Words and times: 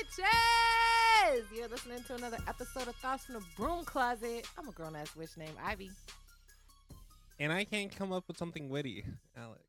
Witches? 0.00 1.44
You're 1.54 1.68
listening 1.68 2.02
to 2.04 2.14
another 2.14 2.38
episode 2.48 2.88
of 2.88 2.96
Thotz 3.02 3.20
from 3.20 3.34
the 3.34 3.42
Broom 3.56 3.84
Closet. 3.84 4.46
I'm 4.56 4.66
a 4.68 4.72
grown 4.72 4.96
ass 4.96 5.14
witch 5.14 5.36
named 5.36 5.56
Ivy. 5.62 5.90
And 7.38 7.52
I 7.52 7.64
can't 7.64 7.94
come 7.94 8.10
up 8.12 8.24
with 8.26 8.38
something 8.38 8.70
witty, 8.70 9.04
Alex. 9.36 9.62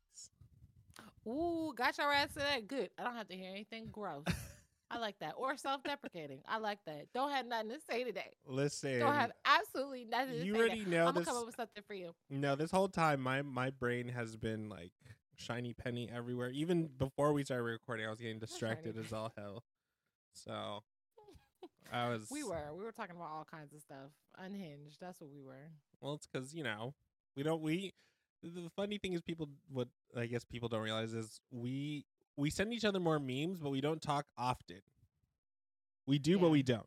Ooh, 1.26 1.74
got 1.76 1.98
your 1.98 2.10
ass 2.10 2.28
to 2.34 2.38
that. 2.38 2.66
Good. 2.66 2.90
I 2.98 3.04
don't 3.04 3.14
have 3.14 3.28
to 3.28 3.36
hear 3.36 3.50
anything 3.50 3.88
gross. 3.92 4.24
I 4.90 4.98
like 4.98 5.18
that. 5.20 5.34
Or 5.36 5.56
self 5.58 5.82
deprecating. 5.82 6.40
I 6.48 6.58
like 6.58 6.78
that. 6.86 7.06
Don't 7.12 7.30
have 7.30 7.46
nothing 7.46 7.70
to 7.70 7.78
say 7.90 8.02
today. 8.04 8.30
Listen, 8.46 9.00
Don't 9.00 9.14
have 9.14 9.32
absolutely 9.44 10.06
nothing 10.06 10.40
to 10.40 10.46
you 10.46 10.54
say. 10.54 10.60
already 10.60 10.78
today. 10.84 10.90
know 10.96 11.06
I'm 11.08 11.14
this. 11.14 11.24
gonna 11.24 11.34
come 11.34 11.36
up 11.42 11.46
with 11.46 11.56
something 11.56 11.82
for 11.86 11.94
you. 11.94 12.14
No, 12.30 12.56
this 12.56 12.70
whole 12.70 12.88
time 12.88 13.20
my 13.20 13.42
my 13.42 13.68
brain 13.70 14.08
has 14.08 14.36
been 14.36 14.70
like 14.70 14.92
shiny 15.36 15.74
penny 15.74 16.08
everywhere. 16.14 16.50
Even 16.50 16.88
before 16.98 17.32
we 17.34 17.44
started 17.44 17.64
recording, 17.64 18.06
I 18.06 18.10
was 18.10 18.20
getting 18.20 18.38
distracted 18.38 18.96
as 18.96 19.12
all 19.12 19.32
hell. 19.36 19.62
So 20.34 20.82
I 21.92 22.08
was. 22.10 22.28
We 22.30 22.42
were. 22.44 22.74
We 22.76 22.84
were 22.84 22.92
talking 22.92 23.16
about 23.16 23.28
all 23.30 23.46
kinds 23.50 23.72
of 23.74 23.80
stuff. 23.80 24.10
Unhinged. 24.38 24.96
That's 25.00 25.20
what 25.20 25.30
we 25.30 25.42
were. 25.42 25.70
Well, 26.00 26.14
it's 26.14 26.26
because 26.26 26.54
you 26.54 26.62
know 26.64 26.94
we 27.36 27.42
don't 27.42 27.62
we. 27.62 27.92
The 28.42 28.70
funny 28.74 28.98
thing 28.98 29.12
is, 29.12 29.20
people 29.22 29.48
what 29.70 29.88
I 30.16 30.26
guess 30.26 30.44
people 30.44 30.68
don't 30.68 30.82
realize 30.82 31.12
is 31.12 31.40
we 31.50 32.04
we 32.36 32.50
send 32.50 32.72
each 32.72 32.84
other 32.84 32.98
more 32.98 33.18
memes, 33.18 33.60
but 33.60 33.70
we 33.70 33.80
don't 33.80 34.02
talk 34.02 34.26
often. 34.36 34.80
We 36.06 36.18
do, 36.18 36.38
but 36.38 36.50
we 36.50 36.62
don't. 36.62 36.86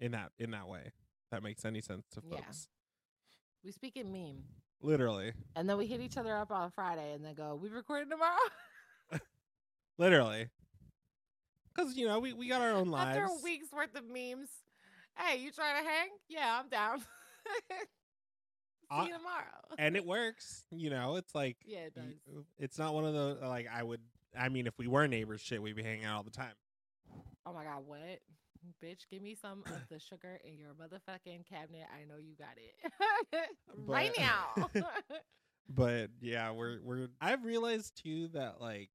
In 0.00 0.12
that 0.12 0.32
in 0.38 0.50
that 0.50 0.66
way, 0.68 0.90
that 1.30 1.42
makes 1.42 1.64
any 1.64 1.80
sense 1.80 2.04
to 2.14 2.22
Yeah. 2.28 2.36
folks. 2.38 2.68
We 3.64 3.72
speak 3.72 3.96
in 3.96 4.12
meme. 4.12 4.44
Literally, 4.82 5.32
And 5.56 5.68
then 5.68 5.78
we 5.78 5.86
hit 5.86 6.00
each 6.00 6.18
other 6.18 6.36
up 6.36 6.50
on 6.52 6.70
Friday 6.70 7.14
and 7.14 7.24
then 7.24 7.34
go, 7.34 7.54
we 7.60 7.70
recording 7.70 8.10
tomorrow? 8.10 8.36
literally. 9.98 10.48
Because 11.76 11.96
you 11.96 12.06
know 12.06 12.18
we 12.20 12.32
we 12.32 12.48
got 12.48 12.62
our 12.62 12.70
own 12.72 12.88
lives. 12.90 13.18
After 13.18 13.32
a 13.32 13.36
week's 13.44 13.70
worth 13.72 13.94
of 13.94 14.04
memes. 14.08 14.48
Hey, 15.16 15.38
you 15.40 15.50
trying 15.50 15.82
to 15.82 15.88
hang? 15.88 16.08
Yeah, 16.28 16.60
I'm 16.60 16.68
down. 16.68 17.00
See 17.70 17.76
Uh, 18.90 19.04
you 19.06 19.12
tomorrow. 19.16 19.44
and 19.78 19.96
it 19.96 20.04
works. 20.06 20.64
You 20.70 20.90
know, 20.90 21.16
it's 21.16 21.34
like 21.34 21.56
Yeah, 21.64 21.80
it 21.86 21.94
does. 21.94 22.44
It's 22.58 22.78
not 22.78 22.94
one 22.94 23.04
of 23.04 23.14
the 23.14 23.46
like 23.46 23.66
I 23.72 23.82
would. 23.82 24.00
I 24.38 24.48
mean, 24.48 24.66
if 24.66 24.74
we 24.78 24.86
were 24.86 25.06
neighbors, 25.06 25.40
shit, 25.40 25.62
we'd 25.62 25.76
be 25.76 25.82
hanging 25.82 26.04
out 26.04 26.16
all 26.18 26.22
the 26.22 26.30
time. 26.30 26.52
Oh 27.46 27.52
my 27.52 27.64
god, 27.64 27.82
what? 27.86 28.20
Bitch, 28.82 29.02
give 29.10 29.22
me 29.22 29.34
some 29.40 29.62
of 29.66 29.88
the 29.90 29.98
sugar 30.00 30.40
in 30.44 30.58
your 30.58 30.70
motherfucking 30.70 31.46
cabinet. 31.48 31.86
I 31.94 32.04
know 32.04 32.16
you 32.18 32.34
got 32.36 32.56
it. 32.56 33.48
right 33.86 34.12
now. 34.18 34.68
But 35.68 36.10
yeah, 36.20 36.50
we're 36.52 36.80
we're. 36.82 37.08
I've 37.20 37.44
realized 37.44 38.00
too 38.02 38.28
that 38.34 38.60
like 38.60 38.90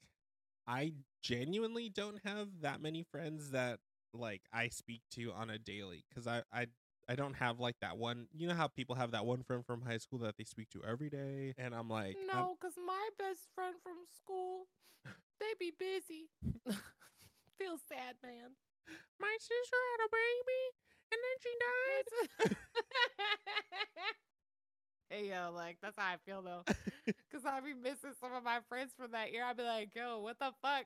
I 0.68 0.94
genuinely 1.22 1.90
don't 1.90 2.20
have 2.26 2.48
that 2.62 2.82
many 2.82 3.04
friends 3.12 3.52
that 3.52 3.80
like 4.14 4.42
I 4.54 4.70
speak 4.70 5.02
to 5.12 5.32
on 5.34 5.50
a 5.50 5.58
daily 5.58 6.04
because 6.10 6.28
I 6.28 6.44
I. 6.54 6.68
I 7.10 7.16
don't 7.16 7.34
have 7.34 7.60
like 7.60 7.76
that 7.82 7.98
one. 7.98 8.28
You 8.32 8.48
know 8.48 8.54
how 8.54 8.68
people 8.68 8.96
have 8.96 9.12
that 9.12 9.26
one 9.26 9.44
friend 9.44 9.66
from 9.66 9.82
high 9.82 9.98
school 9.98 10.20
that 10.20 10.38
they 10.38 10.46
speak 10.46 10.70
to 10.70 10.82
every 10.88 11.10
day, 11.10 11.54
and 11.58 11.74
I'm 11.76 11.90
like, 11.90 12.16
no, 12.32 12.56
because 12.56 12.76
my 12.78 13.10
best 13.18 13.50
friend 13.54 13.76
from 13.84 13.98
school, 14.16 14.68
they 15.40 15.52
be 15.60 15.72
busy. 15.78 16.30
Feel 17.58 17.78
sad, 17.90 18.16
man. 18.24 18.56
my 19.20 19.36
sister 19.40 19.78
had 19.92 20.06
a 20.06 20.10
baby, 20.14 20.62
and 21.12 21.20
then 21.26 21.36
she 21.42 21.54
died. 21.68 22.58
hey 25.10 25.30
yo, 25.30 25.52
like 25.54 25.78
that's 25.82 25.98
how 25.98 26.14
I 26.14 26.18
feel 26.26 26.42
though, 26.42 26.64
because 27.06 27.46
I 27.46 27.60
be 27.60 27.74
missing 27.74 28.14
some 28.20 28.34
of 28.34 28.44
my 28.44 28.60
friends 28.70 28.92
from 28.98 29.12
that 29.12 29.32
year. 29.34 29.44
I 29.44 29.54
be 29.54 29.64
like, 29.64 29.94
yo, 29.96 30.20
what 30.20 30.40
the 30.40 30.52
fuck? 30.62 30.86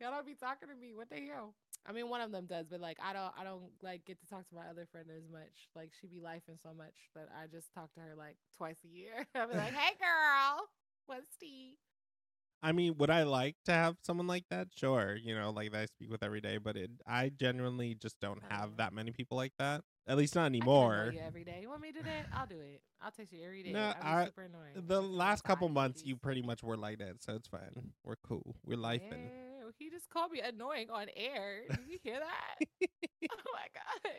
Y'all 0.00 0.10
don't 0.10 0.26
be 0.26 0.34
talking 0.34 0.68
to 0.68 0.74
me. 0.74 0.94
What 0.94 1.10
the 1.10 1.16
hell? 1.16 1.54
I 1.86 1.92
mean, 1.92 2.08
one 2.08 2.20
of 2.20 2.32
them 2.32 2.46
does, 2.46 2.66
but 2.68 2.80
like, 2.80 2.98
I 3.04 3.12
don't, 3.12 3.32
I 3.38 3.44
don't 3.44 3.62
like 3.82 4.04
get 4.04 4.20
to 4.20 4.26
talk 4.26 4.48
to 4.48 4.54
my 4.54 4.66
other 4.70 4.86
friend 4.90 5.08
as 5.14 5.28
much. 5.30 5.68
Like, 5.74 5.90
she 6.00 6.06
be 6.06 6.18
lifing 6.20 6.60
so 6.62 6.70
much 6.76 6.94
that 7.14 7.28
I 7.36 7.46
just 7.46 7.72
talk 7.74 7.92
to 7.94 8.00
her 8.00 8.14
like 8.16 8.36
twice 8.56 8.78
a 8.84 8.88
year. 8.88 9.26
I 9.34 9.46
be 9.46 9.54
like, 9.56 9.72
hey 9.74 9.94
girl, 10.00 10.68
what's 11.06 11.36
tea? 11.40 11.76
I 12.62 12.72
mean, 12.72 12.96
would 12.98 13.08
I 13.08 13.22
like 13.22 13.56
to 13.64 13.72
have 13.72 13.96
someone 14.02 14.26
like 14.26 14.44
that? 14.50 14.68
Sure, 14.76 15.16
you 15.16 15.34
know, 15.34 15.50
like 15.50 15.72
that 15.72 15.80
I 15.80 15.86
speak 15.86 16.10
with 16.10 16.22
every 16.22 16.42
day, 16.42 16.58
but 16.58 16.76
it, 16.76 16.90
I 17.06 17.30
genuinely 17.30 17.94
just 17.94 18.20
don't 18.20 18.42
have 18.50 18.76
that 18.76 18.92
many 18.92 19.12
people 19.12 19.38
like 19.38 19.52
that. 19.58 19.80
At 20.06 20.18
least 20.18 20.34
not 20.34 20.42
I 20.42 20.46
anymore. 20.46 21.10
you 21.14 21.20
every 21.26 21.44
day. 21.44 21.60
You 21.62 21.70
want 21.70 21.80
me 21.80 21.92
to 21.92 21.98
do 21.98 22.04
that? 22.04 22.26
I'll 22.34 22.46
do 22.46 22.60
it. 22.60 22.82
I'll 23.00 23.12
text 23.12 23.32
you 23.32 23.42
every 23.44 23.62
day. 23.62 23.72
No, 23.72 23.80
I'll 23.80 23.94
be 23.94 24.06
I- 24.06 24.24
super 24.26 24.42
annoying. 24.42 24.86
The 24.86 24.96
I'll 24.96 25.02
be 25.02 25.08
like, 25.08 25.18
last 25.18 25.44
couple 25.44 25.68
months, 25.70 26.02
you 26.04 26.16
pretty 26.16 26.42
much 26.42 26.62
were 26.62 26.76
like 26.76 26.98
that, 26.98 27.22
so 27.22 27.34
it's 27.34 27.48
fine. 27.48 27.92
We're 28.04 28.16
cool. 28.26 28.56
We're 28.66 28.76
life 28.76 29.02
Yeah, 29.08 29.16
he 29.78 29.90
just 29.90 30.08
called 30.10 30.32
me 30.32 30.40
annoying 30.40 30.88
on 30.90 31.06
air. 31.16 31.62
Did 31.68 31.78
you 31.88 31.98
hear 32.02 32.18
that? 32.18 32.66
oh 33.30 33.50
my 33.52 33.66
god. 33.74 34.12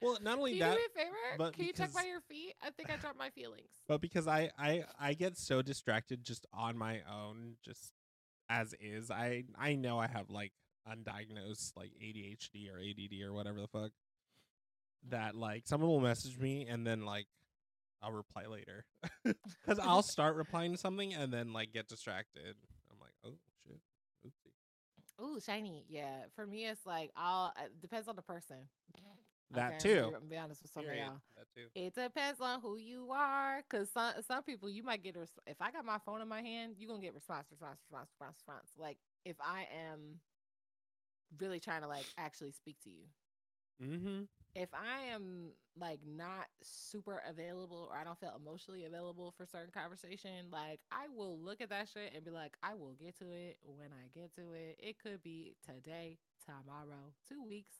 Well, 0.00 0.18
not 0.20 0.38
only 0.38 0.52
Can 0.52 0.58
you 0.58 0.64
that, 0.64 0.70
do 0.72 0.76
me 0.78 0.84
a 0.94 0.98
favor? 1.04 1.16
but 1.38 1.52
Can 1.54 1.64
you 1.64 1.72
check 1.72 1.92
by 1.92 2.02
your 2.02 2.20
feet? 2.28 2.54
I 2.62 2.70
think 2.70 2.90
I 2.90 2.96
dropped 2.96 3.18
my 3.18 3.30
feelings. 3.30 3.68
but 3.86 4.00
because 4.00 4.26
I, 4.26 4.50
I, 4.58 4.84
I 4.98 5.14
get 5.14 5.36
so 5.36 5.62
distracted 5.62 6.24
just 6.24 6.44
on 6.52 6.76
my 6.76 7.00
own, 7.08 7.54
just 7.64 7.92
as 8.48 8.74
is. 8.80 9.10
I, 9.12 9.44
I 9.56 9.76
know 9.76 9.98
I 10.00 10.08
have 10.08 10.28
like 10.28 10.52
undiagnosed 10.90 11.76
like 11.76 11.92
ADHD 12.02 12.68
or 12.72 12.78
ADD 12.80 13.24
or 13.24 13.32
whatever 13.32 13.60
the 13.60 13.68
fuck. 13.68 13.92
That 15.10 15.36
like 15.36 15.66
someone 15.66 15.88
will 15.90 16.00
message 16.00 16.38
me 16.38 16.66
and 16.68 16.84
then 16.86 17.04
like 17.04 17.26
I'll 18.02 18.12
reply 18.12 18.46
later 18.46 18.84
because 19.24 19.78
I'll 19.80 20.02
start 20.16 20.34
replying 20.34 20.72
to 20.72 20.78
something 20.78 21.14
and 21.14 21.32
then 21.32 21.52
like 21.52 21.72
get 21.72 21.86
distracted. 21.88 22.56
I'm 22.90 22.98
like, 23.00 23.12
oh 23.24 23.36
shit, 23.64 23.78
oopsie. 24.26 24.52
Ooh, 25.22 25.38
shiny. 25.40 25.84
Yeah. 25.88 26.24
For 26.34 26.46
me, 26.46 26.66
it's 26.66 26.84
like 26.84 27.10
I'll. 27.16 27.52
It 27.64 27.80
depends 27.80 28.08
on 28.08 28.16
the 28.16 28.22
person. 28.22 28.56
That 29.52 29.74
Okay, 29.74 29.78
too. 29.78 30.04
I'm 30.04 30.12
gonna 30.12 30.24
be 30.30 30.36
honest 30.38 30.62
with 30.62 30.72
some 30.72 30.84
of 30.88 30.96
y'all. 30.96 31.20
That 31.36 31.46
too. 31.54 31.66
It 31.74 31.94
depends 31.94 32.40
on 32.40 32.60
who 32.60 32.78
you 32.78 33.10
are, 33.12 33.62
cause 33.70 33.90
some 33.92 34.14
some 34.26 34.42
people 34.42 34.70
you 34.70 34.82
might 34.82 35.02
get. 35.02 35.16
A, 35.16 35.20
res- 35.20 35.38
if 35.46 35.60
I 35.60 35.70
got 35.70 35.84
my 35.84 35.98
phone 36.06 36.22
in 36.22 36.28
my 36.28 36.40
hand, 36.40 36.76
you're 36.78 36.88
gonna 36.88 37.02
get 37.02 37.14
response, 37.14 37.46
response, 37.50 37.78
response, 37.90 38.08
response, 38.18 38.36
response. 38.38 38.70
Like 38.78 38.96
if 39.24 39.36
I 39.40 39.66
am 39.90 40.20
really 41.38 41.60
trying 41.60 41.82
to 41.82 41.88
like 41.88 42.06
actually 42.16 42.52
speak 42.52 42.76
to 42.84 42.90
you. 42.90 43.04
Mm-hmm. 43.82 44.22
If 44.54 44.68
I 44.74 45.12
am 45.12 45.52
like 45.78 46.00
not 46.06 46.46
super 46.62 47.22
available 47.28 47.88
or 47.90 47.96
I 47.96 48.04
don't 48.04 48.18
feel 48.18 48.34
emotionally 48.36 48.84
available 48.84 49.32
for 49.36 49.46
certain 49.46 49.72
conversation, 49.72 50.50
like 50.50 50.80
I 50.90 51.06
will 51.14 51.38
look 51.38 51.60
at 51.60 51.70
that 51.70 51.88
shit 51.92 52.12
and 52.14 52.24
be 52.24 52.30
like, 52.30 52.56
I 52.62 52.74
will 52.74 52.94
get 53.00 53.18
to 53.18 53.30
it 53.30 53.58
when 53.62 53.88
I 53.92 54.08
get 54.14 54.34
to 54.36 54.52
it. 54.52 54.78
It 54.78 54.98
could 54.98 55.22
be 55.22 55.54
today, 55.64 56.18
tomorrow, 56.44 57.12
two 57.28 57.42
weeks. 57.42 57.76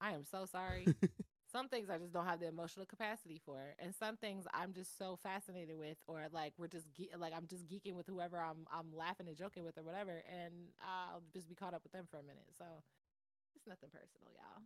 I 0.00 0.12
am 0.12 0.24
so 0.24 0.46
sorry. 0.46 0.86
some 1.52 1.68
things 1.68 1.88
I 1.88 1.98
just 1.98 2.12
don't 2.12 2.26
have 2.26 2.40
the 2.40 2.48
emotional 2.48 2.86
capacity 2.86 3.40
for, 3.44 3.74
and 3.78 3.94
some 3.94 4.16
things 4.16 4.44
I'm 4.52 4.72
just 4.72 4.98
so 4.98 5.16
fascinated 5.22 5.76
with, 5.78 5.98
or 6.06 6.26
like 6.32 6.52
we're 6.58 6.68
just 6.68 6.90
ge- 6.92 7.14
like 7.18 7.32
I'm 7.34 7.46
just 7.46 7.68
geeking 7.68 7.94
with 7.94 8.06
whoever 8.06 8.38
I'm 8.40 8.66
I'm 8.72 8.96
laughing 8.96 9.28
and 9.28 9.36
joking 9.36 9.62
with 9.64 9.78
or 9.78 9.84
whatever, 9.84 10.22
and 10.28 10.52
I'll 10.82 11.22
just 11.32 11.48
be 11.48 11.54
caught 11.54 11.74
up 11.74 11.82
with 11.84 11.92
them 11.92 12.06
for 12.10 12.18
a 12.18 12.22
minute. 12.22 12.50
So 12.58 12.64
it's 13.54 13.66
nothing 13.66 13.90
personal, 13.90 14.32
y'all. 14.34 14.62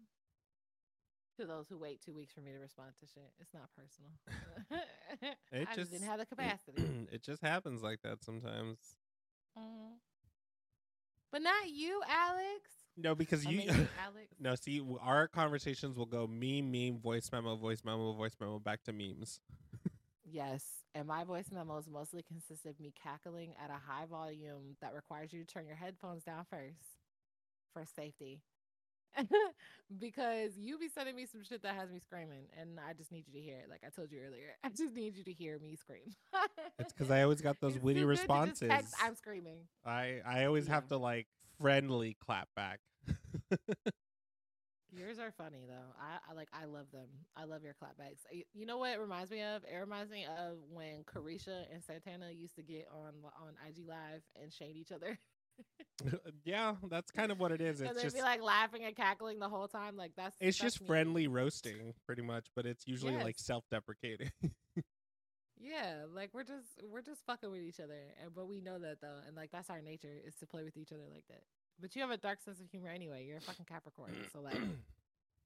To 1.39 1.47
those 1.47 1.69
who 1.69 1.79
wait 1.79 2.01
two 2.05 2.13
weeks 2.15 2.33
for 2.35 2.41
me 2.41 2.51
to 2.53 2.59
respond 2.59 2.91
to 3.01 3.07
shit, 3.07 3.31
it's 3.41 3.55
not 3.55 3.69
personal. 3.77 4.11
It 5.53 5.69
I 5.71 5.75
just 5.75 5.91
didn't 5.93 6.07
have 6.07 6.19
the 6.19 6.27
capacity. 6.35 6.83
it 7.13 7.23
just 7.23 7.41
happens 7.43 7.83
like 7.83 8.03
that 8.03 8.23
sometimes. 8.25 8.79
Mhm. 9.59 9.93
But 11.31 11.43
not 11.43 11.69
you, 11.71 12.01
Alex. 12.09 12.71
No, 12.97 13.15
because 13.15 13.45
you. 13.47 13.61
Alex. 14.05 14.29
no, 14.41 14.55
see, 14.57 14.83
our 15.01 15.29
conversations 15.29 15.97
will 15.97 16.07
go 16.07 16.27
meme, 16.27 16.71
meme, 16.73 16.99
voice 16.99 17.31
memo, 17.33 17.57
voice 17.57 17.83
memo, 17.85 18.13
voice 18.15 18.35
memo, 18.41 18.59
back 18.59 18.83
to 18.85 18.93
memes. 18.93 19.41
Yes, 20.31 20.63
and 20.95 21.07
my 21.09 21.25
voice 21.25 21.47
memos 21.51 21.89
mostly 21.91 22.23
consist 22.23 22.67
of 22.67 22.79
me 22.79 22.93
cackling 23.03 23.55
at 23.65 23.71
a 23.71 23.81
high 23.91 24.05
volume 24.05 24.77
that 24.83 24.93
requires 24.93 25.33
you 25.33 25.43
to 25.43 25.47
turn 25.47 25.67
your 25.67 25.75
headphones 25.77 26.23
down 26.23 26.45
first 26.51 26.99
for 27.73 27.85
safety. 27.97 28.43
because 29.99 30.57
you 30.57 30.79
be 30.79 30.89
sending 30.89 31.17
me 31.17 31.27
some 31.27 31.43
shit 31.43 31.63
that 31.63 31.75
has 31.75 31.91
me 31.91 31.99
screaming, 32.01 32.47
and 32.61 32.79
I 32.79 32.93
just 32.93 33.11
need 33.13 33.25
you 33.27 33.33
to 33.35 33.41
hear 33.41 33.59
it. 33.59 33.69
Like 33.71 33.83
I 33.87 33.91
told 33.91 34.11
you 34.13 34.19
earlier, 34.27 34.55
I 34.65 34.69
just 34.71 34.95
need 34.95 35.17
you 35.17 35.25
to 35.25 35.33
hear 35.33 35.59
me 35.59 35.77
scream. 35.77 36.15
It's 36.79 36.93
because 36.93 37.11
I 37.11 37.23
always 37.23 37.41
got 37.41 37.57
those 37.61 37.75
It's 37.75 37.85
witty 37.85 38.01
too 38.01 38.07
good 38.07 38.17
to 38.17 38.17
just 38.17 38.63
responses. 38.63 38.69
text, 38.69 38.95
I'm 39.03 39.15
screaming. 39.17 39.61
I 39.85 40.21
I 40.27 40.45
always 40.45 40.67
have 40.69 40.87
to 40.89 40.97
like 40.97 41.27
friendly 41.61 42.17
clap 42.25 42.49
back. 42.55 42.81
Yours 44.91 45.19
are 45.19 45.31
funny 45.33 45.65
though. 45.69 45.93
I, 46.01 46.31
I 46.31 46.35
like. 46.35 46.49
I 46.53 46.65
love 46.65 46.87
them. 46.93 47.09
I 47.37 47.45
love 47.45 47.63
your 47.63 47.75
clapbacks. 47.75 48.21
Y- 48.33 48.45
You 48.55 48.65
know 48.65 48.79
what 48.79 48.91
it 48.93 48.99
reminds 49.01 49.31
me 49.31 49.43
of? 49.43 49.63
It 49.71 49.77
reminds 49.77 50.11
me 50.11 50.25
of 50.25 50.57
when 50.73 51.05
Carisha 51.05 51.65
and 51.73 51.85
Santana 51.85 52.31
used 52.31 52.55
to 52.57 52.63
get 52.63 52.89
on 52.91 53.13
on 53.43 53.53
IG 53.69 53.85
Live 53.87 54.23
and 54.41 54.51
shade 54.53 54.77
each 54.77 54.91
other, 54.91 55.19
yeah, 56.45 56.75
that's 56.89 57.11
kind 57.11 57.33
of 57.33 57.41
what 57.41 57.53
it 57.53 57.61
is. 57.61 57.81
and 57.81 57.91
It's 57.91 57.99
they'd 57.99 58.05
just 58.05 58.17
be 58.17 58.23
like 58.23 58.43
laughing 58.43 58.85
and 58.85 58.95
cackling 58.95 59.39
the 59.39 59.49
whole 59.49 59.69
time. 59.69 59.97
Like 59.97 60.13
that's 60.17 60.37
it's 60.41 60.59
that's 60.59 60.75
just 60.75 60.81
me. 60.83 60.87
friendly 60.87 61.27
roasting, 61.27 61.95
pretty 62.07 62.23
much, 62.23 62.47
but 62.55 62.67
it's 62.67 62.87
usually 62.87 63.17
like 63.17 63.39
self-deprecating. 63.39 64.31
Yeah, 65.61 66.05
like 66.15 66.31
we're 66.33 66.45
just 66.45 66.69
we're 66.89 67.03
just 67.03 67.25
fucking 67.27 67.51
with 67.51 67.63
each 67.63 67.81
other, 67.81 67.99
and 68.23 68.35
but 68.35 68.47
we 68.47 68.61
know 68.61 68.79
that 68.79 69.01
though, 69.01 69.17
and 69.27 69.37
like 69.37 69.51
that's 69.51 69.71
our 69.71 69.83
nature 69.83 70.15
is 70.25 70.35
to 70.37 70.47
play 70.47 70.63
with 70.63 70.77
each 70.77 70.93
other 70.93 71.03
like 71.13 71.25
that. 71.29 71.43
But 71.81 71.97
you 71.97 72.03
have 72.03 72.11
a 72.11 72.17
dark 72.17 72.41
sense 72.41 72.61
of 72.61 72.69
humor 72.71 72.89
anyway. 72.89 73.25
You're 73.27 73.39
a 73.39 73.41
fucking 73.41 73.67
Capricorn, 73.67 74.13
so 74.33 74.41
like, 74.41 74.59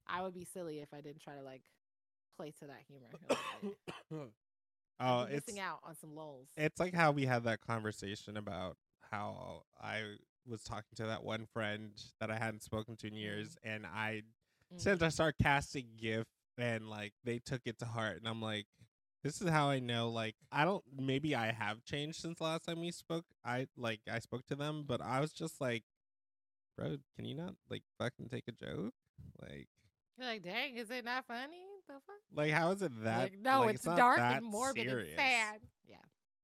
I 0.07 0.23
would 0.23 0.35
be 0.35 0.45
silly 0.45 0.81
if 0.81 0.93
I 0.93 1.01
didn't 1.01 1.23
try 1.23 1.35
to 1.35 1.43
like 1.43 1.63
play 2.37 2.53
to 2.61 2.67
that 2.67 2.81
humor. 2.89 3.07
Like, 4.11 4.29
oh, 5.01 5.23
it's 5.23 5.47
missing 5.47 5.61
out 5.61 5.79
on 5.83 5.97
some 5.97 6.15
lulls. 6.15 6.49
it's 6.57 6.79
like 6.79 6.95
how 6.95 7.13
we 7.13 7.25
had 7.25 7.45
that 7.45 7.61
conversation 7.63 8.37
about 8.37 8.77
how 9.13 9.63
I 9.81 10.15
was 10.47 10.65
talking 10.65 10.97
to 10.97 11.07
that 11.07 11.23
one 11.23 11.47
friend 11.53 11.93
that 12.19 12.31
I 12.31 12.37
hadn't 12.39 12.63
spoken 12.65 12.97
to 12.97 13.07
in 13.07 13.15
years, 13.15 13.57
and 13.63 13.87
I 13.87 14.23
Mm. 14.75 14.81
sent 14.81 15.03
a 15.03 15.11
sarcastic 15.11 15.85
gif, 15.99 16.27
and 16.57 16.89
like 16.89 17.13
they 17.25 17.39
took 17.39 17.61
it 17.67 17.79
to 17.81 17.85
heart, 17.85 18.17
and 18.17 18.27
I'm 18.27 18.41
like, 18.41 18.67
this 19.23 19.41
is 19.43 19.49
how 19.51 19.69
I 19.69 19.79
know. 19.79 20.11
Like, 20.11 20.35
I 20.51 20.65
don't. 20.65 20.83
Maybe 20.99 21.37
I 21.37 21.53
have 21.53 21.85
changed 21.85 22.19
since 22.21 22.41
last 22.41 22.65
time 22.65 22.81
we 22.81 22.91
spoke. 22.91 23.27
I 23.45 23.69
like 23.77 24.01
I 24.11 24.19
spoke 24.19 24.47
to 24.47 24.57
them, 24.57 24.85
but 24.87 25.01
I 25.03 25.21
was 25.21 25.33
just 25.33 25.61
like, 25.61 25.85
bro, 26.77 26.97
can 27.17 27.25
you 27.27 27.35
not 27.35 27.55
like 27.71 27.83
fucking 27.99 28.31
take 28.31 28.45
a 28.49 28.53
joke? 28.53 28.95
Like, 29.41 29.69
You're 30.19 30.27
like, 30.27 30.43
dang, 30.43 30.77
is 30.77 30.91
it 30.91 31.05
not 31.05 31.27
funny? 31.27 31.63
The 31.87 31.95
fuck? 31.95 32.17
like 32.35 32.51
how 32.53 32.71
is 32.71 32.81
it 32.83 32.93
that? 33.05 33.19
like, 33.19 33.39
no, 33.41 33.61
like, 33.61 33.75
it's, 33.77 33.85
not 33.85 33.97
dark 33.99 34.19
and 34.21 34.45
morbid 34.45 34.89
serious. 34.89 35.11
and 35.11 35.19
sad. 35.19 35.61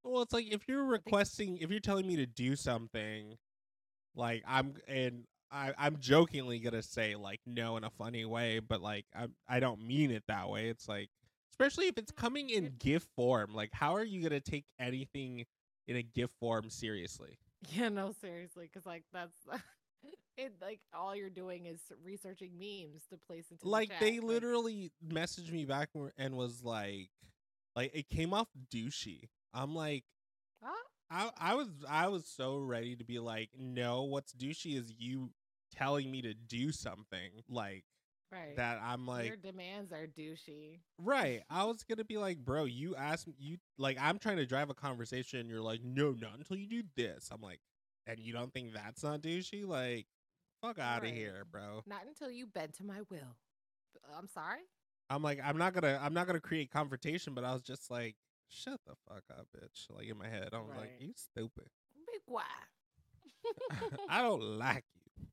Well, 0.08 0.22
it's 0.22 0.32
like 0.32 0.50
if 0.50 0.66
you're 0.66 0.84
requesting, 0.84 1.58
if 1.58 1.70
you're 1.70 1.80
telling 1.80 2.06
me 2.06 2.16
to 2.16 2.26
do 2.26 2.56
something, 2.56 3.36
like 4.16 4.42
I'm 4.46 4.74
and 4.88 5.24
I, 5.50 5.72
I'm 5.78 5.98
jokingly 5.98 6.60
gonna 6.60 6.82
say 6.82 7.14
like 7.14 7.40
no 7.46 7.76
in 7.76 7.84
a 7.84 7.90
funny 7.90 8.24
way, 8.24 8.60
but 8.60 8.80
like 8.80 9.04
I 9.14 9.26
I 9.46 9.60
don't 9.60 9.86
mean 9.86 10.10
it 10.10 10.24
that 10.28 10.48
way. 10.48 10.68
It's 10.68 10.88
like 10.88 11.10
especially 11.52 11.88
if 11.88 11.98
it's 11.98 12.10
mm-hmm. 12.10 12.24
coming 12.24 12.50
in 12.50 12.72
GIF 12.78 13.06
form. 13.16 13.54
Like 13.54 13.70
how 13.72 13.96
are 13.96 14.04
you 14.04 14.22
gonna 14.22 14.40
take 14.40 14.64
anything 14.78 15.44
in 15.86 15.96
a 15.96 16.02
GIF 16.02 16.30
form 16.40 16.70
seriously? 16.70 17.38
Yeah, 17.68 17.90
no, 17.90 18.12
seriously, 18.18 18.70
because 18.72 18.86
like 18.86 19.04
that's 19.12 19.36
it. 20.38 20.54
Like 20.62 20.80
all 20.94 21.14
you're 21.14 21.28
doing 21.28 21.66
is 21.66 21.80
researching 22.02 22.52
memes 22.58 23.02
to 23.10 23.18
place 23.18 23.46
into 23.50 23.64
the 23.64 23.68
Like 23.68 23.90
chat, 23.90 24.00
they 24.00 24.20
literally 24.20 24.90
messaged 25.06 25.52
me 25.52 25.66
back 25.66 25.90
and- 25.94 26.12
and 26.16 26.34
was 26.34 26.62
like, 26.62 27.10
like 27.76 27.90
it 27.94 28.08
came 28.08 28.32
off 28.32 28.48
douchey. 28.72 29.28
I'm 29.54 29.74
like. 29.74 30.04
Huh? 30.62 30.74
I 31.10 31.30
I 31.38 31.54
was 31.54 31.68
I 31.88 32.08
was 32.08 32.26
so 32.26 32.58
ready 32.58 32.94
to 32.96 33.04
be 33.04 33.18
like, 33.18 33.50
no, 33.58 34.02
what's 34.02 34.32
douchey 34.34 34.76
is 34.76 34.92
you 34.98 35.30
telling 35.74 36.10
me 36.10 36.22
to 36.22 36.34
do 36.34 36.70
something 36.72 37.30
like 37.48 37.84
right. 38.32 38.56
that. 38.56 38.80
I'm 38.82 39.06
like 39.06 39.26
your 39.26 39.36
demands 39.36 39.92
are 39.92 40.06
douchey. 40.06 40.80
right. 40.98 41.42
I 41.48 41.64
was 41.64 41.82
gonna 41.84 42.04
be 42.04 42.18
like, 42.18 42.38
bro, 42.38 42.64
you 42.64 42.94
asked 42.94 43.26
me, 43.26 43.34
you 43.38 43.56
like, 43.78 43.96
I'm 44.00 44.18
trying 44.18 44.36
to 44.36 44.46
drive 44.46 44.70
a 44.70 44.74
conversation. 44.74 45.40
And 45.40 45.48
you're 45.48 45.62
like, 45.62 45.82
no, 45.82 46.12
not 46.12 46.36
until 46.36 46.56
you 46.56 46.66
do 46.66 46.82
this. 46.96 47.30
I'm 47.32 47.40
like, 47.40 47.60
and 48.06 48.18
you 48.18 48.32
don't 48.32 48.52
think 48.52 48.74
that's 48.74 49.02
not 49.02 49.22
douchey? 49.22 49.66
Like, 49.66 50.06
fuck 50.62 50.78
out 50.78 50.98
of 50.98 51.04
Right. 51.04 51.14
here, 51.14 51.46
bro. 51.50 51.82
Not 51.86 52.06
until 52.06 52.30
you 52.30 52.46
bend 52.46 52.74
to 52.74 52.84
my 52.84 53.00
will. 53.10 53.36
I'm 54.16 54.28
sorry. 54.28 54.60
I'm 55.10 55.22
like, 55.22 55.40
I'm 55.42 55.56
not 55.56 55.72
gonna, 55.72 55.98
I'm 56.02 56.12
not 56.12 56.26
gonna 56.26 56.40
create 56.40 56.70
confrontation, 56.70 57.32
but 57.34 57.44
I 57.44 57.52
was 57.54 57.62
just 57.62 57.90
like, 57.90 58.16
shut 58.48 58.80
the 58.86 58.94
fuck 59.08 59.24
up, 59.30 59.46
bitch. 59.56 59.86
Like 59.90 60.08
in 60.08 60.18
my 60.18 60.28
head, 60.28 60.50
I 60.52 60.58
was 60.58 60.70
like, 60.76 60.92
you 61.00 61.12
stupid. 61.14 61.68
Be 62.06 62.18
quiet. 62.26 62.46
I 64.08 64.22
don't 64.22 64.42
like 64.42 64.84
you. 64.94 65.26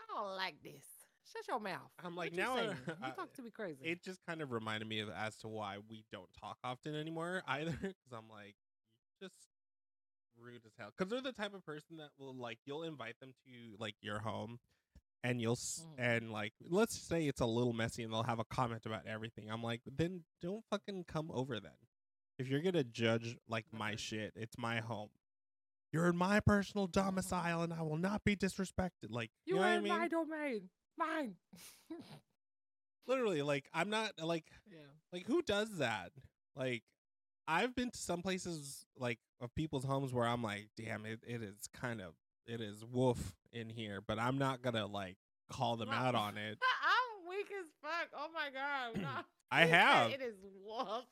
I 0.00 0.04
don't 0.14 0.36
like 0.36 0.56
this. 0.62 0.84
Shut 1.32 1.42
your 1.48 1.60
mouth. 1.60 1.90
I'm 2.04 2.14
What 2.14 2.26
like, 2.26 2.32
you 2.32 2.38
now 2.38 2.54
I- 2.54 2.58
saying? 2.60 2.76
you 2.86 3.12
talk 3.16 3.32
to 3.34 3.42
me 3.42 3.50
crazy. 3.50 3.78
it 3.84 4.02
just 4.02 4.20
kind 4.26 4.42
of 4.42 4.52
reminded 4.52 4.86
me 4.88 5.00
of 5.00 5.08
as 5.10 5.36
to 5.38 5.48
why 5.48 5.76
we 5.88 6.04
don't 6.12 6.28
talk 6.38 6.58
often 6.62 6.94
anymore 6.94 7.42
either 7.48 7.70
because 7.80 8.12
i'm 8.12 8.28
like 8.28 8.54
just 9.22 9.34
rude 10.38 10.60
as 10.66 10.72
hell 10.78 10.90
because 10.96 11.10
they're 11.10 11.22
the 11.22 11.32
type 11.32 11.54
of 11.54 11.64
person 11.64 11.96
that 11.98 12.08
will 12.18 12.34
like 12.36 12.58
you'll 12.66 12.82
invite 12.82 13.18
them 13.20 13.32
to 13.46 13.76
like 13.78 13.94
your 14.02 14.18
home 14.18 14.58
and 15.24 15.40
you'll 15.40 15.52
s 15.52 15.82
Mhm. 15.98 16.04
and 16.16 16.32
like 16.32 16.52
let's 16.68 16.98
say 17.00 17.26
it's 17.26 17.40
a 17.40 17.46
little 17.46 17.72
messy 17.72 18.02
and 18.02 18.12
they'll 18.12 18.24
have 18.24 18.38
a 18.40 18.44
comment 18.44 18.84
about 18.84 19.06
everything 19.06 19.50
i'm 19.50 19.62
like 19.62 19.80
then 19.86 20.24
don't 20.42 20.64
fucking 20.68 21.04
come 21.08 21.30
over 21.32 21.60
then 21.60 21.72
if 22.42 22.48
you're 22.48 22.60
gonna 22.60 22.84
judge 22.84 23.36
like 23.48 23.64
my 23.72 23.88
uh-huh. 23.88 23.96
shit 23.96 24.32
it's 24.36 24.58
my 24.58 24.80
home 24.80 25.08
you're 25.92 26.08
in 26.08 26.16
my 26.16 26.40
personal 26.40 26.86
domicile 26.86 27.62
and 27.62 27.72
i 27.72 27.82
will 27.82 27.96
not 27.96 28.24
be 28.24 28.36
disrespected 28.36 29.10
like 29.10 29.30
you, 29.46 29.54
you 29.54 29.60
know 29.60 29.62
are 29.62 29.64
what 29.64 29.72
i 29.72 29.76
in 29.76 29.82
mean 29.82 29.98
my 29.98 30.08
domain. 30.08 30.68
Mine. 30.98 31.36
literally 33.06 33.42
like 33.42 33.68
i'm 33.72 33.88
not 33.88 34.12
like 34.22 34.44
yeah. 34.70 34.78
Like 35.12 35.26
who 35.26 35.42
does 35.42 35.78
that? 35.78 36.10
Like 36.56 36.82
I've 37.46 37.74
been 37.74 37.90
to 37.90 37.98
some 37.98 38.22
places 38.22 38.86
like 38.98 39.18
of 39.40 39.54
people's 39.54 39.84
homes 39.84 40.12
where 40.12 40.26
I'm 40.26 40.42
like, 40.42 40.68
damn, 40.76 41.04
it, 41.04 41.20
it 41.26 41.42
is 41.42 41.68
kind 41.74 42.00
of 42.00 42.14
it 42.46 42.60
is 42.60 42.84
woof 42.84 43.34
in 43.52 43.68
here, 43.68 44.00
but 44.06 44.18
I'm 44.18 44.38
not 44.38 44.62
gonna 44.62 44.86
like 44.86 45.16
call 45.50 45.76
them 45.76 45.90
out 45.90 46.14
on 46.14 46.38
it. 46.38 46.58
I'm 46.82 47.28
weak 47.28 47.50
as 47.60 47.66
fuck. 47.82 48.08
Oh 48.16 48.28
my 48.32 48.48
god. 48.50 49.24
I 49.50 49.66
have. 49.66 50.10
It 50.12 50.22
is 50.22 50.36
wolf. 50.64 51.04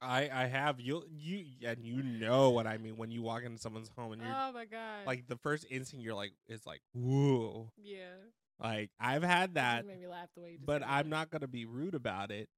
I 0.00 0.28
I 0.32 0.46
have 0.46 0.80
you 0.80 1.04
you 1.10 1.44
and 1.64 1.84
you 1.84 2.02
know 2.02 2.50
what 2.50 2.66
I 2.66 2.76
mean 2.78 2.96
when 2.96 3.10
you 3.10 3.22
walk 3.22 3.44
into 3.44 3.58
someone's 3.58 3.88
home 3.96 4.12
and 4.12 4.22
you're 4.22 4.34
oh 4.36 4.52
my 4.52 4.64
god. 4.64 5.06
like 5.06 5.28
the 5.28 5.36
first 5.36 5.64
instinct 5.70 6.04
you're 6.04 6.14
like 6.14 6.32
is 6.48 6.66
like 6.66 6.80
whoa. 6.92 7.70
yeah. 7.76 8.16
Like 8.60 8.90
I've 9.00 9.22
had 9.22 9.54
That 9.54 9.84
that, 9.84 9.86
made 9.86 10.00
me 10.00 10.06
laugh 10.08 10.28
the 10.34 10.42
way 10.42 10.50
you 10.52 10.56
just 10.58 10.66
but 10.66 10.82
I'm 10.84 11.06
it. 11.06 11.10
not 11.10 11.30
gonna 11.30 11.46
be 11.48 11.64
rude 11.66 11.94
about 11.94 12.30
it 12.30 12.48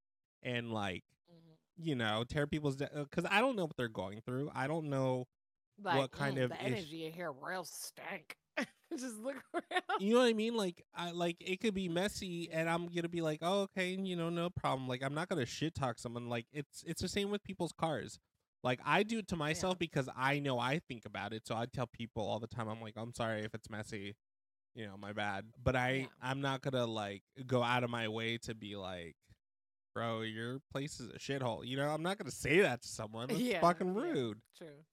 and 0.43 0.73
like 0.73 1.05
Mhm. 1.31 1.57
you 1.85 1.95
know 1.95 2.25
tear 2.29 2.47
people's 2.47 2.77
because 2.77 3.27
I 3.31 3.41
don't 3.41 3.57
know 3.57 3.65
what 3.65 3.77
they're 3.77 3.89
going 3.89 4.21
through. 4.23 4.51
I 4.55 4.67
don't 4.67 4.89
know 4.89 5.27
Like, 5.83 5.97
what 5.97 6.13
kind 6.13 6.37
mm, 6.37 6.43
of 6.45 6.51
the 6.51 6.63
ish- 6.65 6.67
energy 6.79 7.07
in 7.07 7.13
here 7.13 7.33
real 7.33 7.65
stank. 7.65 8.37
just 8.99 9.19
look 9.19 9.37
around. 9.55 9.83
you 10.01 10.15
know 10.15 10.21
what 10.21 10.27
I 10.27 10.33
mean? 10.33 10.55
Like 10.57 10.85
I 10.95 11.11
like 11.11 11.37
it 11.41 11.61
could 11.61 11.75
be 11.75 11.89
messy 11.89 12.49
and 12.53 12.69
I'm 12.69 12.87
gonna 12.89 13.09
be 13.09 13.21
like, 13.23 13.41
oh 13.43 13.63
okay, 13.63 13.91
you 13.95 14.17
know, 14.17 14.31
no 14.31 14.51
problem. 14.51 14.89
Like 14.89 15.03
I'm 15.03 15.15
not 15.15 15.29
gonna 15.29 15.47
shit 15.47 15.75
talk 15.75 15.99
someone. 15.99 16.29
Like 16.29 16.47
it's 16.53 16.83
it's 16.87 17.03
the 17.03 17.09
same 17.09 17.31
with 17.31 17.43
people's 17.45 17.73
cars. 17.73 18.19
Like 18.63 18.81
I 18.85 19.03
do 19.03 19.19
it 19.19 19.29
to 19.29 19.37
myself 19.37 19.79
because 19.79 20.09
I 20.17 20.39
know 20.39 20.59
I 20.59 20.81
think 20.89 21.05
about 21.05 21.33
it. 21.33 21.47
So 21.47 21.55
I 21.55 21.67
tell 21.67 21.87
people 21.87 22.25
all 22.25 22.39
the 22.39 22.47
time, 22.47 22.69
I'm 22.69 22.81
like, 22.81 22.95
I'm 22.97 23.13
sorry 23.13 23.43
if 23.43 23.55
it's 23.55 23.69
messy, 23.69 24.15
you 24.75 24.87
know, 24.87 24.97
my 24.97 25.13
bad. 25.13 25.45
But 25.63 25.77
I 25.77 25.91
Yeah. 25.93 26.07
I'm 26.23 26.41
not 26.41 26.63
gonna 26.63 26.87
like 26.87 27.23
go 27.47 27.63
out 27.63 27.85
of 27.85 27.91
my 27.91 28.09
way 28.09 28.39
to 28.39 28.55
be 28.55 28.77
like, 28.77 29.17
bro, 29.95 30.23
your 30.23 30.61
place 30.73 30.99
is 31.01 31.11
a 31.11 31.19
shithole. 31.19 31.67
You 31.67 31.77
know, 31.77 31.89
I'm 31.91 32.03
not 32.03 32.17
gonna 32.19 32.31
say 32.31 32.61
that 32.61 32.83
to 32.83 32.89
someone. 32.89 33.31
It's 33.31 33.41
Yeah, 33.41 33.61
fucking 33.61 33.95
yeah. 33.95 34.01
rude. 34.01 34.39
True. 34.57 34.85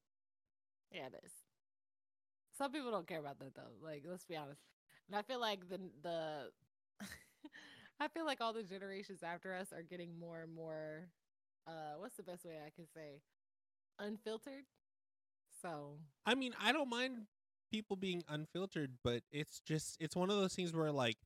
Yeah, 0.91 1.05
it 1.05 1.13
is. 1.23 1.31
Some 2.57 2.71
people 2.71 2.91
don't 2.91 3.07
care 3.07 3.19
about 3.19 3.39
that 3.39 3.55
though. 3.55 3.73
Like, 3.83 4.03
let's 4.07 4.25
be 4.25 4.35
honest. 4.35 4.61
And 5.07 5.15
I 5.15 5.21
feel 5.21 5.39
like 5.39 5.67
the 5.69 5.79
the 6.03 6.51
I 7.99 8.07
feel 8.09 8.25
like 8.25 8.41
all 8.41 8.53
the 8.53 8.63
generations 8.63 9.23
after 9.23 9.53
us 9.55 9.71
are 9.73 9.83
getting 9.83 10.17
more 10.19 10.41
and 10.41 10.53
more 10.53 11.07
uh 11.67 11.95
what's 11.97 12.17
the 12.17 12.23
best 12.23 12.45
way 12.45 12.57
I 12.65 12.69
can 12.69 12.87
say? 12.93 13.21
Unfiltered. 13.99 14.65
So 15.61 15.99
I 16.25 16.35
mean, 16.35 16.53
I 16.59 16.71
don't 16.71 16.89
mind 16.89 17.27
people 17.71 17.95
being 17.95 18.23
unfiltered, 18.29 18.91
but 19.03 19.23
it's 19.31 19.59
just 19.61 19.97
it's 19.99 20.15
one 20.15 20.29
of 20.29 20.37
those 20.37 20.55
things 20.55 20.73
where 20.73 20.91
like 20.91 21.17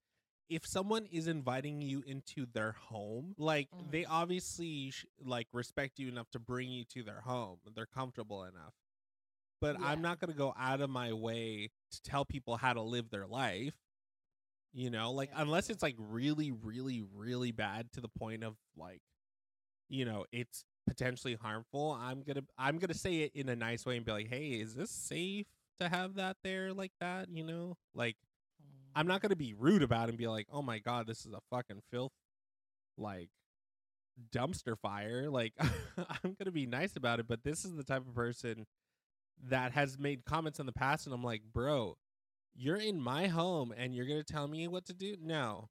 if 0.50 0.66
someone 0.66 1.08
is 1.12 1.28
inviting 1.28 1.82
you 1.82 2.04
into 2.06 2.46
their 2.46 2.74
home, 2.74 3.36
like 3.38 3.70
Mhm. 3.74 3.92
they 3.92 4.06
obviously 4.06 4.92
sh- 4.92 5.06
like 5.24 5.48
respect 5.54 6.00
you 6.00 6.08
enough 6.08 6.30
to 6.32 6.40
bring 6.40 6.70
you 6.72 6.86
to 6.86 7.04
their 7.04 7.22
home. 7.22 7.60
They're 7.76 7.86
comfortable 7.88 8.44
enough. 8.44 8.74
But 9.62 9.78
I'm 9.82 10.02
not 10.02 10.20
going 10.20 10.32
to 10.32 10.38
go 10.38 10.54
out 10.60 10.82
of 10.82 10.90
my 10.90 11.14
way 11.14 11.70
to 11.92 12.02
tell 12.02 12.26
people 12.26 12.58
how 12.58 12.74
to 12.74 12.82
live 12.82 13.10
their 13.10 13.26
life. 13.26 13.74
You 14.74 14.90
know, 14.90 15.12
like 15.12 15.30
Yeah, 15.34 15.42
unless 15.42 15.70
it's 15.70 15.82
like 15.82 15.96
really 15.98 16.52
really 16.52 17.02
really 17.16 17.52
bad 17.52 17.92
to 17.94 18.02
the 18.02 18.10
point 18.10 18.44
of 18.44 18.56
like 18.76 19.02
you 19.90 20.04
know, 20.06 20.26
it's 20.32 20.66
potentially 20.88 21.36
harmful, 21.36 21.98
I'm 22.00 22.24
going 22.24 22.36
to 22.38 22.44
I'm 22.58 22.78
going 22.80 22.90
to 22.92 22.98
say 22.98 23.18
it 23.22 23.32
in 23.36 23.50
a 23.50 23.56
nice 23.56 23.86
way 23.86 23.98
and 23.98 24.06
be 24.06 24.12
like, 24.12 24.28
"Hey, 24.30 24.50
is 24.50 24.76
this 24.76 24.92
safe 24.92 25.48
to 25.80 25.90
have 25.90 26.16
that 26.16 26.38
there 26.44 26.74
like 26.74 26.92
that?" 27.00 27.30
You 27.32 27.44
know? 27.44 27.78
Like 27.94 28.18
mm. 28.62 28.92
I'm 28.96 29.08
not 29.08 29.22
gonna 29.22 29.36
be 29.36 29.54
rude 29.54 29.84
about 29.84 30.08
it 30.08 30.10
and 30.10 30.18
be 30.18 30.28
like, 30.28 30.48
"Oh 30.52 30.62
my 30.62 30.80
god, 30.80 31.08
this 31.08 31.26
is 31.26 31.34
a 31.34 31.40
fucking 31.52 31.82
filth, 31.92 32.12
like 32.98 33.30
dumpster 34.32 34.78
fire." 34.78 35.30
Like 35.30 35.54
I'm 35.98 36.36
gonna 36.38 36.52
be 36.52 36.66
nice 36.66 36.96
about 36.96 37.20
it, 37.20 37.28
but 37.28 37.44
this 37.44 37.66
is 37.66 37.76
the 37.76 37.84
type 37.84 38.08
of 38.08 38.14
person 38.16 38.66
that 39.50 39.72
has 39.74 39.98
made 39.98 40.26
comments 40.26 40.60
in 40.60 40.66
the 40.66 40.72
past, 40.72 41.06
and 41.06 41.14
I'm 41.14 41.24
like, 41.24 41.44
"Bro, 41.54 41.98
you're 42.54 42.78
in 42.78 43.00
my 43.00 43.28
home 43.28 43.74
and 43.76 43.96
you're 43.96 44.06
gonna 44.06 44.24
tell 44.24 44.48
me 44.48 44.68
what 44.68 44.86
to 44.86 44.94
do?" 44.94 45.16
No, 45.22 45.70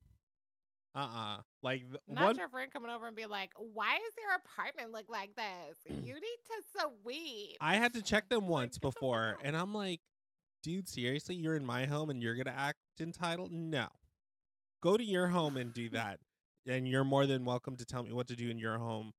uh, 0.94 0.99
uh 0.99 1.42
Like 1.62 1.85
not 2.09 2.25
one, 2.25 2.37
your 2.37 2.49
friend 2.49 2.73
coming 2.73 2.90
over 2.90 3.06
and 3.06 3.16
be 3.16 3.26
like, 3.26 3.52
"Why 3.56 3.97
is 3.97 4.14
your 4.16 4.35
apartment 4.35 4.92
look 4.92 5.09
like 5.09 5.35
this? 5.35 5.78
You 6.06 6.14
need 6.14 6.38
to 6.47 6.90
sweep." 7.02 7.56
I 7.61 7.76
had 7.76 7.94
to 7.94 8.02
check 8.02 8.28
them 8.28 8.49
once 8.49 8.78
before, 8.78 9.38
and 9.42 9.56
I'm 9.56 9.75
like, 9.75 10.00
"Dude, 10.62 10.88
seriously, 10.88 11.35
you're 11.37 11.56
in 11.56 11.64
my 11.64 11.87
home 11.87 12.11
and 12.11 12.23
you're 12.23 12.37
gonna 12.37 12.56
act 12.56 12.78
entitled? 13.00 13.52
No, 13.52 13.88
go 14.83 14.97
to 14.97 15.04
your 15.04 15.28
home 15.28 15.56
and 15.56 15.73
do 15.73 15.88
that." 15.90 16.21
and 16.66 16.88
you're 16.88 17.04
more 17.04 17.26
than 17.26 17.44
welcome 17.44 17.76
to 17.76 17.85
tell 17.85 18.02
me 18.02 18.12
what 18.12 18.26
to 18.28 18.37
do 18.37 18.49
in 18.49 18.59
your 18.59 18.78
home 18.78 19.12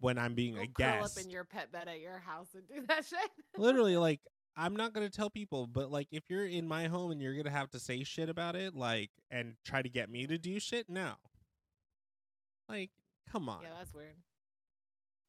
when 0.00 0.18
I'm 0.18 0.34
being 0.34 0.54
Go 0.54 0.62
a 0.62 0.66
curl 0.66 1.04
up 1.04 1.10
in 1.22 1.30
your 1.30 1.44
pet 1.44 1.72
bed 1.72 1.88
at 1.88 2.00
your 2.00 2.18
house 2.18 2.48
and 2.54 2.66
do 2.68 2.86
that 2.88 3.04
shit. 3.08 3.30
Literally, 3.56 3.96
like 3.96 4.20
I'm 4.56 4.74
not 4.74 4.92
gonna 4.92 5.10
tell 5.10 5.30
people, 5.30 5.66
but 5.66 5.90
like 5.90 6.08
if 6.10 6.24
you're 6.28 6.46
in 6.46 6.66
my 6.66 6.86
home 6.86 7.10
and 7.10 7.20
you're 7.20 7.34
gonna 7.34 7.50
have 7.50 7.70
to 7.70 7.78
say 7.78 8.04
shit 8.04 8.28
about 8.28 8.56
it, 8.56 8.74
like 8.74 9.10
and 9.30 9.54
try 9.64 9.82
to 9.82 9.88
get 9.88 10.10
me 10.10 10.26
to 10.26 10.38
do 10.38 10.58
shit, 10.60 10.88
no. 10.88 11.12
Like, 12.68 12.90
come 13.32 13.48
on. 13.48 13.62
Yeah, 13.62 13.70
that's 13.78 13.94
weird. 13.94 14.14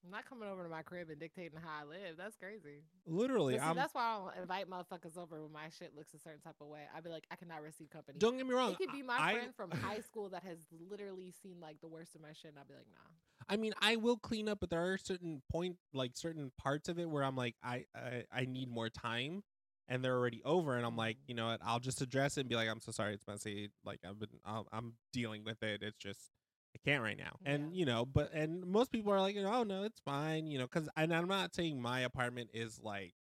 I'm 0.03 0.11
not 0.11 0.27
coming 0.27 0.47
over 0.47 0.63
to 0.63 0.69
my 0.69 0.81
crib 0.81 1.09
and 1.09 1.19
dictating 1.19 1.59
how 1.61 1.81
I 1.81 1.83
live. 1.83 2.15
That's 2.17 2.35
crazy. 2.37 2.83
Literally, 3.05 3.55
see, 3.55 3.59
I'm. 3.59 3.75
that's 3.75 3.93
why 3.93 4.01
I 4.01 4.17
don't 4.17 4.41
invite 4.41 4.69
motherfuckers 4.69 5.17
over 5.17 5.41
when 5.41 5.51
my 5.51 5.67
shit 5.77 5.91
looks 5.95 6.13
a 6.13 6.19
certain 6.19 6.39
type 6.39 6.55
of 6.61 6.67
way. 6.67 6.81
I'd 6.95 7.03
be 7.03 7.09
like, 7.09 7.25
I 7.29 7.35
cannot 7.35 7.61
receive 7.61 7.89
company. 7.89 8.17
Don't 8.17 8.37
get 8.37 8.47
me 8.47 8.53
wrong. 8.53 8.71
it 8.71 8.77
could 8.77 8.93
be 8.93 9.03
my 9.03 9.17
I, 9.19 9.33
friend 9.33 9.55
from 9.55 9.71
high 9.71 9.99
school 9.99 10.29
that 10.29 10.43
has 10.43 10.57
literally 10.89 11.33
seen 11.43 11.57
like 11.61 11.81
the 11.81 11.89
worst 11.89 12.15
of 12.15 12.21
my 12.21 12.29
shit, 12.29 12.51
and 12.51 12.59
I'd 12.59 12.67
be 12.67 12.75
like, 12.75 12.87
nah. 12.93 13.38
I 13.49 13.57
mean, 13.57 13.73
I 13.81 13.95
will 13.97 14.17
clean 14.17 14.47
up, 14.47 14.59
but 14.61 14.69
there 14.69 14.93
are 14.93 14.97
certain 14.97 15.41
point, 15.51 15.77
like 15.93 16.11
certain 16.15 16.51
parts 16.57 16.87
of 16.89 16.99
it 16.99 17.09
where 17.09 17.23
I'm 17.23 17.35
like, 17.35 17.55
I, 17.63 17.85
I, 17.95 18.25
I 18.31 18.45
need 18.45 18.69
more 18.69 18.89
time, 18.89 19.43
and 19.87 20.03
they're 20.03 20.15
already 20.17 20.41
over, 20.45 20.75
and 20.77 20.85
I'm 20.85 20.95
like, 20.97 21.17
Mhm. 21.17 21.29
you 21.29 21.35
know 21.35 21.47
what? 21.47 21.59
I'll 21.63 21.79
just 21.79 22.01
address 22.01 22.37
it 22.37 22.41
and 22.41 22.49
be 22.49 22.55
like, 22.55 22.69
I'm 22.69 22.79
so 22.81 22.91
sorry, 22.91 23.13
it's 23.15 23.27
messy. 23.27 23.71
Like 23.83 24.01
I've 24.07 24.19
been, 24.19 24.39
I'm, 24.45 24.65
I'm 24.71 24.93
dealing 25.13 25.43
with 25.43 25.63
it. 25.63 25.81
It's 25.83 25.97
just, 25.97 26.31
I 26.75 26.79
can't 26.85 27.03
right 27.03 27.17
now. 27.17 27.37
And 27.45 27.73
Yeah. 27.73 27.79
you 27.79 27.85
know, 27.85 28.05
but 28.05 28.31
and 28.33 28.65
most 28.67 28.91
people 28.91 29.11
are 29.13 29.21
like, 29.21 29.35
oh 29.37 29.63
no, 29.63 29.83
it's 29.83 29.99
fine. 30.01 30.47
You 30.47 30.59
know, 30.59 30.65
because 30.67 30.87
and 30.95 31.13
I'm 31.13 31.27
not 31.27 31.55
saying 31.55 31.81
my 31.81 32.01
apartment 32.01 32.51
is 32.53 32.79
like, 32.81 33.13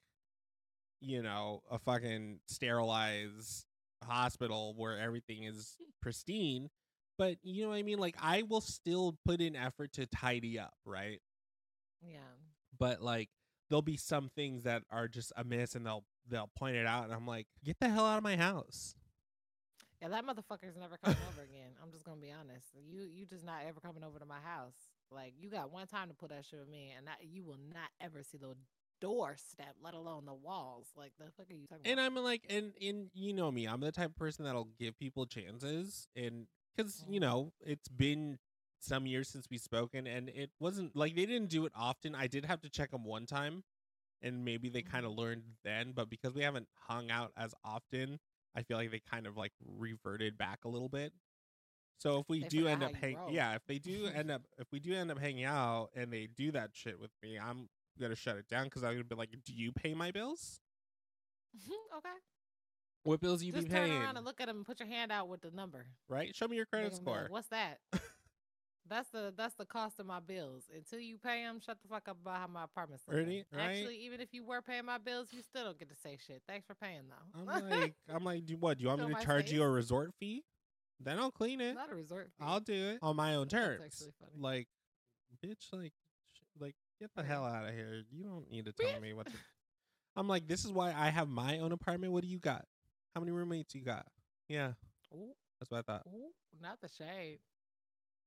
you 1.01 1.21
know, 1.21 1.61
a 1.69 1.79
fucking 1.79 2.39
sterilized 2.47 3.65
hospital 4.03 4.73
where 4.75 4.97
everything 4.99 5.43
is 5.43 5.75
pristine. 6.01 6.69
But 7.19 7.35
you 7.43 7.63
know 7.63 7.69
what 7.69 7.75
I 7.75 7.83
mean? 7.83 7.99
Like 7.99 8.15
I 8.21 8.43
will 8.43 8.61
still 8.61 9.17
put 9.25 9.41
in 9.41 9.55
effort 9.55 9.91
to 9.93 10.07
tidy 10.07 10.57
up, 10.57 10.73
right? 10.85 11.21
Yeah. 12.01 12.19
But 12.79 13.01
like 13.01 13.29
there'll 13.69 13.81
be 13.81 13.97
some 13.97 14.29
things 14.35 14.63
that 14.63 14.83
are 14.89 15.09
just 15.09 15.33
amiss 15.35 15.75
and 15.75 15.85
they'll 15.85 16.05
they'll 16.29 16.49
point 16.57 16.77
it 16.77 16.87
out 16.87 17.03
and 17.03 17.13
I'm 17.13 17.27
like, 17.27 17.47
get 17.63 17.77
the 17.81 17.89
hell 17.89 18.05
out 18.05 18.17
of 18.17 18.23
my 18.23 18.37
house. 18.37 18.95
Yeah, 20.01 20.07
that 20.07 20.25
motherfucker's 20.25 20.77
never 20.79 20.95
coming 21.03 21.19
over 21.29 21.41
again. 21.43 21.71
I'm 21.83 21.91
just 21.91 22.05
gonna 22.05 22.21
be 22.21 22.31
honest. 22.31 22.67
You 22.89 23.01
you 23.01 23.25
just 23.25 23.43
not 23.43 23.63
ever 23.67 23.81
coming 23.81 24.05
over 24.05 24.17
to 24.17 24.25
my 24.25 24.39
house. 24.41 24.77
Like 25.11 25.33
you 25.37 25.49
got 25.49 25.73
one 25.73 25.87
time 25.87 26.07
to 26.07 26.13
put 26.13 26.29
that 26.29 26.45
shit 26.45 26.59
with 26.59 26.69
me, 26.69 26.93
and 26.97 27.05
that 27.07 27.17
you 27.29 27.43
will 27.43 27.59
not 27.73 27.89
ever 27.99 28.23
see 28.23 28.37
the 28.37 28.53
doorstep, 29.01 29.75
let 29.83 29.93
alone 29.93 30.25
the 30.25 30.33
walls. 30.33 30.87
Like 30.95 31.11
the 31.19 31.25
fuck 31.35 31.49
are 31.49 31.53
you 31.53 31.67
talking 31.67 31.81
And 31.83 31.99
about? 31.99 32.05
I'm 32.05 32.23
like, 32.23 32.43
and 32.49 32.71
and 32.81 33.09
you 33.13 33.33
know 33.33 33.51
me, 33.51 33.65
I'm 33.67 33.81
the 33.81 33.91
type 33.91 34.11
of 34.11 34.15
person 34.15 34.45
that'll 34.45 34.69
give 34.79 34.97
people 34.97 35.25
chances, 35.25 36.07
and 36.15 36.47
because 36.79 37.05
you 37.07 37.19
Mhm. 37.19 37.21
know 37.21 37.51
it's 37.65 37.87
been 37.89 38.39
some 38.79 39.05
years 39.05 39.29
since 39.29 39.47
we've 39.49 39.59
spoken, 39.61 40.07
and 40.07 40.29
it 40.29 40.51
wasn't 40.59 40.95
like 40.95 41.15
they 41.15 41.25
didn't 41.25 41.49
do 41.49 41.65
it 41.65 41.73
often. 41.75 42.15
I 42.15 42.27
did 42.27 42.45
have 42.45 42.61
to 42.61 42.69
check 42.69 42.91
them 42.91 43.03
one 43.03 43.25
time, 43.25 43.63
and 44.21 44.45
maybe 44.45 44.69
they 44.69 44.81
kind 44.81 45.05
of 45.05 45.13
learned 45.13 45.43
then, 45.63 45.91
but 45.93 46.09
because 46.09 46.33
we 46.33 46.43
haven't 46.43 46.67
hung 46.75 47.11
out 47.11 47.31
as 47.37 47.53
often, 47.63 48.19
I 48.55 48.63
feel 48.63 48.77
like 48.77 48.91
they 48.91 48.99
kind 49.01 49.27
of 49.27 49.37
like 49.37 49.53
reverted 49.65 50.37
back 50.37 50.65
a 50.65 50.69
little 50.69 50.89
bit. 50.89 51.13
So 51.97 52.19
if 52.19 52.29
we 52.29 52.41
They 52.41 52.47
do 52.47 52.67
end 52.67 52.81
up 52.83 52.91
you 52.91 52.97
hang, 53.01 53.17
roll. 53.17 53.33
yeah, 53.33 53.55
if 53.55 53.65
they 53.67 53.77
do 53.79 54.07
end 54.15 54.31
up, 54.31 54.43
if 54.57 54.67
we 54.71 54.79
do 54.79 54.93
end 54.93 55.11
up 55.11 55.19
hanging 55.19 55.43
out 55.45 55.89
and 55.95 56.11
they 56.13 56.27
do 56.27 56.51
that 56.51 56.71
shit 56.73 56.99
with 56.99 57.11
me, 57.21 57.37
I'm 57.37 57.67
gonna 57.99 58.15
shut 58.15 58.37
it 58.37 58.47
down 58.47 58.65
because 58.65 58.83
I'm 58.83 58.93
gonna 58.93 59.03
be 59.03 59.15
like, 59.15 59.31
do 59.45 59.53
you 59.53 59.71
pay 59.73 59.93
my 59.93 60.11
bills? 60.11 60.61
okay. 61.97 62.17
What 63.03 63.21
bills 63.21 63.41
you 63.43 63.51
Just 63.53 63.67
be 63.67 63.73
turn 63.73 63.87
paying? 63.89 64.01
around 64.01 64.17
and 64.17 64.25
look 64.25 64.41
at 64.41 64.47
them 64.47 64.57
and 64.57 64.65
put 64.65 64.79
your 64.79 64.87
hand 64.89 65.11
out 65.11 65.27
with 65.29 65.41
the 65.41 65.51
number. 65.51 65.85
right? 66.09 66.35
Show 66.35 66.47
me 66.47 66.57
your 66.57 66.65
credit 66.65 66.91
credit 66.91 66.99
'em 66.99 67.05
be 67.05 67.11
like, 67.11 67.19
score. 67.21 67.27
What's 67.31 67.47
that? 67.49 67.79
that's 68.89 69.09
the 69.11 69.33
that's 69.37 69.53
the 69.55 69.65
cost 69.65 69.99
of 69.99 70.05
my 70.05 70.19
bills. 70.19 70.63
Until 70.75 70.99
you 70.99 71.17
pay 71.17 71.43
them, 71.43 71.59
shut 71.65 71.77
the 71.81 71.87
fuck 71.87 72.07
up 72.09 72.17
about 72.21 72.37
how 72.39 72.47
my 72.47 72.63
apartment's 72.65 73.03
looking. 73.07 73.23
Really? 73.25 73.45
Right? 73.53 73.61
Actually, 73.77 73.97
even 74.05 74.19
if 74.19 74.29
you 74.33 74.43
were 74.43 74.61
paying 74.61 74.85
my 74.85 74.97
bills, 74.97 75.27
you 75.31 75.41
still 75.41 75.63
don't 75.63 75.77
get 75.79 75.89
to 75.89 75.95
say 75.95 76.17
shit. 76.25 76.41
Thanks 76.47 76.65
for 76.67 76.75
paying 76.75 77.03
though. 77.09 77.39
I'm 77.53 77.69
like, 77.69 77.93
I'm 78.09 78.23
like, 78.23 78.45
do 78.45 78.57
what? 78.57 78.77
Do 78.77 78.83
you 78.83 78.89
want 78.89 79.01
Show 79.01 79.07
me 79.07 79.13
my 79.13 79.19
to 79.19 79.25
charge 79.25 79.51
you 79.51 79.59
face. 79.59 79.65
a 79.65 79.69
resort 79.69 80.11
fee? 80.19 80.43
Then 80.99 81.17
I'll 81.19 81.31
clean 81.31 81.61
it. 81.61 81.75
not 81.75 81.91
a 81.91 81.95
resort. 81.95 82.31
Fee. 82.37 82.43
I'll 82.45 82.59
do 82.59 82.73
it 82.73 82.99
on 83.01 83.15
my 83.15 83.35
own 83.35 83.47
That's 83.47 83.53
terms. 83.63 83.81
actually 83.85 84.11
funny. 84.19 84.31
Like, 84.37 84.67
bitch, 85.45 85.67
like, 85.71 85.93
sh- 86.33 86.41
like, 86.59 86.75
get 86.99 87.11
the 87.15 87.23
hell 87.23 87.45
out 87.45 87.65
of 87.67 87.73
here. 87.73 88.03
You 88.11 88.23
don't 88.23 88.49
need 88.51 88.65
to 88.65 88.73
tell 88.73 88.99
me 88.99 89.13
what. 89.13 89.27
to... 89.27 89.31
I'm 90.17 90.27
like, 90.27 90.47
this 90.47 90.65
is 90.65 90.71
why 90.73 90.93
I 90.93 91.09
have 91.09 91.29
my 91.29 91.59
own 91.59 91.71
apartment. 91.71 92.11
What 92.11 92.23
do 92.23 92.27
you 92.27 92.39
got? 92.39 92.65
How 93.15 93.21
many 93.21 93.31
roommates 93.31 93.73
you 93.75 93.81
got? 93.81 94.05
Yeah, 94.47 94.73
Ooh, 95.13 95.33
that's 95.59 95.69
what 95.71 95.79
I 95.79 95.81
thought. 95.81 96.03
ooh, 96.07 96.31
not 96.61 96.79
the 96.81 96.87
shade. 96.89 97.39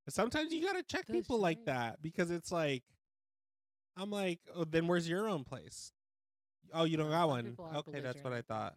Sometimes 0.08 0.52
you 0.52 0.64
gotta 0.64 0.82
check 0.82 1.06
The 1.06 1.12
people 1.12 1.38
like 1.38 1.64
that 1.66 2.02
because 2.02 2.30
it's 2.30 2.50
like, 2.50 2.82
I'm 3.96 4.10
like, 4.10 4.40
oh, 4.54 4.64
then 4.64 4.86
where's 4.88 5.08
your 5.08 5.28
own 5.28 5.44
place? 5.44 5.92
Oh, 6.74 6.84
you 6.84 6.96
don't 6.96 7.10
got 7.10 7.28
one. 7.28 7.56
Okay, 7.76 8.00
that's 8.00 8.22
what 8.22 8.32
I 8.32 8.42
thought. 8.42 8.74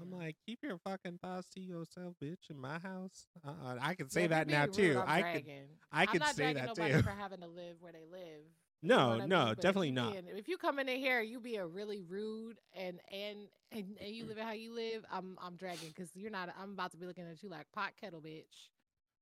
I'm 0.00 0.10
like, 0.10 0.36
keep 0.44 0.58
your 0.62 0.78
fucking 0.78 1.18
thoughts 1.22 1.48
to 1.50 1.60
yourself, 1.60 2.14
bitch. 2.22 2.50
In 2.50 2.58
my 2.58 2.78
house, 2.78 3.26
uh-uh. 3.46 3.76
I 3.80 3.94
can 3.94 4.10
say 4.10 4.22
you 4.22 4.28
that 4.28 4.48
now 4.48 4.66
too. 4.66 5.00
I 5.06 5.22
can, 5.22 5.30
I 5.30 5.36
could, 5.36 5.44
dragging. 5.44 5.62
I 5.92 6.06
I'm 6.10 6.18
not 6.18 6.34
say 6.34 6.52
that 6.54 6.74
too. 6.74 7.02
for 7.02 7.10
having 7.10 7.40
to 7.40 7.46
live 7.46 7.76
where 7.80 7.92
they 7.92 8.04
live. 8.10 8.42
No, 8.84 9.24
no? 9.26 9.44
But 9.46 9.52
if 9.52 9.60
definitely 9.60 9.90
not. 9.92 10.12
being- 10.12 10.28
if 10.36 10.48
you 10.48 10.56
come 10.58 10.78
in 10.78 10.88
here, 10.88 11.20
you 11.20 11.40
being 11.40 11.72
really 11.72 12.02
rude 12.02 12.58
and 12.74 13.00
and 13.10 13.48
and, 13.72 13.96
and 14.00 14.14
you 14.14 14.24
live 14.24 14.38
how 14.38 14.52
you 14.52 14.72
live, 14.74 15.04
I'm 15.10 15.36
I'm 15.42 15.56
dragging 15.56 15.88
because 15.88 16.10
you're 16.14 16.30
not. 16.30 16.50
I'm 16.60 16.72
about 16.72 16.92
to 16.92 16.96
be 16.96 17.06
looking 17.06 17.24
at 17.24 17.42
you 17.42 17.48
like 17.48 17.66
pot 17.72 17.92
kettle, 18.00 18.20
bitch. 18.20 18.68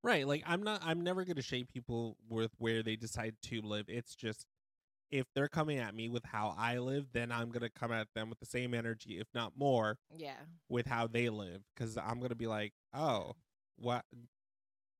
Right. 0.03 0.27
Like 0.27 0.43
I'm 0.45 0.63
not 0.63 0.81
I'm 0.85 1.01
never 1.01 1.23
gonna 1.23 1.41
shame 1.41 1.65
people 1.65 2.17
with 2.29 2.51
where 2.57 2.83
they 2.83 2.95
decide 2.95 3.35
to 3.43 3.61
live. 3.61 3.85
It's 3.87 4.15
just 4.15 4.45
if 5.11 5.25
they're 5.35 5.47
coming 5.47 5.77
at 5.77 5.93
me 5.95 6.09
with 6.09 6.25
how 6.25 6.55
I 6.57 6.79
live, 6.79 7.07
then 7.13 7.31
I'm 7.31 7.49
gonna 7.51 7.69
come 7.69 7.91
at 7.91 8.07
them 8.15 8.29
with 8.29 8.39
the 8.39 8.45
same 8.45 8.73
energy, 8.73 9.19
if 9.19 9.27
not 9.33 9.53
more, 9.55 9.97
Yeah. 10.15 10.35
with 10.69 10.87
how 10.87 11.07
they 11.07 11.29
live. 11.29 11.61
Cause 11.75 11.97
I'm 11.97 12.19
gonna 12.19 12.35
be 12.35 12.47
like, 12.47 12.73
Oh, 12.93 13.33
what 13.77 14.05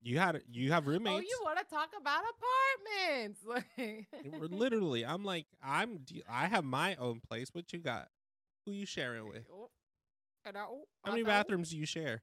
you 0.04 0.20
had 0.20 0.42
you 0.52 0.72
have 0.72 0.86
roommates. 0.88 1.16
Oh, 1.18 1.20
you 1.20 1.40
want 1.44 1.58
to 1.60 1.66
talk 1.66 1.90
about 2.00 2.24
apartments? 2.36 3.40
Like- 3.48 4.40
We're 4.40 4.48
literally 4.48 5.06
I'm 5.06 5.24
like, 5.24 5.46
I'm 5.64 6.00
I 6.30 6.48
have 6.48 6.64
my 6.64 6.96
own 6.96 7.20
place. 7.28 7.48
What 7.54 7.72
you 7.74 7.80
got? 7.80 8.08
Who 8.66 8.72
you 8.72 8.86
sharing 8.86 9.28
with? 9.28 9.46
Oh, 9.52 9.70
and 10.46 10.58
I, 10.58 10.62
oh, 10.62 10.84
How 11.04 11.12
many 11.12 11.24
bathrooms 11.24 11.70
do 11.72 11.78
you 11.78 11.86
share? 11.86 12.22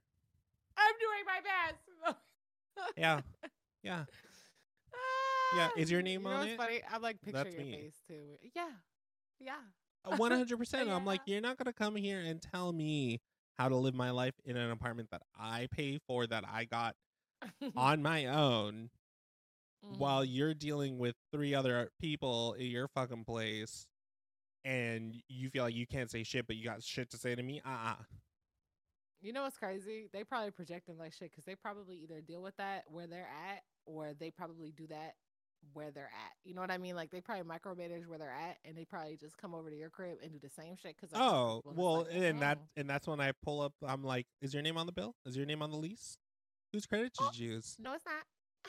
I'm 0.77 0.95
doing 0.99 1.25
my 1.27 1.41
best. 2.11 2.17
Yeah. 2.97 3.21
Yeah. 3.83 4.05
Yeah, 5.57 5.69
is 5.77 5.91
your 5.91 6.01
Ah, 6.01 6.05
name 6.05 6.21
you 6.23 6.29
know 6.29 6.35
on 6.37 6.49
it? 6.49 6.57
Funny? 6.59 6.81
I'm 6.93 7.03
like 7.03 7.21
picturing 7.23 7.45
That's 7.45 7.57
your 7.57 7.65
me. 7.65 7.73
face 7.73 7.97
too. 8.07 8.37
Yeah, 8.55 8.69
yeah. 9.41 10.17
One 10.17 10.31
hundred 10.33 10.59
percent. 10.59 10.89
I'm 10.91 11.05
like, 11.05 11.23
you're 11.27 11.41
not 11.41 11.57
gonna 11.57 11.73
come 11.73 11.97
here 11.97 12.21
and 12.21 12.41
tell 12.41 12.73
me 12.73 13.21
how 13.59 13.69
to 13.69 13.77
live 13.77 13.95
my 13.95 14.11
life 14.11 14.35
in 14.45 14.57
an 14.57 14.71
apartment 14.71 15.09
that 15.11 15.23
I 15.39 15.67
pay 15.73 15.99
for 16.07 16.27
that 16.27 16.45
I 16.51 16.67
got 16.67 16.95
on 17.77 18.03
my 18.03 18.27
own 18.27 18.91
while 19.81 20.23
Mhm. 20.25 20.29
you're 20.35 20.55
dealing 20.55 20.99
with 20.99 21.17
three 21.33 21.55
other 21.55 21.91
people 22.01 22.55
in 22.55 22.67
your 22.67 22.89
fucking 22.89 23.25
place 23.25 23.87
and 24.65 25.15
you 25.29 25.49
feel 25.51 25.65
like 25.65 25.75
you 25.75 25.87
can't 25.87 26.11
say 26.11 26.23
shit 26.23 26.47
but 26.47 26.57
you 26.57 26.65
got 26.65 26.83
shit 26.83 27.11
to 27.11 27.17
say 27.17 27.35
to 27.35 27.43
me. 27.43 27.61
Uh 27.65 27.69
uh 27.71 28.05
You 29.23 29.33
know 29.33 29.43
what's 29.43 29.59
crazy? 29.59 30.09
They 30.13 30.25
probably 30.25 30.51
projecting 30.51 30.99
like 30.99 31.13
shit 31.13 31.31
because 31.31 31.45
they 31.45 31.55
probably 31.55 31.97
either 31.97 32.21
deal 32.21 32.43
with 32.43 32.57
that 32.57 32.85
where 32.89 33.07
they're 33.07 33.29
at, 33.53 33.63
or 33.87 34.15
they 34.15 34.31
probably 34.31 34.73
do 34.73 34.87
that 34.89 35.15
where 35.75 35.91
they're 35.91 36.05
at. 36.13 36.33
You 36.45 36.55
know 36.55 36.63
what 36.63 36.71
I 36.71 36.79
mean? 36.79 36.97
Like 36.97 37.11
they 37.11 37.21
probably 37.21 37.45
micromanage 37.45 38.07
where 38.07 38.19
they're 38.19 38.31
at, 38.33 38.57
and 38.65 38.75
they 38.77 38.87
probably 38.87 39.17
just 39.19 39.37
come 39.37 39.55
over 39.55 39.69
to 39.69 39.77
your 39.77 39.91
crib 39.91 40.19
and 40.23 40.33
do 40.33 40.39
the 40.39 40.49
same 40.49 40.75
shit. 40.77 40.97
Because 40.97 41.11
Oh, 41.15 41.61
well, 41.65 42.07
and 42.11 42.41
that 42.41 42.59
and 42.77 42.89
that's 42.89 43.07
when 43.07 43.21
I 43.21 43.33
pull 43.43 43.61
up 43.61 43.75
I'm 43.87 44.03
like, 44.05 44.27
is 44.41 44.55
your 44.55 44.63
name 44.63 44.79
on 44.79 44.87
the 44.87 44.93
bill? 44.93 45.15
Is 45.27 45.37
your 45.37 45.45
name 45.47 45.61
on 45.63 45.71
the 45.71 45.77
lease? 45.77 46.17
Whose 46.73 46.87
credit 46.87 47.13
Oh. 47.21 47.31
did 47.31 47.39
you 47.41 47.51
use? 47.53 47.77
no, 47.79 47.95
it's 47.95 48.05
not. 48.05 48.25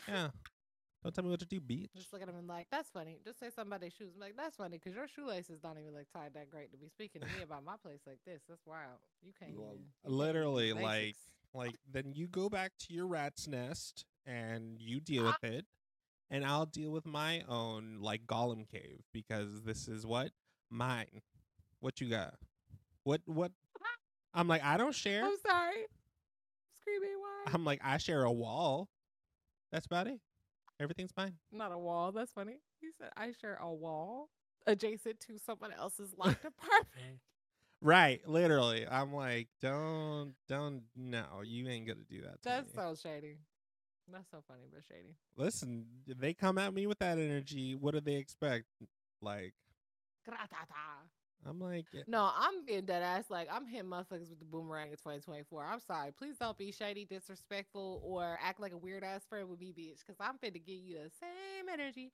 Yeah. 0.08 0.30
Don't 1.04 1.16
tell 1.16 1.24
me 1.24 1.32
what 1.32 1.40
to 1.40 1.48
do, 1.48 1.60
bitch. 1.60 1.88
Just 1.96 2.14
look 2.14 2.22
at 2.22 2.28
them 2.28 2.38
and 2.38 2.48
like, 2.48 2.68
that's 2.70 2.90
funny. 2.92 3.18
Just 3.26 3.40
say 3.40 3.50
somebody's 3.56 3.92
shoes. 3.94 4.12
I'm 4.14 4.22
like, 4.22 4.36
that's 4.38 4.56
funny 4.58 4.78
because 4.78 4.94
your 4.96 5.08
shoelaces 5.08 5.60
don't 5.60 5.80
even 5.80 5.94
look 5.96 6.06
tied 6.14 6.36
that 6.36 6.52
great 6.52 6.72
to 6.74 6.78
be 6.78 6.90
speaking 6.90 7.22
to 7.22 7.28
me 7.28 7.42
about 7.44 7.64
my 7.66 7.74
place 7.84 8.02
like 8.06 8.20
this. 8.24 8.42
That's 8.48 8.62
wild. 8.68 9.00
You 9.24 9.32
can't. 9.40 9.58
Well, 9.58 9.70
even, 9.74 9.80
you 9.80 9.86
can't 10.04 10.06
even 10.06 10.12
do 10.12 10.16
literally, 10.16 10.74
the 10.74 10.80
like, 10.80 11.16
like 11.56 11.76
then 11.92 12.14
you 12.14 12.28
go 12.28 12.50
back 12.50 12.74
to 12.82 12.94
your 12.94 13.08
rat's 13.08 13.48
nest 13.48 14.06
and 14.28 14.80
you 14.80 15.00
deal 15.00 15.26
Ah. 15.28 15.36
with 15.42 15.52
it 15.52 15.66
and 16.30 16.46
i'll 16.46 16.68
deal 16.68 16.92
with 16.92 17.06
my 17.08 17.44
own 17.50 17.98
like 18.00 18.26
gollum 18.28 18.70
cave 18.70 19.02
because 19.12 19.64
this 19.64 19.88
is 19.88 20.06
what 20.06 20.30
mine 20.70 21.22
what 21.80 22.00
you 22.00 22.08
got 22.08 22.36
what 23.04 23.20
what 23.26 23.52
i'm 24.36 24.48
like 24.48 24.64
i 24.64 24.78
don't 24.78 24.94
share 24.94 25.26
I'm 25.26 25.36
sorry. 25.46 25.88
Screaming 26.82 27.16
why? 27.20 27.52
i'm 27.54 27.66
like 27.66 27.80
i 27.84 27.98
share 27.98 28.24
a 28.24 28.32
wall 28.32 28.90
that's 29.72 29.86
about 29.86 30.08
it 30.08 30.20
everything's 30.80 31.12
fine 31.12 31.34
Not 31.52 31.72
a 31.72 31.78
wall. 31.78 32.12
That's 32.12 32.32
funny. 32.32 32.58
He 32.80 32.90
said 32.98 33.10
I 33.16 33.32
share 33.40 33.58
a 33.62 33.72
wall 33.72 34.30
adjacent 34.68 35.20
to 35.22 35.38
someone 35.38 35.72
else's 35.72 36.12
locked 36.18 36.44
apartment. 36.46 37.20
right 37.82 38.20
literally 38.28 38.88
i'm 38.88 39.14
like 39.14 39.48
don't 39.62 40.34
don't 40.48 40.82
no 40.96 41.24
you 41.44 41.68
ain't 41.68 41.88
gonna 41.88 42.00
do 42.10 42.22
that 42.22 42.42
That's 42.44 42.68
me. 42.68 42.74
so 42.76 42.96
shady. 42.96 43.38
That's 44.12 44.30
so 44.30 44.44
funny, 44.48 44.64
but 44.74 44.82
shady. 44.88 45.16
listen 45.38 45.86
if 46.08 46.18
they 46.18 46.34
come 46.34 46.58
at 46.58 46.74
me 46.74 46.86
with 46.88 47.00
that 47.00 47.18
energy 47.18 47.76
what 47.76 47.94
do 47.94 48.02
they 48.02 48.16
expect 48.16 48.66
like 49.22 49.54
Gratata. 50.28 51.10
I'm 51.48 51.60
like, 51.60 51.86
yeah, 51.92 52.02
No, 52.08 52.30
I'm 52.38 52.66
being 52.66 52.86
dead 52.86 53.02
ass. 53.02 53.26
Like 53.30 53.48
I'm 53.52 53.66
hitting 53.66 53.90
motherfuckers 53.90 54.30
with 54.30 54.40
the 54.40 54.46
boomerang 54.46 54.88
in 54.92 54.98
2024. 54.98 55.66
I'm 55.66 55.80
sorry. 55.80 56.12
Please 56.12 56.38
don't 56.38 56.58
be 56.58 56.72
shady, 56.72 57.06
disrespectful, 57.06 58.02
or 58.06 58.38
act 58.44 58.60
like 58.60 58.74
a 58.74 58.78
weird 58.78 59.04
ass 59.04 59.26
friend 59.28 59.50
with 59.50 59.60
me, 59.60 59.74
bitch. 59.78 60.00
Because 60.06 60.18
I'm 60.20 60.36
finna 60.38 60.64
give 60.64 60.78
you 60.80 60.96
the 60.96 61.10
same 61.20 61.68
energy 61.72 62.12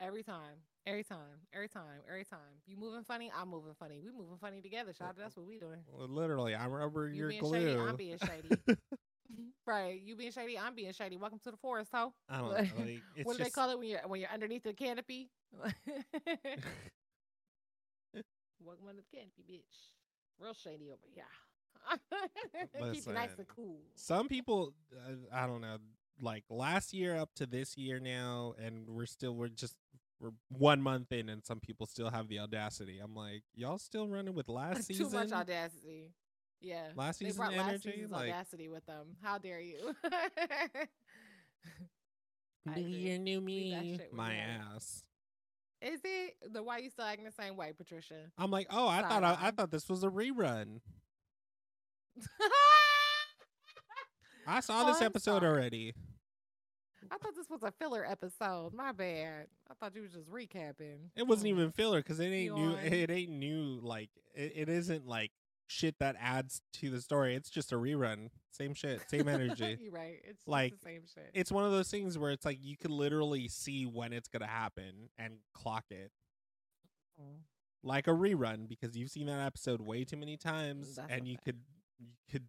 every 0.00 0.22
time, 0.22 0.56
every 0.86 1.04
time, 1.04 1.18
every 1.52 1.68
time, 1.68 2.00
every 2.08 2.24
time. 2.24 2.38
You 2.66 2.76
moving 2.78 3.04
funny, 3.04 3.30
I'm 3.36 3.48
moving 3.48 3.74
funny. 3.78 4.00
We 4.02 4.10
moving 4.12 4.38
funny 4.40 4.60
together, 4.62 4.92
Shada. 4.92 5.16
That's 5.18 5.36
what 5.36 5.46
we 5.46 5.58
doing. 5.58 5.80
literally, 5.94 6.54
I'm 6.54 6.70
rubber, 6.70 7.08
You 7.08 7.16
you're 7.16 7.28
being 7.28 7.40
glue. 7.42 7.60
shady, 7.60 7.78
I'm 7.80 7.96
being 7.96 8.18
shady. 8.18 8.56
right. 9.66 10.00
You 10.02 10.16
being 10.16 10.32
shady, 10.32 10.58
I'm 10.58 10.74
being 10.74 10.92
shady. 10.92 11.16
Welcome 11.16 11.40
to 11.44 11.50
the 11.50 11.56
forest, 11.58 11.90
ho. 11.92 12.12
I 12.28 12.38
don't 12.38 12.48
know. 12.48 12.54
Like, 12.56 13.02
what 13.24 13.36
do 13.36 13.44
they 13.44 13.50
call 13.50 13.70
it 13.70 13.78
when 13.78 13.88
you're 13.88 14.00
when 14.06 14.20
you're 14.20 14.30
underneath 14.30 14.62
the 14.62 14.72
canopy? 14.72 15.28
Welcome 18.62 18.88
under 18.88 19.02
the 19.02 19.16
canopy, 19.16 19.42
bitch. 19.50 19.92
Real 20.38 20.54
shady 20.54 20.90
over 20.90 21.00
here. 21.14 21.24
Keep 22.92 23.08
it 23.08 23.14
nice 23.14 23.30
and 23.38 23.48
cool. 23.48 23.78
some 23.94 24.28
people 24.28 24.74
uh, 24.94 25.12
i 25.32 25.46
don't 25.46 25.62
know 25.62 25.78
like 26.20 26.44
last 26.50 26.92
year 26.92 27.16
up 27.16 27.30
to 27.34 27.46
this 27.46 27.76
year 27.76 27.98
now 27.98 28.54
and 28.62 28.86
we're 28.88 29.06
still 29.06 29.34
we're 29.34 29.48
just 29.48 29.76
we're 30.20 30.32
one 30.50 30.82
month 30.82 31.10
in 31.10 31.30
and 31.30 31.42
some 31.44 31.58
people 31.58 31.86
still 31.86 32.10
have 32.10 32.28
the 32.28 32.38
audacity 32.38 33.00
i'm 33.02 33.14
like 33.14 33.42
y'all 33.54 33.78
still 33.78 34.06
running 34.06 34.34
with 34.34 34.48
last 34.48 34.84
season? 34.84 35.06
Too 35.10 35.16
much 35.16 35.32
audacity. 35.32 36.12
Yeah. 36.60 36.88
Last 36.94 37.20
they 37.20 37.26
season 37.26 37.38
brought 37.38 37.56
last 37.56 37.68
energy, 37.68 37.92
season's 37.92 38.12
like- 38.12 38.28
audacity 38.30 38.68
with 38.68 38.84
them. 38.84 39.16
How 39.22 39.38
dare 39.38 39.60
you? 39.60 39.94
New 42.76 42.86
year 42.86 43.16
new 43.18 43.40
me 43.40 43.98
my 44.12 44.34
ass 44.34 45.02
Is 45.82 46.00
it 46.04 46.52
the 46.52 46.62
why 46.62 46.78
you 46.78 46.90
still 46.90 47.04
acting 47.06 47.24
the 47.24 47.32
same 47.32 47.56
way, 47.56 47.72
Patricia? 47.76 48.30
i'm 48.38 48.50
like 48.50 48.66
oh 48.70 48.86
i 48.88 49.02
thought 49.02 49.24
I, 49.24 49.36
I 49.40 49.50
thought 49.50 49.70
this 49.70 49.88
was 49.88 50.02
a 50.04 50.08
rerun 50.08 50.80
i 54.46 54.60
saw 54.60 54.82
Oh, 54.82 54.86
this 54.88 54.98
I'm 55.00 55.06
episode 55.06 55.40
sorry. 55.42 55.46
already 55.52 55.94
I 57.10 57.16
thought 57.16 57.34
this 57.34 57.48
was 57.48 57.62
a 57.64 57.72
filler 57.72 58.04
episode. 58.06 58.72
My 58.74 58.92
bad. 58.92 59.46
I 59.70 59.74
thought 59.74 59.96
you 59.96 60.02
was 60.02 60.12
just 60.12 60.30
recapping. 60.30 61.08
it 61.16 61.26
wasn't 61.26 61.46
Oh. 61.48 61.56
even 61.56 61.72
filler 61.72 62.00
because 62.00 62.20
it 62.20 62.26
ain't 62.26 62.54
new 62.54 62.70
Yawn. 62.72 62.78
it 62.78 63.10
ain't 63.10 63.30
new 63.30 63.80
like 63.82 64.10
it, 64.34 64.52
it 64.54 64.68
isn't 64.68 65.06
like 65.08 65.32
shit 65.70 65.96
that 66.00 66.16
adds 66.20 66.62
to 66.72 66.90
the 66.90 67.00
story 67.00 67.34
it's 67.36 67.48
just 67.48 67.70
a 67.70 67.76
rerun 67.76 68.28
same 68.50 68.74
shit 68.74 69.00
same 69.08 69.28
energy 69.28 69.78
You're 69.80 69.92
right. 69.92 70.20
It's 70.24 70.42
Like, 70.46 70.74
same 70.82 71.02
shit. 71.06 71.30
it's 71.32 71.52
one 71.52 71.64
of 71.64 71.70
those 71.70 71.88
things 71.88 72.18
where 72.18 72.32
it's 72.32 72.44
like 72.44 72.58
you 72.60 72.76
can 72.76 72.90
literally 72.90 73.46
see 73.46 73.84
when 73.86 74.12
it's 74.12 74.26
gonna 74.28 74.46
happen 74.48 75.10
and 75.18 75.34
clock 75.54 75.84
it 75.90 76.10
Mm. 77.20 77.40
like 77.82 78.06
a 78.08 78.10
rerun 78.12 78.66
because 78.68 78.96
you've 78.96 79.10
seen 79.10 79.26
that 79.26 79.40
episode 79.46 79.80
way 79.80 80.04
too 80.04 80.16
many 80.16 80.36
times 80.36 80.96
That's 80.96 81.12
and 81.12 81.28
you 81.28 81.34
fact. 81.34 81.44
could 81.44 81.58
you 81.98 82.08
could 82.32 82.48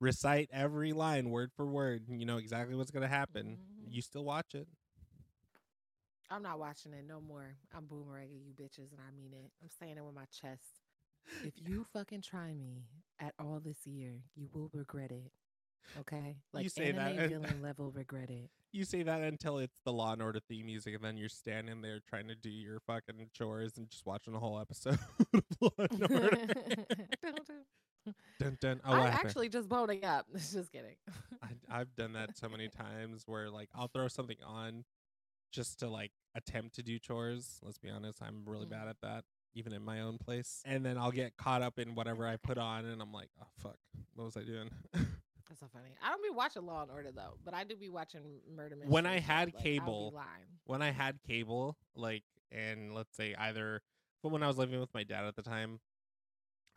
recite 0.00 0.50
every 0.52 0.92
line 0.92 1.30
word 1.30 1.52
for 1.56 1.64
word 1.66 2.08
and 2.08 2.18
you 2.20 2.26
know 2.26 2.36
exactly 2.38 2.74
what's 2.74 2.90
gonna 2.90 3.06
happen 3.08 3.56
Mhm. 3.86 3.92
you 3.94 4.02
still 4.02 4.24
watch 4.24 4.54
it 4.54 4.66
I'm 6.32 6.42
not 6.42 6.60
watching 6.60 6.92
it 6.92 7.04
no 7.08 7.20
more. 7.20 7.56
I'm 7.74 7.86
boomeranging 7.86 8.44
you 8.46 8.52
bitches, 8.54 8.92
and 8.92 9.00
I 9.00 9.10
mean 9.10 9.32
it. 9.34 9.50
I'm 9.60 9.68
saying 9.68 9.96
it 9.96 10.04
with 10.04 10.14
my 10.14 10.26
chest. 10.26 10.80
If 11.44 11.54
you 11.68 11.84
fucking 11.92 12.22
try 12.22 12.52
me 12.54 12.84
at 13.18 13.34
all 13.38 13.60
this 13.64 13.86
year, 13.86 14.22
you 14.34 14.48
will 14.52 14.70
regret 14.72 15.10
it. 15.12 15.30
Okay, 16.00 16.36
like 16.52 16.62
you 16.64 16.68
say 16.68 16.92
that 16.92 17.12
anime 17.12 17.18
and- 17.20 17.30
villain 17.30 17.62
level 17.62 17.90
regret 17.90 18.30
it. 18.30 18.50
you 18.70 18.84
say 18.84 19.02
that 19.02 19.22
until 19.22 19.58
it's 19.58 19.80
the 19.84 19.92
law 19.92 20.12
and 20.12 20.22
order 20.22 20.38
theme 20.38 20.66
music 20.66 20.94
and 20.94 21.02
then 21.02 21.16
you're 21.16 21.28
standing 21.28 21.80
there 21.82 21.98
trying 22.08 22.28
to 22.28 22.34
do 22.36 22.50
your 22.50 22.78
fucking 22.86 23.30
chores 23.32 23.72
and 23.76 23.88
just 23.90 24.06
watching 24.06 24.32
the 24.32 24.38
whole 24.38 24.60
episode 24.60 24.98
of 25.34 25.42
law 25.60 25.70
and 25.78 26.02
order 26.12 26.30
dun, 28.38 28.56
dun. 28.60 28.80
oh 28.84 28.92
I'm 28.92 29.06
actually 29.12 29.48
just 29.48 29.68
boning 29.68 30.04
up. 30.04 30.26
just 30.34 30.70
kidding. 30.70 30.96
I, 31.42 31.48
I've 31.80 31.94
done 31.96 32.12
that 32.12 32.36
so 32.38 32.48
many 32.48 32.68
times 32.68 33.24
where 33.26 33.50
like 33.50 33.68
I'll 33.74 33.88
throw 33.88 34.08
something 34.08 34.38
on 34.46 34.84
just 35.52 35.80
to 35.80 35.88
like 35.88 36.12
attempt 36.36 36.76
to 36.76 36.82
do 36.82 36.98
chores. 36.98 37.58
Let's 37.62 37.78
be 37.78 37.90
honest, 37.90 38.22
I'm 38.22 38.42
really 38.46 38.66
bad 38.66 38.86
Mhm. 38.86 38.90
at 38.90 38.96
that, 39.02 39.24
even 39.54 39.72
in 39.72 39.82
my 39.82 40.00
own 40.00 40.18
place. 40.18 40.62
And 40.64 40.84
then 40.84 40.98
I'll 40.98 41.10
get 41.10 41.36
caught 41.36 41.62
up 41.62 41.78
in 41.78 41.94
whatever 41.94 42.26
I 42.26 42.36
put 42.36 42.58
on, 42.58 42.84
and 42.84 43.00
I'm 43.00 43.12
like, 43.12 43.28
oh 43.40 43.46
fuck, 43.62 43.76
what 44.14 44.24
was 44.24 44.36
I 44.36 44.42
doing? 44.42 44.70
That's 44.92 45.60
so 45.60 45.66
funny. 45.72 45.90
I 46.02 46.10
don't 46.10 46.22
be 46.22 46.30
watching 46.30 46.64
Law 46.64 46.82
and 46.82 46.90
Order 46.90 47.10
though, 47.12 47.34
but 47.44 47.54
I 47.54 47.64
do 47.64 47.74
be 47.76 47.88
watching 47.88 48.22
Murder 48.54 48.76
Mystery. 48.76 48.92
When 48.92 49.06
I 49.06 49.18
had 49.18 49.48
like, 49.48 49.58
cable, 49.58 50.14
when 50.64 50.80
I 50.80 50.92
had 50.92 51.18
cable, 51.26 51.76
like, 51.96 52.22
and 52.52 52.94
let's 52.94 53.16
say 53.16 53.34
either, 53.36 53.82
but 54.22 54.30
when 54.30 54.42
I 54.42 54.46
was 54.46 54.58
living 54.58 54.78
with 54.78 54.94
my 54.94 55.02
dad 55.02 55.24
at 55.24 55.34
the 55.34 55.42
time, 55.42 55.80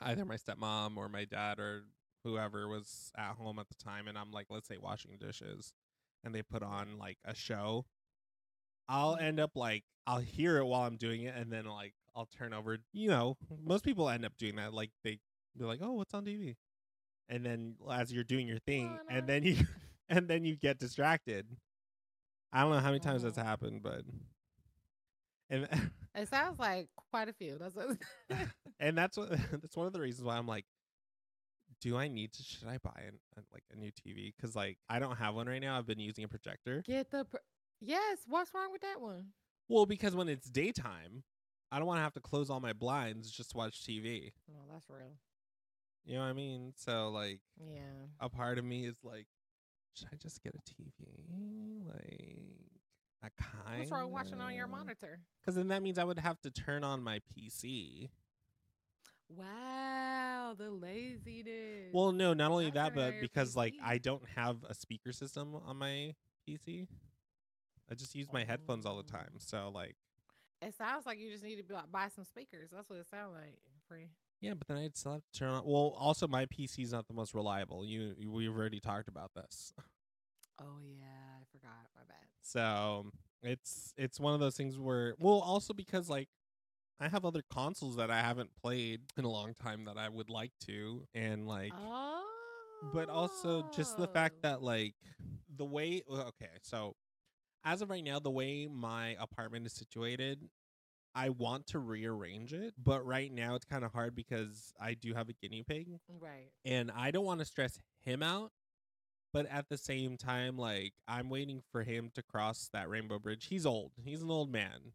either 0.01 0.25
my 0.25 0.37
stepmom 0.37 0.97
or 0.97 1.07
my 1.07 1.25
dad 1.25 1.59
or 1.59 1.83
whoever 2.23 2.67
was 2.67 3.11
at 3.15 3.33
home 3.33 3.59
at 3.59 3.67
the 3.67 3.75
time, 3.75 4.07
and 4.07 4.17
I'm 4.17 4.31
like, 4.31 4.47
let's 4.49 4.67
say 4.67 4.77
washing 4.77 5.17
dishes, 5.19 5.73
and 6.23 6.33
they 6.33 6.41
put 6.41 6.63
on 6.63 6.97
like 6.97 7.17
a 7.25 7.35
show, 7.35 7.85
I'll 8.87 9.15
mm-hmm. 9.15 9.25
end 9.25 9.39
up 9.39 9.51
like 9.55 9.83
I'll 10.07 10.19
hear 10.19 10.57
it 10.57 10.65
while 10.65 10.81
I'm 10.81 10.97
doing 10.97 11.23
it, 11.23 11.35
and 11.35 11.51
then 11.51 11.65
like 11.65 11.93
I'll 12.15 12.25
turn 12.27 12.53
over. 12.53 12.77
You 12.93 13.09
know, 13.09 13.37
most 13.63 13.83
people 13.83 14.09
end 14.09 14.25
up 14.25 14.37
doing 14.37 14.55
that. 14.57 14.73
Like 14.73 14.91
they 15.03 15.19
be 15.57 15.65
like, 15.65 15.79
oh, 15.81 15.93
what's 15.93 16.13
on 16.13 16.25
TV, 16.25 16.55
and 17.29 17.45
then 17.45 17.75
as 17.91 18.11
you're 18.11 18.23
doing 18.23 18.47
your 18.47 18.59
thing, 18.59 18.97
and 19.09 19.27
then 19.27 19.43
you 19.43 19.57
and 20.09 20.27
then 20.27 20.45
you 20.45 20.55
get 20.55 20.79
distracted. 20.79 21.47
I 22.51 22.61
don't 22.61 22.71
know 22.71 22.79
how 22.79 22.89
many 22.89 22.99
times 22.99 23.23
that's 23.23 23.37
Mhm. 23.37 23.43
happened, 23.45 23.81
but 23.83 24.03
and 25.49 25.67
It 26.15 26.27
sounds 26.29 26.59
like 26.59 26.89
quite 27.09 27.29
a 27.29 27.33
few. 27.33 27.57
That's 27.57 27.75
what 27.75 27.97
and 28.79 28.97
that's 28.97 29.17
what 29.17 29.29
that's 29.51 29.75
one 29.75 29.87
of 29.87 29.93
the 29.93 29.99
reasons 30.01 30.25
why 30.25 30.37
I'm 30.37 30.47
like, 30.47 30.65
do 31.81 31.97
I 31.97 32.07
need 32.07 32.33
to? 32.33 32.43
Should 32.43 32.67
I 32.67 32.77
buy 32.77 33.01
an, 33.07 33.19
an, 33.35 33.43
like 33.51 33.63
a 33.71 33.75
new 33.75 33.91
TV? 33.91 34.33
Because 34.35 34.55
like 34.55 34.77
I 34.89 34.99
don't 34.99 35.15
have 35.17 35.35
one 35.35 35.47
right 35.47 35.61
now. 35.61 35.77
I've 35.77 35.87
been 35.87 35.99
using 35.99 36.23
a 36.23 36.27
projector. 36.27 36.83
get 36.85 37.09
the. 37.11 37.25
Pr- 37.25 37.37
yes, 37.81 38.19
what's 38.27 38.53
wrong 38.53 38.71
with 38.71 38.81
that 38.81 39.01
one? 39.01 39.27
Well, 39.67 39.85
because 39.85 40.15
when 40.15 40.29
it's 40.29 40.49
daytime, 40.49 41.23
I 41.73 41.79
don't 41.79 41.87
want 41.87 41.97
to 41.97 42.03
have 42.03 42.13
to 42.13 42.19
close 42.19 42.51
all 42.51 42.59
my 42.59 42.73
blinds 42.73 43.31
just 43.31 43.51
to 43.51 43.57
watch 43.57 43.83
TV. 43.83 44.31
No, 44.47 44.59
that's 44.71 44.87
real. 44.91 45.17
You 46.05 46.15
know 46.15 46.19
what 46.19 46.27
I 46.27 46.33
mean? 46.33 46.73
So 46.75 47.09
like, 47.09 47.39
Yeah. 47.59 48.05
a 48.19 48.29
part 48.29 48.59
of 48.59 48.65
me 48.65 48.85
is 48.85 48.97
like, 49.03 49.25
should 49.95 50.09
I 50.13 50.17
just 50.17 50.43
get 50.43 50.53
a 50.53 50.59
TV? 50.59 51.81
Like, 51.87 52.43
a 53.23 53.41
kind. 53.41 53.79
What's 53.79 53.91
wrong 53.91 54.11
watching 54.11 54.39
on 54.39 54.53
your 54.53 54.67
monitor? 54.67 55.19
Because 55.41 55.55
then 55.55 55.69
that 55.69 55.81
means 55.81 55.97
I 55.97 56.03
would 56.03 56.19
have 56.19 56.39
to 56.41 56.51
turn 56.51 56.83
on 56.83 57.01
my 57.01 57.21
PC. 57.35 58.09
Wow, 59.29 60.53
the 60.55 60.69
laziness. 60.69 61.91
Well, 61.91 62.11
no, 62.11 62.35
not 62.35 62.51
only 62.51 62.67
I 62.67 62.71
that, 62.71 62.93
but 62.93 63.15
because 63.19 63.55
like 63.55 63.73
I 63.83 63.97
don't 63.97 64.23
have 64.35 64.57
a 64.69 64.75
speaker 64.75 65.11
system 65.11 65.55
on 65.65 65.77
my 65.77 66.13
PC. 66.47 66.87
I 67.89 67.95
just 67.95 68.13
use 68.13 68.27
my 68.31 68.43
oh. 68.43 68.47
headphones 68.47 68.85
all 68.85 68.97
the 68.97 69.11
time. 69.11 69.29
Oh. 69.35 69.39
So 69.39 69.71
like, 69.73 69.95
it 70.67 70.75
sounds 70.77 71.05
like 71.05 71.19
you 71.19 71.31
just 71.31 71.43
need 71.43 71.57
to 71.57 71.63
bu- 71.63 71.87
buy 71.91 72.07
some 72.13 72.23
speakers. 72.23 72.69
That's 72.73 72.89
what 72.89 72.99
it 72.99 73.07
sounds 73.09 73.33
like. 73.33 73.57
Free. 73.87 74.07
yeah, 74.41 74.53
but 74.53 74.67
then 74.67 74.77
I'd 74.77 74.97
still 74.97 75.13
have 75.13 75.21
to 75.33 75.39
turn 75.39 75.49
on. 75.49 75.63
Well, 75.65 75.95
also 75.99 76.27
my 76.27 76.45
PC 76.45 76.83
is 76.83 76.93
not 76.93 77.07
the 77.07 77.13
most 77.13 77.33
reliable. 77.33 77.85
You, 77.85 78.13
you 78.17 78.31
we've 78.31 78.55
already 78.55 78.79
talked 78.79 79.07
about 79.07 79.31
this. 79.35 79.73
Oh 80.61 80.79
yeah, 80.81 81.05
I 81.39 81.43
forgot. 81.51 81.87
My 81.95 82.03
bad. 82.07 82.27
So 82.41 83.07
it's 83.41 83.93
it's 83.97 84.19
one 84.19 84.33
of 84.33 84.39
those 84.39 84.55
things 84.55 84.77
where 84.77 85.15
well 85.19 85.39
also 85.39 85.73
because 85.73 86.09
like 86.09 86.29
I 86.99 87.09
have 87.09 87.25
other 87.25 87.43
consoles 87.51 87.97
that 87.97 88.09
I 88.09 88.21
haven't 88.21 88.51
played 88.61 89.01
in 89.17 89.25
a 89.25 89.29
long 89.29 89.53
time 89.53 89.85
that 89.85 89.97
I 89.97 90.07
would 90.09 90.29
like 90.29 90.51
to 90.67 91.05
and 91.13 91.47
like 91.47 91.73
Oh. 91.75 92.23
but 92.93 93.09
also 93.09 93.65
just 93.75 93.97
the 93.97 94.07
fact 94.07 94.35
oh. 94.37 94.49
that 94.49 94.61
like 94.61 94.95
the 95.55 95.65
way 95.65 96.03
okay 96.09 96.49
so 96.61 96.95
as 97.65 97.81
of 97.81 97.89
right 97.89 98.03
now 98.03 98.19
the 98.19 98.31
way 98.31 98.67
my 98.67 99.15
apartment 99.19 99.65
is 99.65 99.73
situated 99.73 100.49
I 101.15 101.29
want 101.29 101.67
to 101.67 101.79
rearrange 101.79 102.53
it 102.53 102.73
but 102.77 103.05
right 103.05 103.31
now 103.31 103.55
it's 103.55 103.65
kind 103.65 103.83
of 103.85 103.91
hard 103.91 104.15
because 104.15 104.73
I 104.79 104.95
do 104.95 105.13
have 105.13 105.29
a 105.29 105.33
guinea 105.33 105.63
pig 105.63 105.87
Right. 106.19 106.49
and 106.65 106.89
I 106.95 107.11
don't 107.11 107.25
want 107.25 107.39
to 107.39 107.45
stress 107.45 107.77
him 108.01 108.23
out. 108.23 108.51
But 109.31 109.47
at 109.47 109.67
the 109.67 109.77
same 109.79 110.15
time, 110.15 110.59
like 110.59 110.93
I'm 111.07 111.27
waiting 111.29 111.63
for 111.71 111.81
him 111.81 112.11
to 112.13 112.21
cross 112.21 112.69
that 112.71 112.87
rainbow 112.87 113.17
bridge. 113.17 113.47
He's 113.47 113.65
old. 113.65 113.91
He's 114.03 114.21
an 114.21 114.29
old 114.29 114.51
man, 114.51 114.93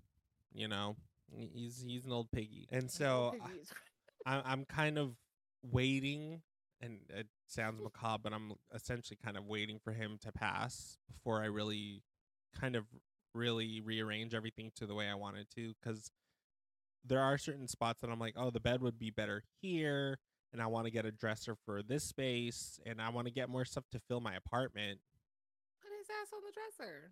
you 0.54 0.68
know. 0.68 0.94
He's 1.32 1.82
he's 1.84 2.06
an 2.06 2.12
old 2.12 2.30
piggy, 2.30 2.68
and 2.70 2.88
so 2.88 3.34
I- 4.24 4.32
I'm 4.36 4.42
I'm 4.46 4.64
kind 4.64 4.96
of 4.96 5.16
waiting, 5.62 6.42
and 6.80 7.00
it 7.10 7.26
sounds 7.48 7.80
macabre, 7.82 8.22
but 8.22 8.32
I'm 8.32 8.52
essentially 8.72 9.18
kind 9.22 9.36
of 9.36 9.44
waiting 9.46 9.78
for 9.82 9.92
him 9.92 10.18
to 10.22 10.30
pass 10.30 10.98
before 11.10 11.42
I 11.42 11.46
really, 11.46 12.02
kind 12.58 12.76
of 12.76 12.84
really 13.34 13.80
rearrange 13.80 14.34
everything 14.34 14.70
to 14.76 14.86
the 14.86 14.94
way 14.94 15.08
I 15.08 15.14
wanted 15.14 15.48
to. 15.56 15.74
Because 15.80 16.10
there 17.04 17.20
are 17.20 17.38
certain 17.38 17.68
spots 17.68 18.00
that 18.00 18.10
I'm 18.10 18.18
like, 18.18 18.34
oh, 18.36 18.50
the 18.50 18.60
bed 18.60 18.82
would 18.82 18.98
be 18.98 19.10
better 19.10 19.42
here, 19.60 20.18
and 20.52 20.60
I 20.60 20.66
want 20.66 20.86
to 20.86 20.90
get 20.90 21.06
a 21.06 21.12
dresser 21.12 21.56
for 21.64 21.82
this 21.82 22.04
space, 22.04 22.80
and 22.84 23.00
I 23.00 23.10
want 23.10 23.26
to 23.26 23.32
get 23.32 23.48
more 23.48 23.64
stuff 23.64 23.84
to 23.92 24.00
fill 24.08 24.20
my 24.20 24.34
apartment. 24.34 25.00
Put 25.82 25.92
his 25.98 26.08
ass 26.10 26.28
on 26.34 26.40
the 26.44 26.52
dresser 26.52 27.10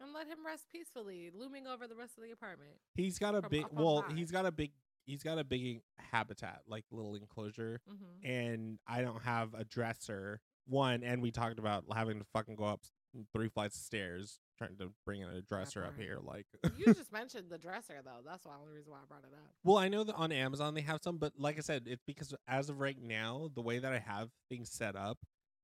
and 0.00 0.12
let 0.12 0.26
him 0.26 0.44
rest 0.46 0.66
peacefully, 0.72 1.30
looming 1.34 1.66
over 1.66 1.86
the 1.86 1.94
rest 1.94 2.16
of 2.16 2.24
the 2.24 2.30
apartment. 2.30 2.72
He's 2.94 3.18
got 3.18 3.34
a 3.34 3.42
big 3.48 3.66
well, 3.72 4.04
high. 4.08 4.14
he's 4.14 4.30
got 4.30 4.46
a 4.46 4.52
big 4.52 4.72
he's 5.06 5.22
got 5.22 5.38
a 5.38 5.44
big 5.44 5.82
habitat, 5.98 6.60
like 6.66 6.84
little 6.90 7.14
enclosure, 7.14 7.80
Mm-hmm. 7.90 8.26
and 8.30 8.78
I 8.86 9.02
don't 9.02 9.22
have 9.22 9.54
a 9.54 9.64
dresser. 9.64 10.40
One, 10.66 11.02
and 11.02 11.20
we 11.20 11.30
talked 11.30 11.58
about 11.58 11.84
having 11.94 12.18
to 12.20 12.24
fucking 12.32 12.56
go 12.56 12.64
up 12.64 12.80
three 13.34 13.48
flights 13.48 13.76
of 13.76 13.82
stairs 13.82 14.40
trying 14.56 14.76
to 14.78 14.92
bring 15.04 15.20
in 15.20 15.28
a 15.28 15.40
dresser 15.42 15.84
up 15.84 15.96
here. 15.96 16.18
Like, 16.22 16.46
you 16.76 16.92
just 16.94 17.12
mentioned 17.12 17.50
the 17.50 17.58
dresser 17.58 18.00
though. 18.04 18.20
That's 18.24 18.44
the 18.44 18.50
only 18.50 18.72
reason 18.72 18.92
why 18.92 18.98
I 18.98 19.06
brought 19.08 19.24
it 19.24 19.32
up. 19.34 19.50
well, 19.64 19.78
I 19.78 19.88
know 19.88 20.04
that 20.04 20.14
on 20.14 20.30
Amazon 20.32 20.74
they 20.74 20.80
have 20.82 21.00
some, 21.02 21.18
but 21.18 21.32
like 21.38 21.58
I 21.58 21.60
said, 21.60 21.84
it's 21.86 22.02
because 22.06 22.34
as 22.48 22.68
of 22.70 22.80
right 22.80 23.00
now, 23.00 23.50
the 23.54 23.62
way 23.62 23.78
that 23.78 23.92
I 23.92 23.98
have 23.98 24.30
things 24.48 24.70
set 24.70 24.94
up, 24.96 25.18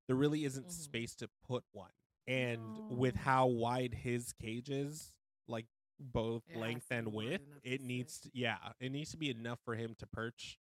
there 0.09 0.17
really 0.17 0.45
isn't 0.45 0.67
Mhm. 0.67 0.73
space 0.73 1.15
to 1.17 1.29
put 1.47 1.65
one. 1.73 1.91
And 2.27 2.99
with 2.99 3.17
how 3.17 3.47
wide 3.47 3.95
his 3.95 4.33
cage 4.33 4.71
is, 4.71 5.13
like 5.49 5.67
both 5.99 6.43
has 6.49 6.57
length 6.57 6.87
and 6.91 7.13
width, 7.13 7.45
it 7.63 7.81
needs 7.81 8.21
to, 8.21 8.31
yeah, 8.33 8.73
it 8.81 8.91
needs 8.93 9.11
to 9.13 9.17
be 9.17 9.31
enough 9.31 9.59
for 9.65 9.75
him 9.75 9.95
to 9.99 10.07
perch 10.07 10.59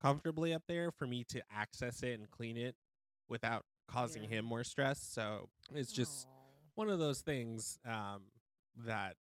comfortably 0.00 0.52
up 0.52 0.62
there 0.68 0.90
for 0.90 1.06
me 1.06 1.24
to 1.24 1.42
access 1.50 2.02
it 2.02 2.18
and 2.18 2.30
clean 2.30 2.56
it 2.56 2.76
without 3.28 3.64
causing 3.88 4.24
Yeah. 4.24 4.28
him 4.30 4.44
more 4.44 4.64
stress. 4.64 5.00
So 5.00 5.48
it's 5.74 5.92
just 5.92 6.26
Aw. 6.26 6.30
One 6.76 6.88
of 6.88 6.98
those 7.00 7.20
things 7.22 7.78
um, 7.84 8.22
that 8.86 9.16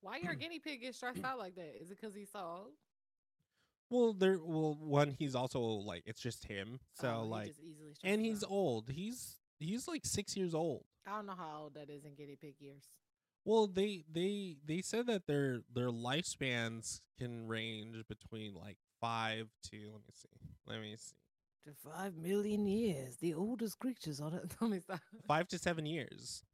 why 0.00 0.18
your 0.18 0.34
guinea 0.42 0.58
pig 0.60 0.80
get 0.82 0.94
stressed 0.94 1.24
out 1.24 1.38
like 1.38 1.56
that? 1.56 1.74
Is 1.82 1.90
it 1.90 2.00
because 2.00 2.14
he's 2.14 2.30
so 2.30 2.38
old? 2.40 2.72
well, 3.90 4.12
there, 4.12 4.38
well, 4.40 4.76
one 4.80 5.16
he's 5.18 5.34
also 5.34 5.60
like 5.60 6.04
it's 6.06 6.20
just 6.20 6.44
him, 6.46 6.78
so 6.94 7.22
Oh, 7.22 7.26
like, 7.26 7.48
just 7.48 7.60
and 8.04 8.20
he's 8.20 8.44
out. 8.44 8.50
old. 8.50 8.88
He's 8.90 9.36
he's 9.58 9.88
like 9.88 10.02
six 10.06 10.36
years 10.36 10.54
old. 10.54 10.84
I 11.06 11.16
don't 11.16 11.26
know 11.26 11.34
how 11.36 11.62
old 11.62 11.74
that 11.74 11.90
is 11.90 12.04
in 12.04 12.14
guinea 12.14 12.36
pig 12.40 12.54
years. 12.60 12.84
Well, 13.44 13.66
they 13.66 14.04
they 14.12 14.56
they 14.64 14.80
said 14.82 15.06
that 15.08 15.26
their 15.26 15.62
their 15.74 15.88
lifespans 15.90 17.00
can 17.18 17.48
range 17.48 17.96
between 18.08 18.54
like 18.54 18.76
five 19.00 19.48
to 19.70 19.76
let 19.76 20.02
me 20.06 20.12
see, 20.14 20.28
let 20.66 20.80
me 20.80 20.94
see, 20.96 21.14
To 21.66 21.72
five 21.90 22.16
million 22.16 22.66
years, 22.66 23.16
the 23.16 23.34
oldest 23.34 23.78
creatures 23.78 24.20
on 24.20 24.34
it. 24.34 24.52
Let 24.60 24.70
me 24.70 24.80
five 25.26 25.48
to 25.48 25.58
seven 25.58 25.84
years. 25.86 26.44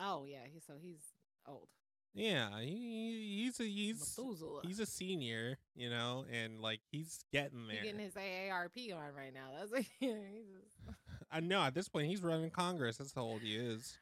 Oh 0.00 0.24
yeah, 0.26 0.44
he 0.52 0.60
so 0.60 0.74
he's 0.80 1.02
old. 1.46 1.68
Yeah, 2.12 2.48
he, 2.60 3.44
he's 3.44 3.60
a 3.60 3.64
he's 3.64 4.00
Methuselah. 4.00 4.62
he's 4.64 4.80
a 4.80 4.86
senior, 4.86 5.58
you 5.76 5.88
know, 5.90 6.24
and 6.32 6.60
like 6.60 6.80
he's 6.90 7.20
getting 7.32 7.66
He 7.68 7.74
there. 7.76 7.84
getting 7.84 8.00
his 8.00 8.14
AARP 8.14 8.92
on 8.96 9.14
right 9.14 9.32
now. 9.32 9.50
That's 9.58 9.70
like 9.70 9.86
he's 10.00 10.10
just 10.10 10.96
I 11.30 11.38
know 11.40 11.60
at 11.62 11.74
this 11.74 11.88
point 11.88 12.08
he's 12.08 12.22
running 12.22 12.50
Congress. 12.50 12.96
That's 12.96 13.14
how 13.14 13.22
old 13.22 13.42
he 13.42 13.54
is. 13.54 13.96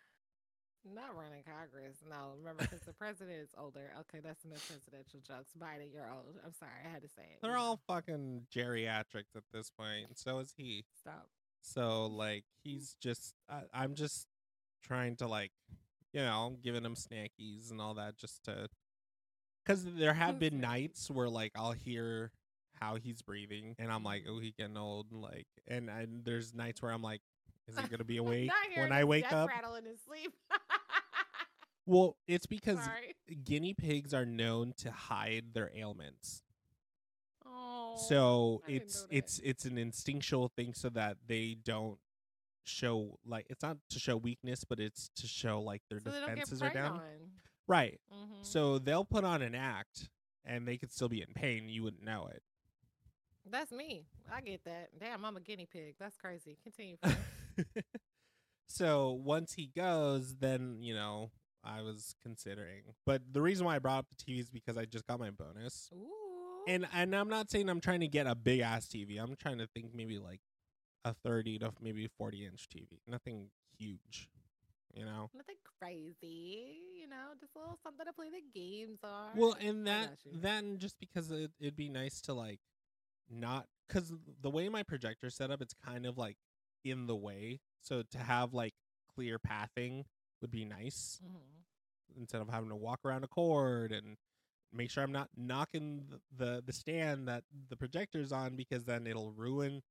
not 0.94 1.14
running 1.14 1.42
Congress. 1.44 1.98
No, 2.08 2.32
remember 2.38 2.62
because 2.62 2.80
the 2.80 2.94
president 2.94 3.36
is 3.42 3.50
older. 3.58 3.92
Okay, 4.00 4.20
that's 4.24 4.42
enough 4.46 4.66
presidential 4.66 5.20
jokes. 5.20 5.50
Biden, 5.60 5.92
you're 5.92 6.08
old. 6.10 6.24
I'm 6.46 6.54
sorry, 6.54 6.70
I 6.86 6.88
had 6.88 7.02
to 7.02 7.08
say 7.08 7.22
it. 7.24 7.40
They're 7.42 7.58
all 7.58 7.78
fucking 7.86 8.46
geriatrics 8.54 9.36
at 9.36 9.42
this 9.52 9.68
point, 9.70 10.06
point. 10.06 10.18
so 10.18 10.38
is 10.38 10.54
he. 10.56 10.84
stop. 10.98 11.26
So 11.60 12.06
like 12.06 12.44
he's 12.64 12.96
just 13.02 13.34
I, 13.50 13.62
I'm 13.74 13.94
just 13.94 14.26
trying 14.82 15.16
to 15.16 15.26
like 15.28 15.50
you 16.18 16.24
know 16.24 16.56
giving 16.62 16.84
him 16.84 16.96
snackies 16.96 17.70
and 17.70 17.80
all 17.80 17.94
that 17.94 18.18
just 18.18 18.44
to 18.44 18.68
because 19.64 19.84
there 19.84 20.14
have 20.14 20.38
been 20.38 20.60
nights 20.60 21.10
where 21.10 21.28
like 21.28 21.52
I'll 21.54 21.72
hear 21.72 22.32
how 22.80 22.96
he's 22.96 23.22
breathing 23.22 23.76
and 23.78 23.92
I'm 23.92 24.02
like 24.02 24.24
oh 24.28 24.40
he 24.40 24.52
getting 24.58 24.76
old 24.76 25.12
and 25.12 25.22
like 25.22 25.46
and 25.68 25.88
and 25.88 26.24
there's 26.24 26.54
nights 26.54 26.82
where 26.82 26.90
I'm 26.92 27.02
like 27.02 27.20
is 27.68 27.78
he 27.78 27.86
gonna 27.88 28.02
be 28.02 28.16
awake 28.24 28.50
when 28.76 28.90
I 28.90 29.04
wake 29.04 29.32
up? 29.32 29.48
rattle 29.48 29.76
in 29.76 29.84
his 29.84 30.00
sleep. 30.06 30.32
Well, 31.90 32.18
it's 32.26 32.44
because 32.44 32.84
Sorry. 32.84 33.16
guinea 33.44 33.72
pigs 33.72 34.12
are 34.12 34.26
known 34.26 34.74
to 34.76 34.90
hide 34.90 35.54
their 35.54 35.70
ailments. 35.74 36.42
Oh. 37.46 37.96
so 38.10 38.60
I 38.68 38.72
it's 38.72 39.06
it's 39.10 39.40
it's 39.42 39.64
an 39.64 39.78
instinctual 39.78 40.52
thing 40.54 40.74
so 40.74 40.90
that 40.90 41.16
they 41.26 41.56
don't 41.64 41.98
show 42.68 43.18
like 43.26 43.46
it's 43.50 43.62
not 43.62 43.76
to 43.90 43.98
show 43.98 44.16
weakness 44.16 44.64
but 44.64 44.78
it's 44.80 45.10
to 45.16 45.26
show 45.26 45.60
like 45.60 45.82
their 45.90 45.98
so 46.00 46.10
they 46.10 46.18
don't 46.20 46.28
get 46.34 46.44
defenses 46.44 46.62
are 46.62 46.70
down 46.70 46.92
on. 46.92 47.00
right 47.66 48.00
Mhm. 48.12 48.44
so 48.44 48.78
they'll 48.78 49.04
put 49.04 49.24
on 49.24 49.42
an 49.42 49.54
act 49.54 50.08
and 50.44 50.66
they 50.68 50.76
could 50.76 50.92
still 50.92 51.08
be 51.08 51.20
in 51.20 51.28
pain 51.34 51.68
you 51.68 51.82
wouldn't 51.82 52.04
know 52.04 52.28
it 52.32 52.42
That's 53.50 53.72
me. 53.72 54.04
I 54.30 54.42
get 54.42 54.64
that. 54.64 54.90
Damn, 55.00 55.24
I'm 55.24 55.36
a 55.38 55.40
guinea 55.40 55.64
pig. 55.64 55.94
That's 55.98 56.18
crazy. 56.18 56.58
Continue. 56.62 56.98
so 58.66 59.12
once 59.24 59.54
he 59.54 59.70
goes 59.74 60.36
then 60.36 60.78
you 60.82 60.94
know 60.94 61.30
i 61.64 61.80
was 61.80 62.14
considering 62.22 62.82
but 63.06 63.22
the 63.32 63.40
reason 63.40 63.64
why 63.64 63.74
i 63.76 63.78
brought 63.78 64.00
up 64.00 64.06
the 64.10 64.22
tv 64.32 64.40
is 64.40 64.50
because 64.50 64.76
i 64.76 64.84
just 64.84 65.06
got 65.06 65.18
my 65.18 65.30
bonus 65.30 65.90
Ooh. 65.94 66.06
and 66.68 66.86
and 66.92 67.16
i'm 67.16 67.28
not 67.28 67.50
saying 67.50 67.68
i'm 67.68 67.80
trying 67.80 68.00
to 68.00 68.08
get 68.08 68.26
a 68.26 68.34
big 68.34 68.60
ass 68.60 68.86
tv 68.86 69.18
i'm 69.20 69.34
trying 69.36 69.58
to 69.58 69.66
think 69.68 69.86
maybe 69.94 70.18
like 70.18 70.40
a 71.04 71.14
30 71.24 71.58
to 71.60 71.72
maybe 71.80 72.06
40 72.18 72.44
inch 72.46 72.68
tv 72.68 72.98
nothing 73.06 73.48
huge 73.78 74.28
you 74.94 75.04
know 75.04 75.30
Nothing 75.34 75.56
crazy, 75.80 76.78
you 77.00 77.06
know, 77.08 77.28
just 77.40 77.52
a 77.54 77.58
little 77.58 77.78
something 77.84 78.04
to 78.04 78.12
play 78.12 78.28
the 78.30 78.42
games 78.58 78.98
on. 79.04 79.36
well 79.36 79.56
and 79.60 79.86
that 79.86 80.08
got 80.08 80.18
you. 80.24 80.40
that 80.40 80.64
and 80.64 80.78
just 80.80 80.98
because 80.98 81.30
it, 81.30 81.50
it'd 81.60 81.76
be 81.76 81.88
nice 81.88 82.20
to 82.22 82.32
like 82.34 82.58
not 83.30 83.66
because 83.86 84.12
the 84.42 84.50
way 84.50 84.68
my 84.68 84.82
projector 84.82 85.30
set 85.30 85.50
up 85.50 85.60
it's 85.62 85.74
kind 85.84 86.04
of 86.06 86.18
like 86.18 86.36
in 86.84 87.06
the 87.06 87.14
way 87.16 87.60
so 87.80 88.02
to 88.10 88.18
have 88.18 88.52
like 88.54 88.72
clear 89.14 89.38
pathing 89.38 90.04
would 90.40 90.50
be 90.50 90.64
nice 90.64 91.20
Mhm. 91.24 92.18
instead 92.18 92.40
of 92.40 92.48
having 92.48 92.70
to 92.70 92.76
walk 92.76 93.00
around 93.04 93.22
a 93.24 93.28
cord 93.28 93.92
and 93.92 94.16
make 94.72 94.90
sure 94.90 95.02
i'm 95.04 95.12
not 95.12 95.28
knocking 95.36 96.06
th- 96.08 96.20
the 96.36 96.62
the 96.66 96.72
stand 96.72 97.28
that 97.28 97.44
the 97.68 97.76
projector's 97.76 98.32
on 98.32 98.56
because 98.56 98.84
then 98.84 99.06
it'll 99.06 99.30
ruin 99.32 99.82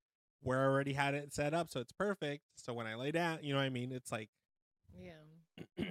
where 0.42 0.60
i 0.62 0.66
already 0.66 0.94
had 0.94 1.14
it 1.14 1.34
set 1.34 1.54
up 1.54 1.70
so 1.70 1.80
it's 1.80 1.92
perfect 1.94 2.44
so 2.56 2.74
when 2.74 2.86
i 2.88 2.96
lay 2.96 3.12
down 3.12 3.40
you 3.42 3.52
know 3.54 3.60
what 3.60 3.66
i 3.66 3.70
mean 3.70 3.92
it's 3.92 4.12
like 4.12 4.30
Yeah. 4.98 5.12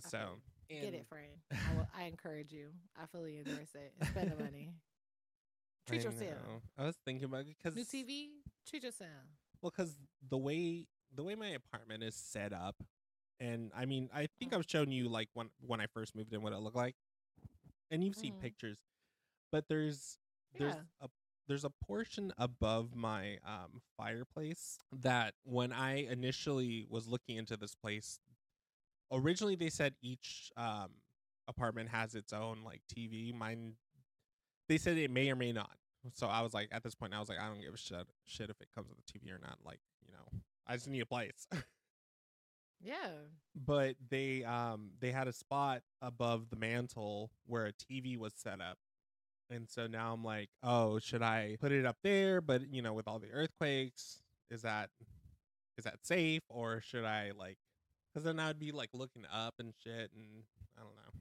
so 0.00 0.40
Get 0.68 0.84
and 0.84 0.94
it, 0.96 1.06
friend. 1.08 1.32
I, 1.52 1.74
will, 1.74 1.88
I 1.96 2.04
encourage 2.04 2.52
you. 2.52 2.68
I 3.00 3.06
fully 3.06 3.38
endorse 3.38 3.74
it. 3.74 3.94
Spend 4.10 4.32
the 4.32 4.36
money. 4.36 4.74
Treat 5.86 6.02
I 6.02 6.04
yourself. 6.04 6.28
know. 6.46 6.60
i 6.76 6.84
was 6.84 6.96
thinking 7.06 7.24
about 7.24 7.40
it 7.46 7.56
because 7.56 7.74
New 7.74 7.84
TV. 7.84 8.28
Treat 8.68 8.84
yourself. 8.84 9.08
Well, 9.62 9.72
because 9.74 9.94
the 10.28 10.36
way 10.36 10.86
the 11.14 11.22
way 11.22 11.34
my 11.34 11.48
apartment 11.48 12.02
is 12.02 12.14
set 12.14 12.52
up, 12.52 12.76
and 13.40 13.70
I 13.74 13.86
mean, 13.86 14.10
I 14.14 14.28
think. 14.38 14.52
I've 14.52 14.66
shown 14.68 14.90
you 14.92 15.08
like 15.08 15.30
when 15.32 15.48
when 15.66 15.80
I 15.80 15.86
first 15.86 16.14
moved 16.14 16.34
in 16.34 16.42
what 16.42 16.52
it 16.52 16.58
looked 16.58 16.76
like, 16.76 16.94
and 17.90 18.04
you've 18.04 18.14
seen 18.16 18.34
Mhm. 18.34 18.40
pictures, 18.42 18.78
but 19.50 19.64
there's 19.68 20.18
there's 20.58 20.74
Yeah. 20.74 20.82
a 21.00 21.08
there's 21.48 21.64
a 21.64 21.70
portion 21.84 22.32
above 22.38 22.94
my 22.94 23.38
um 23.46 23.80
fireplace 23.96 24.78
that 24.92 25.34
when 25.44 25.72
I 25.72 26.06
initially 26.10 26.86
was 26.88 27.08
looking 27.08 27.36
into 27.36 27.56
this 27.56 27.74
place, 27.74 28.20
originally 29.12 29.56
they 29.56 29.70
said 29.70 29.94
each 30.02 30.50
um 30.56 30.90
apartment 31.48 31.88
has 31.88 32.14
its 32.14 32.32
own 32.32 32.58
like 32.64 32.82
TV. 32.94 33.34
Mine, 33.34 33.72
they 34.68 34.78
said 34.78 34.98
it 34.98 35.10
may 35.10 35.30
or 35.30 35.36
may 35.36 35.52
not. 35.52 35.70
So 36.14 36.26
I 36.28 36.42
was 36.42 36.54
like, 36.54 36.68
at 36.70 36.82
this 36.84 36.94
point, 36.94 37.12
I 37.14 37.20
was 37.20 37.28
like, 37.28 37.38
I 37.40 37.48
don't 37.48 37.60
give 37.60 37.74
a 37.74 37.78
shit 37.78 38.06
shit 38.26 38.50
if 38.50 38.60
it 38.60 38.68
comes 38.74 38.88
with 38.88 38.98
a 38.98 39.02
TV 39.02 39.32
or 39.34 39.38
not. 39.40 39.58
Like, 39.64 39.80
you 40.06 40.12
know, 40.12 40.40
I 40.66 40.74
just 40.74 40.88
need 40.88 41.00
a 41.00 41.06
place. 41.06 41.46
Yeah. 42.80 43.10
but 43.56 43.96
they 44.08 44.44
um 44.44 44.90
they 45.00 45.10
had 45.10 45.26
a 45.26 45.32
spot 45.32 45.82
above 46.00 46.48
the 46.48 46.54
mantle 46.56 47.32
where 47.44 47.66
a 47.66 47.72
TV 47.72 48.16
was 48.16 48.32
set 48.36 48.60
up. 48.60 48.78
And 49.50 49.68
so 49.68 49.86
now 49.86 50.12
I'm 50.12 50.22
like, 50.22 50.50
oh, 50.62 50.98
should 50.98 51.22
I 51.22 51.56
put 51.60 51.72
it 51.72 51.86
up 51.86 51.96
there? 52.02 52.40
But 52.40 52.72
you 52.72 52.82
know, 52.82 52.92
with 52.92 53.08
all 53.08 53.18
the 53.18 53.30
earthquakes, 53.32 54.20
is 54.50 54.62
that 54.62 54.90
is 55.78 55.84
that 55.84 55.98
safe 56.02 56.42
or 56.48 56.80
should 56.80 57.04
I 57.04 57.32
like? 57.38 57.56
Because 58.12 58.24
then 58.24 58.40
I 58.40 58.48
would 58.48 58.58
be 58.58 58.72
like 58.72 58.90
looking 58.92 59.24
up 59.32 59.54
and 59.58 59.72
shit, 59.82 60.10
and 60.14 60.44
I 60.76 60.80
don't 60.80 60.96
know. 60.96 61.20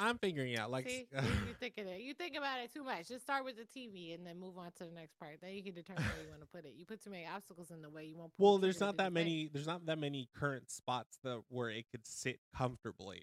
I'm 0.00 0.16
figuring 0.18 0.56
out 0.56 0.70
like 0.70 0.88
See, 0.88 1.06
you, 1.12 1.20
thinking 1.60 1.88
it. 1.88 2.00
You 2.00 2.14
think 2.14 2.36
about 2.36 2.60
it 2.60 2.72
too 2.72 2.84
much. 2.84 3.08
Just 3.08 3.24
start 3.24 3.44
with 3.44 3.56
the 3.56 3.64
TV 3.64 4.14
and 4.14 4.24
then 4.24 4.38
move 4.38 4.56
on 4.56 4.70
to 4.78 4.84
the 4.84 4.92
next 4.94 5.18
part. 5.18 5.38
Then 5.42 5.54
you 5.54 5.62
can 5.62 5.74
determine 5.74 6.04
where 6.04 6.22
you 6.22 6.30
want 6.30 6.40
to 6.40 6.46
put 6.46 6.64
it. 6.64 6.74
You 6.76 6.86
put 6.86 7.02
too 7.02 7.10
many 7.10 7.26
obstacles 7.26 7.72
in 7.72 7.82
the 7.82 7.90
way, 7.90 8.04
you 8.04 8.16
won't. 8.16 8.32
well, 8.38 8.58
the 8.58 8.66
there's 8.68 8.80
not 8.80 8.96
that 8.98 9.12
many. 9.12 9.50
There's 9.52 9.66
not 9.66 9.84
that 9.86 9.98
many 9.98 10.28
current 10.38 10.70
spots 10.70 11.18
that 11.24 11.40
where 11.48 11.68
it 11.68 11.86
could 11.90 12.06
sit 12.06 12.38
comfortably. 12.56 13.22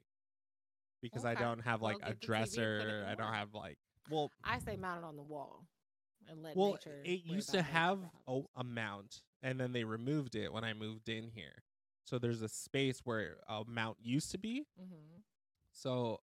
Because 1.02 1.24
I 1.24 1.36
don't 1.36 1.60
have 1.60 1.82
Well, 1.82 1.94
like 1.94 1.98
a 2.04 2.14
get 2.14 2.20
the 2.20 2.28
TV 2.28 2.38
and 2.38 2.46
put 2.46 2.58
it 2.58 2.60
in 2.60 2.88
dresser. 2.88 3.08
I 3.10 3.16
don't 3.16 3.34
have 3.34 3.54
like 3.54 3.78
well. 4.10 4.32
I 4.44 4.60
say 4.60 4.76
mount 4.76 5.00
it 5.00 5.06
on 5.06 5.16
the 5.16 5.24
wall, 5.24 5.66
and 6.30 6.44
let 6.44 6.56
well, 6.56 6.72
nature. 6.72 7.02
it 7.04 7.26
used 7.26 7.50
to 7.52 7.62
have 7.62 8.00
a, 8.28 8.42
a 8.56 8.64
mount, 8.64 9.22
and 9.44 9.60
then 9.60 9.74
they 9.74 9.84
removed 9.84 10.36
it 10.36 10.52
when 10.52 10.64
I 10.64 10.74
moved 10.74 11.10
in 11.10 11.30
here. 11.34 11.64
So 12.06 12.20
there's 12.20 12.42
a 12.42 12.50
space 12.50 13.02
where 13.04 13.38
a 13.48 13.64
mount 13.68 13.98
used 14.02 14.32
to 14.32 14.38
be. 14.38 14.66
Mhm. 14.80 15.22
So 15.72 16.22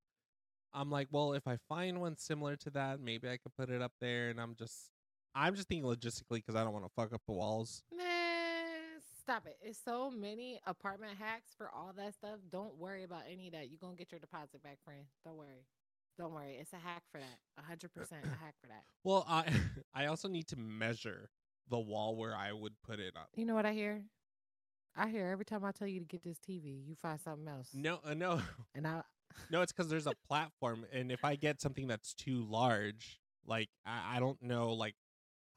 I'm 0.72 0.90
like, 0.90 1.08
well, 1.10 1.34
if 1.34 1.46
I 1.46 1.58
find 1.68 2.00
one 2.00 2.16
similar 2.16 2.56
to 2.56 2.70
that, 2.70 3.00
maybe 3.00 3.28
I 3.28 3.36
could 3.36 3.54
put 3.56 3.68
it 3.68 3.82
up 3.82 3.92
there. 4.00 4.30
And 4.30 4.40
I'm 4.40 4.54
just, 4.54 4.90
I'm 5.34 5.54
just 5.54 5.68
thinking 5.68 5.88
logistically 5.88 6.36
because 6.36 6.54
I 6.54 6.64
don't 6.64 6.72
want 6.72 6.84
to 6.86 6.90
fuck 6.94 7.12
up 7.12 7.22
the 7.26 7.32
walls. 7.32 7.82
Stop 9.20 9.46
it. 9.46 9.56
It's 9.62 9.78
so 9.84 10.10
many 10.10 10.60
apartment 10.66 11.12
hacks 11.16 11.50
for 11.56 11.70
all 11.70 11.92
that 11.96 12.14
stuff. 12.14 12.38
Don't 12.50 12.76
worry 12.76 13.04
about 13.04 13.22
any 13.30 13.46
of 13.46 13.52
that. 13.52 13.70
You're 13.70 13.78
going 13.78 13.94
to 13.94 13.98
get 13.98 14.10
your 14.10 14.18
deposit 14.18 14.62
back, 14.64 14.78
friend. 14.84 15.04
Don't 15.24 15.36
worry. 15.36 15.64
Don't 16.18 16.32
worry, 16.32 16.58
it's 16.60 16.72
a 16.72 16.76
hack 16.76 17.02
for 17.10 17.18
that. 17.18 17.38
A 17.58 17.62
hundred 17.62 17.92
percent 17.92 18.24
a 18.24 18.28
hack 18.28 18.54
for 18.60 18.68
that. 18.68 18.84
Well, 19.04 19.24
I 19.28 19.44
I 19.94 20.06
also 20.06 20.28
need 20.28 20.46
to 20.48 20.56
measure 20.56 21.30
the 21.68 21.78
wall 21.78 22.16
where 22.16 22.36
I 22.36 22.52
would 22.52 22.74
put 22.82 23.00
it 23.00 23.14
up. 23.16 23.28
You 23.34 23.46
know 23.46 23.54
what 23.54 23.66
I 23.66 23.72
hear? 23.72 24.02
I 24.94 25.08
hear 25.08 25.26
every 25.26 25.46
time 25.46 25.64
I 25.64 25.72
tell 25.72 25.88
you 25.88 26.00
to 26.00 26.06
get 26.06 26.22
this 26.22 26.38
TV, 26.38 26.86
you 26.86 26.94
find 26.94 27.18
something 27.18 27.48
else. 27.48 27.70
No, 27.72 28.00
uh, 28.04 28.12
no, 28.14 28.42
And 28.74 28.86
I 28.86 29.02
no. 29.50 29.62
It's 29.62 29.72
because 29.72 29.88
there's 29.88 30.06
a 30.06 30.12
platform, 30.28 30.84
and 30.92 31.10
if 31.10 31.24
I 31.24 31.36
get 31.36 31.60
something 31.62 31.86
that's 31.86 32.12
too 32.12 32.44
large, 32.48 33.18
like 33.46 33.70
I, 33.86 34.16
I 34.16 34.20
don't 34.20 34.40
know, 34.42 34.72
like 34.74 34.94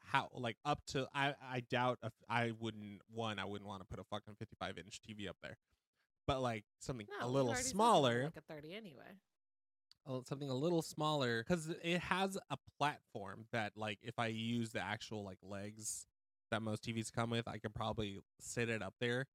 how, 0.06 0.30
like 0.34 0.56
up 0.64 0.80
to 0.88 1.08
I 1.14 1.34
I 1.42 1.64
doubt 1.70 2.00
if 2.04 2.14
I 2.30 2.54
wouldn't 2.60 3.02
one 3.14 3.40
I 3.40 3.46
wouldn't 3.46 3.68
want 3.68 3.82
to 3.82 3.88
put 3.88 4.00
a 4.00 4.04
fucking 4.06 4.36
55 4.40 4.78
inch 4.78 5.02
TV 5.02 5.28
up 5.28 5.36
there, 5.44 5.58
but 6.28 6.42
like 6.42 6.64
something 6.80 7.08
no, 7.20 7.26
a 7.26 7.28
little 7.28 7.50
already 7.50 7.64
said 7.64 7.68
you 7.68 7.72
smaller, 7.72 8.24
like 8.24 8.38
a 8.38 8.54
thirty 8.54 8.74
anyway. 8.74 9.20
Something 10.26 10.50
a 10.50 10.54
little 10.56 10.82
smaller 10.82 11.44
because 11.44 11.70
it 11.84 12.00
has 12.00 12.38
a 12.50 12.58
platform 12.80 13.46
that 13.52 13.72
like 13.76 13.98
if 14.04 14.18
i 14.20 14.28
use 14.28 14.72
the 14.72 14.80
actual 14.80 15.24
like 15.24 15.38
legs 15.42 16.06
that 16.52 16.62
most 16.62 16.84
tvs 16.84 17.12
come 17.12 17.30
with 17.32 17.48
i 17.48 17.58
could 17.58 17.74
probably 17.74 18.20
sit 18.40 18.70
it 18.70 18.82
up 18.82 18.94
there 19.00 19.26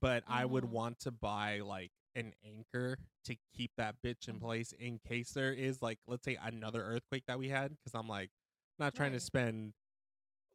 but 0.00 0.22
i 0.26 0.44
would 0.44 0.64
Mhm. 0.64 0.70
want 0.70 1.00
to 1.00 1.10
buy 1.10 1.60
like 1.60 1.90
an 2.14 2.32
anchor 2.44 2.98
to 3.24 3.36
keep 3.54 3.70
that 3.76 3.96
bitch 4.04 4.28
in 4.28 4.36
Mhm. 4.36 4.40
place 4.40 4.72
in 4.72 4.98
case 4.98 5.32
there 5.32 5.52
is 5.52 5.82
like 5.82 5.98
let's 6.06 6.24
say 6.24 6.36
another 6.42 6.82
earthquake 6.82 7.24
that 7.26 7.38
we 7.38 7.48
had 7.50 7.70
because 7.76 7.94
i'm 7.94 8.08
like 8.08 8.30
not 8.78 8.94
trying 8.94 9.12
to 9.12 9.20
spend 9.20 9.74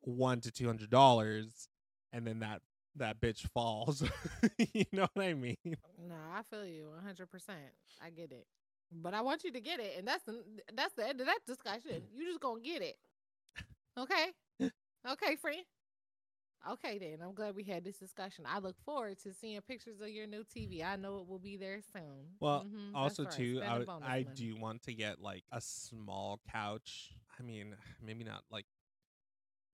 one 0.02 0.40
to 0.42 0.52
two 0.52 0.66
hundred 0.68 0.90
dollars 0.90 1.68
and 2.14 2.26
then 2.26 2.40
that 2.40 2.62
that 2.96 3.20
bitch 3.20 3.48
falls 3.54 4.02
you 4.74 4.86
know 4.92 5.08
what 5.14 5.26
i 5.26 5.34
mean 5.34 5.58
No, 6.00 6.16
I 6.34 6.42
feel 6.44 6.66
you 6.66 6.90
hundred 7.04 7.30
percent. 7.30 7.74
I 8.02 8.10
get 8.12 8.32
it. 8.32 8.48
But 8.92 9.14
I 9.14 9.22
want 9.22 9.44
you 9.44 9.52
to 9.52 9.60
get 9.62 9.80
it, 9.80 9.96
and 9.98 10.08
that's 10.08 10.24
the 10.24 10.44
that's 10.74 10.94
the 10.94 11.08
end 11.08 11.20
of 11.22 11.28
that 11.28 11.40
discussion. 11.46 12.02
You 12.18 12.26
just 12.28 12.40
gonna 12.40 12.62
get 12.62 12.82
it. 12.82 12.98
Okay? 13.98 14.32
okay, 15.10 15.36
friend. 15.36 15.64
Okay 16.72 16.98
then. 16.98 17.20
I'm 17.24 17.34
glad 17.34 17.56
we 17.56 17.64
had 17.64 17.84
this 17.84 17.98
discussion. 17.98 18.46
I 18.48 18.60
look 18.60 18.76
forward 18.84 19.18
to 19.24 19.34
seeing 19.34 19.60
pictures 19.62 20.02
of 20.02 20.10
your 20.10 20.28
new 20.28 20.44
TV. 20.44 20.84
I 20.84 20.96
know 20.96 21.20
it 21.20 21.28
will 21.28 21.40
be 21.40 21.56
there 21.58 21.80
soon. 21.94 22.36
Well, 22.40 22.66
Mhm, 22.66 22.96
also 22.96 23.24
right, 23.24 23.34
too, 23.34 23.62
I, 23.64 23.78
would- 23.78 23.90
I 24.04 24.24
do 24.24 24.56
want 24.56 24.84
to 24.84 24.94
get 24.94 25.22
like 25.22 25.44
a 25.52 25.62
small 25.62 26.40
couch. 26.52 27.14
I 27.40 27.44
mean, 27.44 27.76
maybe 28.02 28.24
not 28.24 28.44
like 28.52 28.66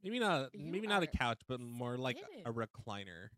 maybe 0.04 0.20
not 0.20 0.54
You 0.54 0.72
maybe 0.72 0.88
not 0.88 1.04
a 1.04 1.08
couch, 1.08 1.42
but 1.48 1.60
more 1.60 1.98
like 1.98 2.18
a 2.46 2.52
it. 2.52 2.56
recliner 2.56 3.30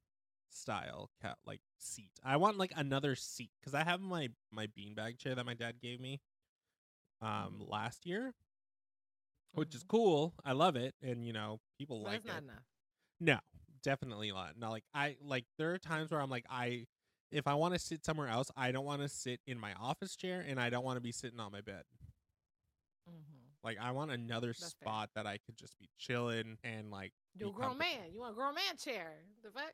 style 0.56 1.10
cat 1.22 1.38
like 1.46 1.62
seat. 1.80 2.12
I 2.24 2.38
want 2.38 2.58
like 2.58 2.74
another 2.76 3.16
seat 3.16 3.52
because 3.62 3.74
I 3.76 3.84
have 3.84 4.02
my 4.02 4.30
my 4.52 4.68
beanbag 4.68 5.18
chair 5.20 5.36
that 5.36 5.46
my 5.46 5.54
dad 5.54 5.82
gave 5.82 6.00
me 6.00 6.22
um 7.22 7.58
Mhm. 7.58 7.68
last 7.68 8.06
year, 8.06 8.34
which 9.54 9.76
is 9.76 9.84
Mhm. 9.84 9.88
cool. 9.88 10.34
I 10.44 10.54
love 10.54 10.76
it, 10.76 10.96
and 11.02 11.26
you 11.26 11.34
know 11.34 11.60
people 11.78 12.02
But 12.02 12.14
like 12.14 12.26
it. 12.26 12.44
enough. 12.44 12.64
No, 13.20 13.40
definitely 13.84 14.32
not. 14.32 14.58
Not 14.58 14.72
like 14.72 14.84
I 14.94 15.18
like 15.22 15.46
there 15.58 15.74
are 15.74 15.78
times 15.80 16.12
where 16.12 16.22
I'm 16.22 16.30
like 16.30 16.46
I 16.50 16.86
if 17.32 17.48
I 17.48 17.56
want 17.56 17.74
to 17.74 17.80
sit 17.80 18.06
somewhere 18.06 18.28
else, 18.28 18.52
I 18.56 18.72
don't 18.72 18.86
want 18.86 19.02
to 19.02 19.10
sit 19.10 19.40
in 19.48 19.60
my 19.60 19.74
office 19.74 20.16
chair 20.16 20.44
and 20.48 20.60
I 20.60 20.70
don't 20.70 20.84
want 20.86 20.98
to 20.98 21.02
be 21.02 21.12
sitting 21.12 21.40
on 21.40 21.52
my 21.52 21.62
bed. 21.62 21.84
Mm-hmm. 23.10 23.35
Like 23.66 23.78
I 23.82 23.92
want 23.92 24.12
another 24.12 24.54
fair. 24.54 24.70
spot 24.70 25.10
that 25.16 25.26
I 25.26 25.40
could 25.46 25.58
just 25.58 25.78
be 25.80 25.90
chilling 25.98 26.58
and 26.64 26.92
like 26.92 27.12
You're 27.36 27.50
a 27.50 27.52
grown 27.52 27.80
man. 27.80 28.14
You 28.14 28.20
want 28.20 28.34
a 28.34 28.36
grown 28.36 28.54
man 28.54 28.78
chair. 28.78 29.14
The 29.44 29.50
fuck? 29.50 29.74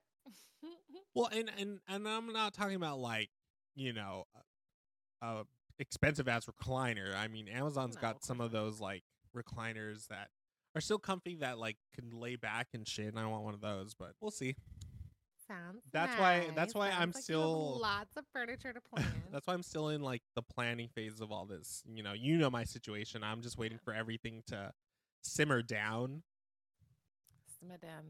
Well, 1.13 1.30
and 1.34 1.51
and 1.60 1.80
and 1.89 2.08
I'm 2.08 2.32
not 2.32 2.54
talking 2.54 2.75
about 2.75 2.99
like, 2.99 3.30
you 3.75 3.91
know, 3.91 4.25
a, 5.21 5.25
a 5.25 5.43
expensive 5.77 6.27
ass 6.30 6.45
recliner. 6.45 7.15
I 7.15 7.27
mean, 7.27 7.49
Amazon's 7.49 7.95
No, 7.95 8.01
got 8.01 8.23
some 8.23 8.39
of 8.39 8.51
those 8.51 8.80
like 8.80 9.04
recliners 9.36 10.08
that 10.08 10.30
are 10.75 10.82
still 10.82 10.99
comfy 10.99 11.36
that 11.38 11.58
like 11.58 11.75
can 11.93 12.12
lay 12.12 12.38
back 12.38 12.67
and 12.73 12.88
shit. 12.88 13.08
And 13.08 13.19
I 13.19 13.25
want 13.25 13.43
one 13.43 13.54
of 13.54 13.62
those, 13.62 13.93
but 13.93 14.12
we'll 14.21 14.32
see. 14.32 14.56
Sounds 15.52 15.84
That's 15.92 16.18
why- 16.20 16.50
that's 16.56 16.74
nice. 16.74 16.76
why 16.76 16.90
I'm 16.92 17.12
like 17.12 17.24
still- 17.24 17.80
lots 17.82 18.16
of 18.16 18.26
furniture 18.32 18.72
to 18.74 18.80
plan. 18.96 19.06
That's 19.32 19.46
why 19.48 19.54
I'm 19.54 19.64
still 19.64 19.90
in 19.90 20.02
like 20.02 20.22
the 20.36 20.42
planning 20.42 20.88
phase 20.88 21.20
of 21.20 21.32
all 21.32 21.46
this. 21.46 21.84
You 21.86 22.04
know, 22.04 22.14
you 22.14 22.38
know 22.38 22.50
my 22.50 22.64
situation. 22.64 23.24
I'm 23.24 23.42
just 23.42 23.58
waiting 23.58 23.78
for 23.78 23.94
everything 23.94 24.44
to 24.48 24.74
simmer 25.24 25.62
down 25.62 26.24
Simmer 27.60 27.78
down 27.78 28.06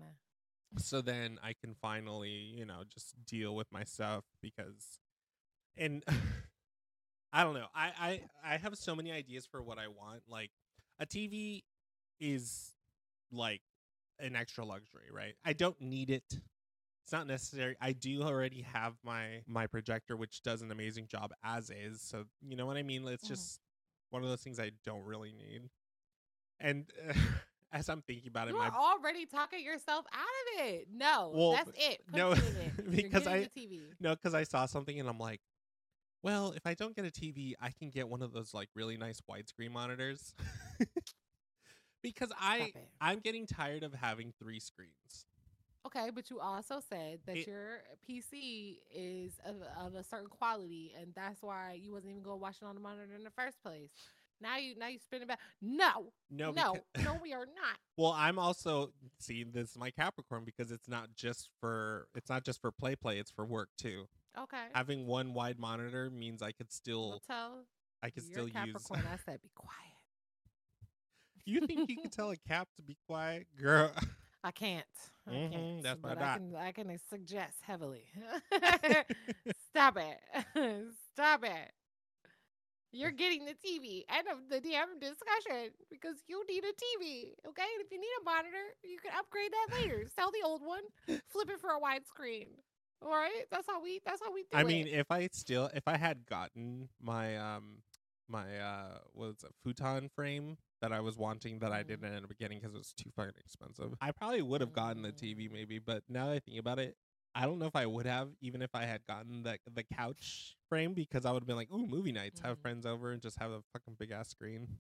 so 0.78 1.02
then 1.02 1.38
I 1.44 1.54
can 1.54 1.76
finally, 1.76 2.30
you 2.30 2.66
know, 2.66 2.84
just 2.88 3.16
deal 3.26 3.56
with 3.56 3.68
my 3.72 3.84
stuff 3.84 4.24
because 4.42 5.00
and 5.76 6.04
I 7.34 7.44
don't 7.44 7.54
know. 7.56 7.68
I 7.76 7.92
I 8.00 8.54
I 8.54 8.58
have 8.58 8.78
so 8.78 8.96
many 8.96 9.12
ideas 9.12 9.46
for 9.46 9.62
what 9.62 9.78
I 9.80 9.88
want. 9.88 10.22
Like 10.30 10.52
a 11.00 11.06
TV 11.06 11.64
is 12.20 12.74
like 13.32 13.62
an 14.20 14.36
extra 14.36 14.64
luxury, 14.66 15.10
right? 15.12 15.34
I 15.44 15.54
don't 15.54 15.80
need 15.82 16.10
it. 16.10 16.40
It's 17.04 17.12
not 17.12 17.28
necessary. 17.28 17.76
I 17.82 17.92
do 17.94 18.22
already 18.24 18.62
have 18.62 18.94
my 19.04 19.44
my 19.48 19.68
projector 19.68 20.16
which 20.16 20.42
does 20.44 20.62
an 20.62 20.72
amazing 20.72 21.08
job 21.08 21.34
as 21.44 21.70
is. 21.70 22.02
So, 22.02 22.26
you 22.42 22.56
know 22.56 22.66
what 22.66 22.78
I 22.78 22.84
mean? 22.84 23.06
It's 23.08 23.24
Mhm. 23.26 23.28
just 23.28 23.60
one 24.10 24.24
of 24.24 24.30
those 24.30 24.42
things 24.42 24.60
I 24.60 24.72
don't 24.84 25.04
really 25.04 25.32
need. 25.34 25.70
And 26.60 26.92
as 27.72 27.90
I'm 27.90 28.02
thinking 28.02 28.28
about 28.28 28.48
it, 28.48 28.52
You 28.52 28.60
my 28.60 28.68
are 28.68 28.76
already 28.76 29.26
talking 29.26 29.64
yourself 29.64 30.06
out 30.14 30.60
of 30.60 30.66
it. 30.68 30.88
No, 30.92 31.32
Well, 31.34 31.52
that's 31.54 31.72
it. 31.78 32.06
Put 32.08 32.16
no, 32.18 32.32
a 32.32 32.36
pin 32.36 32.46
in 32.56 32.58
it. 32.88 32.92
Because 32.92 33.28
I-. 33.28 33.50
No, 34.00 34.16
because 34.16 34.34
I 34.34 34.44
saw 34.44 34.66
something 34.66 35.00
and 35.00 35.10
I'm 35.10 35.18
like, 35.20 35.42
well, 36.24 36.52
if 36.52 36.68
I 36.68 36.76
don't 36.76 36.96
get 36.96 37.06
a 37.06 37.12
TV, 37.12 37.56
I 37.60 37.72
can 37.72 37.90
get 37.90 38.08
one 38.08 38.22
of 38.22 38.32
those 38.32 38.54
like 38.54 38.70
really 38.76 38.96
nice 38.98 39.22
widescreen 39.22 39.72
monitors. 39.72 40.34
because 42.04 42.32
I 42.40 42.72
it. 42.76 42.90
I'm 43.00 43.20
getting 43.20 43.48
tired 43.48 43.84
of 43.84 43.94
having 43.94 44.34
three 44.40 44.60
screens. 44.60 45.26
Okay, 45.86 46.12
but 46.14 46.30
you 46.30 46.40
also 46.40 46.80
said 46.90 47.20
that 47.26 47.38
It- 47.38 47.48
your 47.48 47.82
PC 48.08 48.80
is 48.94 49.40
of, 49.46 49.56
of 49.80 49.96
a 49.96 50.04
certain 50.04 50.30
quality, 50.30 50.94
and 51.00 51.14
that's 51.16 51.42
why 51.42 51.74
you 51.82 51.92
wasn't 51.92 52.12
even 52.12 52.22
going 52.24 52.38
to 52.38 52.42
watch 52.42 52.58
it 52.62 52.66
on 52.66 52.76
the 52.76 52.82
monitor 52.82 53.14
in 53.16 53.24
the 53.24 53.32
first 53.32 53.62
place. 53.64 53.90
Now 54.40 54.58
you 54.58 54.76
now 54.76 54.88
you 54.88 54.98
spinning 54.98 55.28
back. 55.28 55.40
No, 55.62 56.12
No, 56.32 56.52
no, 56.52 56.74
becau- 56.96 57.04
no, 57.04 57.20
we 57.22 57.32
are 57.34 57.46
not. 57.46 57.78
well, 57.96 58.12
I'm 58.12 58.40
also 58.40 58.92
seeing 59.20 59.52
this 59.52 59.76
my 59.78 59.92
Capricorn 59.92 60.46
because 60.46 60.72
it's 60.72 60.88
not 60.88 61.14
just 61.16 61.50
for 61.60 62.08
it's 62.16 62.28
not 62.30 62.44
just 62.44 62.60
for 62.60 62.72
play 62.72 62.96
play, 62.96 63.20
it's 63.20 63.30
for 63.30 63.46
work 63.46 63.70
too. 63.78 64.08
Okay. 64.38 64.64
Having 64.74 65.06
one 65.06 65.34
wide 65.36 65.60
monitor 65.60 66.10
means 66.10 66.42
I 66.42 66.54
could 66.54 66.72
still 66.72 67.22
tell 67.28 67.66
I 68.02 68.10
could 68.10 68.24
still 68.24 68.46
use. 68.46 68.54
Capricorn. 68.54 69.04
I 69.14 69.18
said 69.26 69.42
be 69.44 69.52
quiet. 69.54 69.78
you 71.46 71.60
think 71.68 71.88
you 71.90 71.98
can 71.98 72.10
tell 72.10 72.32
a 72.32 72.38
cap 72.48 72.68
to 72.78 72.82
be 72.82 72.98
quiet, 73.08 73.46
girl? 73.62 73.92
I 74.44 74.50
can't. 74.50 74.86
Mhm, 75.30 75.82
can't. 75.84 75.84
that's 75.84 76.02
my 76.04 76.16
I 76.18 76.28
can. 76.28 76.56
I 76.56 76.72
can 76.72 76.98
suggest 77.10 77.58
heavily. 77.62 78.06
Stop 79.70 79.98
it. 79.98 80.20
Stop 81.14 81.44
it. 81.44 81.72
You're 82.92 83.12
getting 83.12 83.46
the 83.46 83.54
TV. 83.54 84.06
End 84.10 84.28
of 84.32 84.50
the 84.50 84.60
damn 84.60 85.00
discussion 85.00 85.72
because 85.90 86.16
you 86.28 86.44
need 86.48 86.64
a 86.64 86.74
TV. 86.74 87.34
Okay, 87.48 87.68
and 87.76 87.84
if 87.86 87.92
you 87.92 88.00
need 88.00 88.16
a 88.22 88.24
monitor, 88.24 88.66
you 88.84 88.98
can 89.00 89.12
upgrade 89.18 89.52
that 89.52 89.68
later. 89.84 90.06
Sell 90.16 90.32
the 90.32 90.46
old 90.46 90.62
one, 90.62 90.84
flip 91.30 91.50
it 91.50 91.60
for 91.60 91.72
a 91.72 91.80
widescreen. 91.80 92.48
All 93.02 93.10
right, 93.12 93.46
that's 93.52 93.68
how 93.68 93.82
we. 93.82 94.00
That's 94.06 94.22
how 94.24 94.32
we 94.34 94.44
do 94.52 94.58
I 94.58 94.64
it. 94.66 94.76
mean, 94.76 94.88
if 94.88 95.12
I 95.12 95.28
still 95.32 95.70
if 95.74 95.88
I 95.88 95.98
had 95.98 96.26
gotten 96.26 96.90
my 97.02 97.38
um 97.38 97.82
my 98.28 98.58
uh 98.60 99.00
what 99.14 99.28
was 99.28 99.44
it 99.44 99.52
futon 99.64 100.10
frame 100.16 100.58
that 100.82 100.92
I 100.92 101.00
was 101.00 101.18
wanting 101.18 101.60
that 101.60 101.72
I 101.72 101.84
Mhm. 101.84 101.88
didn't 101.88 102.06
end 102.14 102.26
up 102.26 102.38
getting 102.40 102.60
because 102.60 102.74
it 102.76 102.78
was 102.78 102.94
too 102.94 103.12
fucking 103.16 103.34
expensive, 103.40 103.94
I 104.02 104.12
probably 104.12 104.42
would 104.42 104.62
have 104.62 104.74
gotten 104.74 105.02
the 105.04 105.12
TV 105.12 105.48
Mm. 105.48 105.52
maybe. 105.52 105.80
But 105.80 106.04
now 106.10 106.28
that 106.28 106.34
I 106.34 106.40
think 106.40 106.60
about 106.60 106.80
it, 106.80 106.96
I 107.36 107.46
don't 107.46 107.60
know 107.60 107.66
if 107.68 107.76
I 107.76 107.86
would 107.86 108.06
have 108.06 108.30
even 108.42 108.62
if 108.62 108.74
I 108.76 108.86
had 108.86 109.06
gotten 109.08 109.44
the 109.44 109.60
the 109.74 109.84
couch 109.84 110.56
frame 110.70 110.94
because 110.94 111.26
I 111.26 111.32
would 111.32 111.44
have 111.44 111.48
been 111.48 111.56
like, 111.56 111.72
ooh, 111.72 111.88
movie 111.88 112.12
nights, 112.12 112.42
have 112.42 112.58
Mhm. 112.58 112.62
friends 112.62 112.86
over 112.86 113.12
and 113.12 113.22
just 113.22 113.40
have 113.40 113.52
a 113.52 113.62
fucking 113.74 113.96
big 114.00 114.12
ass 114.12 114.30
screen. 114.30 114.80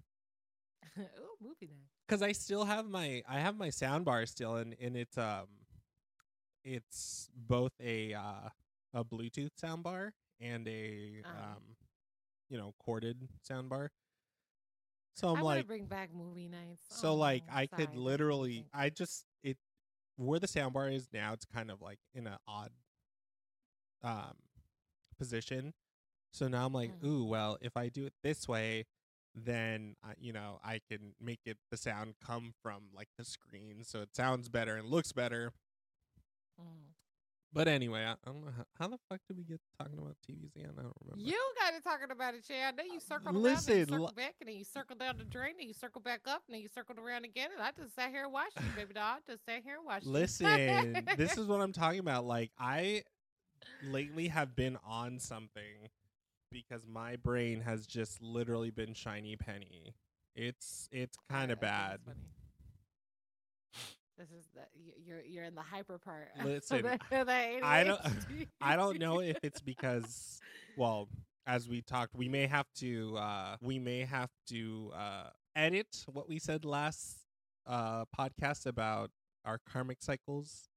oh, 0.97 1.35
movie 1.41 1.67
night. 1.67 1.89
Because 2.07 2.21
I 2.21 2.31
still 2.33 2.65
have 2.65 2.87
my 2.89 3.23
I 3.27 3.39
have 3.39 3.55
my 3.57 3.69
sound 3.69 4.05
bar 4.05 4.25
still 4.25 4.55
and 4.57 4.75
and 4.79 4.97
it's 4.97 5.17
um 5.17 5.47
it's 6.63 7.29
both 7.35 7.73
a 7.81 8.13
uh 8.13 8.49
a 8.93 9.03
Bluetooth 9.05 9.51
sound 9.57 9.83
bar 9.83 10.13
and 10.39 10.67
a 10.67 11.23
Uh-huh. 11.25 11.55
um 11.55 11.75
you 12.49 12.57
know 12.57 12.73
corded 12.83 13.27
sound 13.41 13.69
bar. 13.69 13.91
So 15.15 15.29
I'm 15.29 15.37
I 15.37 15.41
like 15.41 15.67
bring 15.67 15.85
back 15.85 16.09
movie 16.13 16.47
nights. 16.47 16.83
so 16.89 17.15
like 17.15 17.43
Oh, 17.47 17.53
I 17.53 17.67
sorry, 17.69 17.87
could 17.87 17.95
literally. 17.95 18.65
I 18.73 18.89
just 18.89 19.25
it 19.43 19.57
where 20.17 20.39
the 20.39 20.47
sound 20.47 20.73
bar 20.73 20.89
is 20.89 21.07
now 21.13 21.33
it's 21.33 21.45
kind 21.45 21.71
of 21.71 21.81
like 21.81 21.99
in 22.13 22.27
an 22.27 22.37
odd 22.47 22.71
um 24.03 24.35
position. 25.17 25.73
So 26.33 26.47
now 26.47 26.65
I'm 26.65 26.73
like, 26.73 26.91
Mhm. 26.91 27.05
ooh, 27.05 27.25
well, 27.25 27.57
if 27.61 27.77
I 27.77 27.89
do 27.89 28.05
it 28.05 28.13
this 28.23 28.47
way, 28.47 28.85
then 29.35 29.95
I, 30.03 30.13
you 30.19 30.33
know 30.33 30.59
I 30.63 30.79
can 30.89 31.13
make 31.21 31.41
it 31.45 31.57
the 31.71 31.77
sound 31.77 32.15
come 32.25 32.53
from 32.61 32.83
like 32.93 33.09
the 33.17 33.25
screen, 33.25 33.83
so 33.83 34.01
it 34.01 34.15
sounds 34.15 34.49
better 34.49 34.75
and 34.75 34.87
looks 34.89 35.11
better. 35.11 35.53
Mm. 36.59 36.93
But 37.53 37.67
anyway, 37.67 38.03
I, 38.05 38.11
I 38.13 38.15
don't 38.25 38.45
know 38.45 38.51
how, 38.55 38.63
how 38.79 38.87
the 38.87 38.97
fuck 39.09 39.19
did 39.27 39.37
we 39.37 39.43
get 39.43 39.59
talking 39.77 39.97
about 39.97 40.15
TVs 40.29 40.55
again? 40.55 40.71
I 40.77 40.83
don't 40.83 40.93
remember. 41.03 41.21
You 41.29 41.37
got 41.59 41.73
it 41.73 41.83
talking 41.83 42.09
about 42.09 42.33
it, 42.33 42.47
Chad. 42.47 42.73
Uh, 42.73 42.77
then 42.77 42.85
you 42.93 42.99
circled 43.01 43.35
Listen, 43.35 43.73
then 43.73 43.79
you 43.79 43.85
circled 43.85 44.15
back, 44.15 44.35
and 44.39 44.49
then 44.49 44.55
you 44.55 44.63
circled 44.63 44.99
down 44.99 45.17
the 45.17 45.25
drain, 45.25 45.55
and 45.59 45.67
you 45.67 45.73
circled 45.73 46.03
back 46.05 46.21
up, 46.27 46.43
and 46.47 46.55
then 46.55 46.61
you 46.61 46.69
circled 46.73 46.97
around 46.97 47.25
again, 47.25 47.49
and 47.53 47.61
I 47.61 47.71
just 47.77 47.93
sat 47.93 48.09
here 48.09 48.23
and 48.23 48.31
watched 48.31 48.57
you, 48.57 48.65
baby 48.75 48.93
doll. 48.93 49.03
I 49.03 49.17
just 49.29 49.45
sat 49.45 49.63
here 49.63 49.75
and 49.75 49.85
watched 49.85 50.05
you. 50.05 50.11
Listen, 50.11 51.03
this 51.17 51.37
is 51.37 51.45
what 51.47 51.59
I'm 51.59 51.73
talking 51.73 51.99
about. 51.99 52.25
Like 52.25 52.51
I 52.57 53.03
lately 53.83 54.29
have 54.29 54.55
been 54.55 54.77
on 54.87 55.19
something 55.19 55.89
because 56.51 56.85
my 56.87 57.17
brain 57.17 57.61
has 57.61 57.85
just 57.85 58.21
literally 58.21 58.71
been 58.71 58.93
shiny 58.93 59.35
penny. 59.35 59.93
It's 60.35 60.87
it's 60.91 61.17
kind 61.29 61.51
of 61.51 61.59
think 61.59 61.69
bad. 61.69 61.99
This 64.21 64.29
is 64.39 64.47
the 64.53 64.61
you're 65.03 65.21
you're 65.21 65.43
in 65.45 65.55
the 65.55 65.61
hyper 65.63 65.97
part. 65.97 66.27
Listen, 66.43 66.83
the- 67.09 67.23
the 67.25 67.65
I 67.65 67.83
don't- 67.83 68.01
I 68.61 68.75
don't 68.75 68.99
know 68.99 69.19
if 69.19 69.37
it's 69.41 69.61
because 69.61 70.39
well, 70.77 71.09
as 71.47 71.67
we 71.67 71.81
talked, 71.81 72.13
we 72.15 72.29
may 72.29 72.45
have 72.45 72.67
to 72.75 73.17
uh 73.17 73.55
we 73.61 73.79
may 73.79 74.01
have 74.01 74.29
to 74.49 74.91
uh 74.95 75.29
edit 75.55 75.87
what 76.13 76.29
we 76.29 76.37
said 76.37 76.65
last 76.65 77.17
uh 77.65 78.05
podcast 78.17 78.67
about 78.67 79.09
our 79.43 79.59
karmic 79.67 80.03
cycles. 80.03 80.69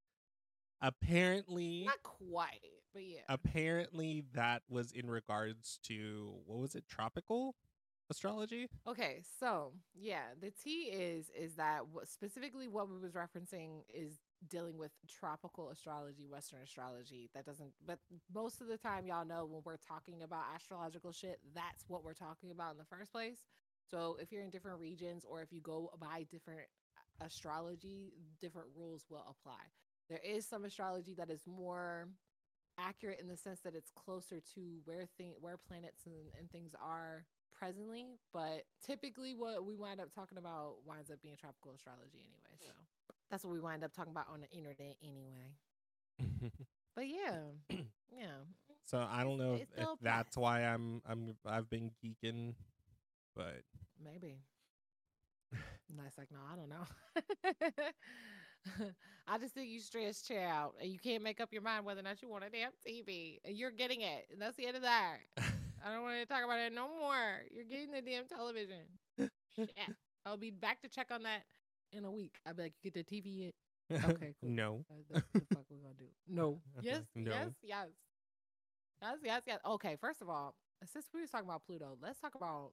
Apparently 0.80 1.84
Not 1.86 2.02
quite, 2.02 2.48
but 2.92 3.04
yeah. 3.04 3.20
apparently 3.28 4.24
that 4.34 4.62
was 4.68 4.92
in 4.92 5.08
regards 5.10 5.78
to 5.84 6.34
what 6.46 6.58
was 6.60 6.74
it 6.74 6.84
tropical 6.88 7.54
astrology 8.10 8.68
Okay, 8.86 9.22
so 9.40 9.72
yeah, 9.94 10.34
the 10.40 10.50
T 10.50 10.90
is 10.92 11.30
is 11.38 11.54
that 11.54 11.86
what 11.88 12.08
specifically 12.08 12.68
what 12.68 12.88
we 12.88 12.98
was 12.98 13.12
referencing 13.12 13.82
is 13.92 14.18
dealing 14.48 14.76
with 14.76 14.90
tropical 15.08 15.70
astrology, 15.70 16.26
Western 16.28 16.60
astrology. 16.62 17.30
That 17.34 17.46
doesn't, 17.46 17.72
but 17.86 17.98
most 18.34 18.60
of 18.60 18.68
the 18.68 18.76
time, 18.76 19.06
y'all 19.06 19.24
know 19.24 19.46
when 19.46 19.62
we're 19.64 19.76
talking 19.76 20.22
about 20.22 20.42
astrological 20.54 21.12
shit, 21.12 21.38
that's 21.54 21.84
what 21.88 22.04
we're 22.04 22.14
talking 22.14 22.50
about 22.50 22.72
in 22.72 22.78
the 22.78 22.84
first 22.84 23.12
place. 23.12 23.38
So 23.90 24.16
if 24.20 24.32
you're 24.32 24.42
in 24.42 24.50
different 24.50 24.80
regions 24.80 25.24
or 25.28 25.42
if 25.42 25.52
you 25.52 25.60
go 25.60 25.90
by 26.00 26.26
different 26.30 26.66
astrology, 27.20 28.12
different 28.40 28.68
rules 28.76 29.04
will 29.10 29.24
apply. 29.28 29.60
There 30.08 30.20
is 30.24 30.46
some 30.46 30.64
astrology 30.64 31.14
that 31.16 31.30
is 31.30 31.42
more 31.46 32.08
accurate 32.78 33.20
in 33.20 33.28
the 33.28 33.36
sense 33.36 33.60
that 33.60 33.74
it's 33.74 33.90
closer 33.90 34.40
to 34.54 34.60
where 34.84 35.06
thing 35.16 35.32
where 35.40 35.56
planets 35.56 36.06
and, 36.06 36.14
and 36.38 36.50
things 36.50 36.74
are 36.82 37.24
presently, 37.58 38.06
but 38.32 38.64
typically 38.84 39.34
what 39.34 39.64
we 39.64 39.76
wind 39.76 40.00
up 40.00 40.12
talking 40.14 40.38
about 40.38 40.76
winds 40.86 41.10
up 41.10 41.22
being 41.22 41.36
tropical 41.36 41.72
astrology 41.74 42.20
anyway. 42.20 42.56
So 42.60 42.72
that's 43.30 43.44
what 43.44 43.52
we 43.52 43.60
wind 43.60 43.84
up 43.84 43.92
talking 43.94 44.12
about 44.12 44.26
on 44.32 44.40
the 44.40 44.50
internet 44.50 44.96
anyway. 45.02 46.50
But 46.96 47.08
yeah, 47.08 47.40
yeah. 48.16 48.46
so 48.84 49.04
i 49.10 49.24
don't 49.24 49.36
know 49.36 49.54
if, 49.54 49.66
if 49.76 49.88
that's 50.00 50.36
why 50.36 50.60
i'm 50.60 51.02
i'm 51.08 51.34
i've 51.44 51.68
been 51.68 51.90
geeking 52.00 52.54
but 53.34 53.64
Maybe. 54.02 54.38
nice 55.96 56.16
like 56.18 56.28
no, 56.30 56.38
I 56.50 56.56
don't 56.56 56.68
know. 56.68 56.86
I 59.28 59.38
just 59.38 59.54
think 59.54 59.68
you 59.68 59.80
stress 59.80 60.22
chair 60.22 60.48
out 60.48 60.74
and 60.80 60.90
you 60.90 60.98
can't 60.98 61.22
make 61.22 61.40
up 61.40 61.52
your 61.52 61.62
mind 61.62 61.84
whether 61.84 62.00
or 62.00 62.04
not 62.04 62.22
you 62.22 62.28
want 62.28 62.44
a 62.44 62.50
damn 62.50 62.70
TV. 62.86 63.38
And 63.44 63.56
you're 63.56 63.70
getting 63.70 64.00
it. 64.00 64.26
And 64.32 64.40
that's 64.40 64.56
the 64.56 64.66
end 64.66 64.76
of 64.76 64.82
that. 64.82 65.16
I 65.84 65.92
don't 65.92 66.02
want 66.02 66.16
to 66.20 66.26
talk 66.26 66.44
about 66.44 66.58
it 66.60 66.72
no 66.72 66.88
more. 66.98 67.42
You're 67.52 67.64
getting 67.64 67.90
the 67.92 68.00
damn 68.00 68.24
television. 68.26 68.88
Shit. 69.54 69.70
I'll 70.26 70.38
be 70.38 70.50
back 70.50 70.80
to 70.80 70.88
check 70.88 71.08
on 71.10 71.22
that 71.24 71.42
in 71.92 72.04
a 72.06 72.10
week. 72.10 72.36
I'll 72.46 72.54
be 72.54 72.62
like, 72.62 72.72
you 72.82 72.90
get 72.90 73.06
the 73.06 73.16
TV 73.16 73.44
yet? 73.44 73.54
Okay, 74.10 74.34
cool. 74.40 74.50
no 74.50 74.84
That's 75.12 75.26
the 75.34 75.40
fuck 75.52 75.64
we're 75.70 75.76
gonna 75.76 75.94
do. 75.98 76.06
No. 76.26 76.58
Yes. 76.82 77.02
No. 77.14 77.30
Yes. 77.30 77.48
Yes. 77.62 77.86
Yes. 79.02 79.18
Yes. 79.22 79.42
Yes. 79.46 79.58
Okay. 79.66 79.96
First 80.00 80.22
of 80.22 80.30
all, 80.30 80.54
since 80.90 81.04
we 81.12 81.20
was 81.20 81.28
talking 81.30 81.46
about 81.46 81.62
Pluto, 81.66 81.98
let's 82.00 82.18
talk 82.18 82.34
about. 82.34 82.70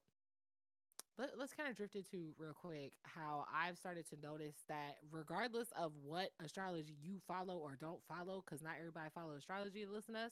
Let, 1.20 1.32
let's 1.38 1.54
kind 1.54 1.70
of 1.70 1.76
drift 1.76 1.96
into 1.96 2.32
real 2.40 2.54
quick 2.54 2.94
how 3.04 3.44
I've 3.54 3.78
started 3.78 4.08
to 4.10 4.16
notice 4.24 4.56
that 4.70 4.96
regardless 5.12 5.68
of 5.78 5.92
what 6.02 6.30
astrology 6.44 6.96
you 7.04 7.20
follow 7.28 7.58
or 7.58 7.76
don't 7.80 8.00
follow, 8.08 8.42
because 8.44 8.64
not 8.64 8.76
everybody 8.80 9.10
follows 9.14 9.40
astrology 9.40 9.84
to 9.84 9.92
listen 9.92 10.14
to 10.16 10.22
us. 10.22 10.32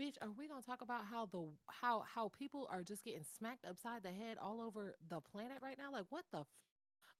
Bitch, 0.00 0.16
are 0.22 0.30
we 0.36 0.48
gonna 0.48 0.62
talk 0.62 0.82
about 0.82 1.04
how 1.10 1.26
the 1.26 1.44
how 1.68 2.04
how 2.14 2.28
people 2.38 2.68
are 2.70 2.82
just 2.82 3.04
getting 3.04 3.24
smacked 3.38 3.64
upside 3.64 4.02
the 4.02 4.10
head 4.10 4.36
all 4.40 4.60
over 4.60 4.94
the 5.08 5.20
planet 5.20 5.58
right 5.62 5.76
now? 5.78 5.92
Like, 5.92 6.06
what 6.10 6.24
the 6.32 6.40
f- 6.40 6.46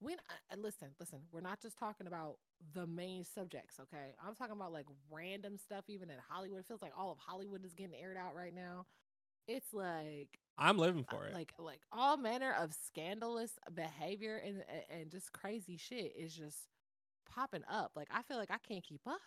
when 0.01 0.17
I, 0.51 0.57
listen, 0.57 0.89
listen, 0.99 1.21
we're 1.33 1.41
not 1.43 1.61
just 1.61 1.79
talking 1.79 2.07
about 2.07 2.37
the 2.75 2.87
main 2.87 3.25
subjects, 3.25 3.77
okay? 3.81 4.15
I'm 4.27 4.35
talking 4.35 4.55
about 4.57 4.73
like 4.73 4.87
random 5.11 5.57
stuff, 5.59 5.85
even 5.89 6.11
in 6.11 6.17
Hollywood. 6.29 6.61
It 6.61 6.67
feels 6.67 6.83
like 6.83 6.93
all 6.97 7.13
of 7.13 7.19
Hollywood 7.19 7.65
is 7.65 7.75
getting 7.75 7.95
aired 7.95 8.17
out 8.17 8.35
right 8.35 8.55
now. 8.55 8.87
It's 9.49 9.73
like, 9.75 10.39
i'm 10.59 10.79
living 10.79 11.05
uh, 11.09 11.17
for 11.17 11.27
it 11.27 11.35
like, 11.35 11.53
like 11.59 11.81
all 11.93 12.17
manner 12.17 12.55
of 12.59 12.73
scandalous 12.87 13.53
behavior 13.75 14.37
and- 14.37 14.65
and 14.91 15.11
just 15.11 15.33
crazy 15.33 15.77
shit 15.77 16.15
is 16.17 16.35
just 16.35 16.59
popping 17.29 17.65
up. 17.71 17.93
Like 17.97 18.09
I 18.11 18.23
feel 18.23 18.37
like 18.39 18.51
I 18.51 18.59
can't 18.59 18.85
keep 18.85 19.01
up. 19.07 19.21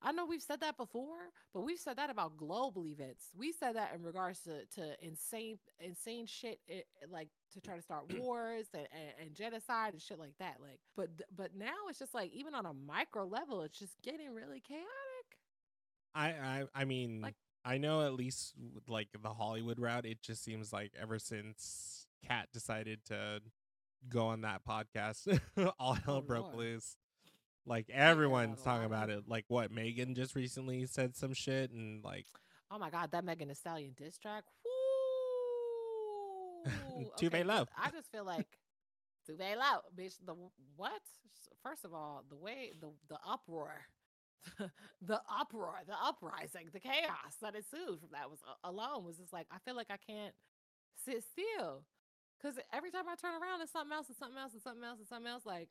I 0.00 0.12
know 0.12 0.26
we've 0.26 0.42
said 0.42 0.60
that 0.60 0.76
before, 0.76 1.18
but 1.52 1.62
we've 1.62 1.78
said 1.78 1.96
that 1.96 2.08
about 2.08 2.36
global 2.36 2.86
events. 2.86 3.26
We 3.36 3.52
said 3.52 3.74
that 3.74 3.92
in 3.94 4.02
regards 4.04 4.40
to, 4.40 4.64
to 4.76 4.94
insane 5.04 5.58
insane 5.80 6.26
shit, 6.26 6.60
it, 6.68 6.86
like 7.10 7.28
to 7.54 7.60
try 7.60 7.74
to 7.76 7.82
start 7.82 8.04
wars 8.18 8.66
and, 8.74 8.86
and, 8.92 9.26
and 9.26 9.34
genocide 9.34 9.92
and 9.94 10.00
shit 10.00 10.18
like 10.20 10.34
that. 10.38 10.56
Like, 10.60 10.78
but 10.96 11.08
but 11.34 11.56
now 11.56 11.88
it's 11.88 11.98
just 11.98 12.14
like 12.14 12.32
even 12.32 12.54
on 12.54 12.64
a 12.66 12.72
micro 12.72 13.24
level, 13.26 13.62
it's 13.62 13.78
just 13.78 14.00
getting 14.02 14.32
really 14.32 14.60
chaotic. 14.60 14.86
I, 16.14 16.28
I 16.28 16.64
I 16.74 16.84
mean, 16.84 17.20
Like- 17.22 17.34
I 17.64 17.76
know 17.78 18.06
at 18.06 18.14
least 18.14 18.54
like 18.86 19.08
the 19.20 19.28
Hollywood 19.30 19.78
route, 19.80 20.06
it 20.06 20.22
just 20.22 20.44
seems 20.44 20.72
like 20.72 20.92
ever 20.98 21.18
since 21.18 22.06
Katt 22.26 22.48
decided 22.52 23.04
to 23.06 23.40
go 24.08 24.28
on 24.28 24.42
that 24.42 24.62
podcast, 24.64 25.40
all 25.78 25.94
hell 25.94 26.18
Oh, 26.18 26.20
broke 26.20 26.44
Lord. 26.44 26.56
loose. 26.56 26.96
Like 27.68 27.90
everyone's 27.90 28.62
talking 28.62 28.86
about 28.86 29.10
it. 29.10 29.24
Like 29.28 29.44
what 29.48 29.70
Megan 29.70 30.14
just 30.14 30.34
recently 30.34 30.86
said 30.86 31.16
some 31.16 31.34
shit, 31.34 31.70
and 31.70 32.02
like 32.02 32.26
Oh 32.70 32.78
my 32.78 32.90
god, 32.90 33.10
that 33.12 33.24
Megan 33.24 33.48
Thee 33.48 33.54
Stallion 33.54 33.94
diss 33.96 34.18
track. 34.18 34.44
Woo! 36.64 37.10
Too 37.18 37.30
so 37.30 37.42
low. 37.42 37.66
I 37.76 37.90
just 37.90 38.10
feel 38.10 38.24
like 38.24 38.46
too 39.26 39.36
bad 39.36 39.58
low, 39.58 39.80
bitch. 39.96 40.14
The 40.24 40.34
what? 40.76 41.00
First 41.62 41.84
of 41.84 41.92
all, 41.92 42.24
the 42.28 42.36
way 42.36 42.72
the 42.80 42.90
the 43.08 43.18
uproar, 43.26 43.72
the 45.02 45.20
uproar, 45.40 45.80
the 45.86 45.94
uprising, 46.02 46.68
the 46.72 46.80
chaos 46.80 47.36
that 47.42 47.54
ensued 47.54 48.00
from 48.00 48.10
that 48.12 48.30
was 48.30 48.40
alone 48.64 49.04
was 49.04 49.18
just 49.18 49.32
like 49.32 49.46
I 49.50 49.58
feel 49.64 49.76
like 49.76 49.90
I 49.90 49.96
can't 49.96 50.34
sit 51.04 51.24
still 51.24 51.84
because 52.38 52.58
every 52.72 52.90
time 52.90 53.08
I 53.08 53.16
turn 53.16 53.40
around, 53.40 53.62
it's 53.62 53.72
something 53.72 53.92
else, 53.92 54.08
and 54.08 54.16
something 54.16 54.38
else, 54.38 54.52
and 54.52 54.62
something 54.62 54.84
else, 54.84 54.98
and 54.98 55.08
something 55.08 55.30
else. 55.30 55.46
Like 55.46 55.68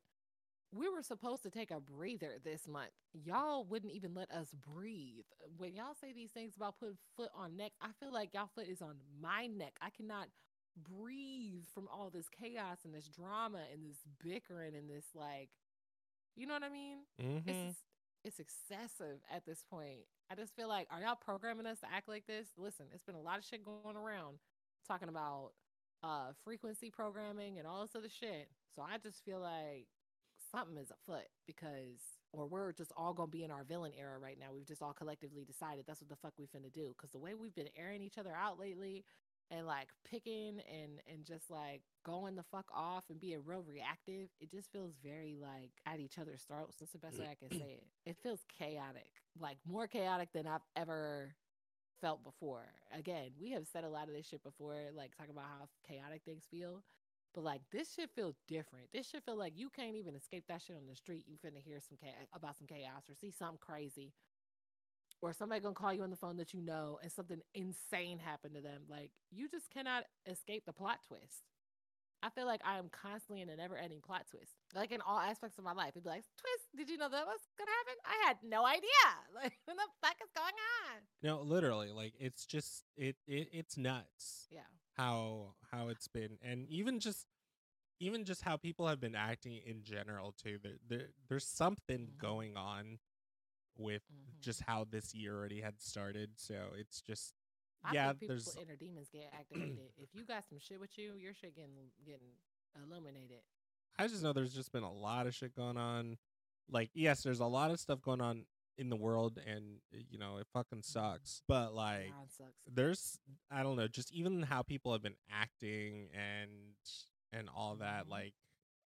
we 0.72 0.90
were 0.90 1.02
supposed 1.02 1.44
to 1.44 1.50
take 1.50 1.72
a 1.72 1.80
breather 1.80 2.34
this 2.44 2.68
month. 2.68 2.92
Y'all 3.14 3.64
wouldn't 3.64 3.94
even 3.94 4.14
let 4.14 4.30
us 4.32 4.50
breathe. 4.54 5.26
When 5.58 5.76
y'all 5.76 5.96
say 6.00 6.12
these 6.14 6.32
things 6.32 6.56
about 6.56 6.78
putting 6.80 6.98
foot 7.16 7.30
on 7.36 7.56
neck, 7.56 7.72
I 7.82 7.90
feel 8.00 8.12
like 8.12 8.34
y'all 8.34 8.50
foot 8.54 8.68
is 8.68 8.82
on 8.82 8.96
my 9.22 9.48
neck. 9.48 9.78
I 9.82 9.90
cannot 9.90 10.28
breathe 10.76 11.64
from 11.74 11.88
all 11.92 12.10
this 12.10 12.28
chaos 12.30 12.80
and 12.86 12.94
this 12.94 13.08
drama 13.08 13.62
and 13.72 13.84
this 13.90 13.98
bickering 14.24 14.76
and 14.76 14.90
this 14.90 15.06
like, 15.16 15.50
you 16.36 16.46
know 16.46 16.54
what 16.54 16.64
I 16.64 16.70
mean? 16.70 16.98
mhm. 17.20 17.42
It's 17.48 17.84
it's 18.24 18.40
excessive 18.40 19.22
at 19.32 19.46
this 19.46 19.64
point. 19.70 20.06
I 20.30 20.36
just 20.36 20.54
feel 20.56 20.68
like, 20.68 20.88
are 20.92 21.00
y'all 21.00 21.16
programming 21.16 21.66
us 21.66 21.80
to 21.80 21.86
act 21.92 22.10
like 22.10 22.28
this? 22.28 22.48
Listen, 22.58 22.88
it's 22.94 23.04
been 23.06 23.16
a 23.16 23.22
lot 23.22 23.38
of 23.38 23.46
shit 23.46 23.64
going 23.64 23.96
around 23.96 24.40
talking 24.88 25.08
about 25.10 25.52
uh 26.04 26.34
frequency 26.44 26.92
programming 26.92 27.58
and 27.58 27.66
all 27.66 27.82
this 27.82 27.96
other 27.96 28.10
shit. 28.10 28.50
So 28.76 28.82
I 28.82 28.98
just 28.98 29.24
feel 29.24 29.40
like 29.40 29.88
something 30.52 30.78
is 30.78 30.92
afoot 30.92 31.28
because 31.46 32.00
or 32.34 32.46
we're 32.46 32.74
just 32.74 32.92
all 32.96 33.14
gonna 33.14 33.30
be 33.32 33.44
in 33.44 33.52
our 33.52 33.64
villain 33.64 33.94
era 33.98 34.20
right 34.20 34.38
now. 34.40 34.48
We've 34.54 34.68
just 34.68 34.82
all 34.82 34.94
collectively 34.94 35.46
decided 35.46 35.86
that's 35.88 36.02
what 36.02 36.10
the 36.10 36.16
fuck 36.16 36.34
we 36.38 36.46
finna 36.46 36.72
do. 36.72 36.94
Cause 36.98 37.12
the 37.12 37.20
way 37.20 37.34
we've 37.34 37.56
been 37.56 37.70
airing 37.78 38.02
each 38.02 38.18
other 38.18 38.34
out 38.36 38.60
lately 38.60 39.06
and 39.50 39.66
like 39.66 39.88
picking 40.10 40.60
and 40.70 41.00
and 41.12 41.26
just 41.26 41.50
like 41.50 41.82
going 42.06 42.36
the 42.36 42.44
fuck 42.52 42.66
off 42.74 43.06
and 43.10 43.20
being 43.20 43.40
real 43.46 43.64
reactive, 43.64 44.30
it 44.40 44.52
just 44.52 44.72
feels 44.72 44.94
very 45.04 45.38
like 45.42 45.72
at 45.86 46.00
each 46.00 46.20
other's 46.20 46.44
throats. 46.44 46.78
That's 46.80 46.92
the 46.92 47.00
best 47.00 47.20
way 47.20 47.28
I 47.32 47.36
can 47.36 47.58
say 47.58 47.80
it. 47.80 47.84
It 48.06 48.18
feels 48.22 48.42
chaotic, 48.58 49.12
like 49.40 49.58
more 49.66 49.88
chaotic 49.88 50.30
than 50.34 50.48
I've 50.48 50.66
ever 50.76 51.36
felt 52.02 52.24
before. 52.24 52.66
Again, 52.98 53.32
we 53.40 53.52
have 53.52 53.68
said 53.68 53.84
a 53.84 53.90
lot 53.90 54.08
of 54.08 54.14
this 54.14 54.28
shit 54.28 54.44
before, 54.44 54.90
like 54.96 55.16
talking 55.16 55.32
about 55.32 55.46
how 55.46 55.68
chaotic 55.88 56.22
things 56.26 56.44
feel. 56.50 56.84
But 57.38 57.44
like 57.44 57.62
this 57.72 57.94
shit 57.94 58.10
feel 58.16 58.34
different. 58.48 58.88
This 58.92 59.12
shit 59.12 59.24
feel 59.24 59.38
like 59.38 59.54
you 59.56 59.70
can't 59.70 59.96
even 59.96 60.16
escape 60.16 60.46
that 60.48 60.60
shit 60.60 60.76
on 60.76 60.88
the 60.90 60.96
street. 60.96 61.26
You 61.28 61.38
finna 61.38 61.62
hear 61.64 61.78
some 61.80 61.96
cha- 61.96 62.26
about 62.36 62.58
some 62.58 62.66
chaos 62.66 63.04
or 63.08 63.14
see 63.14 63.30
something 63.30 63.60
crazy, 63.62 64.12
or 65.22 65.34
somebody 65.34 65.62
gonna 65.62 65.76
call 65.76 65.94
you 65.94 66.02
on 66.02 66.10
the 66.10 66.16
phone 66.16 66.38
that 66.38 66.52
you 66.56 66.62
know 66.62 66.98
and 67.04 67.12
something 67.12 67.42
insane 67.54 68.18
happened 68.18 68.56
to 68.56 68.62
them. 68.62 68.86
Like 68.90 69.12
you 69.30 69.48
just 69.48 69.70
cannot 69.70 70.06
escape 70.26 70.66
the 70.66 70.74
plot 70.74 70.98
twist. 71.08 71.44
I 72.24 72.32
feel 72.32 72.48
like 72.48 72.62
I 72.66 72.80
am 72.80 72.90
constantly 72.90 73.44
in 73.44 73.50
a 73.50 73.56
never 73.56 73.78
ending 73.78 74.02
plot 74.02 74.26
twist. 74.32 74.56
Like 74.74 74.92
in 74.92 75.02
all 75.02 75.20
aspects 75.20 75.60
of 75.60 75.64
my 75.64 75.74
life. 75.74 75.90
It'd 75.90 76.06
be 76.06 76.10
like, 76.10 76.24
twist, 76.42 76.66
did 76.76 76.90
you 76.90 76.98
know 76.98 77.08
that 77.08 77.28
was 77.28 77.42
gonna 77.56 77.70
happen? 77.70 77.94
I 78.04 78.28
had 78.28 78.38
no 78.42 78.66
idea. 78.66 78.82
Like 79.36 79.54
what 79.66 79.78
the 79.78 79.84
fuck 80.02 80.16
is 80.24 80.32
going 80.34 80.58
on? 80.90 81.02
No, 81.22 81.44
literally, 81.44 81.92
like 81.92 82.14
it's 82.20 82.48
just 82.48 82.84
it, 82.96 83.16
it 83.28 83.50
it's 83.52 83.78
nuts 83.78 84.48
Yeah. 84.50 84.62
How 84.98 85.54
how 85.72 85.90
it's 85.90 86.08
been, 86.08 86.38
and 86.42 86.68
even 86.70 87.00
just 87.00 87.26
even 88.00 88.26
just 88.26 88.44
how 88.44 88.58
people 88.58 88.88
have 88.88 89.00
been 89.00 89.16
acting 89.16 89.58
in 89.66 89.84
general 89.84 90.34
too. 90.34 90.58
There, 90.62 90.78
there 90.88 91.08
there's 91.30 91.46
something 91.46 92.08
Mhm. 92.14 92.18
going 92.20 92.58
on 92.58 93.00
with 93.78 94.04
Mhm. 94.12 94.42
just 94.42 94.62
how 94.68 94.86
this 94.86 95.14
year 95.14 95.36
already 95.36 95.62
had 95.62 95.80
started. 95.82 96.32
So 96.38 96.56
it's 96.76 97.02
just 97.02 97.34
I 97.84 97.94
yeah, 97.94 98.14
think 98.14 98.28
there's 98.28 98.56
inner 98.58 98.76
demons 98.76 99.10
get 99.10 99.32
activated. 99.34 99.94
if 99.98 100.14
you 100.14 100.26
got 100.26 100.44
some 100.46 100.60
shit 100.60 100.80
with 100.80 100.98
you, 100.98 101.14
your 101.16 101.34
shit 101.34 101.56
getting 101.56 101.92
getting 102.06 102.34
illuminated. 102.76 103.42
I 104.00 104.08
just 104.08 104.24
know 104.24 104.34
there's 104.34 104.54
just 104.54 104.72
been 104.72 104.84
a 104.84 104.92
lot 104.94 105.28
of 105.28 105.34
shit 105.36 105.56
going 105.56 105.78
on. 105.78 106.18
Like, 106.70 106.90
yes, 106.94 107.24
there's 107.24 107.40
a 107.40 107.46
lot 107.46 107.72
of 107.72 107.80
stuff 107.80 108.02
going 108.02 108.22
on 108.22 108.46
in 108.78 108.90
the 108.90 108.96
world, 108.96 109.40
and 109.46 109.80
uh, 109.94 109.98
you 110.10 110.18
know 110.18 110.38
it 110.38 110.48
fucking 110.54 110.84
sucks. 110.84 111.42
But 111.48 111.74
like, 111.74 112.12
God 112.12 112.32
sucks. 112.32 112.52
there's 112.72 113.20
I 113.52 113.64
don't 113.64 113.76
know, 113.78 113.88
just 113.88 114.12
even 114.14 114.44
how 114.44 114.62
people 114.62 114.92
have 114.94 115.02
been 115.02 115.16
acting 115.32 116.10
and 116.14 116.52
and 117.34 117.50
all 117.56 117.76
that. 117.78 118.06
Mhm. 118.06 118.12
Like, 118.12 118.34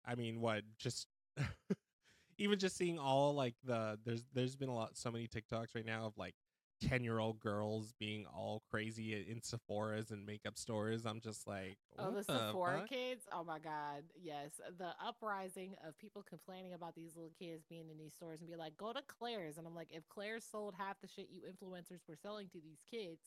I 0.05 0.15
mean, 0.15 0.41
what 0.41 0.63
just 0.77 1.07
even 2.37 2.59
just 2.59 2.77
seeing 2.77 2.97
all 2.99 3.33
like 3.33 3.55
the 3.63 3.99
there's 4.05 4.23
there's 4.33 4.55
been 4.55 4.69
a 4.69 4.75
lot 4.75 4.97
so 4.97 5.11
many 5.11 5.27
TikToks 5.27 5.75
right 5.75 5.85
now 5.85 6.05
of 6.05 6.17
like 6.17 6.35
10 6.81 7.03
year 7.03 7.19
old 7.19 7.39
girls 7.39 7.93
being 7.99 8.25
all 8.25 8.63
crazy 8.69 9.13
in 9.13 9.41
Sephora's 9.41 10.11
and 10.11 10.25
makeup 10.25 10.57
stores. 10.57 11.05
I'm 11.05 11.21
just 11.21 11.47
like, 11.47 11.77
Oh, 11.97 12.11
what 12.11 12.27
the 12.27 12.47
Sephora 12.47 12.79
fuck? 12.79 12.89
kids. 12.89 13.25
Oh 13.31 13.43
my 13.43 13.59
God. 13.59 14.03
Yes. 14.21 14.59
The 14.77 14.89
uprising 15.05 15.75
of 15.87 15.97
people 15.97 16.23
complaining 16.27 16.73
about 16.73 16.95
these 16.95 17.15
little 17.15 17.31
kids 17.39 17.63
being 17.69 17.89
in 17.91 17.97
these 17.97 18.13
stores 18.13 18.41
and 18.41 18.49
be 18.49 18.55
like, 18.55 18.75
go 18.77 18.91
to 18.93 19.01
Claire's. 19.07 19.57
And 19.57 19.67
I'm 19.67 19.75
like, 19.75 19.89
if 19.91 20.07
Claire's 20.09 20.43
sold 20.43 20.73
half 20.77 20.99
the 21.01 21.07
shit 21.07 21.27
you 21.29 21.41
influencers 21.41 22.01
were 22.07 22.17
selling 22.21 22.47
to 22.49 22.59
these 22.59 22.79
kids, 22.89 23.19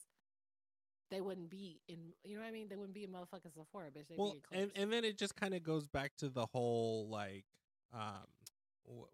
they 1.10 1.20
wouldn't 1.20 1.50
be 1.50 1.80
in, 1.88 1.98
you 2.24 2.34
know 2.36 2.42
what 2.42 2.48
I 2.48 2.52
mean? 2.52 2.68
They 2.68 2.76
wouldn't 2.76 2.94
be 2.94 3.04
in 3.04 3.10
motherfucking 3.10 3.54
Sephora, 3.54 3.90
bitch. 3.90 4.08
They'd 4.08 4.18
well 4.18 4.32
be 4.50 4.56
in 4.56 4.62
and, 4.62 4.72
and 4.74 4.92
then 4.92 5.04
it 5.04 5.16
just 5.18 5.36
kind 5.36 5.54
of 5.54 5.62
goes 5.62 5.86
back 5.86 6.12
to 6.18 6.28
the 6.28 6.46
whole 6.46 7.08
like 7.08 7.44
um 7.92 8.26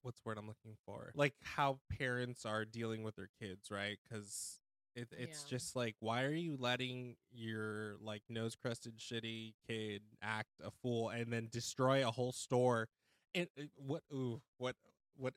what's 0.02 0.20
the 0.20 0.28
word 0.28 0.38
i'm 0.38 0.46
looking 0.46 0.76
for 0.84 1.12
like 1.14 1.34
how 1.42 1.78
parents 1.98 2.44
are 2.44 2.64
dealing 2.64 3.02
with 3.02 3.16
their 3.16 3.28
kids 3.40 3.70
right 3.70 3.98
because 4.02 4.58
it, 4.96 5.08
it's 5.16 5.44
Yeah. 5.44 5.50
just 5.58 5.76
like 5.76 5.94
why 6.00 6.24
are 6.24 6.32
you 6.34 6.56
letting 6.58 7.16
your 7.32 7.96
like 8.02 8.22
nose 8.28 8.56
crusted 8.56 8.98
shitty 8.98 9.54
kid 9.68 10.02
act 10.20 10.48
a 10.64 10.70
fool 10.82 11.10
and 11.10 11.32
then 11.32 11.48
destroy 11.50 12.06
a 12.06 12.10
whole 12.10 12.32
store 12.32 12.88
and 13.34 13.48
uh, 13.58 13.62
what 13.76 14.02
ooh 14.12 14.40
what 14.58 14.74
what 15.16 15.34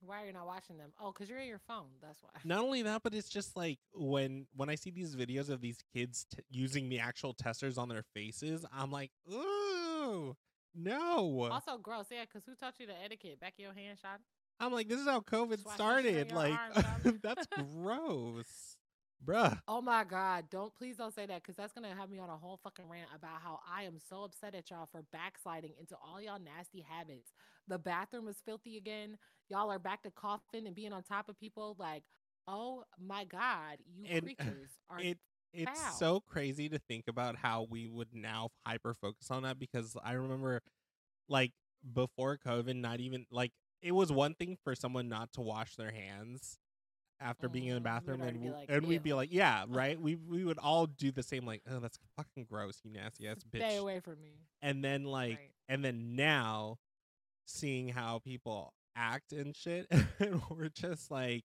Why 0.00 0.22
are 0.22 0.26
you 0.26 0.32
not 0.32 0.46
watching 0.46 0.76
them? 0.78 0.92
Oh, 1.00 1.12
because 1.12 1.28
you're 1.30 1.38
in 1.38 1.48
your 1.48 1.60
phone. 1.66 1.88
That's 2.02 2.22
why. 2.22 2.30
not 2.44 2.60
only 2.60 2.82
that 2.82 3.02
but 3.02 3.14
it's 3.14 3.28
just 3.28 3.56
like 3.56 3.78
when 3.94 4.46
when 4.56 4.68
i 4.70 4.74
see 4.74 4.90
these 4.90 5.14
videos 5.16 5.50
of 5.50 5.60
these 5.60 5.78
kids 5.94 6.24
t- 6.34 6.42
using 6.50 6.88
the 6.88 6.98
actual 7.00 7.34
testers 7.34 7.76
on 7.78 7.88
their 7.88 8.04
faces 8.14 8.64
i'm 8.72 8.90
like 8.90 9.10
ooh 9.32 10.34
no 10.74 11.48
Also, 11.52 11.78
gross. 11.78 12.06
Yeah, 12.10 12.24
because 12.24 12.44
who 12.46 12.54
taught 12.54 12.74
you 12.78 12.86
the 12.86 12.94
etiquette? 13.04 13.40
Back 13.40 13.54
of 13.58 13.62
your 13.62 13.72
hand 13.72 13.98
shot. 14.00 14.20
I'm 14.60 14.72
like, 14.72 14.88
this 14.88 15.00
is 15.00 15.06
how 15.06 15.20
COVID 15.20 15.50
Just 15.50 15.66
wash 15.66 15.78
that 15.78 16.02
shit 16.02 16.28
started. 16.28 16.32
Like, 16.32 16.54
arm, 17.04 17.20
that's 17.22 17.46
gross, 17.46 18.76
bruh. 19.24 19.58
Oh 19.66 19.80
my 19.80 20.04
God. 20.04 20.44
Don't 20.50 20.74
please 20.74 20.96
don't 20.96 21.14
say 21.14 21.26
that 21.26 21.42
because 21.42 21.56
that's 21.56 21.72
gonna 21.72 21.94
have 21.94 22.10
me 22.10 22.18
on 22.18 22.30
a 22.30 22.36
whole 22.36 22.60
fucking 22.62 22.88
rant 22.88 23.08
about 23.14 23.40
how 23.42 23.60
I 23.70 23.82
am 23.82 23.98
so 24.08 24.24
upset 24.24 24.54
at 24.54 24.70
y'all 24.70 24.88
for 24.90 25.02
backsliding 25.12 25.72
into 25.78 25.96
all 25.96 26.20
y'all 26.20 26.38
nasty 26.38 26.84
habits. 26.88 27.32
The 27.68 27.78
bathroom 27.78 28.28
is 28.28 28.36
filthy 28.44 28.76
again. 28.76 29.18
Y'all 29.48 29.70
are 29.70 29.78
back 29.78 30.02
to 30.04 30.10
coughing 30.10 30.66
and 30.66 30.74
being 30.74 30.92
on 30.92 31.02
top 31.02 31.28
of 31.28 31.38
people. 31.38 31.76
Like, 31.78 32.04
oh 32.46 32.84
my 33.04 33.24
God, 33.24 33.78
you 33.96 34.06
And 34.08 34.22
creatures 34.22 34.70
are 34.88 35.00
It 35.00 35.18
it's 35.54 35.98
so 35.98 36.20
crazy 36.20 36.68
to 36.68 36.78
think 36.78 37.04
about 37.08 37.36
how 37.36 37.66
we 37.70 37.86
would 37.86 38.08
now 38.12 38.50
hyper 38.66 38.94
focus 38.94 39.30
on 39.30 39.42
that 39.44 39.58
because 39.58 39.96
I 40.04 40.12
remember, 40.12 40.60
like, 41.28 41.52
before 41.92 42.38
COVID, 42.38 42.76
not 42.76 43.00
even 43.00 43.26
like 43.30 43.52
it 43.82 43.92
was 43.92 44.10
one 44.10 44.34
thing 44.34 44.56
for 44.64 44.74
someone 44.74 45.08
not 45.08 45.32
to 45.32 45.40
wash 45.42 45.76
their 45.76 45.90
hands 45.92 46.58
after 47.20 47.48
being 47.48 47.66
in 47.66 47.70
the 47.70 47.74
we 47.74 47.80
would 47.80 47.84
bathroom, 47.84 48.20
and 48.22 48.32
be 48.40 48.46
w- 48.46 48.52
like, 48.54 48.66
and 48.70 48.86
we'd 48.86 49.02
be 49.02 49.12
like, 49.14 49.32
yeah, 49.32 49.64
right. 49.68 50.00
we 50.00 50.16
we 50.16 50.44
would 50.44 50.58
all 50.58 50.86
do 50.86 51.12
the 51.12 51.22
same, 51.22 51.46
like, 51.46 51.62
oh, 51.70 51.78
that's 51.80 51.98
fucking 52.16 52.44
gross, 52.50 52.80
you 52.84 52.90
nasty 52.90 53.28
ass 53.28 53.38
bitch. 53.50 53.58
stay 53.58 53.76
away 53.76 54.00
from 54.00 54.20
me. 54.20 54.32
and 54.62 54.82
then 54.84 55.04
like 55.04 55.36
Right. 55.38 55.50
and 55.68 55.84
then 55.84 56.16
now 56.16 56.78
seeing 57.46 57.88
how 57.88 58.18
people 58.18 58.72
act 58.96 59.32
and 59.32 59.54
shit 59.54 59.86
and 60.18 60.40
we're 60.50 60.68
just 60.70 61.10
like 61.10 61.44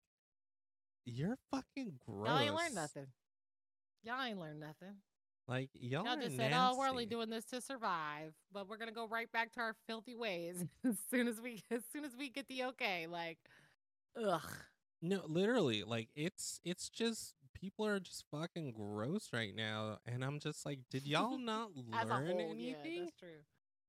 you're 1.04 1.36
fucking 1.50 1.98
gross 2.06 2.28
Y'all 2.28 2.38
ain't 2.38 2.54
learned 2.54 2.74
nothing. 2.74 3.06
Y'all 4.02 4.22
ain't 4.22 4.38
learned 4.38 4.60
nothing. 4.60 4.94
like 5.46 5.70
y'all, 5.74 6.04
Y'all 6.04 6.16
just 6.16 6.36
said, 6.36 6.52
"Oh, 6.54 6.76
we're 6.78 6.88
only 6.88 7.06
doing 7.06 7.30
this 7.30 7.44
to 7.46 7.60
survive, 7.60 8.34
but 8.52 8.68
we're 8.68 8.76
gonna 8.76 8.92
go 8.92 9.06
right 9.08 9.30
back 9.32 9.52
to 9.52 9.60
our 9.60 9.74
filthy 9.86 10.14
ways 10.14 10.64
as 10.84 10.96
soon 11.10 11.26
as 11.28 11.40
we 11.40 11.62
as 11.70 11.82
soon 11.92 12.04
as 12.04 12.16
we 12.16 12.28
get 12.30 12.46
the 12.48 12.64
okay." 12.64 13.06
Like, 13.06 13.38
ugh. 14.22 14.42
no 15.02 15.22
literally 15.26 15.84
like 15.84 16.08
it's 16.16 16.60
it's 16.64 16.88
just 16.88 17.34
people 17.54 17.86
are 17.86 17.98
just 18.00 18.24
fucking 18.30 18.72
gross 18.72 19.30
right 19.32 19.54
now 19.54 19.98
and 20.06 20.24
i'm 20.24 20.38
just 20.38 20.64
like 20.64 20.78
did 20.90 21.04
y'all 21.06 21.36
not 21.52 21.70
learn 21.74 22.26
whole, 22.26 22.40
anything 22.52 22.94
yeah, 22.94 23.00
that's 23.00 23.16
true. 23.18 23.40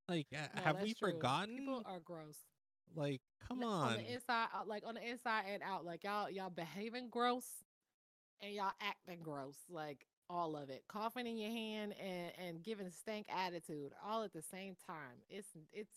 like 0.08 0.28
No, 0.32 0.40
have 0.64 0.82
we 0.82 0.94
true. 0.94 1.12
forgotten 1.12 1.58
People 1.58 1.84
are 1.86 2.00
gross. 2.00 2.38
like 2.96 3.22
come 3.48 3.62
N- 3.64 3.68
on, 3.70 3.94
the 3.98 4.12
inside, 4.14 4.48
uh, 4.56 4.64
like 4.66 4.84
on 4.88 4.96
the 4.96 5.08
inside 5.08 5.44
and 5.52 5.62
out. 5.64 5.86
Like 5.86 6.04
y'all, 6.04 6.30
y'all 6.32 6.50
behaving 6.50 7.10
gross, 7.10 7.46
and 8.42 8.54
y'all 8.54 8.72
acting 8.82 9.20
gross. 9.22 9.56
Like 9.70 10.06
all 10.30 10.56
of 10.56 10.70
it, 10.70 10.84
coughing 10.88 11.28
in 11.28 11.38
your 11.38 11.52
hand 11.52 11.94
and 12.02 12.32
and 12.48 12.64
giving 12.64 12.90
stank 12.92 13.28
attitude, 13.30 13.92
all 14.06 14.24
at 14.24 14.34
the 14.34 14.42
same 14.42 14.76
time. 14.88 15.18
It's 15.30 15.48
it's 15.72 15.94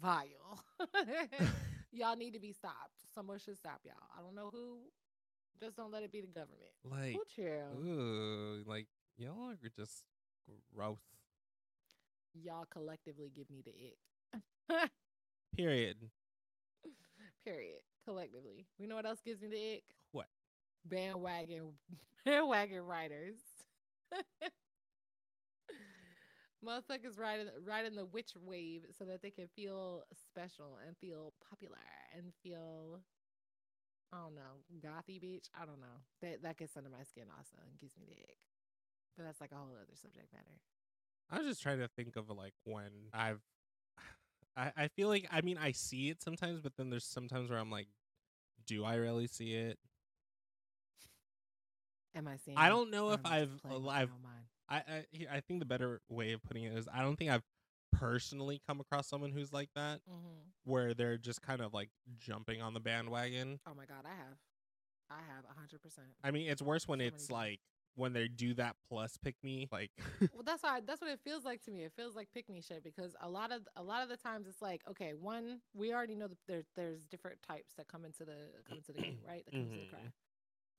vile. 0.00 0.62
y'all 1.92 2.16
need 2.16 2.32
to 2.34 2.40
be 2.40 2.52
stopped. 2.52 2.92
Someone 3.14 3.38
should 3.38 3.56
stop 3.56 3.80
y'all. 3.84 3.94
I 4.18 4.22
don't 4.22 4.34
know 4.34 4.50
who. 4.52 4.78
Just 5.60 5.76
don't 5.76 5.92
let 5.92 6.02
it 6.02 6.10
be 6.12 6.20
the 6.20 6.26
government. 6.26 6.72
like 6.84 7.14
Who 7.14 7.22
chill? 7.34 7.78
ooh 7.86 8.64
like 8.66 8.86
y'all 9.16 9.50
are 9.50 9.70
just 9.76 10.02
gross 10.74 10.98
Y'all 12.34 12.66
collectively 12.68 13.30
give 13.34 13.48
me 13.48 13.62
the 13.64 13.72
ick. 14.80 14.90
period 15.56 15.96
Period. 17.44 17.80
Collectively. 18.04 18.66
We 18.78 18.86
know 18.86 18.96
what 18.96 19.06
else 19.06 19.20
gives 19.24 19.40
me 19.42 19.48
the 19.48 19.74
ick? 19.76 19.84
What? 20.12 20.26
Bandwagon 20.84 21.72
bandwagon 22.24 22.82
riders. 22.82 23.36
Motherfuckers 26.64 27.18
riding 27.18 27.48
riding 27.66 27.94
the 27.94 28.06
witch 28.06 28.32
wave 28.40 28.86
so 28.96 29.04
that 29.04 29.20
they 29.22 29.30
can 29.30 29.48
feel 29.54 30.04
special 30.14 30.78
and 30.86 30.96
feel 30.96 31.34
popular 31.50 31.76
and 32.16 32.32
feel 32.42 33.00
I 34.12 34.18
don't 34.18 34.34
know, 34.34 34.62
gothy 34.80 35.20
bitch. 35.20 35.48
I 35.60 35.66
don't 35.66 35.80
know. 35.80 36.00
That 36.22 36.42
that 36.42 36.56
gets 36.56 36.76
under 36.76 36.90
my 36.90 37.02
skin 37.02 37.24
also 37.36 37.56
and 37.68 37.78
gives 37.78 37.96
me 37.96 38.04
the 38.06 38.14
ick. 38.14 38.38
But 39.16 39.24
that's 39.24 39.40
like 39.40 39.52
a 39.52 39.56
whole 39.56 39.68
other 39.74 39.94
subject 39.94 40.32
matter. 40.32 40.60
I 41.30 41.38
was 41.38 41.46
just 41.46 41.62
trying 41.62 41.78
to 41.80 41.88
think 41.88 42.16
of 42.16 42.30
like 42.30 42.54
when 42.64 42.90
I've 43.12 43.40
I, 44.56 44.72
I 44.76 44.88
feel 44.88 45.08
like 45.08 45.26
I 45.30 45.40
mean 45.40 45.58
I 45.58 45.72
see 45.72 46.08
it 46.10 46.22
sometimes, 46.22 46.60
but 46.60 46.76
then 46.76 46.90
there's 46.90 47.04
sometimes 47.04 47.50
where 47.50 47.58
I'm 47.58 47.70
like, 47.70 47.88
do 48.66 48.84
I 48.84 48.94
really 48.94 49.26
see 49.26 49.54
it? 49.54 49.78
Am 52.14 52.28
I 52.28 52.36
seeing 52.36 52.58
I 52.58 52.68
don't 52.68 52.90
know 52.90 53.10
if 53.12 53.20
I've 53.24 53.60
playing 53.62 53.82
with 53.84 53.92
my 53.92 54.00
I've? 54.02 54.10
I, 54.68 54.76
I 54.76 55.04
I 55.36 55.40
think 55.40 55.60
the 55.60 55.66
better 55.66 56.00
way 56.08 56.32
of 56.32 56.42
putting 56.42 56.64
it 56.64 56.76
is 56.76 56.88
I 56.92 57.02
don't 57.02 57.16
think 57.16 57.30
I've 57.30 57.42
personally 57.92 58.60
come 58.66 58.80
across 58.80 59.06
someone 59.06 59.30
who's 59.30 59.52
like 59.52 59.68
that 59.74 60.00
Mhm. 60.08 60.52
where 60.64 60.94
they're 60.94 61.18
just 61.18 61.42
kind 61.42 61.60
of 61.60 61.74
like 61.74 61.90
jumping 62.18 62.62
on 62.62 62.74
the 62.74 62.80
bandwagon. 62.80 63.60
Oh 63.66 63.74
my 63.74 63.84
god, 63.86 64.04
I 64.04 64.14
have. 64.14 64.36
I 65.10 65.20
have 65.34 65.44
a 65.50 65.58
hundred 65.58 65.82
percent. 65.82 66.08
I 66.22 66.30
mean, 66.30 66.48
it's 66.48 66.62
worse 66.62 66.88
when 66.88 67.00
So 67.00 67.06
it's 67.06 67.30
like 67.30 67.60
when 67.96 68.12
they 68.12 68.26
do 68.28 68.54
that 68.54 68.76
plus 68.88 69.16
pick 69.16 69.36
me 69.42 69.68
like 69.70 69.90
Well, 70.32 70.42
that's 70.44 70.62
why 70.62 70.80
that's 70.80 71.00
what 71.00 71.10
it 71.10 71.20
feels 71.24 71.44
like 71.44 71.62
to 71.64 71.70
me. 71.70 71.84
It 71.84 71.92
feels 71.96 72.16
like 72.16 72.28
pick 72.34 72.48
me 72.48 72.60
shit 72.60 72.82
because 72.82 73.14
a 73.20 73.28
lot 73.28 73.52
of 73.52 73.68
a 73.76 73.82
lot 73.82 74.02
of 74.02 74.08
the 74.08 74.16
times 74.16 74.46
it's 74.48 74.62
like, 74.62 74.82
okay, 74.90 75.12
one, 75.14 75.60
we 75.74 75.92
already 75.92 76.14
know 76.16 76.28
that 76.28 76.38
there 76.48 76.62
there's 76.74 77.04
different 77.06 77.38
types 77.42 77.74
that 77.76 77.86
come 77.88 78.04
into 78.04 78.24
the 78.24 78.38
come 78.68 78.78
into 78.78 78.92
the 78.92 78.98
game, 78.98 79.18
right? 79.28 79.44
That 79.44 79.52
comes 79.54 79.70
into 79.70 79.80
Mhm. 79.80 79.90
the 79.90 79.96
craft. 79.96 80.23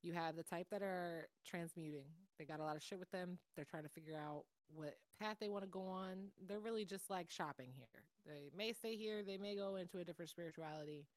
You 0.06 0.14
have 0.14 0.36
the 0.36 0.44
type 0.44 0.68
that 0.70 0.84
are 0.84 1.28
transmuting. 1.48 2.06
They 2.38 2.46
got 2.46 2.60
a 2.60 2.64
lot 2.64 2.76
of 2.76 2.84
shit 2.84 3.00
with 3.00 3.10
them. 3.10 3.40
They're 3.56 3.66
trying 3.66 3.84
to 3.84 3.90
figure 3.90 4.16
out 4.16 4.44
what 4.68 4.94
path 5.20 5.38
they 5.40 5.50
want 5.50 5.64
to 5.64 5.70
go 5.70 5.82
on. 5.88 6.28
They're 6.48 6.60
really 6.60 6.86
just 6.86 7.10
like 7.10 7.32
shopping 7.32 7.72
here. 7.76 8.04
They 8.24 8.52
may 8.56 8.72
stay 8.74 8.96
here. 8.96 9.24
They 9.24 9.38
may 9.38 9.56
go 9.56 9.78
into 9.78 9.98
a 9.98 10.04
different 10.04 10.30
spirituality. 10.30 11.08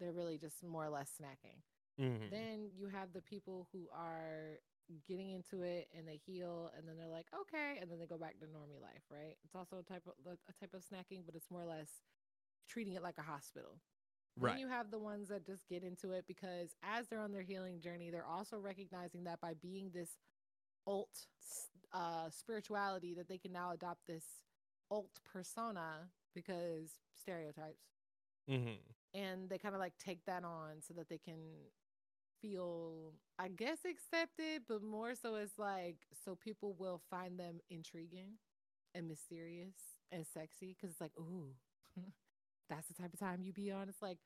They're 0.00 0.10
really 0.12 0.36
just 0.36 0.64
more 0.64 0.84
or 0.84 0.90
less 0.90 1.12
snacking. 1.20 1.62
Mhm. 2.02 2.28
Then 2.30 2.70
you 2.74 2.88
have 2.88 3.12
the 3.12 3.22
people 3.22 3.68
who 3.72 3.88
are 3.92 4.58
getting 5.06 5.30
into 5.30 5.62
it 5.62 5.88
and 5.96 6.08
they 6.08 6.16
heal 6.16 6.72
and 6.76 6.88
then 6.88 6.96
they're 6.96 7.06
like, 7.06 7.26
okay, 7.32 7.78
and 7.80 7.88
then 7.88 8.00
they 8.00 8.06
go 8.06 8.18
back 8.18 8.38
to 8.40 8.46
normie 8.46 8.80
life, 8.80 9.04
right? 9.10 9.36
It's 9.44 9.54
also 9.54 9.78
a 9.78 9.82
type 9.84 10.02
of 10.06 10.14
a 10.26 10.52
type 10.54 10.74
of 10.74 10.82
snacking, 10.84 11.24
but 11.24 11.36
it's 11.36 11.50
more 11.52 11.62
or 11.62 11.66
less 11.66 12.02
treating 12.66 12.94
it 12.94 13.02
like 13.02 13.18
a 13.18 13.22
hospital. 13.22 13.78
Right. 14.38 14.54
Then 14.54 14.58
you 14.58 14.68
have 14.68 14.90
the 14.90 14.98
ones 14.98 15.28
that 15.28 15.46
just 15.46 15.66
get 15.68 15.82
into 15.82 16.12
it 16.12 16.24
because 16.26 16.74
as 16.82 17.08
they're 17.08 17.20
on 17.20 17.32
their 17.32 17.42
healing 17.42 17.80
journey, 17.80 18.10
they're 18.10 18.26
also 18.26 18.58
recognizing 18.58 19.24
that 19.24 19.40
by 19.40 19.54
being 19.54 19.90
this 19.92 20.10
alt 20.86 21.26
uh, 21.92 22.30
spirituality, 22.30 23.14
that 23.14 23.28
they 23.28 23.38
can 23.38 23.52
now 23.52 23.72
adopt 23.72 24.06
this 24.06 24.24
alt 24.90 25.20
persona 25.24 26.08
because 26.34 26.90
stereotypes 27.16 27.84
Mhm. 28.48 28.78
and 29.14 29.48
they 29.48 29.58
kind 29.58 29.74
of 29.74 29.80
like 29.80 29.94
take 29.98 30.24
that 30.26 30.44
on 30.44 30.80
so 30.86 30.94
that 30.94 31.08
they 31.08 31.18
can 31.18 31.38
feel 32.40 33.12
i 33.38 33.48
guess 33.48 33.78
accepted 33.84 34.62
but 34.68 34.82
more 34.82 35.14
so 35.14 35.34
it's 35.36 35.58
like 35.58 35.96
so 36.24 36.34
people 36.36 36.74
will 36.78 37.00
find 37.10 37.38
them 37.38 37.58
intriguing 37.70 38.32
and 38.94 39.08
mysterious 39.08 39.74
and 40.12 40.26
sexy 40.26 40.74
because 40.74 40.90
it's 40.92 41.00
like 41.00 41.12
ooh 41.18 41.52
that's 42.68 42.88
the 42.88 42.94
type 42.94 43.12
of 43.12 43.18
time 43.20 43.40
you 43.42 43.52
be 43.52 43.70
on. 43.70 43.88
It's 43.88 44.02
like 44.02 44.18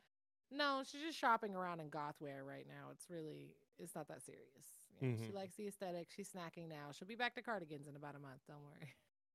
no 0.50 0.82
she's 0.84 1.02
just 1.02 1.18
shopping 1.18 1.54
around 1.54 1.80
in 1.80 1.88
gothwear 1.90 2.44
right 2.46 2.66
now. 2.68 2.90
It's 2.92 3.08
really 3.10 3.54
it's 3.78 3.94
not 3.94 4.08
that 4.08 4.22
serious. 4.22 4.66
You 4.94 5.02
know, 5.02 5.14
she 5.26 5.32
Mhm. 5.32 5.34
likes 5.34 5.56
the 5.56 5.66
aesthetic. 5.68 6.08
She's 6.14 6.28
snacking 6.30 6.68
now. 6.68 6.92
She'll 6.92 7.08
be 7.08 7.16
back 7.16 7.34
to 7.36 7.42
cardigans 7.42 7.88
in 7.88 7.96
about 7.96 8.14
a 8.16 8.18
month. 8.20 8.40
Don't 8.46 8.62
worry. 8.62 8.88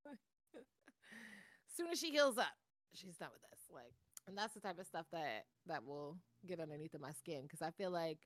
Soon 1.76 1.88
as 1.92 2.00
she 2.00 2.12
heals 2.12 2.38
up 2.38 2.56
she's 2.94 3.18
done 3.18 3.30
with 3.34 3.42
this. 3.52 3.60
Like 3.72 3.94
and 4.28 4.38
that's 4.38 4.54
the 4.54 4.60
type 4.60 4.80
of 4.80 4.88
stuff 4.88 5.06
that 5.12 5.46
that 5.68 5.86
will 5.86 6.18
get 6.46 6.60
underneath 6.60 6.94
of 6.94 7.02
my 7.02 7.12
skin. 7.14 7.44
Because 7.44 7.62
i 7.62 7.72
feel 7.72 7.92
like 7.92 8.20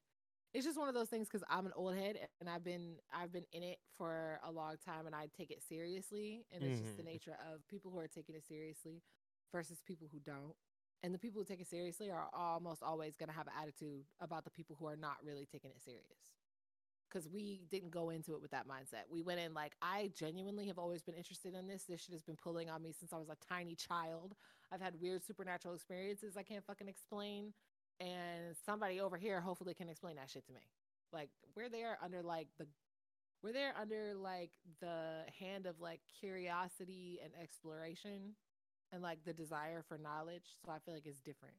it's 0.53 0.65
just 0.65 0.77
one 0.77 0.87
of 0.89 0.93
those 0.95 1.09
things 1.09 1.27
because 1.27 1.43
i'm 1.49 1.65
an 1.65 1.71
old 1.75 1.95
head 1.95 2.17
and 2.39 2.49
i've 2.49 2.63
been 2.63 2.95
i've 3.13 3.31
been 3.31 3.45
in 3.53 3.63
it 3.63 3.79
for 3.97 4.39
a 4.45 4.51
long 4.51 4.75
time 4.85 5.05
and 5.05 5.15
i 5.15 5.27
take 5.37 5.51
it 5.51 5.61
seriously. 5.67 6.45
And 6.53 6.63
it's 6.63 6.79
just 6.79 6.97
the 6.97 7.03
Mhm. 7.03 7.05
nature 7.05 7.37
of 7.51 7.67
people 7.67 7.91
who 7.91 7.99
are 7.99 8.07
taking 8.07 8.35
it 8.35 8.43
seriously 8.47 9.01
versus 9.51 9.81
people 9.85 10.07
who 10.11 10.19
don't 10.19 10.55
and 11.03 11.13
the 11.13 11.17
people 11.17 11.41
who 11.41 11.45
take 11.45 11.61
it 11.61 11.67
seriously 11.67 12.09
are 12.11 12.27
almost 12.33 12.83
always 12.83 13.15
going 13.15 13.29
to 13.29 13.35
have 13.35 13.47
an 13.47 13.53
attitude 13.61 14.03
about 14.19 14.43
the 14.43 14.51
people 14.51 14.75
who 14.79 14.87
are 14.87 14.95
not 14.95 15.17
really 15.25 15.47
taking 15.51 15.71
it 15.71 15.81
serious 15.81 16.31
because 17.09 17.27
we 17.27 17.61
didn't 17.69 17.91
go 17.91 18.09
into 18.09 18.33
it 18.33 18.41
with 18.41 18.51
that 18.51 18.67
mindset. 18.67 19.03
We 19.11 19.21
went 19.21 19.39
in 19.39 19.53
like, 19.53 19.73
I 19.81 20.11
genuinely 20.17 20.67
have 20.67 20.77
always 20.77 21.01
been 21.01 21.15
interested 21.15 21.53
in 21.53 21.67
this. 21.67 21.83
This 21.83 22.01
shit 22.01 22.13
has 22.13 22.23
been 22.23 22.37
pulling 22.37 22.69
on 22.69 22.81
me 22.81 22.93
since 22.97 23.11
I 23.11 23.17
was 23.17 23.29
a 23.29 23.35
tiny 23.47 23.75
child. 23.75 24.35
I've 24.71 24.81
had 24.81 24.93
weird 25.01 25.23
supernatural 25.25 25.75
experiences 25.75 26.37
I 26.37 26.43
can't 26.43 26.65
fucking 26.65 26.87
explain. 26.87 27.53
And 27.99 28.55
somebody 28.65 29.01
over 29.01 29.17
here 29.17 29.41
hopefully 29.41 29.73
can 29.73 29.89
explain 29.89 30.15
that 30.15 30.29
shit 30.29 30.45
to 30.47 30.53
me. 30.53 30.61
Like, 31.11 31.29
we're 31.55 31.69
there 31.69 31.97
under 32.01 32.23
like 32.23 32.47
the, 32.57 32.65
we're 33.43 33.53
there 33.53 33.73
under 33.79 34.13
like 34.15 34.51
the 34.79 35.23
hand 35.39 35.65
of 35.65 35.79
like 35.81 35.99
curiosity 36.19 37.19
and 37.23 37.33
exploration 37.41 38.35
and 38.91 39.01
like 39.01 39.19
the 39.25 39.33
desire 39.33 39.83
for 39.87 39.97
knowledge. 39.97 40.57
So 40.65 40.71
I 40.71 40.79
feel 40.79 40.93
like 40.93 41.05
it's 41.05 41.19
different. 41.19 41.55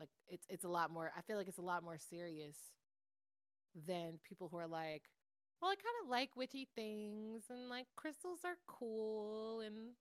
Like, 0.00 0.10
it's, 0.28 0.46
it's 0.48 0.64
a 0.64 0.68
lot 0.68 0.90
more, 0.90 1.12
I 1.16 1.22
feel 1.22 1.36
like 1.36 1.48
it's 1.48 1.58
a 1.58 1.62
lot 1.62 1.82
more 1.84 1.98
serious 1.98 2.56
than 3.86 4.18
people 4.26 4.48
who 4.50 4.58
are 4.58 4.66
like, 4.68 5.02
well, 5.60 5.70
I 5.70 5.76
kind 5.76 5.96
of 6.04 6.10
like 6.10 6.36
witchy 6.36 6.68
things 6.74 7.44
and 7.50 7.68
like 7.68 7.86
crystals 7.96 8.40
are 8.44 8.56
cool 8.66 9.60
and 9.60 9.94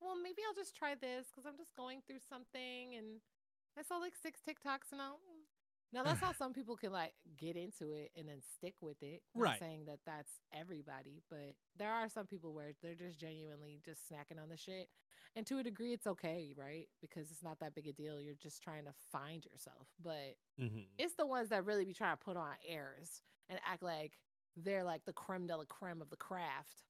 well, 0.00 0.16
maybe 0.22 0.42
I'll 0.46 0.54
just 0.54 0.76
try 0.76 0.94
this 0.94 1.26
because 1.28 1.46
I'm 1.46 1.56
just 1.56 1.74
going 1.76 2.00
through 2.06 2.20
something 2.28 2.94
and 2.96 3.20
I 3.78 3.82
saw 3.82 3.96
like 3.98 4.14
six 4.20 4.40
TikToks 4.46 4.92
and 4.92 5.00
I'll. 5.00 5.20
Now 5.92 6.02
that's 6.04 6.20
how 6.20 6.32
some 6.32 6.52
people 6.52 6.76
can 6.76 6.92
like 6.92 7.14
get 7.38 7.56
into 7.56 7.92
it 7.92 8.10
and 8.16 8.28
then 8.28 8.40
stick 8.56 8.74
with 8.80 9.02
it. 9.02 9.22
Not 9.34 9.42
Right. 9.42 9.58
saying 9.58 9.84
that 9.86 10.00
that's 10.06 10.32
everybody, 10.52 11.22
but 11.30 11.54
there 11.78 11.92
are 11.92 12.08
some 12.08 12.26
people 12.26 12.52
where 12.54 12.72
they're 12.82 12.94
just 12.94 13.18
genuinely 13.20 13.80
just 13.84 14.02
snacking 14.10 14.42
on 14.42 14.48
the 14.50 14.56
shit, 14.56 14.88
and 15.36 15.46
to 15.46 15.58
a 15.58 15.64
degree, 15.64 15.92
it's 15.92 16.06
okay, 16.06 16.52
right? 16.56 16.88
Because 17.00 17.30
it's 17.30 17.44
not 17.44 17.60
that 17.60 17.74
big 17.74 17.88
a 17.88 17.92
deal. 17.92 18.20
You're 18.20 18.34
just 18.34 18.62
trying 18.62 18.86
to 18.86 18.92
find 19.12 19.44
yourself, 19.46 19.88
but 20.02 20.36
Mhm. 20.58 20.86
it's 20.98 21.14
the 21.16 21.26
ones 21.26 21.50
that 21.50 21.64
really 21.66 21.84
be 21.84 21.94
trying 21.94 22.16
to 22.16 22.24
put 22.24 22.36
on 22.36 22.56
airs 22.66 23.22
and 23.48 23.60
act 23.64 23.82
like 23.82 24.18
they're 24.56 24.84
like 24.84 25.04
the 25.04 25.12
creme 25.12 25.46
de 25.46 25.56
la 25.56 25.64
creme 25.64 26.02
of 26.02 26.10
the 26.10 26.16
craft. 26.16 26.84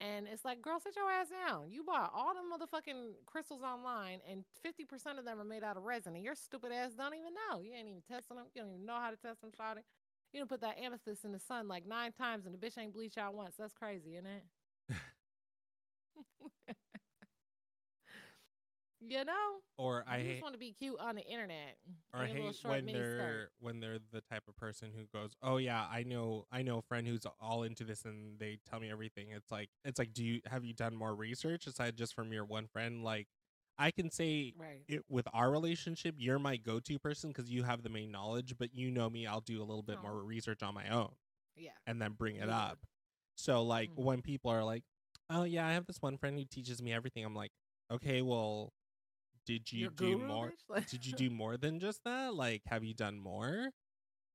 And 0.00 0.26
it's 0.28 0.44
like, 0.44 0.60
girl, 0.62 0.80
sit 0.80 0.96
your 0.96 1.10
ass 1.10 1.28
down. 1.30 1.70
You 1.70 1.84
bought 1.84 2.12
all 2.14 2.34
the 2.34 2.40
motherfucking 2.40 3.24
crystals 3.26 3.62
online, 3.62 4.20
and 4.28 4.44
50% 4.62 5.18
of 5.18 5.24
them 5.24 5.40
are 5.40 5.44
made 5.44 5.62
out 5.64 5.76
of 5.76 5.84
resin, 5.84 6.16
and 6.16 6.24
your 6.24 6.34
stupid 6.34 6.72
ass 6.72 6.94
don't 6.94 7.14
even 7.14 7.34
know. 7.34 7.60
You 7.60 7.72
ain't 7.74 7.88
even 7.88 8.02
testing 8.02 8.36
them. 8.36 8.46
You 8.54 8.62
don't 8.62 8.72
even 8.72 8.86
know 8.86 8.98
how 9.00 9.10
to 9.10 9.16
test 9.16 9.42
them, 9.42 9.52
shawty. 9.52 9.84
You 10.32 10.40
don't 10.40 10.48
put 10.48 10.60
that 10.62 10.78
amethyst 10.78 11.24
in 11.24 11.32
the 11.32 11.38
sun 11.38 11.68
like 11.68 11.86
nine 11.86 12.12
times, 12.12 12.46
and 12.46 12.54
the 12.54 12.58
bitch 12.58 12.78
ain't 12.78 12.92
bleached 12.94 13.18
out 13.18 13.34
once. 13.34 13.56
That's 13.58 13.74
crazy, 13.74 14.16
isn't 14.16 14.26
it? 14.26 14.44
you 19.08 19.24
know? 19.24 19.60
Or 19.78 20.04
I 20.08 20.22
just 20.22 20.40
want 20.40 20.54
to 20.54 20.58
be 20.58 20.72
cute 20.72 20.98
on 21.00 21.16
the 21.16 21.22
internet. 21.22 21.76
or 22.14 22.20
I 22.20 22.26
in 22.26 22.30
a 22.30 22.34
little 22.34 22.52
hate 22.52 22.58
when 22.62 22.92
they're 22.92 23.50
when 23.58 23.80
they're 23.80 23.98
the 24.12 24.20
type 24.20 24.42
of 24.48 24.56
person 24.56 24.92
who 24.94 25.04
goes, 25.18 25.32
"Oh 25.42 25.56
yeah, 25.56 25.86
I 25.90 26.02
know 26.04 26.44
I 26.52 26.62
know 26.62 26.78
a 26.78 26.82
friend 26.82 27.06
who's 27.06 27.26
all 27.40 27.62
into 27.62 27.84
this 27.84 28.04
and 28.04 28.38
they 28.38 28.58
tell 28.68 28.80
me 28.80 28.90
everything." 28.90 29.30
It's 29.30 29.50
like 29.50 29.70
it's 29.84 29.98
like, 29.98 30.12
"Do 30.12 30.24
you 30.24 30.40
have 30.46 30.64
you 30.64 30.74
done 30.74 30.94
more 30.94 31.14
research 31.14 31.66
aside 31.66 31.96
just 31.96 32.14
from 32.14 32.32
your 32.32 32.44
one 32.44 32.68
friend?" 32.68 33.02
Like 33.02 33.28
I 33.78 33.90
can 33.90 34.10
say 34.10 34.54
Right. 34.58 34.86
it 34.88 35.02
with 35.08 35.26
our 35.32 35.50
relationship, 35.50 36.14
you're 36.18 36.38
my 36.38 36.56
go-to 36.56 36.98
person 36.98 37.32
cuz 37.32 37.48
you 37.50 37.62
have 37.64 37.82
the 37.82 37.88
main 37.88 38.10
knowledge, 38.10 38.56
but 38.58 38.74
you 38.74 38.90
know 38.90 39.08
me, 39.08 39.26
I'll 39.26 39.40
do 39.40 39.60
a 39.62 39.64
little 39.64 39.82
bit 39.82 39.98
Aw. 39.98 40.02
more 40.02 40.22
research 40.22 40.62
on 40.62 40.74
my 40.74 40.88
own 40.90 41.14
Yeah. 41.56 41.78
and 41.86 42.00
then 42.00 42.12
bring 42.12 42.36
it 42.36 42.48
Yeah. 42.48 42.48
up. 42.48 42.78
So 43.36 43.62
like 43.64 43.90
Mhm. 43.90 43.96
when 43.96 44.22
people 44.22 44.50
are 44.50 44.64
like, 44.64 44.84
"Oh 45.30 45.44
yeah, 45.44 45.66
I 45.66 45.72
have 45.72 45.86
this 45.86 46.02
one 46.02 46.18
friend 46.18 46.38
who 46.38 46.44
teaches 46.44 46.82
me 46.82 46.92
everything." 46.92 47.24
I'm 47.24 47.34
like, 47.36 47.52
"Okay, 47.90 48.22
well, 48.22 48.72
did 49.46 49.70
you 49.72 49.80
Your 49.82 49.90
do 49.90 50.16
guru, 50.18 50.26
more? 50.26 50.52
Like- 50.68 50.88
did 50.88 51.06
you 51.06 51.12
do 51.16 51.30
more 51.30 51.56
than 51.56 51.80
just 51.80 52.00
that? 52.04 52.34
Like, 52.34 52.62
have 52.66 52.84
you 52.84 52.94
done 52.94 53.18
more 53.20 53.70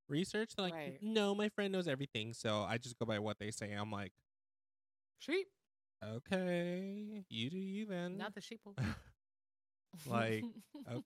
research? 0.09 0.51
They're 0.55 0.65
like, 0.65 0.73
Right. 0.73 0.99
no, 1.01 1.33
my 1.35 1.49
friend 1.49 1.71
knows 1.73 1.87
everything. 1.87 2.33
So 2.33 2.63
I 2.63 2.77
just 2.77 2.97
go 2.99 3.05
by 3.05 3.19
what 3.19 3.37
they 3.39 3.51
say. 3.51 3.71
I'm 3.73 3.91
like, 3.91 4.13
Sheep, 5.19 5.47
okay, 6.03 7.23
you 7.29 7.49
do 7.49 7.57
you 7.57 7.85
then. 7.85 8.17
not 8.17 8.33
the 8.35 8.41
sheeple. 8.41 8.75
Like, 10.05 10.43
oh, 10.91 11.03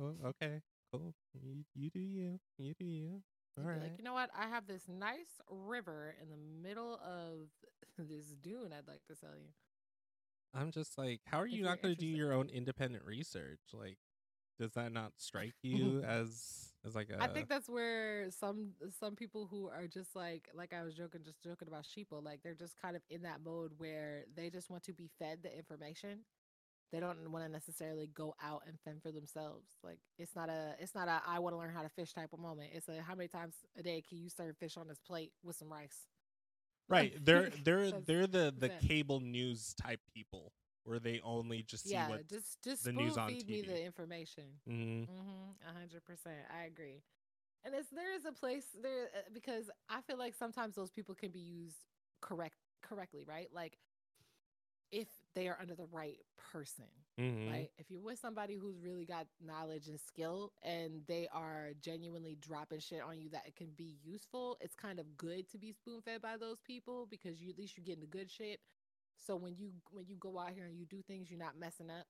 oh, 0.00 0.14
okay, 0.26 0.60
cool. 0.92 1.12
You, 1.34 1.64
you 1.74 1.90
do 1.90 1.98
you. 2.00 2.38
You 2.56 2.72
do 2.78 2.84
you. 2.86 3.22
All 3.58 3.68
right. 3.68 3.82
Like, 3.82 3.98
you 3.98 4.04
know 4.04 4.14
what? 4.14 4.30
I 4.38 4.48
have 4.48 4.66
this 4.66 4.84
nice 4.88 5.40
river 5.50 6.14
in 6.22 6.28
the 6.30 6.36
middle 6.68 6.94
of 7.04 7.48
this 7.98 8.34
dune. 8.42 8.72
I'd 8.72 8.88
like 8.88 9.04
to 9.08 9.14
sell 9.16 9.36
you. 9.36 9.48
I'm 10.54 10.70
just 10.70 10.96
like, 10.96 11.20
how 11.26 11.40
are 11.40 11.46
you 11.46 11.62
not 11.62 11.82
going 11.82 11.94
to 11.94 12.00
do 12.00 12.06
your 12.06 12.32
own 12.32 12.48
independent 12.48 13.04
research? 13.04 13.60
Like, 13.72 13.98
does 14.58 14.72
that 14.72 14.92
not 14.92 15.12
strike 15.18 15.54
you 15.62 16.02
as 16.06 16.72
as 16.86 16.94
like 16.94 17.10
a? 17.10 17.22
I 17.22 17.28
think 17.28 17.48
that's 17.48 17.68
where 17.68 18.30
some 18.30 18.70
some 19.00 19.16
people 19.16 19.48
who 19.50 19.68
are 19.68 19.86
just 19.86 20.14
like 20.14 20.48
like 20.54 20.72
I 20.72 20.82
was 20.82 20.94
joking, 20.94 21.22
just 21.24 21.42
joking 21.42 21.68
about 21.68 21.84
sheeple, 21.84 22.24
like 22.24 22.40
they're 22.42 22.54
just 22.54 22.80
kind 22.80 22.96
of 22.96 23.02
in 23.10 23.22
that 23.22 23.40
mode 23.44 23.72
where 23.78 24.24
they 24.36 24.50
just 24.50 24.70
want 24.70 24.84
to 24.84 24.92
be 24.92 25.10
fed 25.18 25.40
the 25.42 25.56
information. 25.56 26.20
They 26.92 27.00
don't 27.00 27.32
want 27.32 27.44
to 27.44 27.50
necessarily 27.50 28.08
go 28.14 28.36
out 28.40 28.62
and 28.68 28.78
fend 28.84 29.02
for 29.02 29.10
themselves. 29.10 29.66
Like 29.82 29.98
it's 30.18 30.36
not 30.36 30.48
a 30.48 30.74
it's 30.78 30.94
not 30.94 31.08
a 31.08 31.20
I 31.26 31.40
want 31.40 31.54
to 31.54 31.58
learn 31.58 31.74
how 31.74 31.82
to 31.82 31.88
fish 31.88 32.12
type 32.12 32.32
of 32.32 32.38
moment. 32.38 32.70
It's 32.72 32.88
a 32.88 33.02
how 33.02 33.16
many 33.16 33.28
times 33.28 33.54
a 33.76 33.82
day 33.82 34.02
can 34.08 34.18
you 34.18 34.28
serve 34.28 34.56
fish 34.58 34.76
on 34.76 34.86
this 34.86 35.00
plate 35.04 35.32
with 35.42 35.56
some 35.56 35.72
rice? 35.72 36.06
Right. 36.88 37.12
They're 37.24 37.50
they're 37.64 37.90
they're 37.92 38.26
the 38.26 38.54
the 38.56 38.70
cable 38.86 39.20
news 39.20 39.74
type 39.74 40.00
people 40.14 40.52
where 40.84 40.98
they 40.98 41.20
only 41.24 41.62
just 41.62 41.84
see 41.84 41.92
yeah, 41.92 42.08
what. 42.08 42.28
just 42.28 42.62
just 42.62 42.84
the 42.84 42.92
news 42.92 43.16
on 43.16 43.28
feed 43.30 43.48
me 43.48 43.62
TV. 43.62 43.66
the 43.66 43.84
information. 43.84 44.44
Mhm. 44.68 45.08
Mm-hmm. 45.08 45.78
Hundred 45.78 46.04
percent. 46.04 46.36
I 46.54 46.64
agree. 46.64 47.02
And 47.64 47.74
it's 47.74 47.88
there 47.88 48.14
is 48.14 48.26
a 48.26 48.32
place 48.32 48.66
there 48.82 49.04
uh, 49.16 49.20
because 49.32 49.70
I 49.88 50.02
feel 50.02 50.18
like 50.18 50.34
sometimes 50.34 50.74
those 50.74 50.90
people 50.90 51.14
can 51.14 51.30
be 51.30 51.40
used 51.40 51.78
correct 52.20 52.56
correctly, 52.82 53.24
right? 53.26 53.48
Like 53.52 53.78
if 54.92 55.08
they 55.34 55.48
are 55.48 55.58
under 55.60 55.74
the 55.74 55.86
right 55.86 56.18
person, 56.36 56.86
Mhm. 57.18 57.50
right? 57.50 57.72
If 57.78 57.90
you're 57.90 58.00
with 58.00 58.18
somebody 58.18 58.56
who's 58.56 58.78
really 58.78 59.04
got 59.04 59.26
knowledge 59.40 59.88
and 59.88 60.00
skill 60.00 60.52
and 60.62 61.06
they 61.06 61.28
are 61.28 61.74
genuinely 61.80 62.36
dropping 62.36 62.80
shit 62.80 63.02
on 63.02 63.20
you 63.20 63.28
that 63.30 63.46
it 63.46 63.56
can 63.56 63.70
be 63.72 63.98
useful, 64.02 64.56
it's 64.60 64.74
kind 64.74 64.98
of 64.98 65.16
good 65.16 65.48
to 65.50 65.58
be 65.58 65.72
spoon 65.72 66.02
fed 66.02 66.22
by 66.22 66.36
those 66.36 66.60
people 66.60 67.06
because 67.06 67.40
you 67.40 67.50
at 67.50 67.58
least 67.58 67.76
you're 67.76 67.84
getting 67.84 68.00
the 68.00 68.06
good 68.06 68.30
shit. 68.30 68.60
So 69.16 69.36
when 69.36 69.56
you 69.56 69.72
when 69.90 70.06
you 70.06 70.16
go 70.16 70.38
out 70.38 70.52
here 70.52 70.66
and 70.66 70.78
you 70.78 70.86
do 70.86 71.02
things, 71.02 71.30
you're 71.30 71.38
not 71.38 71.56
messing 71.56 71.90
up. 71.90 72.06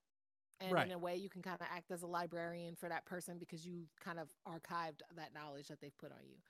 And 0.61 0.71
Right. 0.71 0.87
in 0.87 0.91
a 0.93 0.97
way 0.97 1.15
you 1.17 1.29
can 1.29 1.41
kind 1.41 1.59
of 1.59 1.67
act 1.69 1.91
as 1.91 2.01
a 2.01 2.07
librarian 2.07 2.75
for 2.75 2.87
that 2.89 3.05
person 3.05 3.37
because 3.37 3.65
you 3.65 3.89
kind 3.99 4.19
of 4.19 4.33
archived 4.47 5.01
that 5.15 5.33
knowledge 5.33 5.67
that 5.67 5.81
they've 5.81 5.97
put 5.97 6.11
on 6.11 6.25
you. 6.25 6.41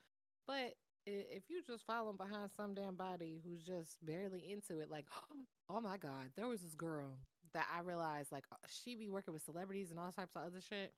But 0.45 0.77
if 1.05 1.43
you 1.49 1.61
just 1.65 1.85
following 1.85 2.17
behind 2.17 2.49
some 2.55 2.73
damn 2.73 2.95
body 2.95 3.41
who's 3.45 3.63
just 3.63 4.03
barely 4.05 4.51
into 4.51 4.81
it, 4.81 4.89
like, 4.89 5.05
oh 5.69 5.81
my 5.81 5.97
God, 5.97 6.31
there 6.35 6.47
was 6.47 6.61
this 6.61 6.75
girl 6.75 7.17
that 7.53 7.67
I 7.73 7.81
realized 7.81 8.31
like 8.31 8.43
uh, 8.51 8.57
she 8.67 8.95
be 8.95 9.09
working 9.09 9.33
with 9.33 9.43
celebrities 9.43 9.91
and 9.91 9.99
all 9.99 10.11
types 10.11 10.35
of 10.35 10.43
other 10.43 10.61
shit. 10.61 10.93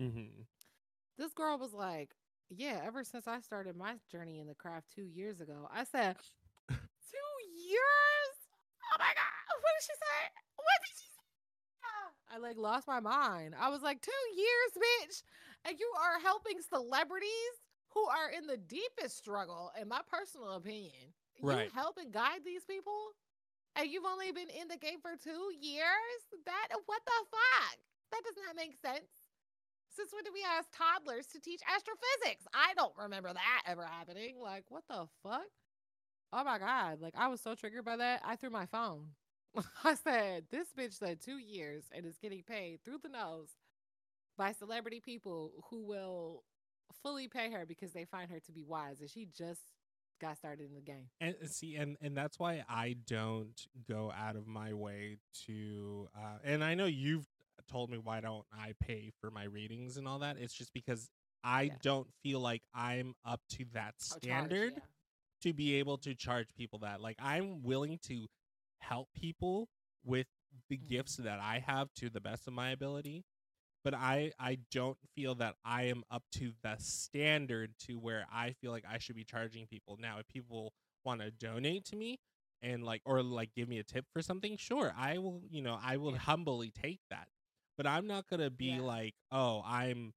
Mm-hmm. 0.00 0.42
This 1.18 1.32
girl 1.32 1.58
was 1.58 1.72
like 1.72 2.10
yeah, 2.50 2.80
ever 2.84 3.02
since 3.02 3.26
I 3.26 3.40
started 3.40 3.76
my 3.76 3.94
journey 4.10 4.38
in 4.38 4.46
the 4.46 4.54
craft 4.54 4.86
two 4.94 5.06
years 5.06 5.40
ago, 5.40 5.68
I 5.72 5.84
said, 5.84 6.16
two 6.68 7.36
years? 7.58 8.34
Oh 8.92 8.96
my 8.98 9.10
God. 9.14 9.32
What 9.56 9.72
did 9.80 9.86
she 9.86 9.96
say? 9.98 10.20
What 10.56 10.78
did 10.84 10.94
she 10.96 11.08
say? 11.10 12.34
I 12.34 12.38
like 12.38 12.56
lost 12.56 12.86
my 12.86 13.00
mind. 13.00 13.54
I 13.58 13.68
was 13.68 13.82
like, 13.82 14.00
two 14.00 14.24
years, 14.36 14.70
bitch. 14.76 15.22
And 15.66 15.78
you 15.78 15.90
are 15.98 16.20
helping 16.20 16.60
celebrities 16.62 17.56
who 17.96 18.04
are 18.08 18.28
in 18.28 18.46
the 18.46 18.58
deepest 18.58 19.16
struggle, 19.16 19.72
in 19.80 19.88
my 19.88 20.00
personal 20.12 20.52
opinion. 20.52 21.16
Right. 21.40 21.64
You 21.64 21.70
help 21.72 21.96
and 21.96 22.12
guide 22.12 22.44
these 22.44 22.64
people? 22.64 23.16
And 23.74 23.88
you've 23.88 24.04
only 24.04 24.32
been 24.32 24.50
in 24.50 24.68
the 24.68 24.76
game 24.76 25.00
for 25.00 25.16
two 25.16 25.48
years? 25.58 26.20
That 26.44 26.68
what 26.84 27.00
the 27.06 27.12
fuck? 27.30 27.78
That 28.12 28.22
does 28.22 28.36
not 28.36 28.54
make 28.54 28.76
sense. 28.84 29.08
Since 29.88 30.12
when 30.12 30.24
did 30.24 30.34
we 30.34 30.44
ask 30.44 30.68
toddlers 30.76 31.26
to 31.28 31.40
teach 31.40 31.62
astrophysics? 31.64 32.44
I 32.52 32.74
don't 32.74 32.92
remember 32.98 33.32
that 33.32 33.62
ever 33.66 33.86
happening. 33.86 34.36
Like, 34.42 34.64
what 34.68 34.84
the 34.90 35.06
fuck? 35.22 35.48
Oh 36.34 36.44
my 36.44 36.58
God. 36.58 37.00
Like, 37.00 37.14
I 37.16 37.28
was 37.28 37.40
so 37.40 37.54
triggered 37.54 37.86
by 37.86 37.96
that. 37.96 38.20
I 38.24 38.36
threw 38.36 38.50
my 38.50 38.66
phone. 38.66 39.08
I 39.84 39.94
said, 39.94 40.44
this 40.50 40.68
bitch 40.78 40.98
said 40.98 41.22
two 41.22 41.38
years 41.38 41.84
and 41.92 42.04
is 42.04 42.18
getting 42.18 42.42
paid 42.42 42.80
through 42.84 42.98
the 43.02 43.08
nose 43.08 43.56
by 44.36 44.52
celebrity 44.52 45.00
people 45.00 45.52
who 45.70 45.82
will 45.82 46.44
fully 47.02 47.28
pay 47.28 47.50
her 47.50 47.64
because 47.66 47.92
they 47.92 48.04
find 48.04 48.30
her 48.30 48.40
to 48.40 48.52
be 48.52 48.64
wise. 48.64 49.00
And 49.00 49.10
she 49.10 49.26
just 49.36 49.60
got 50.20 50.36
started 50.36 50.66
in 50.68 50.74
the 50.74 50.80
game. 50.80 51.08
and 51.20 51.34
see 51.44 51.76
and 51.76 51.96
and 52.00 52.16
that's 52.16 52.38
why 52.38 52.64
i 52.70 52.96
don't 53.06 53.66
go 53.86 54.10
out 54.18 54.34
of 54.34 54.46
my 54.46 54.72
way 54.72 55.18
to 55.46 56.08
uh 56.16 56.38
and 56.42 56.64
i 56.64 56.74
know 56.74 56.86
you've 56.86 57.26
told 57.70 57.90
me 57.90 57.98
why 57.98 58.18
don't 58.20 58.46
i 58.50 58.72
pay 58.80 59.10
for 59.20 59.30
my 59.30 59.44
ratings 59.44 59.98
and 59.98 60.08
all 60.08 60.18
that 60.20 60.38
it's 60.38 60.54
just 60.54 60.72
because 60.72 61.10
i 61.44 61.64
Yeah. 61.64 61.74
don't 61.82 62.08
feel 62.22 62.40
like 62.40 62.62
i'm 62.74 63.14
up 63.26 63.42
to 63.50 63.66
that 63.74 63.94
Oh, 64.10 64.18
charge, 64.18 64.22
standard 64.22 64.72
yeah. 64.76 64.82
to 65.42 65.52
be 65.52 65.74
able 65.74 65.98
to 65.98 66.14
charge 66.14 66.46
people 66.56 66.78
that 66.78 67.02
like 67.02 67.16
i'm 67.18 67.62
willing 67.62 67.98
to 68.04 68.26
help 68.80 69.08
people 69.14 69.68
with 70.02 70.26
the 70.70 70.78
Mhm. 70.78 70.88
gifts 70.88 71.16
that 71.16 71.40
i 71.40 71.58
have 71.58 71.92
to 71.96 72.08
the 72.08 72.20
best 72.22 72.46
of 72.46 72.54
my 72.54 72.70
ability 72.70 73.22
but 73.86 73.94
i 73.94 74.32
i 74.40 74.58
don't 74.72 74.98
feel 75.14 75.34
that 75.36 75.54
i 75.64 75.84
am 75.84 76.02
up 76.10 76.24
to 76.32 76.52
the 76.64 76.76
standard 76.78 77.72
to 77.78 77.94
where 77.94 78.26
i 78.32 78.52
feel 78.60 78.72
like 78.72 78.84
i 78.90 78.98
should 78.98 79.16
be 79.16 79.24
charging 79.24 79.66
people 79.66 79.96
now 80.00 80.18
if 80.18 80.28
people 80.28 80.74
want 81.04 81.20
to 81.22 81.30
donate 81.30 81.84
to 81.86 81.96
me 81.96 82.18
and 82.62 82.84
like 82.84 83.02
or 83.06 83.22
like 83.22 83.50
give 83.54 83.68
me 83.68 83.78
a 83.78 83.84
tip 83.84 84.04
for 84.12 84.22
something 84.22 84.56
sure 84.58 84.92
i 84.98 85.18
will 85.18 85.42
you 85.50 85.62
know 85.62 85.78
i 85.84 85.96
will 85.96 86.12
Yeah. 86.12 86.18
humbly 86.18 86.70
take 86.72 87.00
that 87.10 87.28
but 87.78 87.86
i'm 87.86 88.06
not 88.08 88.28
gonna 88.28 88.50
be 88.50 88.76
Yeah. 88.76 88.82
like 88.82 89.14
oh 89.32 89.62
i'm 89.66 90.14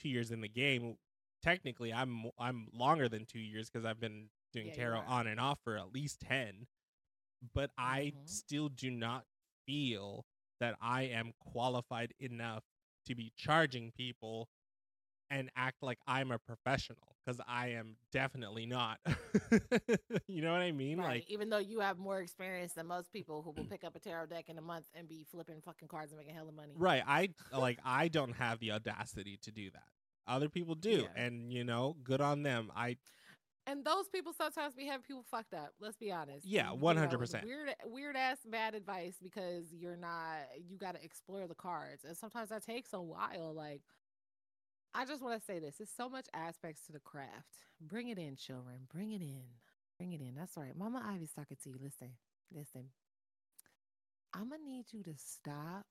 two 0.00 0.08
years 0.08 0.32
in 0.32 0.40
the 0.42 0.48
game 0.48 0.96
technically 1.42 1.92
i'm 1.92 2.26
i'm 2.38 2.68
longer 2.74 3.08
than 3.08 3.26
two 3.26 3.38
years 3.40 3.70
because 3.70 3.84
i've 3.86 4.00
been 4.00 4.28
doing 4.52 4.66
Yeah, 4.68 4.74
tarot 4.74 5.02
on 5.06 5.26
and 5.28 5.40
off 5.40 5.60
for 5.64 5.76
at 5.78 5.92
least 5.92 6.20
10 6.20 6.66
but 7.54 7.70
i 7.78 8.12
Mhm. 8.16 8.26
still 8.28 8.68
do 8.68 8.90
not 8.90 9.24
feel 9.66 10.26
that 10.60 10.76
i 10.80 11.02
am 11.04 11.32
qualified 11.40 12.14
enough 12.20 12.64
to 13.06 13.14
be 13.14 13.32
charging 13.36 13.90
people 13.92 14.48
and 15.30 15.50
act 15.56 15.82
like 15.82 15.98
i'm 16.06 16.30
a 16.30 16.38
professional 16.38 17.16
because 17.24 17.40
i 17.48 17.68
am 17.68 17.96
definitely 18.12 18.66
not 18.66 18.98
you 20.26 20.42
know 20.42 20.52
what 20.52 20.60
i 20.60 20.72
mean 20.72 20.98
Right. 20.98 21.08
like 21.22 21.30
even 21.30 21.48
though 21.50 21.58
you 21.58 21.80
have 21.80 21.98
more 21.98 22.20
experience 22.20 22.72
than 22.74 22.86
most 22.86 23.12
people 23.12 23.42
who 23.42 23.50
will 23.52 23.64
pick 23.70 23.84
up 23.84 23.96
a 23.96 23.98
tarot 23.98 24.26
deck 24.26 24.48
in 24.48 24.58
a 24.58 24.62
month 24.62 24.86
and 24.94 25.08
be 25.08 25.24
flipping 25.30 25.60
fucking 25.64 25.88
cards 25.88 26.12
and 26.12 26.18
making 26.18 26.34
hella 26.34 26.52
money. 26.52 26.74
right 26.76 27.02
i 27.06 27.28
like 27.58 27.78
i 27.84 28.08
don't 28.08 28.34
have 28.34 28.58
the 28.60 28.72
audacity 28.72 29.38
to 29.42 29.50
do 29.50 29.70
that 29.70 29.84
other 30.26 30.48
people 30.48 30.74
do 30.74 31.06
Yeah. 31.14 31.24
and 31.24 31.52
you 31.52 31.64
know 31.64 31.96
good 32.04 32.20
on 32.20 32.42
them 32.42 32.70
i 32.76 32.96
And 33.66 33.84
those 33.84 34.08
people 34.08 34.32
sometimes 34.32 34.74
be 34.74 34.86
having 34.86 35.02
people 35.02 35.24
fucked 35.30 35.54
up. 35.54 35.72
Let's 35.80 35.96
be 35.96 36.10
honest. 36.10 36.44
Yeah, 36.44 36.72
you 36.72 36.78
know, 36.78 36.84
100%. 36.84 37.44
Weird, 37.44 37.74
weird 37.86 38.16
ass 38.16 38.38
bad 38.50 38.74
advice 38.74 39.16
because 39.22 39.72
you're 39.72 39.96
not. 39.96 40.38
You 40.68 40.76
got 40.76 40.96
to 40.96 41.04
explore 41.04 41.46
the 41.46 41.54
cards, 41.54 42.04
and 42.04 42.16
sometimes 42.16 42.48
that 42.48 42.64
takes 42.66 42.92
a 42.92 43.00
while. 43.00 43.52
Like, 43.54 43.82
I 44.94 45.04
just 45.04 45.22
want 45.22 45.38
to 45.38 45.44
say 45.44 45.60
this: 45.60 45.76
there's 45.78 45.90
so 45.96 46.08
much 46.08 46.26
aspects 46.34 46.86
to 46.86 46.92
the 46.92 47.00
craft. 47.00 47.54
Bring 47.80 48.08
it 48.08 48.18
in, 48.18 48.36
children. 48.36 48.88
Bring 48.92 49.12
it 49.12 49.22
in. 49.22 49.44
Bring 49.96 50.12
it 50.12 50.20
in. 50.20 50.34
That's 50.36 50.56
right. 50.56 50.76
Mama 50.76 51.02
Ivy's 51.14 51.32
talking 51.32 51.56
to 51.62 51.70
you. 51.70 51.76
Listen, 51.80 52.10
listen. 52.52 52.86
I'm 54.34 54.48
gonna 54.48 54.64
need 54.64 54.86
you 54.90 55.02
to 55.04 55.14
stop 55.16 55.84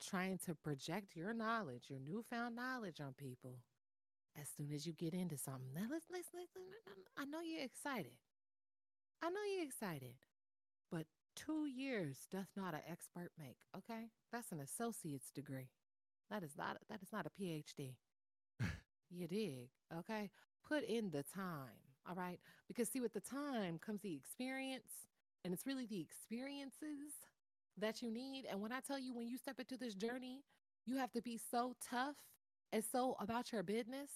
trying 0.00 0.38
to 0.46 0.54
project 0.54 1.16
your 1.16 1.34
knowledge, 1.34 1.84
your 1.88 1.98
newfound 1.98 2.56
knowledge 2.56 3.00
on 3.00 3.12
people 3.18 3.58
as 4.40 4.48
soon 4.56 4.72
as 4.74 4.86
you 4.86 4.92
get 4.92 5.14
into 5.14 5.36
something. 5.36 5.70
Now 5.74 5.86
let's 5.90 6.06
let's 6.12 6.28
listen. 6.34 6.62
I 7.16 7.24
know 7.24 7.40
you're 7.40 7.64
excited. 7.64 8.12
I 9.22 9.30
know 9.30 9.40
you're 9.54 9.66
excited. 9.66 10.14
But 10.90 11.06
two 11.34 11.66
years 11.66 12.26
doth 12.30 12.48
not 12.56 12.74
an 12.74 12.80
expert 12.90 13.30
make, 13.38 13.58
okay? 13.76 14.10
That's 14.32 14.52
an 14.52 14.60
associate's 14.60 15.30
degree. 15.30 15.70
That 16.30 16.42
is 16.42 16.52
not 16.56 16.78
that 16.88 17.02
is 17.02 17.12
not 17.12 17.26
a 17.26 17.42
PhD. 17.42 17.94
you 19.10 19.26
dig, 19.28 19.70
okay? 19.98 20.30
Put 20.66 20.84
in 20.84 21.10
the 21.10 21.22
time, 21.22 21.80
all 22.08 22.14
right? 22.14 22.38
Because 22.68 22.88
see, 22.88 23.00
with 23.00 23.12
the 23.12 23.20
time 23.20 23.78
comes 23.78 24.02
the 24.02 24.14
experience, 24.14 25.06
and 25.44 25.54
it's 25.54 25.66
really 25.66 25.86
the 25.86 26.00
experiences 26.00 27.12
that 27.78 28.02
you 28.02 28.10
need. 28.10 28.46
And 28.50 28.60
when 28.60 28.72
I 28.72 28.80
tell 28.80 28.98
you, 28.98 29.14
when 29.14 29.28
you 29.28 29.36
step 29.36 29.60
into 29.60 29.76
this 29.76 29.94
journey, 29.94 30.42
you 30.86 30.96
have 30.96 31.12
to 31.12 31.22
be 31.22 31.38
so 31.50 31.74
tough 31.88 32.16
and 32.72 32.84
so 32.84 33.16
about 33.20 33.52
your 33.52 33.62
business 33.62 34.10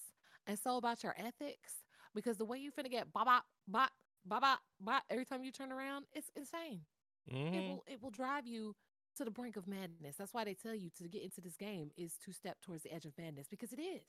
and 0.46 0.58
so 0.58 0.76
about 0.76 1.02
your 1.02 1.14
ethics 1.18 1.84
because 2.14 2.36
the 2.38 2.44
way 2.44 2.58
you 2.58 2.70
finna 2.72 2.90
get 2.90 3.12
bop 3.12 3.26
bop 3.26 3.44
bop 3.68 3.90
bop 4.24 4.40
bop 4.42 4.60
bop 4.80 5.02
every 5.10 5.24
time 5.24 5.42
you 5.44 5.52
turn 5.52 5.72
around, 5.72 6.06
it's 6.12 6.30
insane. 6.36 6.82
It 7.52 7.62
mhm. 7.62 7.66
will 7.66 7.84
it 7.86 8.02
will 8.02 8.10
drive 8.10 8.46
you 8.46 8.74
to 9.16 9.24
the 9.24 9.30
brink 9.30 9.56
of 9.56 9.66
madness. 9.66 10.16
That's 10.16 10.32
why 10.34 10.44
they 10.44 10.54
tell 10.54 10.74
you 10.74 10.90
to 10.98 11.08
get 11.08 11.22
into 11.22 11.40
this 11.40 11.56
game 11.56 11.90
is 11.96 12.14
to 12.24 12.32
step 12.32 12.60
towards 12.60 12.82
the 12.82 12.92
edge 12.92 13.04
of 13.06 13.16
madness 13.18 13.46
because 13.48 13.72
it 13.72 13.80
is. 13.80 14.02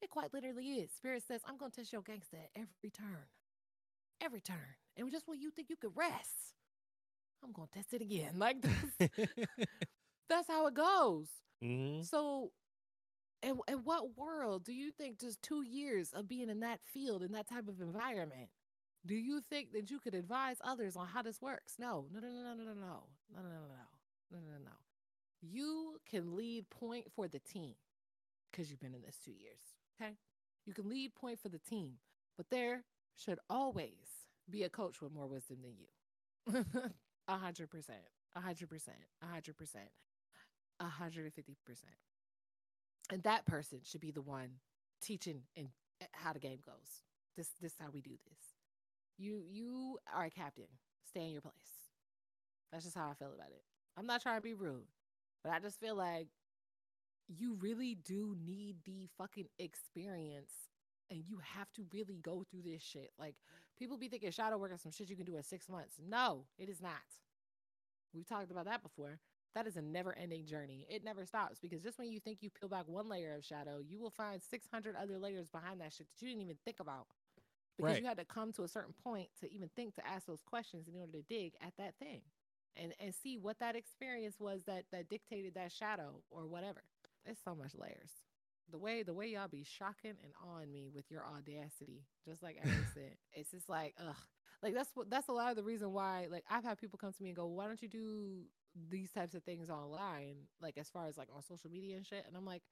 It 0.00 0.10
quite 0.10 0.32
literally 0.32 0.74
is. 0.80 0.90
Spirit 0.92 1.22
says, 1.26 1.42
I'm 1.46 1.56
gonna 1.56 1.70
test 1.70 1.92
your 1.92 2.02
gangster 2.02 2.36
at 2.36 2.50
every 2.54 2.90
turn. 2.90 3.26
Every 4.20 4.40
turn. 4.40 4.76
And 4.96 5.10
just 5.10 5.28
when 5.28 5.40
you 5.40 5.50
think 5.50 5.68
you 5.70 5.76
could 5.76 5.92
rest, 5.96 6.54
I'm 7.44 7.52
gonna 7.52 7.68
test 7.72 7.92
it 7.94 8.02
again. 8.02 8.34
Like 8.38 8.60
that's, 8.62 8.96
that's 10.28 10.48
how 10.48 10.66
it 10.66 10.74
goes. 10.74 11.26
Mhm. 11.62 12.04
So, 12.04 12.52
in, 13.42 13.58
in 13.68 13.78
what 13.84 14.16
world 14.16 14.64
do 14.64 14.72
you 14.72 14.90
think 14.90 15.18
just 15.20 15.42
two 15.42 15.62
years 15.62 16.12
of 16.12 16.28
being 16.28 16.48
in 16.48 16.60
that 16.60 16.80
field, 16.84 17.22
in 17.22 17.32
that 17.32 17.48
type 17.48 17.68
of 17.68 17.80
environment, 17.80 18.48
do 19.04 19.14
you 19.14 19.40
think 19.40 19.72
that 19.72 19.90
you 19.90 19.98
could 19.98 20.14
advise 20.14 20.56
others 20.62 20.96
on 20.96 21.06
how 21.06 21.22
this 21.22 21.40
works? 21.40 21.74
No, 21.78 22.06
no, 22.12 22.20
no, 22.20 22.28
no, 22.28 22.54
no, 22.54 22.54
no, 22.54 22.64
no, 22.64 22.74
no, 22.74 22.74
no, 22.74 23.42
no, 23.42 23.42
no, 23.42 24.32
no, 24.32 24.38
no, 24.38 24.64
no. 24.64 24.70
You 25.40 25.98
can 26.08 26.36
lead 26.36 26.70
point 26.70 27.06
for 27.14 27.26
the 27.26 27.40
team 27.40 27.74
because 28.50 28.70
you've 28.70 28.80
been 28.80 28.94
in 28.94 29.02
this 29.02 29.18
two 29.24 29.32
years. 29.32 29.74
Okay. 30.00 30.12
You 30.66 30.72
can 30.72 30.88
lead 30.88 31.14
point 31.14 31.40
for 31.40 31.48
the 31.48 31.58
team, 31.58 31.94
but 32.36 32.46
there 32.50 32.84
should 33.16 33.40
always 33.50 34.26
be 34.48 34.62
a 34.62 34.68
coach 34.68 35.00
with 35.02 35.12
more 35.12 35.26
wisdom 35.26 35.58
than 35.62 35.74
you. 35.78 36.64
A 37.28 37.36
hundred 37.38 37.70
percent, 37.70 38.02
a 38.34 38.40
hundred 38.40 38.68
percent, 38.68 38.98
a 39.22 39.26
hundred 39.26 39.56
percent, 39.56 39.88
a 40.80 40.86
hundred 40.86 41.24
and 41.24 41.32
fifty 41.32 41.56
percent. 41.64 41.94
And 43.12 43.22
that 43.24 43.44
person 43.44 43.80
should 43.84 44.00
be 44.00 44.10
the 44.10 44.22
one 44.22 44.48
teaching 45.02 45.42
and 45.54 45.68
eh, 46.00 46.06
how 46.12 46.32
the 46.32 46.38
game 46.38 46.60
goes. 46.64 47.02
This 47.36 47.50
this 47.60 47.74
how 47.78 47.90
we 47.92 48.00
do 48.00 48.10
this. 48.10 48.38
You 49.18 49.42
you 49.46 49.98
are 50.14 50.24
a 50.24 50.30
captain. 50.30 50.64
Stay 51.06 51.26
in 51.26 51.32
your 51.32 51.42
place. 51.42 51.52
That's 52.72 52.84
just 52.84 52.96
how 52.96 53.10
I 53.10 53.14
feel 53.14 53.34
about 53.34 53.50
it. 53.50 53.62
I'm 53.98 54.06
not 54.06 54.22
trying 54.22 54.38
to 54.38 54.42
be 54.42 54.54
rude, 54.54 54.86
but 55.44 55.52
I 55.52 55.58
just 55.58 55.78
feel 55.78 55.94
like 55.94 56.28
you 57.28 57.58
really 57.60 57.98
do 58.02 58.34
need 58.42 58.76
the 58.86 59.08
fucking 59.18 59.48
experience 59.58 60.52
and 61.10 61.22
you 61.26 61.38
have 61.42 61.70
to 61.74 61.84
really 61.92 62.18
go 62.22 62.44
through 62.50 62.62
this 62.62 62.82
shit. 62.82 63.10
Like 63.18 63.34
people 63.78 63.98
be 63.98 64.08
thinking 64.08 64.30
shadow 64.30 64.56
work 64.56 64.72
is 64.72 64.80
some 64.80 64.92
shit 64.92 65.10
you 65.10 65.16
can 65.16 65.26
do 65.26 65.36
in 65.36 65.42
six 65.42 65.68
months. 65.68 65.96
No, 66.02 66.46
it 66.58 66.70
is 66.70 66.80
not. 66.80 66.92
We've 68.14 68.26
talked 68.26 68.50
about 68.50 68.64
that 68.64 68.82
before. 68.82 69.18
That 69.54 69.66
is 69.66 69.76
a 69.76 69.82
never 69.82 70.16
ending 70.16 70.46
journey. 70.46 70.86
It 70.90 71.04
never 71.04 71.26
stops 71.26 71.58
because 71.60 71.82
just 71.82 71.98
when 71.98 72.10
you 72.10 72.20
think 72.20 72.38
you 72.40 72.50
peel 72.50 72.68
back 72.68 72.88
one 72.88 73.08
layer 73.08 73.34
of 73.34 73.44
shadow, 73.44 73.80
you 73.86 74.00
will 74.00 74.10
find 74.10 74.40
600 74.42 74.96
other 74.96 75.18
layers 75.18 75.48
behind 75.48 75.80
that 75.80 75.92
shit 75.92 76.06
that 76.08 76.22
you 76.22 76.28
didn't 76.28 76.42
even 76.42 76.56
think 76.64 76.80
about. 76.80 77.06
Because 77.76 77.92
Right. 77.92 78.02
you 78.02 78.06
had 78.06 78.18
to 78.18 78.24
come 78.24 78.52
to 78.54 78.62
a 78.64 78.68
certain 78.68 78.94
point 79.02 79.28
to 79.40 79.52
even 79.52 79.68
think 79.74 79.94
to 79.96 80.06
ask 80.06 80.26
those 80.26 80.42
questions 80.42 80.88
in 80.88 80.94
order 80.94 81.12
to 81.12 81.22
dig 81.22 81.54
at 81.60 81.74
that 81.78 81.94
thing 81.98 82.22
and, 82.76 82.94
and 83.00 83.14
see 83.14 83.36
what 83.38 83.58
that 83.60 83.76
experience 83.76 84.36
was 84.40 84.64
that, 84.64 84.84
that 84.92 85.08
dictated 85.08 85.54
that 85.54 85.72
shadow 85.72 86.22
or 86.30 86.46
whatever. 86.46 86.82
There's 87.24 87.38
so 87.44 87.54
much 87.54 87.72
layers. 87.74 88.10
The 88.70 88.78
way 88.78 89.02
the 89.02 89.12
way 89.14 89.26
y'all 89.28 89.48
be 89.48 89.64
shocking 89.64 90.14
and 90.22 90.32
awing 90.46 90.72
me 90.72 90.88
with 90.94 91.10
your 91.10 91.24
audacity, 91.26 92.06
just 92.26 92.42
like 92.42 92.56
Eric 92.62 92.86
said, 92.94 93.16
it's 93.32 93.50
just 93.50 93.68
like 93.68 93.94
ugh. 94.00 94.16
Like 94.62 94.74
that's 94.74 94.90
what 94.94 95.10
that's 95.10 95.28
a 95.28 95.32
lot 95.32 95.50
of 95.50 95.56
the 95.56 95.62
reason 95.64 95.92
why. 95.92 96.28
Like 96.30 96.44
I've 96.50 96.64
had 96.64 96.78
people 96.78 96.98
come 96.98 97.12
to 97.12 97.22
me 97.22 97.30
and 97.30 97.36
go, 97.36 97.46
"Why 97.46 97.66
don't 97.66 97.82
you 97.82 97.88
do 97.88 98.44
these 98.90 99.12
types 99.12 99.34
of 99.34 99.44
things 99.44 99.70
online?" 99.70 100.36
Like 100.60 100.78
as 100.78 100.90
far 100.90 101.06
as 101.08 101.18
like 101.18 101.28
on 101.34 101.42
social 101.42 101.70
media 101.70 101.96
and 101.96 102.06
shit. 102.06 102.24
And 102.26 102.36
I'm 102.36 102.46
like, 102.46 102.62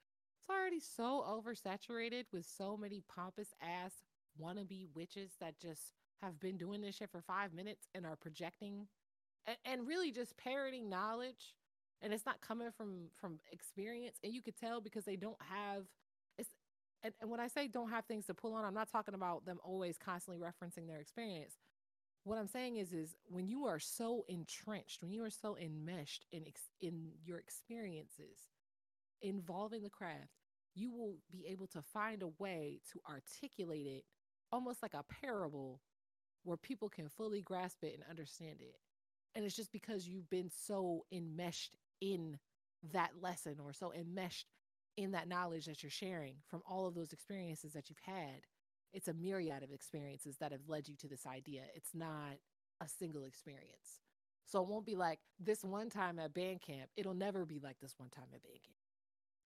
It's 0.40 0.50
already 0.50 0.80
so 0.80 1.24
oversaturated 1.28 2.24
with 2.32 2.46
so 2.46 2.76
many 2.76 3.02
pompous 3.14 3.54
ass 3.62 3.92
wannabe 4.40 4.88
witches 4.94 5.32
that 5.40 5.58
just 5.60 5.94
have 6.22 6.40
been 6.40 6.56
doing 6.56 6.80
this 6.82 6.96
shit 6.96 7.10
for 7.10 7.22
five 7.22 7.52
minutes 7.52 7.88
and 7.94 8.06
are 8.06 8.16
projecting 8.16 8.88
and, 9.46 9.56
and 9.64 9.88
really 9.88 10.10
just 10.12 10.36
parroting 10.36 10.88
knowledge 10.88 11.54
and 12.02 12.12
it's 12.12 12.26
not 12.26 12.40
coming 12.40 12.70
from 12.76 13.08
from 13.20 13.40
experience 13.52 14.18
and 14.24 14.32
you 14.32 14.42
could 14.42 14.56
tell 14.56 14.80
because 14.80 15.04
they 15.04 15.16
don't 15.16 15.40
have 15.40 15.84
it's 16.38 16.50
and, 17.02 17.14
and 17.20 17.30
when 17.30 17.40
i 17.40 17.48
say 17.48 17.68
don't 17.68 17.90
have 17.90 18.04
things 18.06 18.26
to 18.26 18.34
pull 18.34 18.54
on 18.54 18.64
i'm 18.64 18.74
not 18.74 18.90
talking 18.90 19.14
about 19.14 19.44
them 19.44 19.58
always 19.64 19.98
constantly 19.98 20.42
referencing 20.42 20.86
their 20.86 21.00
experience 21.00 21.56
what 22.24 22.38
i'm 22.38 22.48
saying 22.48 22.76
is 22.76 22.92
is 22.92 23.14
when 23.26 23.46
you 23.46 23.64
are 23.66 23.78
so 23.78 24.24
entrenched 24.28 25.02
when 25.02 25.12
you 25.12 25.22
are 25.24 25.30
so 25.30 25.56
enmeshed 25.56 26.24
in 26.32 26.44
ex- 26.46 26.70
in 26.80 27.10
your 27.24 27.38
experiences 27.38 28.48
involving 29.22 29.82
the 29.82 29.90
craft 29.90 30.30
you 30.74 30.92
will 30.92 31.16
be 31.30 31.46
able 31.48 31.66
to 31.66 31.82
find 31.82 32.22
a 32.22 32.28
way 32.38 32.80
to 32.92 33.00
articulate 33.08 33.86
it 33.86 34.04
almost 34.52 34.82
like 34.82 34.94
a 34.94 35.04
parable 35.22 35.80
where 36.44 36.56
people 36.56 36.88
can 36.88 37.08
fully 37.08 37.42
grasp 37.42 37.78
it 37.82 37.94
and 37.94 38.04
understand 38.08 38.60
it 38.60 38.76
and 39.34 39.44
it's 39.44 39.56
just 39.56 39.72
because 39.72 40.08
you've 40.08 40.30
been 40.30 40.50
so 40.50 41.04
enmeshed 41.12 41.76
in 42.00 42.38
that 42.92 43.10
lesson 43.20 43.56
or 43.62 43.72
so 43.72 43.92
enmeshed 43.92 44.46
in 44.96 45.12
that 45.12 45.28
knowledge 45.28 45.66
that 45.66 45.82
you're 45.82 45.90
sharing 45.90 46.34
from 46.48 46.62
all 46.68 46.86
of 46.86 46.94
those 46.94 47.12
experiences 47.12 47.72
that 47.72 47.88
you've 47.88 47.98
had. 48.02 48.42
It's 48.92 49.08
a 49.08 49.14
myriad 49.14 49.62
of 49.62 49.72
experiences 49.72 50.36
that 50.38 50.52
have 50.52 50.68
led 50.68 50.88
you 50.88 50.96
to 50.96 51.08
this 51.08 51.26
idea. 51.26 51.62
It's 51.74 51.94
not 51.94 52.38
a 52.80 52.88
single 52.88 53.24
experience. 53.24 54.00
So 54.46 54.60
it 54.62 54.68
won't 54.68 54.86
be 54.86 54.96
like 54.96 55.20
this 55.38 55.62
one 55.64 55.90
time 55.90 56.18
at 56.18 56.34
band 56.34 56.60
camp. 56.62 56.90
It'll 56.96 57.14
never 57.14 57.46
be 57.46 57.60
like 57.60 57.76
this 57.80 57.94
one 57.98 58.10
time 58.10 58.26
at 58.34 58.42
band 58.42 58.58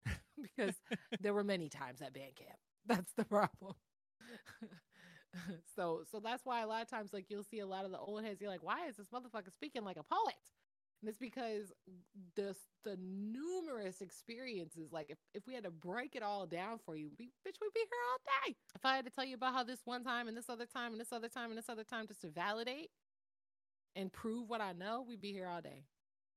camp 0.06 0.20
because 0.56 0.76
there 1.20 1.34
were 1.34 1.44
many 1.44 1.68
times 1.68 2.00
at 2.02 2.14
band 2.14 2.36
camp. 2.36 2.58
That's 2.86 3.12
the 3.16 3.24
problem. 3.24 3.74
so 5.76 6.02
so 6.10 6.20
that's 6.20 6.44
why 6.44 6.62
a 6.62 6.66
lot 6.66 6.82
of 6.82 6.88
times 6.88 7.12
like 7.12 7.26
you'll 7.28 7.42
see 7.42 7.60
a 7.60 7.66
lot 7.66 7.84
of 7.84 7.90
the 7.90 7.98
old 7.98 8.22
heads 8.22 8.40
you're 8.40 8.50
like 8.50 8.62
why 8.62 8.86
is 8.86 8.96
this 8.96 9.06
motherfucker 9.08 9.52
speaking 9.52 9.84
like 9.84 9.96
a 9.96 10.02
poet 10.02 10.34
and 11.02 11.08
it's 11.08 11.18
because 11.18 11.72
the 12.36 12.54
the 12.84 12.96
numerous 12.96 14.00
experiences, 14.00 14.92
like 14.92 15.10
if, 15.10 15.18
if 15.34 15.46
we 15.46 15.54
had 15.54 15.64
to 15.64 15.70
break 15.70 16.14
it 16.14 16.22
all 16.22 16.46
down 16.46 16.78
for 16.84 16.94
you, 16.96 17.10
we 17.18 17.26
bitch, 17.26 17.58
we'd 17.60 17.74
be 17.74 17.80
here 17.80 18.02
all 18.10 18.18
day. 18.46 18.56
If 18.74 18.84
I 18.84 18.96
had 18.96 19.04
to 19.04 19.10
tell 19.10 19.24
you 19.24 19.34
about 19.34 19.52
how 19.52 19.64
this 19.64 19.80
one 19.84 20.04
time 20.04 20.28
and 20.28 20.36
this 20.36 20.48
other 20.48 20.66
time 20.66 20.92
and 20.92 21.00
this 21.00 21.12
other 21.12 21.28
time 21.28 21.50
and 21.50 21.58
this 21.58 21.68
other 21.68 21.84
time 21.84 22.06
just 22.06 22.20
to 22.22 22.28
validate 22.28 22.90
and 23.96 24.12
prove 24.12 24.48
what 24.48 24.60
I 24.60 24.72
know, 24.72 25.04
we'd 25.06 25.20
be 25.20 25.32
here 25.32 25.48
all 25.48 25.60
day. 25.60 25.84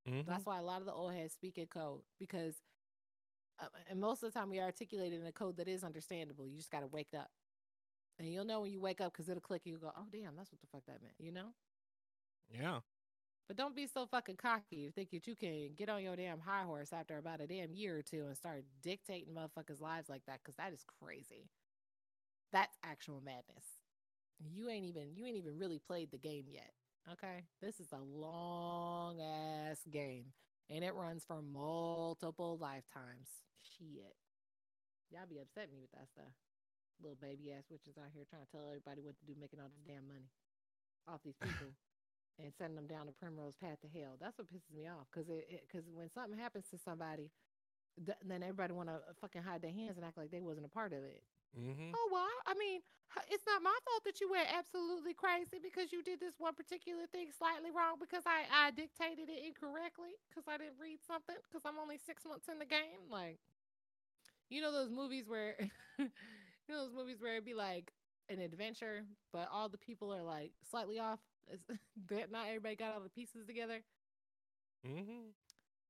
Mm-hmm. 0.10 0.30
That's 0.30 0.46
why 0.46 0.58
a 0.58 0.64
lot 0.64 0.80
of 0.80 0.86
the 0.86 0.94
old 0.94 1.14
heads 1.14 1.34
speak 1.34 1.58
in 1.58 1.68
code 1.68 2.02
because, 2.20 2.56
uh, 3.60 3.68
and 3.90 4.00
most 4.00 4.24
of 4.24 4.34
the 4.34 4.40
time 4.40 4.50
we 4.50 4.60
articulate 4.60 5.14
it 5.14 5.22
in 5.22 5.28
a 5.28 5.32
code 5.32 5.58
that 5.58 5.68
is 5.68 5.84
understandable. 5.84 6.48
You 6.48 6.58
just 6.58 6.72
got 6.72 6.82
to 6.82 6.88
wake 6.88 7.14
up. 7.18 7.30
And 8.18 8.32
you'll 8.32 8.46
know 8.46 8.62
when 8.62 8.72
you 8.72 8.80
wake 8.80 9.02
up 9.02 9.12
because 9.12 9.30
it'll 9.30 9.42
click. 9.42 9.64
And 9.66 9.74
You 9.74 9.80
go, 9.80 9.92
oh 9.96 10.06
damn, 10.12 10.36
that's 10.36 10.52
what 10.52 10.62
the 10.62 10.68
fuck 10.72 10.86
that 10.88 11.02
meant. 11.02 11.16
You 11.20 11.32
know? 11.32 11.48
Yeah. 12.50 12.80
But 13.48 13.58
don't 13.58 13.76
be 13.76 13.86
so 13.86 14.08
fucking 14.08 14.38
cocky. 14.38 14.78
You 14.78 14.92
think 14.92 15.12
that 15.12 15.28
you 15.28 15.36
can 15.36 15.70
get 15.78 15.90
on 15.90 16.02
your 16.04 16.16
damn 16.16 16.40
high 16.40 16.64
horse 16.64 16.92
after 16.92 17.18
about 17.18 17.42
a 17.42 17.48
damn 17.48 17.74
year 17.74 17.98
or 17.98 18.02
two 18.02 18.26
and 18.26 18.36
start 18.36 18.64
dictating 18.82 19.34
motherfuckers' 19.36 19.82
lives 19.82 20.10
like 20.10 20.24
that, 20.26 20.40
because 20.44 20.56
that 20.56 20.74
is 20.74 20.84
crazy. 21.00 21.50
That's 22.52 22.76
actual 22.84 23.22
madness. 23.24 23.66
You 24.40 24.70
ain't 24.70 24.86
even 24.86 25.16
you 25.16 25.26
ain't 25.26 25.38
even 25.38 25.58
really 25.58 25.80
played 25.80 26.10
the 26.12 26.18
game 26.18 26.46
yet. 26.50 26.72
Okay? 27.12 27.44
This 27.62 27.80
is 27.80 27.92
a 27.94 28.02
long 28.02 29.22
ass 29.22 29.80
game. 29.92 30.34
And 30.70 30.84
it 30.84 30.96
runs 30.96 31.24
for 31.24 31.42
multiple 31.42 32.58
lifetimes. 32.60 33.30
Shit. 33.62 34.16
Y'all 35.12 35.30
be 35.30 35.38
upset 35.38 35.70
me 35.72 35.78
with 35.80 35.92
that 35.92 36.10
stuff. 36.10 36.34
Little 37.02 37.18
baby 37.22 37.54
ass 37.54 37.70
witches 37.70 37.98
out 37.98 38.10
here 38.14 38.26
trying 38.28 38.46
to 38.46 38.52
tell 38.52 38.66
everybody 38.68 39.02
what 39.02 39.20
to 39.20 39.26
do, 39.26 39.38
making 39.40 39.60
all 39.60 39.70
this 39.70 39.86
damn 39.86 40.08
money 40.08 40.32
off 41.08 41.22
these 41.24 41.38
people 41.38 41.70
and 42.42 42.52
sending 42.58 42.76
them 42.76 42.88
down 42.88 43.06
the 43.06 43.16
primrose 43.16 43.56
path 43.56 43.80
to 43.82 43.88
hell. 43.88 44.18
That's 44.20 44.38
what 44.38 44.52
pisses 44.52 44.76
me 44.76 44.88
off 44.88 45.08
because 45.12 45.30
it 45.30 45.64
because 45.68 45.88
when 45.88 46.10
something 46.12 46.38
happens 46.38 46.66
to 46.72 46.78
somebody, 46.78 47.32
th- 48.00 48.20
then 48.26 48.44
everybody 48.44 48.74
want 48.74 48.90
to 48.90 49.00
fucking 49.22 49.44
hide 49.44 49.62
their 49.62 49.72
hands 49.72 49.96
and 49.96 50.06
act 50.06 50.18
like 50.18 50.32
they 50.32 50.44
wasn't 50.44 50.66
a 50.66 50.74
part 50.74 50.92
of 50.92 51.04
it. 51.04 51.24
Mm-hmm. 51.56 51.96
Oh 51.96 52.08
well, 52.12 52.36
I 52.46 52.54
mean, 52.60 52.84
it's 53.32 53.48
not 53.48 53.64
my 53.64 53.76
fault 53.88 54.04
that 54.04 54.20
you 54.20 54.28
went 54.28 54.52
absolutely 54.52 55.16
crazy 55.16 55.64
because 55.64 55.96
you 55.96 56.04
did 56.04 56.20
this 56.20 56.36
one 56.38 56.54
particular 56.54 57.08
thing 57.08 57.32
slightly 57.32 57.72
wrong 57.72 57.96
because 57.96 58.28
I 58.28 58.44
I 58.52 58.72
dictated 58.72 59.32
it 59.32 59.40
incorrectly 59.40 60.20
because 60.28 60.44
I 60.52 60.60
didn't 60.60 60.80
read 60.80 61.00
something 61.08 61.40
because 61.48 61.64
I'm 61.64 61.80
only 61.80 61.96
six 62.04 62.28
months 62.28 62.52
in 62.52 62.60
the 62.60 62.68
game. 62.68 63.08
Like, 63.08 63.40
you 64.52 64.60
know 64.60 64.76
those 64.76 64.92
movies 64.92 65.24
where, 65.28 65.56
you 66.00 66.12
know 66.68 66.84
those 66.84 66.94
movies 66.94 67.24
where 67.24 67.40
it'd 67.40 67.48
be 67.48 67.56
like 67.56 67.96
an 68.28 68.40
adventure, 68.44 69.06
but 69.32 69.48
all 69.52 69.70
the 69.70 69.80
people 69.80 70.12
are 70.14 70.24
like 70.24 70.52
slightly 70.70 71.00
off 71.00 71.20
it's, 71.52 71.64
not 72.32 72.48
everybody 72.48 72.76
got 72.76 72.94
all 72.94 73.02
the 73.02 73.10
pieces 73.10 73.46
together. 73.46 73.82
Mm-hmm. 74.86 75.34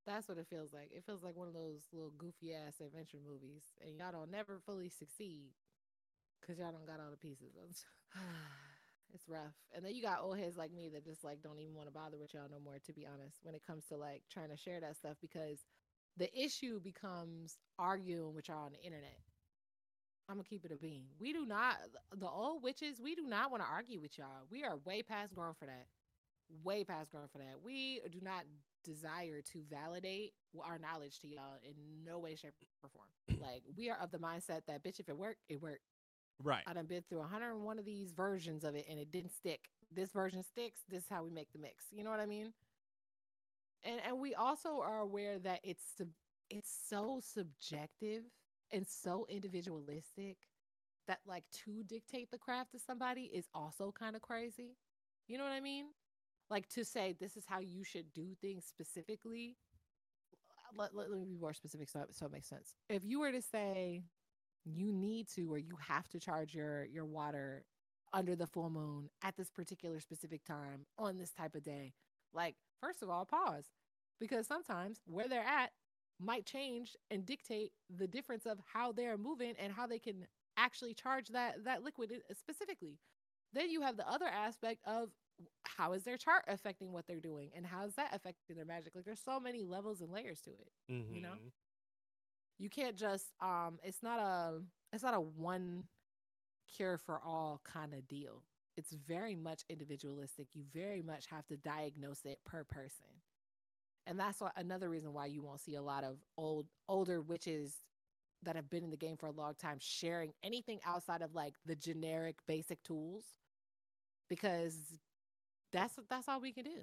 That's 0.06 0.30
what 0.30 0.38
it 0.38 0.48
feels 0.50 0.72
like. 0.72 0.92
It 0.92 1.04
feels 1.06 1.24
like 1.24 1.36
one 1.36 1.48
of 1.48 1.54
those 1.54 1.82
little 1.92 2.14
goofy 2.18 2.54
ass 2.54 2.80
adventure 2.80 3.18
movies, 3.26 3.64
and 3.82 3.98
y'all 3.98 4.12
don't 4.12 4.32
never 4.32 4.60
fully 4.66 4.90
succeed 4.90 5.52
because 6.40 6.60
y'all 6.60 6.72
don't 6.72 6.86
got 6.86 7.00
all 7.00 7.12
the 7.12 7.18
pieces. 7.18 7.50
it's 9.14 9.28
rough. 9.28 9.58
And 9.74 9.84
then 9.84 9.96
you 9.96 10.02
got 10.02 10.22
old 10.22 10.38
heads 10.38 10.58
like 10.58 10.72
me 10.72 10.90
that 10.94 11.04
just 11.06 11.24
like 11.24 11.42
don't 11.42 11.60
even 11.60 11.74
want 11.74 11.88
to 11.88 11.94
bother 11.94 12.18
with 12.18 12.34
y'all 12.34 12.52
no 12.52 12.60
more. 12.60 12.78
To 12.86 12.94
be 12.94 13.06
honest, 13.06 13.40
when 13.44 13.56
it 13.56 13.66
comes 13.66 13.86
to 13.88 13.98
like 13.98 14.24
trying 14.32 14.50
to 14.50 14.58
share 14.58 14.80
that 14.80 14.98
stuff, 14.98 15.18
because 15.22 15.66
the 16.18 16.30
issue 16.38 16.80
becomes 16.80 17.58
arguing 17.80 18.34
with 18.34 18.48
y'all 18.48 18.66
on 18.66 18.74
the 18.74 18.84
internet. 18.84 19.20
I'm 20.28 20.36
gonna 20.36 20.44
keep 20.44 20.66
it 20.66 20.72
a 20.72 20.76
bean. 20.76 21.06
We 21.20 21.34
do 21.34 21.46
not 21.46 21.78
the 22.18 22.28
old 22.28 22.64
witches. 22.64 23.00
We 23.02 23.16
do 23.16 23.28
not 23.28 23.52
want 23.52 23.64
to 23.64 23.70
argue 23.70 24.00
with 24.00 24.18
y'all. 24.18 24.48
We 24.50 24.64
are 24.64 24.78
way 24.78 25.04
past 25.04 25.36
grown 25.36 25.54
for 25.54 25.66
that. 25.66 25.86
Way 26.64 26.84
past 26.84 27.12
grown 27.12 27.28
for 27.32 27.38
that. 27.40 27.62
We 27.64 28.02
do 28.12 28.20
not 28.22 28.44
desire 28.84 29.42
to 29.52 29.60
validate 29.70 30.34
our 30.64 30.78
knowledge 30.80 31.20
to 31.20 31.28
y'all 31.28 31.58
in 31.64 31.74
no 32.06 32.20
way, 32.20 32.36
shape, 32.36 32.54
or 32.84 32.90
form. 32.90 33.40
like 33.42 33.64
we 33.76 33.90
are 33.90 33.98
of 34.02 34.12
the 34.12 34.18
mindset 34.18 34.62
that 34.68 34.84
bitch, 34.84 35.00
if 35.00 35.10
it 35.10 35.18
worked, 35.18 35.42
it 35.50 35.62
worked. 35.62 35.82
Right. 36.44 36.64
I 36.68 36.74
done 36.74 36.86
been 36.86 37.04
through 37.08 37.20
101 37.20 37.80
of 37.80 37.86
these 37.86 38.12
versions 38.12 38.64
of 38.64 38.76
it 38.76 38.86
and 38.90 39.00
it 39.00 39.12
didn't 39.12 39.32
stick. 39.32 39.70
This 39.94 40.12
version 40.12 40.44
sticks. 40.44 40.82
This 40.90 41.04
is 41.04 41.10
how 41.10 41.24
we 41.24 41.30
make 41.30 41.52
the 41.54 41.60
mix. 41.60 41.86
You 41.92 42.04
know 42.04 42.10
what 42.10 42.20
I 42.20 42.26
mean? 42.26 42.54
And 43.84 44.02
and 44.06 44.20
we 44.20 44.34
also 44.34 44.82
are 44.82 45.00
aware 45.00 45.40
that 45.40 45.60
it's 45.64 45.94
it's 46.50 46.76
so 46.90 47.22
subjective 47.24 48.24
and 48.76 48.86
so 48.86 49.26
individualistic 49.30 50.38
that 51.08 51.20
like 51.26 51.46
to 51.66 51.84
dictate 51.84 52.30
the 52.30 52.38
craft 52.38 52.72
to 52.74 52.80
somebody 52.80 53.32
is 53.34 53.46
also 53.54 53.94
kind 53.98 54.16
of 54.16 54.22
crazy. 54.22 54.76
You 55.28 55.38
know 55.38 55.44
what 55.44 55.54
I 55.54 55.62
mean? 55.62 55.86
Like 56.50 56.68
to 56.70 56.84
say 56.84 57.16
this 57.20 57.38
is 57.38 57.46
how 57.48 57.60
you 57.60 57.84
should 57.84 58.14
do 58.14 58.36
things 58.42 58.66
specifically. 58.68 59.56
Uh, 60.52 60.82
let, 60.82 60.96
let, 60.96 61.10
let 61.10 61.20
me 61.20 61.26
be 61.26 61.38
more 61.38 61.54
specific 61.54 61.90
so, 61.90 62.04
so 62.12 62.26
it 62.26 62.32
makes 62.32 62.50
sense. 62.50 62.76
If 62.90 63.04
you 63.06 63.20
were 63.20 63.32
to 63.32 63.42
say 63.42 64.04
you 64.66 64.92
need 64.92 65.28
to 65.36 65.52
or 65.54 65.58
you 65.58 65.78
have 65.88 66.08
to 66.10 66.20
charge 66.20 66.54
your 66.54 66.86
your 66.86 67.06
water 67.06 67.64
under 68.14 68.36
the 68.36 68.48
full 68.48 68.70
moon 68.70 69.10
at 69.24 69.36
this 69.38 69.50
particular 69.50 70.00
specific 70.00 70.44
time 70.44 70.86
on 70.98 71.18
this 71.18 71.32
type 71.32 71.56
of 71.56 71.64
day, 71.64 71.94
like 72.34 72.56
first 72.82 73.02
of 73.02 73.10
all, 73.10 73.26
pause 73.26 73.66
because 74.20 74.48
sometimes 74.48 75.00
where 75.06 75.28
they're 75.28 75.42
at 75.44 75.72
might 76.20 76.46
change 76.46 76.96
and 77.12 77.26
dictate 77.26 77.72
the 77.96 78.08
difference 78.08 78.46
of 78.46 78.60
how 78.74 78.92
they're 78.92 79.18
moving 79.18 79.54
and 79.60 79.74
how 79.74 79.88
they 79.88 80.00
can 80.00 80.26
actually 80.58 80.94
charge 80.94 81.30
that 81.30 81.64
that 81.66 81.84
liquid 81.84 82.12
specifically. 82.38 83.00
Then 83.54 83.70
you 83.70 83.82
have 83.82 83.98
the 83.98 84.10
other 84.10 84.28
aspect 84.28 84.82
of 84.86 85.10
how 85.64 85.94
is 85.94 86.04
their 86.04 86.18
chart 86.18 86.44
affecting 86.48 86.92
what 86.92 87.06
they're 87.08 87.20
doing 87.20 87.50
and 87.56 87.66
how 87.66 87.86
is 87.86 87.94
that 87.96 88.10
affecting 88.14 88.56
their 88.56 88.66
magic? 88.66 88.96
Like 88.96 89.06
there's 89.06 89.24
so 89.24 89.40
many 89.40 89.64
levels 89.64 90.02
and 90.02 90.12
layers 90.12 90.42
to 90.42 90.52
it. 90.52 90.72
Mm-hmm. 90.92 91.16
You 91.16 91.22
know? 91.22 91.30
Mm-hmm. 91.30 91.48
You 92.58 92.70
can't 92.70 92.96
just 92.96 93.34
um 93.42 93.80
it's 93.84 94.02
not 94.02 94.20
a 94.20 94.62
it's 94.94 95.04
not 95.04 95.14
a 95.14 95.20
one 95.20 95.84
cure 96.74 96.98
for 96.98 97.20
all 97.24 97.62
kind 97.66 97.94
of 97.94 98.08
deal. 98.08 98.44
It's 98.78 98.92
very 98.92 99.36
much 99.36 99.64
individualistic. 99.70 100.48
You 100.54 100.64
very 100.74 101.02
much 101.02 101.28
have 101.28 101.46
to 101.48 101.58
diagnose 101.58 102.26
it 102.26 102.40
per 102.46 102.64
person 102.64 103.15
and 104.08 104.20
that's 104.20 104.40
why, 104.40 104.52
another 104.56 104.90
reason 104.90 105.14
why 105.14 105.26
you 105.26 105.42
won't 105.42 105.62
see 105.62 105.76
a 105.76 105.82
lot 105.82 106.04
of 106.04 106.18
old 106.38 106.68
older 106.88 107.22
witches 107.22 107.74
that 108.44 108.56
have 108.56 108.70
been 108.70 108.84
in 108.84 108.92
the 108.92 108.98
game 108.98 109.18
for 109.18 109.28
a 109.28 109.32
long 109.32 109.54
time 109.56 109.78
sharing 109.80 110.32
anything 110.44 110.80
outside 110.86 111.22
of 111.22 111.34
like 111.34 111.56
the 111.66 111.76
generic 111.76 112.36
basic 112.48 112.82
tools 112.84 113.24
because 114.30 114.76
that's 115.74 115.96
that's 116.10 116.28
all 116.28 116.40
we 116.40 116.54
can 116.54 116.64
do. 116.64 116.82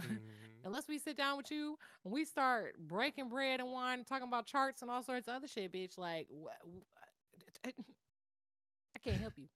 Mm-hmm. 0.00 0.14
unless 0.64 0.88
we 0.88 0.98
sit 0.98 1.16
down 1.16 1.36
with 1.36 1.50
you 1.50 1.78
and 2.04 2.12
we 2.12 2.24
start 2.24 2.74
breaking 2.78 3.28
bread 3.28 3.60
and 3.60 3.70
wine 3.70 4.04
talking 4.04 4.28
about 4.28 4.46
charts 4.46 4.82
and 4.82 4.90
all 4.90 5.02
sorts 5.02 5.28
of 5.28 5.34
other 5.34 5.48
shit 5.48 5.72
bitch 5.72 5.96
like 5.98 6.28
wh- 6.30 7.66
i 7.66 8.98
can't 9.02 9.20
help 9.20 9.34
you. 9.36 9.46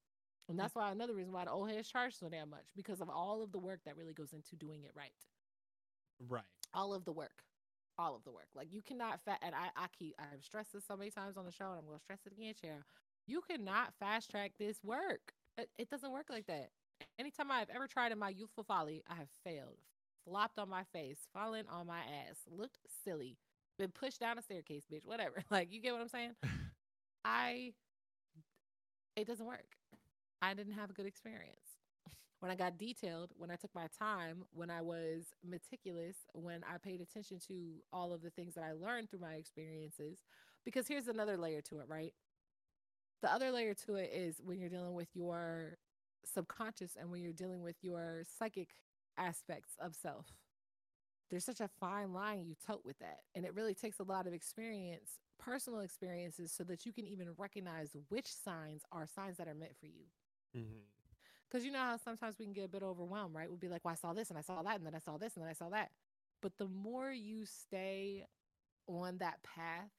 And 0.48 0.58
that's 0.58 0.74
why 0.74 0.90
another 0.90 1.14
reason 1.14 1.32
why 1.32 1.44
the 1.44 1.52
old 1.52 1.70
heads 1.70 1.88
charge 1.88 2.14
so 2.14 2.28
damn 2.28 2.50
much 2.50 2.66
because 2.76 3.00
of 3.00 3.08
all 3.08 3.42
of 3.42 3.52
the 3.52 3.58
work 3.58 3.80
that 3.84 3.96
really 3.96 4.12
goes 4.12 4.32
into 4.32 4.56
doing 4.56 4.82
it 4.84 4.90
right. 4.96 5.12
Right 6.28 6.61
all 6.74 6.94
of 6.94 7.04
the 7.04 7.12
work. 7.12 7.42
all 7.98 8.16
of 8.16 8.24
the 8.24 8.32
work. 8.32 8.48
Like 8.54 8.68
you 8.72 8.82
cannot 8.82 9.20
fat 9.24 9.38
and 9.42 9.54
I, 9.54 9.68
I 9.76 9.86
keep 9.98 10.14
I've 10.18 10.44
stressed 10.44 10.72
this 10.72 10.84
so 10.86 10.96
many 10.96 11.10
times 11.10 11.36
on 11.36 11.46
the 11.46 11.52
show 11.52 11.70
and 11.70 11.78
I'm 11.80 11.86
gonna 11.86 12.00
stress 12.00 12.20
it 12.26 12.32
again, 12.32 12.54
Cheryl. 12.54 12.82
You 13.26 13.42
cannot 13.48 13.94
fast 14.00 14.30
track 14.30 14.52
this 14.58 14.78
work. 14.84 15.32
It, 15.58 15.70
it 15.78 15.90
doesn't 15.90 16.12
work 16.12 16.26
like 16.30 16.46
that. 16.46 16.70
Anytime 17.18 17.50
I've 17.52 17.70
ever 17.74 17.86
tried 17.86 18.12
in 18.12 18.18
my 18.18 18.30
youthful 18.30 18.64
folly, 18.64 19.02
I 19.08 19.14
have 19.16 19.28
failed. 19.44 19.78
Flopped 20.24 20.58
on 20.58 20.68
my 20.70 20.84
face, 20.92 21.26
fallen 21.34 21.66
on 21.70 21.86
my 21.86 22.00
ass, 22.00 22.38
looked 22.50 22.78
silly, 23.04 23.38
been 23.78 23.90
pushed 23.90 24.20
down 24.20 24.38
a 24.38 24.42
staircase, 24.42 24.84
bitch, 24.92 25.06
whatever. 25.06 25.42
Like 25.50 25.72
you 25.72 25.80
get 25.80 25.92
what 25.92 26.02
I'm 26.02 26.08
saying? 26.08 26.32
I 27.24 27.72
it 29.16 29.26
doesn't 29.26 29.46
work. 29.46 29.76
I 30.42 30.54
didn't 30.54 30.74
have 30.74 30.90
a 30.90 30.94
good 30.94 31.06
experience 31.06 31.71
when 32.42 32.50
I 32.50 32.56
got 32.56 32.76
detailed, 32.76 33.30
when 33.36 33.52
I 33.52 33.54
took 33.54 33.72
my 33.72 33.86
time, 33.96 34.42
when 34.52 34.68
I 34.68 34.80
was 34.82 35.26
meticulous, 35.48 36.16
when 36.32 36.64
I 36.68 36.76
paid 36.76 37.00
attention 37.00 37.38
to 37.46 37.74
all 37.92 38.12
of 38.12 38.20
the 38.20 38.30
things 38.30 38.56
that 38.56 38.64
I 38.64 38.72
learned 38.72 39.10
through 39.10 39.20
my 39.20 39.34
experiences. 39.34 40.18
Because 40.64 40.88
here's 40.88 41.06
another 41.06 41.36
layer 41.36 41.60
to 41.60 41.78
it, 41.78 41.84
right? 41.86 42.12
The 43.22 43.32
other 43.32 43.52
layer 43.52 43.74
to 43.86 43.94
it 43.94 44.10
is 44.12 44.40
when 44.44 44.58
you're 44.58 44.70
dealing 44.70 44.94
with 44.94 45.06
your 45.14 45.78
subconscious 46.24 46.96
and 46.98 47.12
when 47.12 47.22
you're 47.22 47.32
dealing 47.32 47.62
with 47.62 47.76
your 47.80 48.24
psychic 48.36 48.70
aspects 49.16 49.76
of 49.80 49.94
self. 49.94 50.26
There's 51.30 51.44
such 51.44 51.60
a 51.60 51.70
fine 51.78 52.12
line 52.12 52.44
you 52.48 52.56
tote 52.66 52.84
with 52.84 52.98
that. 52.98 53.20
And 53.36 53.44
it 53.44 53.54
really 53.54 53.74
takes 53.74 54.00
a 54.00 54.04
lot 54.04 54.26
of 54.26 54.32
experience, 54.32 55.20
personal 55.38 55.78
experiences, 55.78 56.50
so 56.50 56.64
that 56.64 56.86
you 56.86 56.92
can 56.92 57.06
even 57.06 57.28
recognize 57.38 57.94
which 58.08 58.26
signs 58.26 58.82
are 58.90 59.06
signs 59.06 59.36
that 59.36 59.46
are 59.46 59.54
meant 59.54 59.76
for 59.78 59.86
you. 59.86 60.06
Mm-hmm 60.56 61.01
because 61.52 61.66
you 61.66 61.72
know 61.72 61.80
how 61.80 61.96
sometimes 62.02 62.38
we 62.38 62.46
can 62.46 62.54
get 62.54 62.64
a 62.64 62.68
bit 62.68 62.82
overwhelmed, 62.82 63.34
right? 63.34 63.48
We'll 63.48 63.58
be 63.58 63.68
like, 63.68 63.84
well, 63.84 63.92
I 63.92 63.96
saw 63.96 64.14
this 64.14 64.30
and 64.30 64.38
I 64.38 64.42
saw 64.42 64.62
that, 64.62 64.76
and 64.76 64.86
then 64.86 64.94
I 64.94 65.00
saw 65.00 65.18
this 65.18 65.34
and 65.34 65.44
then 65.44 65.50
I 65.50 65.54
saw 65.54 65.68
that. 65.68 65.90
But 66.40 66.52
the 66.58 66.66
more 66.66 67.12
you 67.12 67.44
stay 67.44 68.24
on 68.86 69.18
that 69.18 69.42
path, 69.42 69.90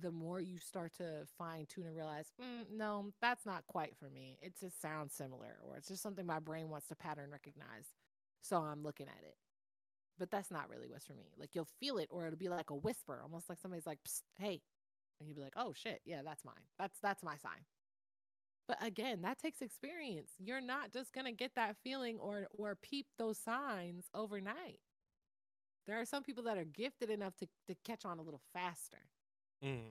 the 0.00 0.10
more 0.10 0.40
you 0.40 0.58
start 0.58 0.94
to 0.96 1.26
fine 1.36 1.66
tune 1.66 1.86
and 1.86 1.94
realize, 1.94 2.32
mm, 2.40 2.64
no, 2.72 3.12
that's 3.20 3.44
not 3.44 3.66
quite 3.66 3.94
for 3.98 4.08
me. 4.08 4.38
It 4.40 4.54
just 4.58 4.80
sounds 4.80 5.12
similar, 5.12 5.58
or 5.68 5.76
it's 5.76 5.88
just 5.88 6.02
something 6.02 6.24
my 6.24 6.38
brain 6.38 6.70
wants 6.70 6.88
to 6.88 6.96
pattern 6.96 7.30
recognize. 7.30 7.92
So 8.40 8.56
I'm 8.56 8.82
looking 8.82 9.08
at 9.08 9.22
it. 9.22 9.36
But 10.18 10.30
that's 10.30 10.50
not 10.50 10.70
really 10.70 10.88
what's 10.88 11.06
for 11.06 11.14
me. 11.14 11.32
Like 11.38 11.50
you'll 11.54 11.68
feel 11.78 11.98
it, 11.98 12.08
or 12.10 12.26
it'll 12.26 12.38
be 12.38 12.48
like 12.48 12.70
a 12.70 12.74
whisper, 12.74 13.20
almost 13.22 13.48
like 13.48 13.58
somebody's 13.58 13.86
like, 13.86 13.98
hey. 14.38 14.62
And 15.18 15.28
you'll 15.28 15.36
be 15.36 15.42
like, 15.42 15.56
oh 15.56 15.74
shit, 15.74 16.00
yeah, 16.06 16.22
that's 16.24 16.44
mine. 16.44 16.64
That's 16.78 16.98
that's 17.02 17.22
my 17.22 17.36
sign. 17.36 17.64
But 18.70 18.86
again, 18.86 19.22
that 19.22 19.40
takes 19.40 19.62
experience. 19.62 20.30
You're 20.38 20.60
not 20.60 20.92
just 20.92 21.12
going 21.12 21.24
to 21.24 21.32
get 21.32 21.56
that 21.56 21.74
feeling 21.82 22.20
or 22.20 22.46
or 22.56 22.76
peep 22.76 23.06
those 23.18 23.36
signs 23.36 24.04
overnight. 24.14 24.78
There 25.88 26.00
are 26.00 26.04
some 26.04 26.22
people 26.22 26.44
that 26.44 26.56
are 26.56 26.64
gifted 26.64 27.10
enough 27.10 27.34
to, 27.38 27.48
to 27.66 27.74
catch 27.84 28.04
on 28.04 28.20
a 28.20 28.22
little 28.22 28.42
faster. 28.52 29.08
Mm. 29.64 29.90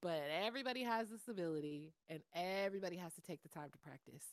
But 0.00 0.22
everybody 0.46 0.82
has 0.82 1.10
this 1.10 1.28
ability 1.28 1.92
and 2.08 2.20
everybody 2.34 2.96
has 2.96 3.12
to 3.16 3.20
take 3.20 3.42
the 3.42 3.50
time 3.50 3.68
to 3.70 3.78
practice. 3.78 4.24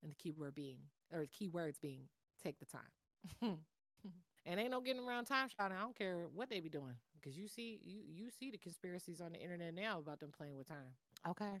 And 0.00 0.12
the 0.12 0.14
key 0.14 0.30
word 0.30 0.54
being, 0.54 0.78
or 1.12 1.22
the 1.22 1.26
key 1.26 1.48
words 1.48 1.78
being, 1.82 2.02
take 2.40 2.60
the 2.60 2.66
time. 2.66 3.58
and 4.46 4.60
ain't 4.60 4.70
no 4.70 4.80
getting 4.80 5.02
around 5.02 5.24
time 5.24 5.48
shouting. 5.48 5.76
I 5.76 5.80
don't 5.80 5.98
care 5.98 6.26
what 6.32 6.50
they 6.50 6.60
be 6.60 6.68
doing 6.68 6.94
because 7.20 7.36
you 7.36 7.48
see 7.48 7.80
you 7.84 8.02
you 8.06 8.28
see 8.30 8.52
the 8.52 8.58
conspiracies 8.58 9.20
on 9.20 9.32
the 9.32 9.40
internet 9.40 9.74
now 9.74 9.98
about 9.98 10.20
them 10.20 10.30
playing 10.30 10.56
with 10.56 10.68
time. 10.68 10.94
Okay, 11.28 11.58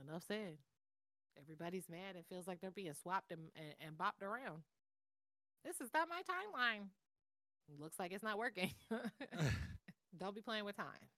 enough 0.00 0.24
said. 0.26 0.58
Everybody's 1.40 1.88
mad 1.88 2.14
and 2.14 2.26
feels 2.26 2.46
like 2.46 2.60
they're 2.60 2.70
being 2.70 2.92
swapped 2.94 3.32
and, 3.32 3.48
and, 3.56 3.74
and 3.80 3.98
bopped 3.98 4.22
around. 4.22 4.62
This 5.64 5.80
is 5.80 5.90
not 5.94 6.08
my 6.08 6.20
timeline. 6.22 6.88
Looks 7.80 7.98
like 7.98 8.12
it's 8.12 8.22
not 8.22 8.38
working. 8.38 8.70
don't 10.18 10.34
be 10.34 10.42
playing 10.42 10.64
with 10.64 10.76
time. 10.76 11.08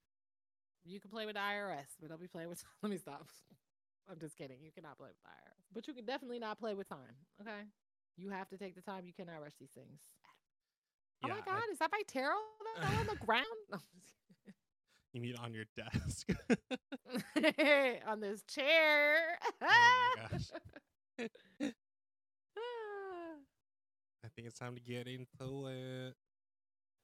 You 0.84 1.00
can 1.00 1.10
play 1.10 1.26
with 1.26 1.34
the 1.34 1.40
IRS, 1.40 1.96
but 2.00 2.10
don't 2.10 2.20
be 2.20 2.28
playing 2.28 2.48
with. 2.48 2.62
Let 2.82 2.90
me 2.90 2.98
stop. 2.98 3.26
I'm 4.10 4.18
just 4.18 4.36
kidding. 4.36 4.58
You 4.62 4.70
cannot 4.70 4.98
play 4.98 5.08
with 5.08 5.16
the 5.16 5.28
IRS, 5.28 5.64
but 5.72 5.88
you 5.88 5.94
can 5.94 6.04
definitely 6.04 6.38
not 6.38 6.60
play 6.60 6.74
with 6.74 6.88
time. 6.88 7.16
Okay, 7.40 7.64
you 8.16 8.30
have 8.30 8.48
to 8.50 8.58
take 8.58 8.74
the 8.74 8.82
time. 8.82 9.06
You 9.06 9.12
cannot 9.14 9.40
rush 9.40 9.54
these 9.58 9.70
things. 9.74 9.98
Yeah, 11.24 11.32
oh 11.32 11.36
my 11.36 11.40
god, 11.40 11.62
I... 11.68 11.72
is 11.72 11.78
that 11.78 11.90
my 11.90 12.02
tarot 12.06 12.36
that's 12.76 12.98
on 13.00 13.06
the 13.06 13.16
ground? 13.26 13.82
You 15.14 15.20
mean 15.20 15.36
on 15.36 15.54
your 15.54 15.64
desk? 15.76 16.28
on 18.06 18.20
this 18.20 18.42
chair. 18.50 19.38
oh 19.62 19.66
my 20.16 20.22
gosh. 20.28 20.50
I 24.24 24.28
think 24.34 24.48
it's 24.48 24.58
time 24.58 24.74
to 24.74 24.80
get 24.80 25.06
into 25.06 25.68
it. 25.68 26.14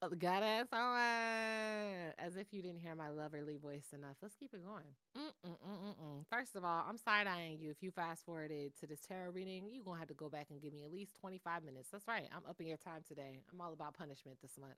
Oh, 0.01 0.09
got 0.09 0.43
us 0.43 0.67
on. 0.73 2.11
As 2.19 2.35
if 2.35 2.47
you 2.51 2.61
didn't 2.61 2.79
hear 2.79 2.95
my 2.95 3.07
loverly 3.07 3.55
voice 3.61 3.93
enough. 3.93 4.17
Let's 4.21 4.35
keep 4.35 4.53
it 4.53 4.61
going. 4.65 4.83
Mm-mm-mm-mm. 5.17 6.25
First 6.29 6.57
of 6.57 6.65
all, 6.65 6.83
I'm 6.89 6.97
side 6.97 7.27
eyeing 7.27 7.59
you. 7.61 7.69
If 7.69 7.77
you 7.81 7.91
fast 7.91 8.25
forwarded 8.25 8.73
to 8.81 8.87
this 8.87 8.99
tarot 9.07 9.31
reading, 9.31 9.69
you're 9.71 9.85
going 9.85 9.95
to 9.95 9.99
have 9.99 10.09
to 10.09 10.15
go 10.15 10.27
back 10.27 10.47
and 10.49 10.61
give 10.61 10.73
me 10.73 10.83
at 10.83 10.91
least 10.91 11.15
25 11.21 11.63
minutes. 11.63 11.87
That's 11.91 12.07
right. 12.09 12.27
I'm 12.35 12.41
upping 12.49 12.67
your 12.67 12.77
time 12.77 13.03
today. 13.07 13.39
I'm 13.53 13.61
all 13.61 13.71
about 13.71 13.93
punishment 13.93 14.39
this 14.41 14.57
month. 14.59 14.73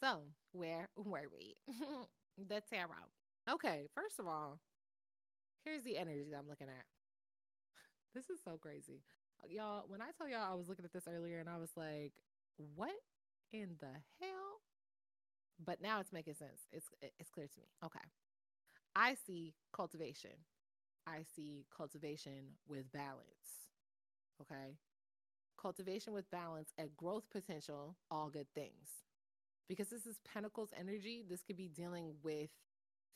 So, 0.00 0.22
where 0.52 0.88
were 0.96 1.26
we? 1.30 1.56
The 2.36 2.60
tarot. 2.68 3.08
Okay, 3.48 3.88
first 3.94 4.18
of 4.18 4.26
all, 4.26 4.60
here's 5.64 5.82
the 5.84 5.96
energy 5.96 6.24
that 6.30 6.36
I'm 6.36 6.48
looking 6.48 6.68
at. 6.68 6.84
This 8.14 8.30
is 8.30 8.40
so 8.42 8.56
crazy. 8.56 9.02
Y'all, 9.46 9.84
when 9.88 10.00
I 10.00 10.06
tell 10.16 10.26
y'all 10.26 10.50
I 10.50 10.54
was 10.54 10.70
looking 10.70 10.86
at 10.86 10.92
this 10.92 11.06
earlier 11.06 11.38
and 11.38 11.50
I 11.50 11.58
was 11.58 11.68
like, 11.76 12.12
what 12.74 12.94
in 13.52 13.76
the 13.78 13.92
hell? 14.20 14.60
But 15.62 15.82
now 15.82 16.00
it's 16.00 16.14
making 16.14 16.34
sense. 16.34 16.62
It's 16.72 16.86
it's 17.18 17.28
clear 17.28 17.46
to 17.46 17.60
me. 17.60 17.66
Okay. 17.84 18.00
I 18.94 19.16
see 19.26 19.52
cultivation. 19.72 20.30
I 21.06 21.24
see 21.34 21.66
cultivation 21.76 22.56
with 22.66 22.90
balance. 22.90 23.68
Okay? 24.40 24.76
Cultivation 25.60 26.14
with 26.14 26.30
balance 26.30 26.70
and 26.78 26.96
growth 26.96 27.28
potential, 27.30 27.96
all 28.10 28.30
good 28.30 28.48
things 28.54 29.04
because 29.68 29.88
this 29.88 30.06
is 30.06 30.18
Pentacles 30.32 30.70
energy. 30.78 31.24
This 31.28 31.42
could 31.42 31.56
be 31.56 31.68
dealing 31.68 32.14
with 32.22 32.50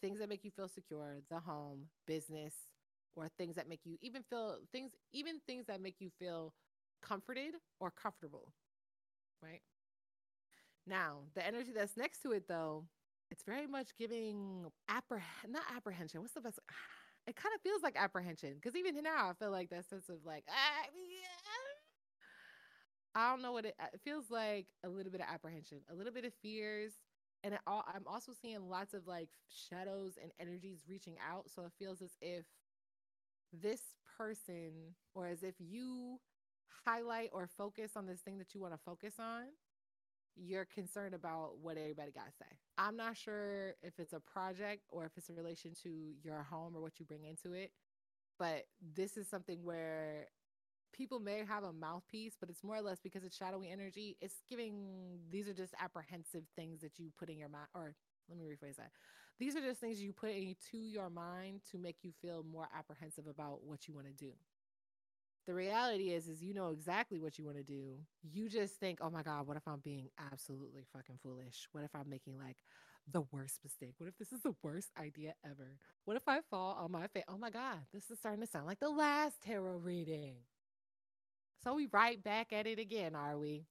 things 0.01 0.19
that 0.19 0.29
make 0.29 0.45
you 0.45 0.51
feel 0.51 0.69
secure, 0.69 1.19
the 1.31 1.41
home, 1.41 1.87
business, 2.07 2.55
or 3.17 3.29
things 3.29 3.57
that 3.57 3.69
make 3.69 3.81
you 3.85 3.97
even 4.01 4.23
feel 4.23 4.59
things, 4.73 4.93
even 5.13 5.41
things 5.47 5.67
that 5.67 5.81
make 5.81 5.97
you 6.01 6.11
feel 6.19 6.55
comforted 7.03 7.55
or 7.81 7.91
comfortable. 7.91 8.53
Right. 9.43 9.63
Now, 10.87 11.21
the 11.35 11.47
energy 11.47 11.73
that's 11.75 11.97
next 11.97 12.23
to 12.23 12.33
it, 12.33 12.49
though, 12.49 12.85
it's 13.31 13.45
very 13.45 13.67
much 13.67 13.91
giving 13.97 14.67
appreh 14.91 15.23
not 15.49 15.63
apprehension. 15.77 16.21
What's 16.21 16.35
the 16.35 16.41
best? 16.41 16.59
It 17.27 17.37
kind 17.37 17.55
of 17.55 17.61
feels 17.61 17.83
like 17.83 17.97
apprehension 17.97 18.55
because 18.55 18.75
even 18.75 19.01
now 19.05 19.29
I 19.29 19.35
feel 19.35 19.51
like 19.53 19.69
that 19.71 19.89
sense 19.89 20.09
of 20.09 20.17
like, 20.25 20.43
ah, 20.49 20.89
yeah, 20.91 21.40
I 23.15 23.31
don't 23.31 23.43
know 23.43 23.53
what 23.53 23.65
it, 23.65 23.75
it 23.93 24.01
feels 24.05 24.31
like 24.31 24.67
a 24.85 24.89
little 24.89 25.11
bit 25.11 25.21
of 25.21 25.27
apprehension, 25.33 25.79
a 25.91 25.95
little 25.95 26.13
bit 26.13 26.25
of 26.25 26.33
fears. 26.43 26.93
And 27.43 27.59
all, 27.67 27.85
I'm 27.93 28.05
also 28.07 28.33
seeing 28.41 28.69
lots 28.69 28.95
of 28.95 29.07
like 29.07 29.31
shadows 29.49 30.19
and 30.23 30.31
energies 30.39 30.85
reaching 30.89 31.17
out. 31.27 31.51
So 31.51 31.63
it 31.63 31.73
feels 31.79 32.03
as 32.03 32.13
if 32.21 32.45
this 33.53 33.81
person, 34.17 34.95
or 35.15 35.27
as 35.27 35.43
if 35.43 35.55
you 35.59 36.21
highlight 36.87 37.31
or 37.33 37.47
focus 37.47 37.93
on 37.97 38.07
this 38.07 38.21
thing 38.21 38.39
that 38.39 38.55
you 38.55 38.61
want 38.61 38.75
to 38.75 38.81
focus 38.85 39.15
on, 39.19 39.45
you're 40.37 40.67
concerned 40.67 41.15
about 41.15 41.59
what 41.61 41.77
everybody 41.77 42.13
got 42.13 42.27
to 42.27 42.33
say. 42.39 42.57
I'm 42.79 42.97
not 42.97 43.17
sure 43.17 43.75
if 43.83 43.99
it's 43.99 44.13
a 44.13 44.21
project 44.21 44.83
or 44.89 45.05
if 45.05 45.13
it's 45.17 45.29
a 45.29 45.35
relation 45.35 45.73
to 45.83 46.13
your 46.23 46.43
home 46.43 46.77
or 46.77 46.81
what 46.81 46.99
you 46.99 47.05
bring 47.05 47.25
into 47.25 47.53
it, 47.53 47.73
but 48.39 48.67
this 48.95 49.17
is 49.17 49.29
something 49.29 49.65
where 49.65 50.29
people 50.93 51.21
may 51.21 51.45
have 51.45 51.65
a 51.65 51.73
mouthpiece, 51.73 52.35
but 52.39 52.51
it's 52.51 52.65
more 52.65 52.77
or 52.77 52.83
less 52.83 52.99
because 53.03 53.25
it's 53.25 53.37
shadowy 53.37 53.71
energy. 53.71 54.17
It's 54.21 54.43
giving 54.49 55.19
these 55.31 55.49
are 55.49 55.55
just 55.55 55.75
apprehensive 55.81 56.45
things 56.57 56.81
that 56.81 56.99
you 56.99 57.11
put 57.19 57.29
in 57.29 57.39
your 57.39 57.49
mind, 57.49 57.69
or 57.75 57.95
let 58.29 58.39
me 58.39 58.45
rephrase 58.45 58.77
that. 58.77 58.91
These 59.39 59.57
are 59.57 59.61
just 59.61 59.81
things 59.81 60.03
you 60.03 60.13
put 60.13 60.31
into 60.31 60.79
your 60.79 61.09
mind 61.09 61.61
to 61.71 61.79
make 61.79 61.97
you 62.03 62.13
feel 62.21 62.45
more 62.51 62.69
apprehensive 62.77 63.27
about 63.27 63.65
what 63.65 63.89
you 63.89 63.95
want 63.95 64.07
to 64.07 64.13
do. 64.13 64.33
The 65.47 65.55
reality 65.55 66.11
is, 66.11 66.29
is 66.29 66.43
you 66.43 66.53
know 66.55 66.69
exactly 66.69 67.19
what 67.19 67.39
you 67.39 67.45
want 67.45 67.57
to 67.57 67.63
do. 67.63 67.97
You 68.23 68.49
just 68.49 68.75
think, 68.75 68.99
oh 69.01 69.11
my 69.11 69.23
God, 69.23 69.47
what 69.47 69.57
if 69.57 69.67
I'm 69.67 69.81
being 69.81 70.11
absolutely 70.31 70.85
fucking 70.93 71.19
foolish? 71.23 71.67
What 71.73 71.85
if 71.85 71.91
I'm 71.95 72.09
making 72.11 72.39
like 72.39 72.59
the 73.11 73.23
worst 73.33 73.61
mistake? 73.65 73.95
What 73.99 74.09
if 74.09 74.19
this 74.19 74.33
is 74.33 74.43
the 74.43 74.55
worst 74.63 74.91
idea 75.01 75.33
ever? 75.45 75.79
What 76.05 76.17
if 76.17 76.29
I 76.29 76.41
fall 76.51 76.77
on 76.79 76.93
my 76.93 77.07
face? 77.09 77.25
Oh 77.27 77.39
my 77.39 77.51
God, 77.51 77.79
this 77.93 78.11
is 78.11 78.19
starting 78.19 78.43
to 78.43 78.47
sound 78.47 78.67
like 78.67 78.81
the 78.81 78.91
last 78.91 79.41
tarot 79.43 79.79
reading. 79.79 80.35
So 81.63 81.75
we 81.75 81.89
right 81.93 82.23
back 82.23 82.53
at 82.53 82.67
it 82.67 82.79
again, 82.79 83.15
are 83.15 83.37
we? 83.37 83.67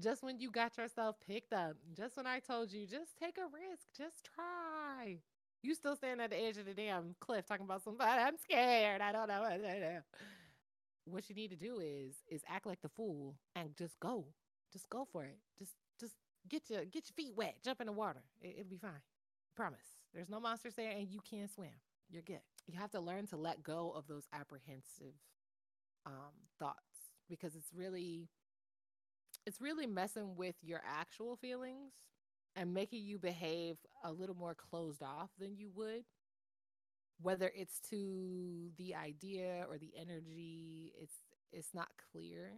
Just 0.00 0.22
when 0.22 0.40
you 0.40 0.50
got 0.50 0.78
yourself 0.78 1.16
picked 1.26 1.52
up, 1.52 1.76
just 1.94 2.16
when 2.16 2.26
I 2.26 2.38
told 2.38 2.72
you, 2.72 2.86
just 2.86 3.18
take 3.18 3.36
a 3.36 3.42
risk, 3.42 3.86
just 3.96 4.24
try. 4.34 5.18
You 5.62 5.74
still 5.74 5.96
standing 5.96 6.24
at 6.24 6.30
the 6.30 6.40
edge 6.40 6.56
of 6.56 6.66
the 6.66 6.72
damn 6.72 7.14
cliff 7.20 7.46
talking 7.46 7.66
about 7.66 7.82
somebody. 7.82 8.22
I'm 8.22 8.36
scared. 8.38 9.02
I 9.02 9.12
don't 9.12 9.28
know. 9.28 10.00
What 11.04 11.28
you 11.28 11.34
need 11.34 11.50
to 11.50 11.56
do 11.56 11.80
is 11.80 12.14
is 12.30 12.42
act 12.48 12.66
like 12.66 12.80
the 12.80 12.88
fool 12.88 13.34
and 13.56 13.76
just 13.76 13.98
go. 13.98 14.26
Just 14.72 14.88
go 14.88 15.06
for 15.10 15.24
it. 15.24 15.38
Just 15.58 15.72
just 15.98 16.14
get 16.48 16.70
your 16.70 16.84
get 16.84 17.04
your 17.08 17.14
feet 17.16 17.34
wet, 17.36 17.56
jump 17.64 17.80
in 17.80 17.86
the 17.86 17.92
water. 17.92 18.22
It, 18.40 18.56
it'll 18.58 18.70
be 18.70 18.76
fine. 18.78 19.02
Promise. 19.56 19.96
There's 20.14 20.28
no 20.28 20.38
monsters 20.40 20.74
there, 20.74 20.90
and 20.90 21.08
you 21.10 21.20
can 21.28 21.48
swim. 21.48 21.70
You're 22.10 22.22
good. 22.22 22.40
You 22.66 22.78
have 22.78 22.90
to 22.92 23.00
learn 23.00 23.26
to 23.28 23.36
let 23.36 23.62
go 23.62 23.92
of 23.96 24.06
those 24.06 24.24
apprehensive 24.32 25.14
um, 26.06 26.32
thoughts 26.58 26.97
because 27.28 27.54
it's 27.56 27.72
really 27.74 28.28
it's 29.46 29.60
really 29.60 29.86
messing 29.86 30.36
with 30.36 30.54
your 30.62 30.80
actual 30.86 31.36
feelings 31.36 31.92
and 32.56 32.74
making 32.74 33.04
you 33.04 33.18
behave 33.18 33.76
a 34.04 34.12
little 34.12 34.34
more 34.34 34.54
closed 34.54 35.02
off 35.02 35.30
than 35.38 35.56
you 35.56 35.70
would. 35.74 36.04
Whether 37.20 37.50
it's 37.54 37.80
to 37.90 38.70
the 38.76 38.94
idea 38.94 39.66
or 39.68 39.78
the 39.78 39.92
energy 39.98 40.92
it's 41.00 41.14
it's 41.52 41.74
not 41.74 41.88
clear. 42.12 42.52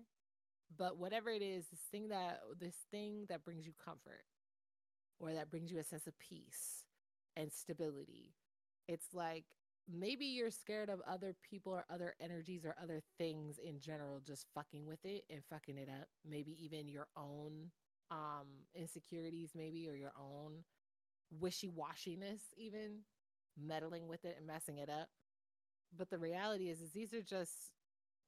But 0.77 0.99
whatever 0.99 1.31
it 1.31 1.43
is 1.43 1.66
this 1.68 1.81
thing 1.93 2.09
that 2.09 2.41
this 2.59 2.77
thing 2.91 3.27
that 3.29 3.45
brings 3.45 3.66
you 3.66 3.73
comfort 3.85 4.25
or 5.21 5.33
that 5.35 5.51
brings 5.51 5.71
you 5.71 5.79
a 5.79 5.85
sense 5.85 6.07
of 6.07 6.18
peace 6.18 6.85
and 7.37 7.53
stability 7.53 8.35
it's 8.89 9.14
like 9.14 9.45
maybe 9.93 10.26
you're 10.26 10.51
scared 10.51 10.88
of 10.91 11.01
other 11.09 11.34
people 11.49 11.72
or 11.72 11.84
other 11.91 12.14
energies 12.20 12.64
or 12.64 12.74
other 12.82 13.03
things 13.18 13.59
in 13.59 13.80
general 13.80 14.20
just 14.26 14.47
fucking 14.55 14.86
with 14.86 15.05
it 15.05 15.24
and 15.30 15.43
fucking 15.51 15.78
it 15.78 15.88
up. 15.88 16.09
Maybe 16.28 16.57
even 16.64 16.88
your 16.88 17.09
own 17.16 17.70
um 18.11 18.49
insecurities 18.74 19.53
maybe 19.55 19.88
or 19.88 19.95
your 19.95 20.12
own 20.18 20.64
wishy-washiness 21.38 22.41
even 22.57 22.99
meddling 23.57 24.09
with 24.09 24.24
it 24.24 24.34
and 24.38 24.47
messing 24.47 24.78
it 24.78 24.91
up. 24.91 25.09
But 25.97 26.11
the 26.11 26.18
reality 26.18 26.68
is 26.68 26.80
is 26.80 26.93
these 26.93 27.14
are 27.14 27.22
just 27.22 27.72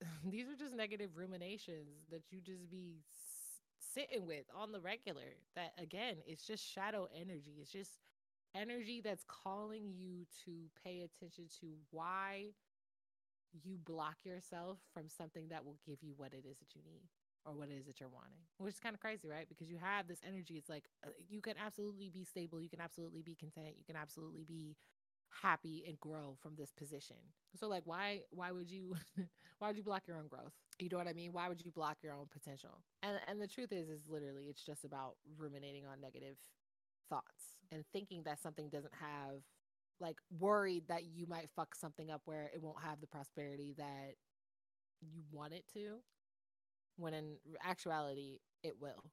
these 0.24 0.48
are 0.48 0.56
just 0.56 0.74
negative 0.74 1.10
ruminations 1.16 2.06
that 2.10 2.22
you 2.30 2.40
just 2.40 2.70
be 2.70 3.02
sitting 3.94 4.26
with 4.26 4.44
on 4.56 4.72
the 4.72 4.80
regular 4.80 5.36
that 5.54 5.72
again 5.78 6.16
it's 6.26 6.46
just 6.46 6.64
shadow 6.64 7.08
energy. 7.14 7.58
It's 7.60 7.72
just 7.72 7.98
energy 8.54 9.00
that's 9.02 9.24
calling 9.26 9.92
you 9.94 10.26
to 10.44 10.52
pay 10.84 11.02
attention 11.02 11.44
to 11.60 11.66
why 11.90 12.52
you 13.52 13.76
block 13.84 14.16
yourself 14.24 14.78
from 14.92 15.08
something 15.08 15.48
that 15.48 15.64
will 15.64 15.78
give 15.86 15.98
you 16.02 16.14
what 16.16 16.32
it 16.32 16.44
is 16.48 16.58
that 16.58 16.74
you 16.74 16.80
need 16.84 17.08
or 17.44 17.52
what 17.54 17.68
it 17.68 17.74
is 17.78 17.86
that 17.86 18.00
you're 18.00 18.08
wanting, 18.08 18.38
which 18.58 18.74
is 18.74 18.80
kind 18.80 18.94
of 18.94 19.00
crazy, 19.00 19.28
right? 19.28 19.48
Because 19.48 19.68
you 19.68 19.76
have 19.76 20.06
this 20.06 20.20
energy. 20.26 20.54
It's 20.54 20.68
like 20.68 20.84
uh, 21.04 21.10
you 21.28 21.40
can 21.40 21.54
absolutely 21.62 22.08
be 22.08 22.24
stable, 22.24 22.60
you 22.60 22.68
can 22.68 22.80
absolutely 22.80 23.22
be 23.22 23.34
content, 23.34 23.74
you 23.76 23.84
can 23.84 23.96
absolutely 23.96 24.44
be 24.44 24.76
happy 25.42 25.82
and 25.88 25.98
grow 25.98 26.36
from 26.40 26.52
this 26.56 26.72
position. 26.72 27.16
So 27.56 27.68
like 27.68 27.82
why 27.84 28.20
why 28.30 28.52
would 28.52 28.70
you 28.70 28.94
why 29.58 29.68
would 29.68 29.76
you 29.76 29.82
block 29.82 30.02
your 30.06 30.16
own 30.16 30.28
growth? 30.28 30.52
You 30.78 30.88
know 30.90 30.98
what 30.98 31.08
I 31.08 31.12
mean? 31.12 31.32
Why 31.32 31.48
would 31.48 31.64
you 31.64 31.70
block 31.70 31.98
your 32.02 32.14
own 32.14 32.26
potential? 32.30 32.82
And 33.02 33.18
and 33.26 33.40
the 33.40 33.48
truth 33.48 33.72
is 33.72 33.88
is 33.88 34.02
literally 34.08 34.44
it's 34.44 34.64
just 34.64 34.84
about 34.84 35.16
ruminating 35.36 35.84
on 35.84 36.00
negative 36.00 36.36
thoughts 37.08 37.56
and 37.70 37.84
thinking 37.92 38.22
that 38.24 38.40
something 38.40 38.68
doesn't 38.68 38.94
have 39.00 39.40
like 40.00 40.16
worried 40.38 40.84
that 40.88 41.04
you 41.04 41.26
might 41.26 41.48
fuck 41.54 41.74
something 41.74 42.10
up 42.10 42.22
where 42.24 42.50
it 42.54 42.62
won't 42.62 42.82
have 42.82 43.00
the 43.00 43.06
prosperity 43.06 43.74
that 43.78 44.14
you 45.00 45.22
want 45.30 45.52
it 45.52 45.64
to 45.72 45.98
when 46.96 47.14
in 47.14 47.36
actuality 47.64 48.38
it 48.62 48.74
will. 48.80 49.04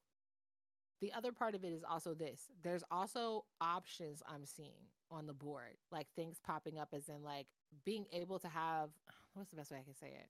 The 1.01 1.13
other 1.13 1.31
part 1.31 1.55
of 1.55 1.63
it 1.63 1.71
is 1.71 1.83
also 1.89 2.13
this. 2.13 2.47
There's 2.63 2.83
also 2.91 3.45
options 3.61 4.21
i'm 4.27 4.45
seeing 4.45 4.87
on 5.11 5.25
the 5.25 5.33
board 5.33 5.77
like 5.91 6.07
things 6.15 6.39
popping 6.45 6.77
up 6.77 6.89
as 6.93 7.09
in 7.09 7.23
like 7.23 7.47
being 7.83 8.05
able 8.13 8.37
to 8.39 8.47
have 8.47 8.89
what's 9.33 9.49
the 9.49 9.55
best 9.55 9.71
way 9.71 9.77
i 9.79 9.83
can 9.83 9.95
say 9.95 10.07
it? 10.07 10.27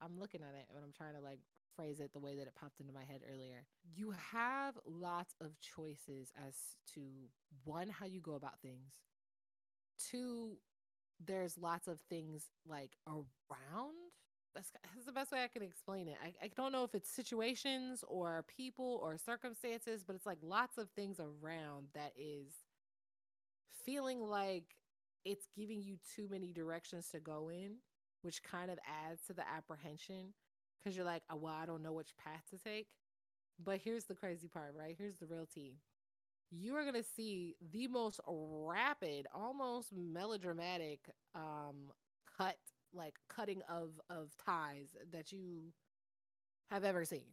I'm 0.00 0.18
looking 0.18 0.42
at 0.42 0.54
it 0.54 0.66
and 0.74 0.84
i'm 0.84 0.92
trying 0.96 1.14
to 1.14 1.20
like 1.20 1.40
phrase 1.78 2.00
it 2.00 2.12
the 2.12 2.18
way 2.18 2.34
that 2.34 2.46
it 2.46 2.54
popped 2.60 2.80
into 2.80 2.92
my 2.92 3.04
head 3.04 3.20
earlier. 3.32 3.64
You 3.94 4.12
have 4.32 4.74
lots 4.84 5.34
of 5.40 5.52
choices 5.60 6.32
as 6.46 6.54
to 6.94 7.00
one 7.64 7.88
how 7.88 8.06
you 8.06 8.20
go 8.20 8.34
about 8.34 8.60
things. 8.60 8.92
Two 10.10 10.56
there's 11.24 11.58
lots 11.58 11.88
of 11.88 11.98
things 12.08 12.44
like 12.66 12.90
around. 13.06 13.94
That's, 14.54 14.70
that's 14.94 15.06
the 15.06 15.12
best 15.12 15.32
way 15.32 15.42
I 15.42 15.48
can 15.48 15.62
explain 15.62 16.08
it. 16.08 16.16
I, 16.22 16.32
I 16.44 16.50
don't 16.56 16.72
know 16.72 16.84
if 16.84 16.94
it's 16.94 17.10
situations 17.10 18.04
or 18.06 18.44
people 18.56 19.00
or 19.02 19.16
circumstances, 19.18 20.04
but 20.06 20.14
it's 20.16 20.26
like 20.26 20.38
lots 20.42 20.78
of 20.78 20.88
things 20.90 21.18
around 21.20 21.88
that 21.94 22.12
is 22.16 22.52
feeling 23.84 24.20
like 24.20 24.64
it's 25.24 25.48
giving 25.56 25.82
you 25.82 25.96
too 26.14 26.28
many 26.30 26.52
directions 26.52 27.08
to 27.10 27.20
go 27.20 27.50
in, 27.50 27.76
which 28.22 28.42
kind 28.42 28.70
of 28.70 28.78
adds 29.08 29.22
to 29.26 29.32
the 29.32 29.44
apprehension 29.48 30.34
because 30.82 30.96
you're 30.96 31.06
like, 31.06 31.22
oh, 31.30 31.36
well, 31.36 31.54
I 31.54 31.66
don't 31.66 31.82
know 31.82 31.92
which 31.92 32.16
path 32.22 32.44
to 32.50 32.58
take. 32.58 32.86
But 33.62 33.80
here's 33.82 34.04
the 34.04 34.14
crazy 34.14 34.48
part, 34.48 34.74
right? 34.78 34.94
Here's 34.96 35.16
the 35.16 35.26
real 35.26 35.46
tea. 35.46 35.78
You 36.50 36.76
are 36.76 36.82
going 36.82 36.94
to 36.94 37.02
see 37.16 37.56
the 37.72 37.88
most 37.88 38.20
rapid, 38.26 39.26
almost 39.34 39.88
melodramatic 39.92 41.00
um, 41.34 41.90
cut 42.36 42.56
like 42.94 43.14
cutting 43.28 43.60
of 43.68 43.90
of 44.08 44.30
ties 44.42 44.96
that 45.12 45.30
you 45.30 45.72
have 46.70 46.84
ever 46.84 47.04
seen. 47.04 47.24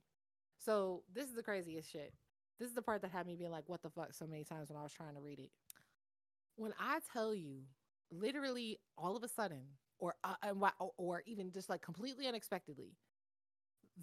So 0.57 1.03
this 1.13 1.29
is 1.29 1.35
the 1.35 1.43
craziest 1.43 1.91
shit. 1.91 2.13
This 2.59 2.69
is 2.69 2.75
the 2.75 2.81
part 2.81 3.01
that 3.01 3.11
had 3.11 3.27
me 3.27 3.35
being 3.35 3.51
like, 3.51 3.67
"What 3.67 3.81
the 3.81 3.89
fuck?" 3.89 4.13
so 4.13 4.27
many 4.27 4.43
times 4.43 4.69
when 4.69 4.77
I 4.77 4.83
was 4.83 4.93
trying 4.93 5.15
to 5.15 5.21
read 5.21 5.39
it. 5.39 5.51
When 6.55 6.73
I 6.79 6.99
tell 7.11 7.33
you, 7.35 7.63
literally, 8.11 8.79
all 8.97 9.15
of 9.15 9.23
a 9.23 9.27
sudden, 9.27 9.63
or 9.99 10.15
uh, 10.23 10.35
and 10.41 10.63
or 10.97 11.23
even 11.25 11.51
just 11.51 11.69
like 11.69 11.81
completely 11.81 12.27
unexpectedly, 12.27 12.95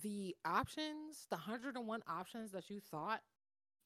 the 0.01 0.37
options, 0.45 1.27
the 1.31 1.37
hundred 1.37 1.77
and 1.77 1.87
one 1.87 2.03
options 2.09 2.53
that 2.53 2.71
you 2.71 2.81
thought 2.81 3.21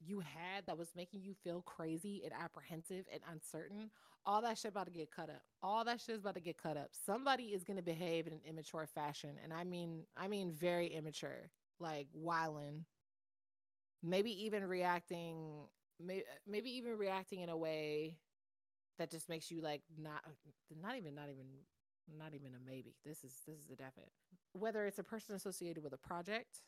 you 0.05 0.21
had 0.21 0.67
that 0.67 0.79
was 0.79 0.89
making 0.95 1.23
you 1.23 1.35
feel 1.43 1.63
crazy 1.63 2.23
and 2.25 2.33
apprehensive 2.33 3.07
and 3.13 3.23
uncertain, 3.33 3.91
all 4.25 4.43
that 4.43 4.59
shit 4.59 4.71
about 4.71 4.87
to 4.87 4.93
get 4.93 5.11
cut 5.11 5.31
up. 5.31 5.43
All 5.63 5.85
that 5.85 6.01
shit 6.01 6.17
is 6.17 6.21
about 6.21 6.35
to 6.35 6.41
get 6.41 6.59
cut 6.59 6.77
up. 6.77 6.91
Somebody 6.93 7.45
is 7.45 7.65
gonna 7.65 7.83
behave 7.83 8.27
in 8.27 8.33
an 8.33 8.41
immature 8.47 8.87
fashion, 8.87 9.37
and 9.43 9.53
I 9.53 9.65
mean, 9.65 10.05
I 10.17 10.29
mean, 10.29 10.53
very 10.53 10.89
immature, 10.89 11.51
like 11.81 12.09
whiling, 12.13 12.85
maybe 14.03 14.45
even 14.45 14.65
reacting, 14.65 15.67
maybe 16.01 16.25
maybe 16.47 16.71
even 16.77 16.97
reacting 16.99 17.41
in 17.41 17.49
a 17.49 17.57
way 17.57 18.19
that 18.99 19.11
just 19.11 19.29
makes 19.29 19.51
you 19.51 19.61
like 19.61 19.83
not, 19.99 20.23
not 20.83 20.97
even, 20.97 21.15
not 21.15 21.29
even, 21.31 21.47
not 22.19 22.35
even 22.35 22.49
a 22.55 22.71
maybe. 22.71 22.95
This 23.05 23.25
is 23.25 23.43
this 23.47 23.59
is 23.59 23.71
a 23.71 23.77
definite. 23.77 24.13
Whether 24.59 24.87
it's 24.87 24.99
a 24.99 25.05
person 25.05 25.35
associated 25.35 25.83
with 25.83 25.93
a 25.93 25.99
project 25.99 26.63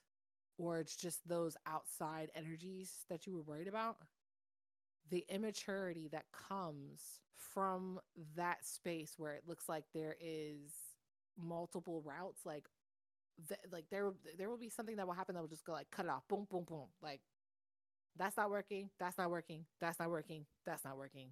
or 0.59 0.79
it's 0.79 0.97
just 0.97 1.27
those 1.29 1.57
outside 1.67 2.31
energies 2.35 2.93
that 3.09 3.27
you 3.27 3.35
were 3.35 3.43
worried 3.43 3.69
about, 3.69 3.97
the 5.11 5.25
immaturity 5.29 6.09
that 6.13 6.25
comes 6.33 7.21
from 7.37 8.01
that 8.37 8.65
space 8.67 9.15
where 9.17 9.33
it 9.33 9.45
looks 9.47 9.69
like 9.69 9.85
there 9.95 10.17
is 10.21 10.73
multiple 11.39 12.03
routes, 12.05 12.45
like 12.45 12.67
th- 13.49 13.61
like 13.73 13.87
there 13.91 14.13
there 14.37 14.51
will 14.51 14.59
be 14.59 14.69
something 14.69 14.97
that 14.97 15.07
will 15.07 15.15
happen 15.15 15.35
that 15.35 15.41
will 15.41 15.49
just 15.49 15.65
go 15.65 15.73
like 15.73 15.91
cut 15.91 16.05
it 16.07 16.11
off, 16.11 16.27
boom, 16.29 16.47
boom, 16.51 16.65
boom, 16.65 16.87
like 17.03 17.21
that's 18.17 18.37
not 18.37 18.51
working, 18.51 18.91
that's 18.99 19.19
not 19.19 19.31
working, 19.31 19.65
that's 19.81 19.99
not 20.01 20.11
working, 20.11 20.47
that's 20.67 20.85
not 20.85 20.97
working. 20.99 21.31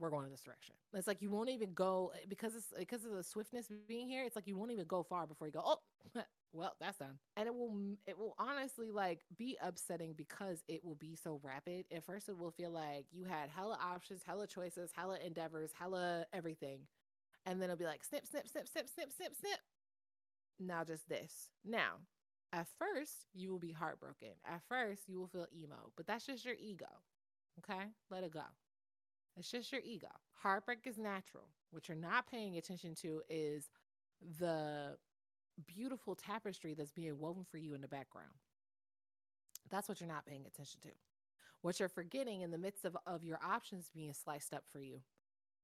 We're 0.00 0.10
going 0.10 0.24
in 0.24 0.32
this 0.32 0.42
direction. 0.42 0.74
It's 0.92 1.06
like 1.06 1.22
you 1.22 1.30
won't 1.30 1.50
even 1.50 1.72
go 1.72 2.12
eh, 2.14 2.26
because 2.28 2.56
it's 2.56 2.72
because 2.76 3.04
of 3.04 3.12
the 3.12 3.22
swiftness 3.22 3.70
being 3.86 4.08
here. 4.08 4.24
It's 4.24 4.34
like 4.34 4.48
you 4.48 4.56
won't 4.56 4.72
even 4.72 4.86
go 4.86 5.04
far 5.04 5.26
before 5.26 5.46
you 5.46 5.52
go. 5.52 5.62
Oh, 5.64 5.78
well 6.52 6.74
that's 6.80 6.98
done. 6.98 7.18
And 7.36 7.46
it 7.46 7.54
will 7.54 7.72
it 8.06 8.18
will 8.18 8.34
honestly 8.38 8.90
like 8.90 9.20
be 9.36 9.56
upsetting 9.62 10.14
because 10.16 10.62
it 10.66 10.84
will 10.84 10.96
be 10.96 11.14
so 11.14 11.40
rapid. 11.44 11.84
At 11.94 12.04
first 12.04 12.28
it 12.28 12.36
will 12.36 12.50
feel 12.50 12.70
like 12.70 13.06
you 13.12 13.24
had 13.24 13.50
hella 13.50 13.78
options 13.80 14.22
hella 14.26 14.48
choices 14.48 14.90
hella 14.94 15.18
endeavors 15.24 15.70
hella 15.78 16.26
everything. 16.32 16.80
And 17.46 17.60
then 17.60 17.70
it'll 17.70 17.78
be 17.78 17.84
like 17.84 18.04
snip 18.04 18.26
snip 18.26 18.48
snip 18.48 18.68
snip 18.68 18.88
snip 18.92 19.12
snip 19.12 19.34
snip. 19.38 19.58
Now 20.58 20.82
just 20.82 21.08
this. 21.08 21.50
Now 21.64 21.98
at 22.52 22.66
first 22.80 23.26
you 23.32 23.52
will 23.52 23.60
be 23.60 23.72
heartbroken. 23.72 24.30
At 24.44 24.62
first 24.68 25.02
you 25.06 25.20
will 25.20 25.28
feel 25.28 25.46
emo 25.56 25.92
but 25.96 26.08
that's 26.08 26.26
just 26.26 26.44
your 26.44 26.56
ego. 26.58 26.86
Okay? 27.60 27.84
Let 28.10 28.24
it 28.24 28.32
go 28.32 28.42
it's 29.36 29.50
just 29.50 29.72
your 29.72 29.80
ego 29.84 30.08
heartbreak 30.42 30.80
is 30.84 30.98
natural 30.98 31.48
what 31.70 31.88
you're 31.88 31.96
not 31.96 32.30
paying 32.30 32.56
attention 32.56 32.94
to 32.94 33.20
is 33.28 33.68
the 34.38 34.96
beautiful 35.66 36.14
tapestry 36.14 36.74
that's 36.74 36.92
being 36.92 37.18
woven 37.18 37.44
for 37.44 37.58
you 37.58 37.74
in 37.74 37.80
the 37.80 37.88
background. 37.88 38.34
That's 39.70 39.88
what 39.88 40.00
you're 40.00 40.08
not 40.08 40.26
paying 40.26 40.46
attention 40.46 40.80
to. 40.82 40.90
What 41.62 41.80
you're 41.80 41.88
forgetting 41.88 42.42
in 42.42 42.50
the 42.50 42.58
midst 42.58 42.84
of, 42.84 42.96
of 43.06 43.24
your 43.24 43.38
options 43.44 43.90
being 43.94 44.12
sliced 44.12 44.52
up 44.52 44.64
for 44.70 44.80
you 44.80 45.00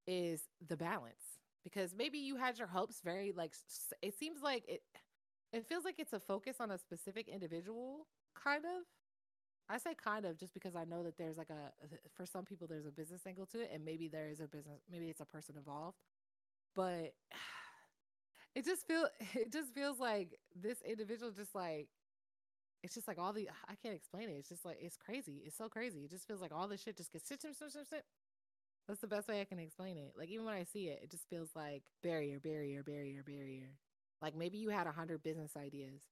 is 0.07 0.43
the 0.67 0.77
balance. 0.77 1.39
Because 1.63 1.95
maybe 1.95 2.19
you 2.19 2.37
had 2.37 2.59
your 2.59 2.69
hopes 2.69 3.01
very 3.05 3.33
like 3.37 3.53
it 4.03 4.19
seems 4.19 4.41
like 4.43 4.65
it 4.67 4.83
it 5.53 5.67
feels 5.67 5.85
like 5.85 5.97
it's 5.99 6.13
a 6.13 6.21
focus 6.21 6.57
on 6.61 6.71
a 6.71 6.79
specific 6.79 7.29
individual, 7.29 8.07
kind 8.35 8.65
of. 8.65 8.85
I 9.71 9.79
say 9.79 9.95
kind 9.95 10.25
of 10.27 10.39
just 10.39 10.53
because 10.53 10.75
I 10.75 10.85
know 10.85 11.03
that 11.05 11.17
there's 11.17 11.39
like 11.39 11.51
a 11.51 11.73
uh, 11.85 11.97
for 12.17 12.27
some 12.27 12.45
people 12.45 12.67
there's 12.67 12.87
a 12.87 12.91
business 12.91 13.23
angle 13.27 13.47
to 13.47 13.61
it 13.61 13.71
and 13.73 13.85
maybe 13.85 14.09
there 14.09 14.29
is 14.29 14.41
a 14.41 14.49
business 14.49 14.81
maybe 14.91 15.09
it's 15.09 15.21
a 15.21 15.25
person 15.25 15.55
involved. 15.57 15.99
But 16.75 17.15
it 18.55 18.65
just 18.65 18.87
feel 18.87 19.07
it 19.35 19.53
just 19.53 19.73
feels 19.75 19.99
like 20.01 20.39
this 20.61 20.79
individual 20.83 21.31
just 21.31 21.55
like 21.55 21.89
it's 22.83 22.95
just 22.95 23.07
like 23.07 23.19
all 23.19 23.33
the 23.33 23.49
I 23.69 23.75
can't 23.83 23.95
explain 23.95 24.29
it. 24.29 24.33
It's 24.33 24.49
just 24.49 24.65
like 24.65 24.79
it's 24.81 24.97
crazy. 24.97 25.43
It's 25.47 25.57
so 25.57 25.69
crazy. 25.69 26.01
It 26.01 26.11
just 26.11 26.27
feels 26.27 26.41
like 26.41 26.53
all 26.53 26.67
this 26.67 26.83
shit 26.83 26.97
just 26.97 27.13
gets. 27.13 27.29
That's 28.89 29.01
the 29.01 29.07
best 29.07 29.29
way 29.29 29.41
I 29.41 29.45
can 29.45 29.61
explain 29.61 29.97
it. 29.97 30.15
Like 30.17 30.31
even 30.31 30.47
when 30.47 30.55
I 30.55 30.65
see 30.65 30.89
it, 30.89 31.01
it 31.05 31.11
just 31.11 31.29
feels 31.29 31.51
like 31.55 31.83
barrier, 32.03 32.41
barrier, 32.41 32.83
barrier, 32.83 33.23
barrier. 33.23 33.77
Like 34.21 34.35
maybe 34.35 34.59
you 34.59 34.71
had 34.71 34.87
a 34.87 34.93
hundred 34.93 35.23
business 35.23 35.53
ideas 35.57 36.03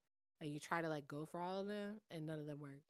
and 0.41 0.53
you 0.53 0.61
try 0.61 0.81
to 0.81 0.89
like 0.89 1.09
go 1.09 1.27
for 1.27 1.41
all 1.41 1.61
of 1.61 1.67
them 1.67 2.01
and 2.11 2.27
none 2.27 2.39
of 2.39 2.47
them 2.47 2.61
work. 2.61 2.83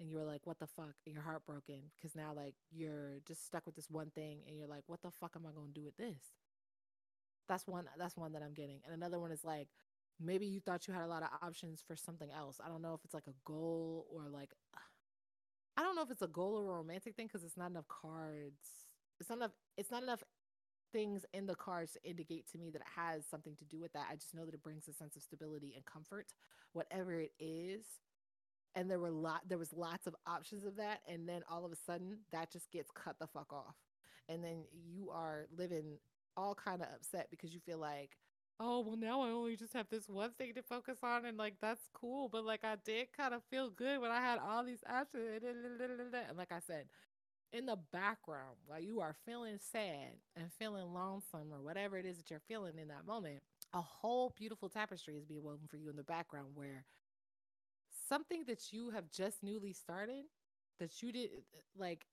And 0.00 0.08
you 0.08 0.16
were 0.16 0.24
like, 0.24 0.46
what 0.46 0.58
the 0.58 0.66
fuck? 0.66 0.94
And 1.06 1.14
you're 1.14 1.22
heartbroken 1.22 1.90
because 1.96 2.14
now 2.14 2.32
like 2.34 2.54
you're 2.70 3.18
just 3.26 3.44
stuck 3.46 3.66
with 3.66 3.74
this 3.74 3.90
one 3.90 4.10
thing 4.10 4.40
and 4.46 4.56
you're 4.56 4.68
like, 4.68 4.84
what 4.86 5.02
the 5.02 5.10
fuck 5.10 5.32
am 5.36 5.46
I 5.46 5.50
gonna 5.52 5.72
do 5.74 5.84
with 5.84 5.96
this? 5.96 6.22
That's 7.48 7.66
one 7.66 7.86
that's 7.98 8.16
one 8.16 8.32
that 8.32 8.42
I'm 8.42 8.54
getting. 8.54 8.80
And 8.84 8.94
another 8.94 9.18
one 9.18 9.32
is 9.32 9.44
like, 9.44 9.68
maybe 10.20 10.46
you 10.46 10.60
thought 10.60 10.86
you 10.86 10.94
had 10.94 11.04
a 11.04 11.08
lot 11.08 11.22
of 11.22 11.30
options 11.42 11.82
for 11.86 11.96
something 11.96 12.30
else. 12.30 12.60
I 12.64 12.68
don't 12.68 12.82
know 12.82 12.94
if 12.94 13.00
it's 13.04 13.14
like 13.14 13.26
a 13.26 13.34
goal 13.44 14.06
or 14.10 14.28
like 14.30 14.50
I 15.76 15.82
don't 15.82 15.96
know 15.96 16.02
if 16.02 16.10
it's 16.10 16.22
a 16.22 16.28
goal 16.28 16.56
or 16.56 16.74
a 16.74 16.76
romantic 16.78 17.14
thing 17.16 17.26
because 17.26 17.44
it's 17.44 17.56
not 17.56 17.70
enough 17.70 17.88
cards. 17.88 18.58
It's 19.20 19.28
not 19.30 19.38
enough 19.38 19.52
it's 19.76 19.90
not 19.90 20.02
enough 20.02 20.22
things 20.92 21.24
in 21.34 21.46
the 21.46 21.54
cards 21.54 21.92
to 21.92 22.08
indicate 22.08 22.46
to 22.50 22.58
me 22.58 22.70
that 22.70 22.80
it 22.80 22.88
has 22.96 23.24
something 23.26 23.54
to 23.56 23.64
do 23.64 23.80
with 23.80 23.92
that. 23.92 24.06
I 24.10 24.16
just 24.16 24.34
know 24.34 24.44
that 24.44 24.54
it 24.54 24.62
brings 24.62 24.88
a 24.88 24.92
sense 24.92 25.16
of 25.16 25.22
stability 25.22 25.72
and 25.74 25.84
comfort, 25.84 26.26
whatever 26.72 27.20
it 27.20 27.32
is. 27.38 27.84
And 28.78 28.88
there 28.88 29.00
were 29.00 29.10
lot 29.10 29.42
there 29.48 29.58
was 29.58 29.72
lots 29.72 30.06
of 30.06 30.14
options 30.26 30.64
of 30.64 30.76
that. 30.76 31.00
And 31.08 31.28
then 31.28 31.42
all 31.50 31.64
of 31.64 31.72
a 31.72 31.76
sudden 31.76 32.18
that 32.30 32.52
just 32.52 32.70
gets 32.70 32.90
cut 32.92 33.18
the 33.18 33.26
fuck 33.26 33.52
off. 33.52 33.74
And 34.28 34.44
then 34.44 34.64
you 34.72 35.10
are 35.10 35.46
living 35.56 35.98
all 36.36 36.54
kind 36.54 36.82
of 36.82 36.88
upset 36.94 37.28
because 37.30 37.52
you 37.52 37.60
feel 37.60 37.78
like 37.78 38.16
oh 38.60 38.80
well 38.80 38.96
now 38.96 39.22
i 39.22 39.28
only 39.30 39.56
just 39.56 39.72
have 39.72 39.88
this 39.90 40.08
one 40.08 40.30
thing 40.38 40.54
to 40.54 40.62
focus 40.62 40.98
on 41.02 41.24
and 41.24 41.36
like 41.36 41.54
that's 41.60 41.88
cool 41.92 42.28
but 42.28 42.44
like 42.44 42.64
i 42.64 42.76
did 42.84 43.08
kind 43.16 43.34
of 43.34 43.42
feel 43.50 43.70
good 43.70 44.00
when 44.00 44.10
i 44.10 44.20
had 44.20 44.38
all 44.38 44.64
these 44.64 44.82
options 44.88 45.42
and 45.42 46.36
like 46.36 46.52
i 46.52 46.60
said 46.64 46.86
in 47.52 47.66
the 47.66 47.78
background 47.92 48.56
while 48.66 48.80
you 48.80 49.00
are 49.00 49.16
feeling 49.26 49.58
sad 49.58 50.12
and 50.36 50.52
feeling 50.58 50.92
lonesome 50.92 51.52
or 51.52 51.62
whatever 51.62 51.98
it 51.98 52.06
is 52.06 52.16
that 52.18 52.30
you're 52.30 52.42
feeling 52.48 52.78
in 52.80 52.88
that 52.88 53.06
moment 53.06 53.40
a 53.74 53.80
whole 53.80 54.34
beautiful 54.36 54.68
tapestry 54.68 55.16
is 55.16 55.24
being 55.24 55.42
woven 55.42 55.66
for 55.68 55.76
you 55.76 55.88
in 55.88 55.96
the 55.96 56.02
background 56.02 56.48
where 56.54 56.84
something 58.08 58.44
that 58.46 58.72
you 58.72 58.90
have 58.90 59.10
just 59.10 59.42
newly 59.42 59.72
started 59.72 60.24
that 60.80 61.02
you 61.02 61.12
did 61.12 61.30
like 61.76 62.06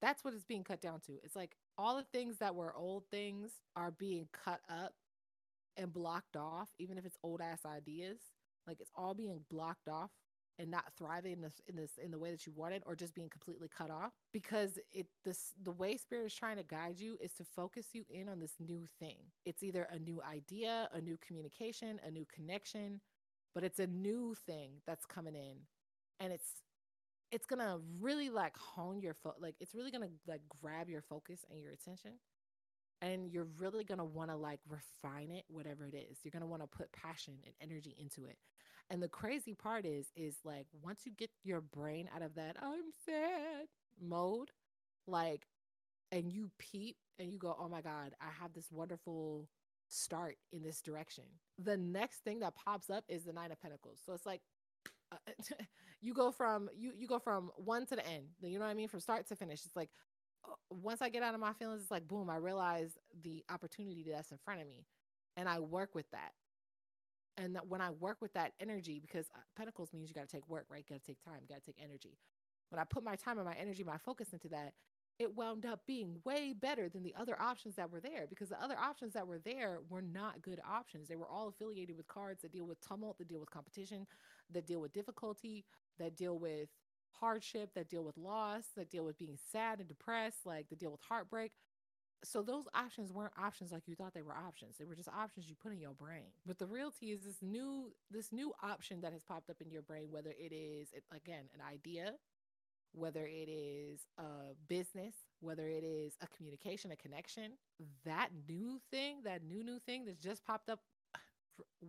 that's 0.00 0.24
what 0.24 0.34
it's 0.34 0.44
being 0.44 0.64
cut 0.64 0.80
down 0.80 1.00
to 1.00 1.12
it's 1.24 1.36
like 1.36 1.56
all 1.78 1.96
the 1.96 2.04
things 2.12 2.38
that 2.38 2.54
were 2.54 2.74
old 2.74 3.04
things 3.10 3.50
are 3.76 3.90
being 3.90 4.28
cut 4.32 4.60
up 4.68 4.94
and 5.76 5.92
blocked 5.92 6.36
off, 6.36 6.70
even 6.78 6.98
if 6.98 7.04
it's 7.04 7.18
old 7.22 7.40
ass 7.40 7.60
ideas. 7.66 8.18
Like 8.66 8.80
it's 8.80 8.90
all 8.96 9.14
being 9.14 9.40
blocked 9.50 9.88
off 9.88 10.10
and 10.58 10.70
not 10.70 10.84
thriving 10.96 11.32
in 11.32 11.40
this 11.42 11.60
in 11.68 11.76
this 11.76 11.92
in 12.02 12.10
the 12.10 12.18
way 12.18 12.30
that 12.30 12.46
you 12.46 12.52
wanted 12.56 12.82
or 12.86 12.96
just 12.96 13.14
being 13.14 13.28
completely 13.28 13.68
cut 13.68 13.90
off 13.90 14.12
because 14.32 14.78
it 14.90 15.06
this 15.22 15.52
the 15.62 15.70
way 15.70 15.98
spirit 15.98 16.26
is 16.26 16.34
trying 16.34 16.56
to 16.56 16.62
guide 16.62 16.98
you 16.98 17.16
is 17.20 17.32
to 17.34 17.44
focus 17.44 17.88
you 17.92 18.04
in 18.08 18.26
on 18.26 18.40
this 18.40 18.54
new 18.58 18.86
thing 18.98 19.18
it's 19.44 19.62
either 19.62 19.86
a 19.92 19.98
new 19.98 20.22
idea 20.22 20.88
a 20.94 21.00
new 21.00 21.18
communication 21.18 22.00
a 22.06 22.10
new 22.10 22.24
connection 22.34 23.02
but 23.56 23.64
it's 23.64 23.80
a 23.80 23.86
new 23.86 24.36
thing 24.46 24.82
that's 24.86 25.06
coming 25.06 25.34
in 25.34 25.56
and 26.20 26.30
it's 26.30 26.62
it's 27.32 27.46
gonna 27.46 27.78
really 28.00 28.28
like 28.30 28.56
hone 28.56 29.00
your 29.00 29.14
fo- 29.14 29.34
like 29.40 29.54
it's 29.60 29.74
really 29.74 29.90
gonna 29.90 30.10
like 30.28 30.42
grab 30.62 30.90
your 30.90 31.02
focus 31.02 31.40
and 31.50 31.62
your 31.62 31.72
attention 31.72 32.12
and 33.02 33.30
you're 33.30 33.48
really 33.58 33.84
want 34.04 34.30
to 34.30 34.36
like 34.36 34.60
refine 34.68 35.30
it 35.30 35.44
whatever 35.48 35.86
it 35.86 35.94
is. 35.94 36.18
You're 36.22 36.46
want 36.46 36.62
to 36.62 36.68
put 36.68 36.92
passion 36.92 37.34
and 37.44 37.54
energy 37.60 37.94
into 37.98 38.26
it. 38.26 38.38
And 38.90 39.02
the 39.02 39.08
crazy 39.08 39.54
part 39.54 39.84
is 39.84 40.06
is 40.16 40.36
like 40.44 40.66
once 40.82 41.00
you 41.06 41.12
get 41.12 41.30
your 41.42 41.60
brain 41.60 42.08
out 42.14 42.22
of 42.22 42.34
that 42.36 42.56
i'm 42.62 42.92
sad 43.04 43.66
mode 44.00 44.50
like 45.08 45.46
and 46.12 46.32
you 46.32 46.50
peep 46.58 46.96
and 47.18 47.32
you 47.32 47.38
go 47.38 47.56
oh 47.58 47.68
my 47.68 47.80
god 47.80 48.14
i 48.20 48.26
have 48.40 48.52
this 48.52 48.70
wonderful 48.70 49.48
start 49.88 50.36
in 50.52 50.62
this 50.62 50.80
direction 50.82 51.24
the 51.58 51.76
next 51.76 52.18
thing 52.24 52.40
that 52.40 52.54
pops 52.54 52.90
up 52.90 53.04
is 53.08 53.24
the 53.24 53.32
nine 53.32 53.52
of 53.52 53.60
pentacles 53.60 54.00
so 54.04 54.12
it's 54.12 54.26
like 54.26 54.40
uh, 55.12 55.16
you 56.00 56.12
go 56.12 56.30
from 56.30 56.68
you 56.76 56.92
you 56.96 57.06
go 57.06 57.18
from 57.18 57.50
one 57.56 57.86
to 57.86 57.96
the 57.96 58.06
end 58.06 58.24
you 58.42 58.58
know 58.58 58.64
what 58.64 58.70
i 58.70 58.74
mean 58.74 58.88
from 58.88 59.00
start 59.00 59.26
to 59.26 59.36
finish 59.36 59.64
it's 59.64 59.76
like 59.76 59.90
once 60.70 61.02
I 61.02 61.08
get 61.08 61.22
out 61.22 61.34
of 61.34 61.40
my 61.40 61.52
feelings, 61.52 61.82
it's 61.82 61.90
like 61.90 62.06
boom, 62.06 62.30
I 62.30 62.36
realize 62.36 62.92
the 63.22 63.44
opportunity 63.50 64.04
that's 64.10 64.30
in 64.30 64.38
front 64.44 64.60
of 64.60 64.68
me, 64.68 64.86
and 65.36 65.48
I 65.48 65.58
work 65.58 65.94
with 65.94 66.10
that. 66.10 66.32
And 67.38 67.54
that 67.54 67.68
when 67.68 67.82
I 67.82 67.90
work 67.90 68.18
with 68.22 68.32
that 68.32 68.52
energy, 68.60 68.98
because 68.98 69.26
uh, 69.34 69.40
Pentacles 69.56 69.92
means 69.92 70.08
you 70.08 70.14
got 70.14 70.26
to 70.26 70.34
take 70.34 70.48
work, 70.48 70.66
right? 70.70 70.86
Got 70.88 71.00
to 71.00 71.06
take 71.06 71.22
time, 71.22 71.40
got 71.48 71.56
to 71.56 71.66
take 71.66 71.76
energy. 71.82 72.16
When 72.70 72.80
I 72.80 72.84
put 72.84 73.04
my 73.04 73.14
time 73.14 73.36
and 73.36 73.46
my 73.46 73.54
energy, 73.54 73.84
my 73.84 73.98
focus 73.98 74.32
into 74.32 74.48
that, 74.48 74.72
it 75.18 75.34
wound 75.34 75.64
up 75.64 75.80
being 75.86 76.16
way 76.24 76.52
better 76.52 76.88
than 76.88 77.02
the 77.02 77.14
other 77.18 77.40
options 77.40 77.76
that 77.76 77.90
were 77.90 78.00
there 78.00 78.26
because 78.28 78.48
the 78.50 78.62
other 78.62 78.76
options 78.78 79.14
that 79.14 79.26
were 79.26 79.38
there 79.38 79.78
were 79.88 80.02
not 80.02 80.42
good 80.42 80.60
options. 80.68 81.08
They 81.08 81.16
were 81.16 81.28
all 81.28 81.48
affiliated 81.48 81.96
with 81.96 82.06
cards 82.06 82.42
that 82.42 82.52
deal 82.52 82.66
with 82.66 82.86
tumult, 82.86 83.18
that 83.18 83.28
deal 83.28 83.40
with 83.40 83.50
competition, 83.50 84.06
that 84.52 84.66
deal 84.66 84.80
with 84.80 84.92
difficulty, 84.92 85.64
that 85.98 86.16
deal 86.16 86.38
with 86.38 86.68
hardship, 87.12 87.70
that 87.74 87.88
deal 87.88 88.04
with 88.04 88.18
loss, 88.18 88.64
that 88.76 88.90
deal 88.90 89.04
with 89.04 89.18
being 89.18 89.38
sad 89.50 89.78
and 89.78 89.88
depressed, 89.88 90.44
like 90.44 90.68
that 90.68 90.78
deal 90.78 90.90
with 90.90 91.00
heartbreak. 91.08 91.52
So 92.24 92.42
those 92.42 92.64
options 92.74 93.12
weren't 93.12 93.32
options 93.38 93.72
like 93.72 93.82
you 93.86 93.94
thought 93.94 94.12
they 94.14 94.22
were 94.22 94.36
options. 94.36 94.76
They 94.78 94.84
were 94.84 94.94
just 94.94 95.08
options 95.08 95.48
you 95.48 95.54
put 95.54 95.72
in 95.72 95.80
your 95.80 95.92
brain. 95.92 96.32
But 96.44 96.58
the 96.58 96.66
reality 96.66 97.06
is 97.06 97.20
this 97.22 97.42
new 97.42 97.92
this 98.10 98.32
new 98.32 98.52
option 98.62 99.00
that 99.02 99.12
has 99.12 99.22
popped 99.22 99.48
up 99.48 99.60
in 99.60 99.70
your 99.70 99.82
brain, 99.82 100.08
whether 100.10 100.30
it 100.30 100.52
is 100.52 100.88
again 101.14 101.44
an 101.54 101.60
idea, 101.60 102.14
whether 102.92 103.26
it 103.26 103.48
is 103.48 104.00
a 104.18 104.54
business, 104.68 105.14
whether 105.40 105.68
it 105.68 105.84
is 105.84 106.14
a 106.22 106.26
communication, 106.36 106.90
a 106.90 106.96
connection, 106.96 107.52
that 108.04 108.28
new 108.48 108.80
thing, 108.90 109.22
that 109.24 109.42
new 109.44 109.62
new 109.62 109.78
thing 109.78 110.04
that's 110.04 110.18
just 110.18 110.44
popped 110.44 110.68
up 110.68 110.80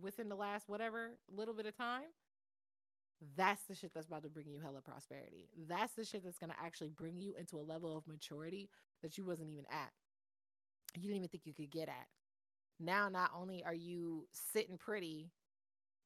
within 0.00 0.28
the 0.28 0.36
last 0.36 0.68
whatever 0.68 1.12
little 1.30 1.54
bit 1.54 1.66
of 1.66 1.76
time 1.76 2.04
that's 3.36 3.62
the 3.64 3.74
shit 3.74 3.92
that's 3.94 4.06
about 4.06 4.22
to 4.22 4.28
bring 4.28 4.48
you 4.48 4.60
hella 4.60 4.80
prosperity. 4.80 5.48
That's 5.68 5.94
the 5.94 6.04
shit 6.04 6.24
that's 6.24 6.38
going 6.38 6.50
to 6.50 6.56
actually 6.64 6.90
bring 6.90 7.16
you 7.16 7.34
into 7.38 7.56
a 7.56 7.62
level 7.62 7.96
of 7.96 8.06
maturity 8.06 8.68
that 9.02 9.18
you 9.18 9.24
wasn't 9.24 9.50
even 9.50 9.64
at. 9.70 9.90
You 10.96 11.02
didn't 11.02 11.16
even 11.16 11.28
think 11.28 11.46
you 11.46 11.54
could 11.54 11.70
get 11.70 11.88
at. 11.88 12.06
Now, 12.80 13.08
not 13.08 13.30
only 13.36 13.64
are 13.64 13.74
you 13.74 14.28
sitting 14.32 14.78
pretty 14.78 15.32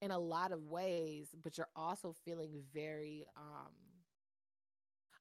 in 0.01 0.11
a 0.11 0.19
lot 0.19 0.53
of 0.53 0.65
ways, 0.65 1.29
but 1.43 1.59
you're 1.59 1.69
also 1.77 2.15
feeling 2.25 2.63
very, 2.73 3.27
um, 3.37 3.73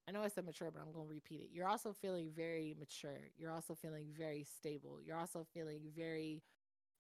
I 0.08 0.12
know 0.12 0.24
I 0.24 0.28
said 0.28 0.46
mature, 0.46 0.72
but 0.72 0.82
I'm 0.82 0.92
going 0.92 1.08
to 1.08 1.14
repeat 1.14 1.42
it. 1.42 1.50
You're 1.54 1.68
also 1.68 1.94
feeling 1.94 2.32
very 2.36 2.76
mature. 2.80 3.30
You're 3.38 3.52
also 3.52 3.76
feeling 3.76 4.08
very 4.18 4.46
stable. 4.58 5.00
You're 5.04 5.18
also 5.18 5.46
feeling 5.54 5.82
very 5.96 6.44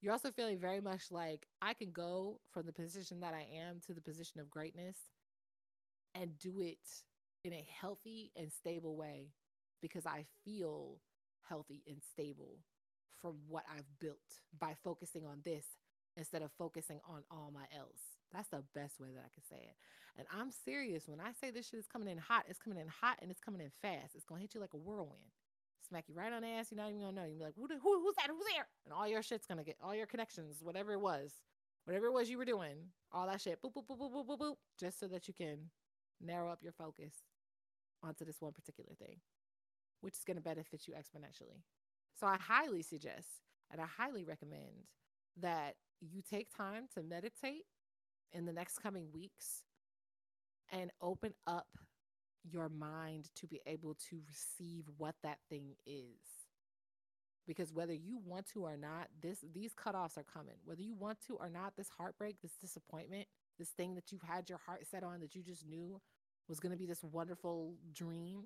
you're 0.02 0.14
also 0.14 0.32
feeling 0.32 0.60
very 0.60 0.82
much 0.82 1.12
like 1.12 1.47
I 1.62 1.74
can 1.74 1.91
go 1.91 2.39
from 2.52 2.66
the 2.66 2.74
position 2.74 3.20
that 3.22 3.34
I 3.34 3.47
am 3.56 3.80
to 3.88 3.93
the 3.93 4.02
position 4.02 4.42
of 4.42 4.50
greatness 4.50 4.97
and 6.16 6.38
do 6.39 6.62
it 6.62 6.80
in 7.43 7.54
a 7.54 7.67
healthy 7.80 8.32
and 8.36 8.51
stable 8.51 8.96
way 8.96 9.30
because 9.82 10.05
I 10.05 10.26
feel 10.46 10.97
healthy 11.47 11.84
and 11.88 11.97
stable 12.13 12.59
from 13.21 13.36
what 13.47 13.63
I've 13.71 14.00
built 14.00 14.17
by 14.59 14.76
focusing 14.84 15.26
on 15.26 15.42
this 15.43 15.66
instead 16.17 16.42
of 16.42 16.51
focusing 16.58 17.00
on 17.08 17.24
all 17.32 17.51
my 17.54 17.66
else. 17.78 18.01
That's 18.34 18.50
the 18.50 18.63
best 18.74 19.00
way 19.00 19.09
that 19.13 19.24
I 19.26 19.34
can 19.34 19.43
say 19.50 19.63
it. 19.70 19.76
And 20.17 20.28
I'm 20.32 20.51
serious 20.51 21.08
when 21.08 21.20
I 21.20 21.32
say 21.32 21.51
this 21.51 21.70
shit 21.70 21.79
is 21.79 21.88
coming 21.88 22.09
in 22.09 22.17
hot, 22.17 22.46
it's 22.47 22.59
coming 22.59 22.79
in 22.79 22.88
hot 22.88 23.20
and 23.21 23.32
it's 23.32 23.39
coming 23.39 23.62
in 23.62 23.71
fast. 23.82 24.16
It's 24.16 24.25
gonna 24.25 24.42
hit 24.42 24.54
you 24.54 24.62
like 24.62 24.74
a 24.74 24.78
whirlwind 24.78 25.32
smack 25.92 26.05
you 26.08 26.16
right 26.16 26.32
on 26.32 26.42
the 26.42 26.47
ass. 26.47 26.71
You're 26.71 26.79
not 26.82 26.89
even 26.89 27.01
gonna 27.01 27.21
know. 27.21 27.25
You'll 27.25 27.39
be 27.39 27.43
like, 27.43 27.55
who, 27.55 27.67
who, 27.67 28.01
who's 28.01 28.16
that? 28.16 28.29
Who's 28.29 28.46
there? 28.55 28.66
And 28.86 28.93
all 28.93 29.08
your 29.08 29.21
shit's 29.21 29.46
gonna 29.46 29.63
get 29.63 29.75
all 29.83 29.93
your 29.93 30.08
connections, 30.08 30.59
whatever 30.62 30.93
it 30.93 31.01
was, 31.01 31.33
whatever 31.86 32.08
it 32.08 32.13
was 32.13 32.29
you 32.29 32.38
were 32.38 32.46
doing, 32.46 32.78
all 33.12 33.28
that 33.28 33.42
shit, 33.42 33.62
boop, 33.62 33.74
boop, 33.74 33.86
boop, 33.88 34.00
boop, 34.00 34.13
boop, 34.13 34.28
boop, 34.28 34.39
boop, 34.39 34.55
just 34.79 35.00
so 35.00 35.08
that 35.08 35.28
you 35.28 35.33
can 35.33 35.70
narrow 36.21 36.50
up 36.50 36.59
your 36.62 36.71
focus 36.71 37.13
onto 38.01 38.24
this 38.24 38.38
one 38.39 38.54
particular 38.54 38.92
thing, 38.97 39.17
which 40.00 40.13
is 40.13 40.24
gonna 40.25 40.42
benefit 40.42 40.88
you 40.88 40.93
exponentially. 40.93 41.62
So 42.17 42.25
I 42.25 42.38
highly 42.38 42.82
suggest 42.82 43.28
and 43.70 43.82
I 43.82 43.86
highly 43.86 44.24
recommend 44.24 44.88
that 45.42 45.75
you 46.00 46.21
take 46.21 46.55
time 46.55 46.86
to 46.96 47.04
meditate 47.04 47.66
in 48.32 48.46
the 48.46 48.54
next 48.54 48.79
coming 48.79 49.08
weeks 49.13 49.63
and 50.72 50.92
open 51.02 51.34
up 51.48 51.68
your 52.43 52.70
mind 52.70 53.30
to 53.36 53.48
be 53.48 53.62
able 53.66 53.96
to 54.10 54.20
receive 54.28 54.86
what 54.98 55.16
that 55.24 55.39
thing 55.50 55.76
is. 55.86 56.48
Because 57.48 57.74
whether 57.74 57.93
you 57.93 58.20
want 58.26 58.48
to 58.54 58.64
or 58.64 58.78
not 58.78 59.08
this 59.22 59.39
these 59.54 59.74
cutoffs 59.74 60.18
are 60.18 60.24
coming. 60.24 60.56
Whether 60.64 60.84
you 60.84 60.96
want 60.96 61.20
to 61.28 61.36
or 61.36 61.50
not 61.50 61.74
this 61.76 61.89
heartbreak 61.98 62.38
this 62.42 62.54
disappointment 62.62 63.28
this 63.60 63.70
thing 63.70 63.96
that 63.96 64.12
you've 64.12 64.22
had 64.22 64.50
your 64.50 64.60
heart 64.66 64.86
set 64.89 65.04
on 65.04 65.20
that 65.20 65.36
you 65.36 65.43
just 65.43 65.68
knew 65.68 66.02
was 66.48 66.60
going 66.60 66.72
to 66.72 66.78
be 66.78 66.86
this 66.86 67.04
wonderful 67.04 67.76
dream 67.93 68.43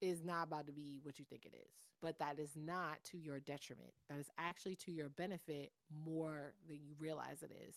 is 0.00 0.24
not 0.24 0.44
about 0.44 0.66
to 0.66 0.72
be 0.72 0.98
what 1.02 1.18
you 1.18 1.24
think 1.28 1.44
it 1.44 1.54
is. 1.54 1.70
But 2.02 2.18
that 2.18 2.38
is 2.38 2.50
not 2.56 2.98
to 3.10 3.18
your 3.18 3.40
detriment. 3.40 3.90
That 4.08 4.18
is 4.18 4.30
actually 4.38 4.76
to 4.76 4.92
your 4.92 5.10
benefit 5.10 5.72
more 6.04 6.54
than 6.68 6.78
you 6.82 6.94
realize 6.98 7.42
it 7.42 7.52
is 7.68 7.76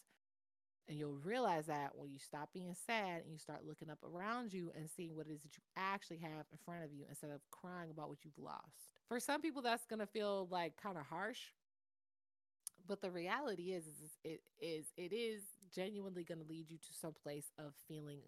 And 0.90 0.98
you'll 0.98 1.18
realize 1.24 1.68
that 1.68 1.92
when 1.96 2.12
you 2.12 2.20
stop 2.20 2.50
being 2.54 2.76
sad 2.86 3.22
and 3.24 3.32
you 3.32 3.40
start 3.40 3.62
looking 3.66 3.90
up 3.90 4.00
around 4.04 4.52
you 4.52 4.72
and 4.76 4.90
seeing 4.90 5.16
what 5.16 5.28
it 5.28 5.32
is 5.32 5.42
that 5.44 5.56
you 5.56 5.64
actually 5.78 6.18
have 6.18 6.46
in 6.52 6.58
front 6.66 6.84
of 6.84 6.92
you 6.92 7.06
instead 7.08 7.32
of 7.32 7.40
crying 7.52 7.90
about 7.90 8.10
what 8.10 8.26
you've 8.26 8.38
lost. 8.38 8.92
For 9.08 9.20
some 9.20 9.42
people, 9.42 9.62
that's 9.62 9.86
going 9.86 10.00
to 10.00 10.06
feel 10.06 10.48
like 10.52 10.76
kind 10.82 10.98
of 10.98 11.06
harsh. 11.06 11.40
But 12.86 13.02
the 13.02 13.12
reality 13.12 13.72
is, 13.72 13.88
is 13.88 14.18
it 14.26 14.42
is 14.60 14.88
it 14.98 15.14
is 15.14 15.44
genuinely 15.74 16.24
going 16.26 16.40
to 16.42 16.48
lead 16.48 16.70
you 16.70 16.78
to 16.78 16.94
some 17.00 17.14
place 17.14 17.52
of 17.58 17.74
feeling 17.88 18.20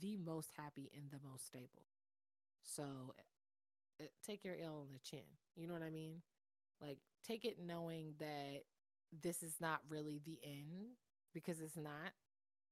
the 0.00 0.16
most 0.16 0.50
happy 0.56 0.90
and 0.94 1.10
the 1.10 1.18
most 1.28 1.46
stable. 1.46 1.86
So 2.62 3.14
uh, 4.00 4.04
take 4.26 4.44
your 4.44 4.56
ill 4.56 4.80
on 4.80 4.92
the 4.92 4.98
chin. 4.98 5.26
You 5.56 5.66
know 5.66 5.74
what 5.74 5.82
I 5.82 5.90
mean? 5.90 6.22
Like 6.80 6.98
take 7.26 7.44
it 7.44 7.58
knowing 7.62 8.14
that 8.18 8.62
this 9.22 9.42
is 9.42 9.56
not 9.60 9.80
really 9.88 10.20
the 10.24 10.38
end 10.42 10.96
because 11.34 11.60
it's 11.60 11.76
not. 11.76 12.12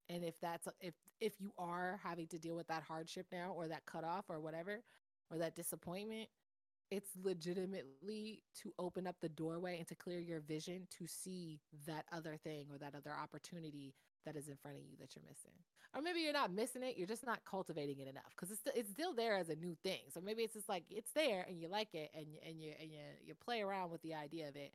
And 0.08 0.24
if 0.24 0.40
that's 0.40 0.68
if 0.80 0.94
if 1.20 1.34
you 1.40 1.52
are 1.58 2.00
having 2.02 2.26
to 2.28 2.38
deal 2.38 2.56
with 2.56 2.68
that 2.68 2.82
hardship 2.82 3.26
now 3.32 3.52
or 3.56 3.68
that 3.68 3.86
cutoff 3.86 4.24
or 4.28 4.40
whatever 4.40 4.82
or 5.30 5.38
that 5.38 5.56
disappointment, 5.56 6.28
it's 6.90 7.10
legitimately 7.22 8.42
to 8.62 8.72
open 8.78 9.06
up 9.06 9.16
the 9.20 9.28
doorway 9.28 9.78
and 9.78 9.86
to 9.88 9.94
clear 9.94 10.18
your 10.18 10.40
vision 10.40 10.86
to 10.98 11.06
see 11.06 11.60
that 11.86 12.04
other 12.12 12.36
thing 12.42 12.66
or 12.72 12.78
that 12.78 12.94
other 12.94 13.12
opportunity 13.12 13.94
that 14.24 14.36
is 14.36 14.48
in 14.48 14.56
front 14.56 14.78
of 14.78 14.82
you 14.84 14.96
that 15.00 15.14
you're 15.14 15.24
missing. 15.28 15.52
Or 15.94 16.02
maybe 16.02 16.20
you're 16.20 16.32
not 16.32 16.52
missing 16.52 16.82
it, 16.82 16.96
you're 16.96 17.06
just 17.06 17.26
not 17.26 17.40
cultivating 17.44 17.98
it 17.98 18.08
enough 18.08 18.30
because 18.30 18.50
it's 18.50 18.62
st- 18.62 18.76
it's 18.76 18.90
still 18.90 19.14
there 19.14 19.36
as 19.36 19.48
a 19.50 19.56
new 19.56 19.76
thing. 19.82 20.00
So 20.12 20.20
maybe 20.20 20.42
it's 20.42 20.54
just 20.54 20.68
like 20.68 20.84
it's 20.90 21.10
there 21.12 21.44
and 21.48 21.60
you 21.60 21.68
like 21.68 21.94
it 21.94 22.10
and 22.14 22.26
and 22.46 22.60
you 22.60 22.72
and 22.80 22.90
you 22.90 23.00
you 23.26 23.34
play 23.34 23.60
around 23.62 23.90
with 23.90 24.02
the 24.02 24.14
idea 24.14 24.48
of 24.48 24.56
it, 24.56 24.72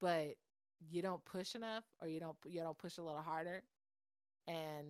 but 0.00 0.34
you 0.90 1.02
don't 1.02 1.24
push 1.24 1.54
enough 1.54 1.84
or 2.00 2.08
you 2.08 2.20
don't 2.20 2.36
you 2.44 2.60
don't 2.60 2.78
push 2.78 2.98
a 2.98 3.02
little 3.02 3.20
harder. 3.20 3.62
And 4.48 4.86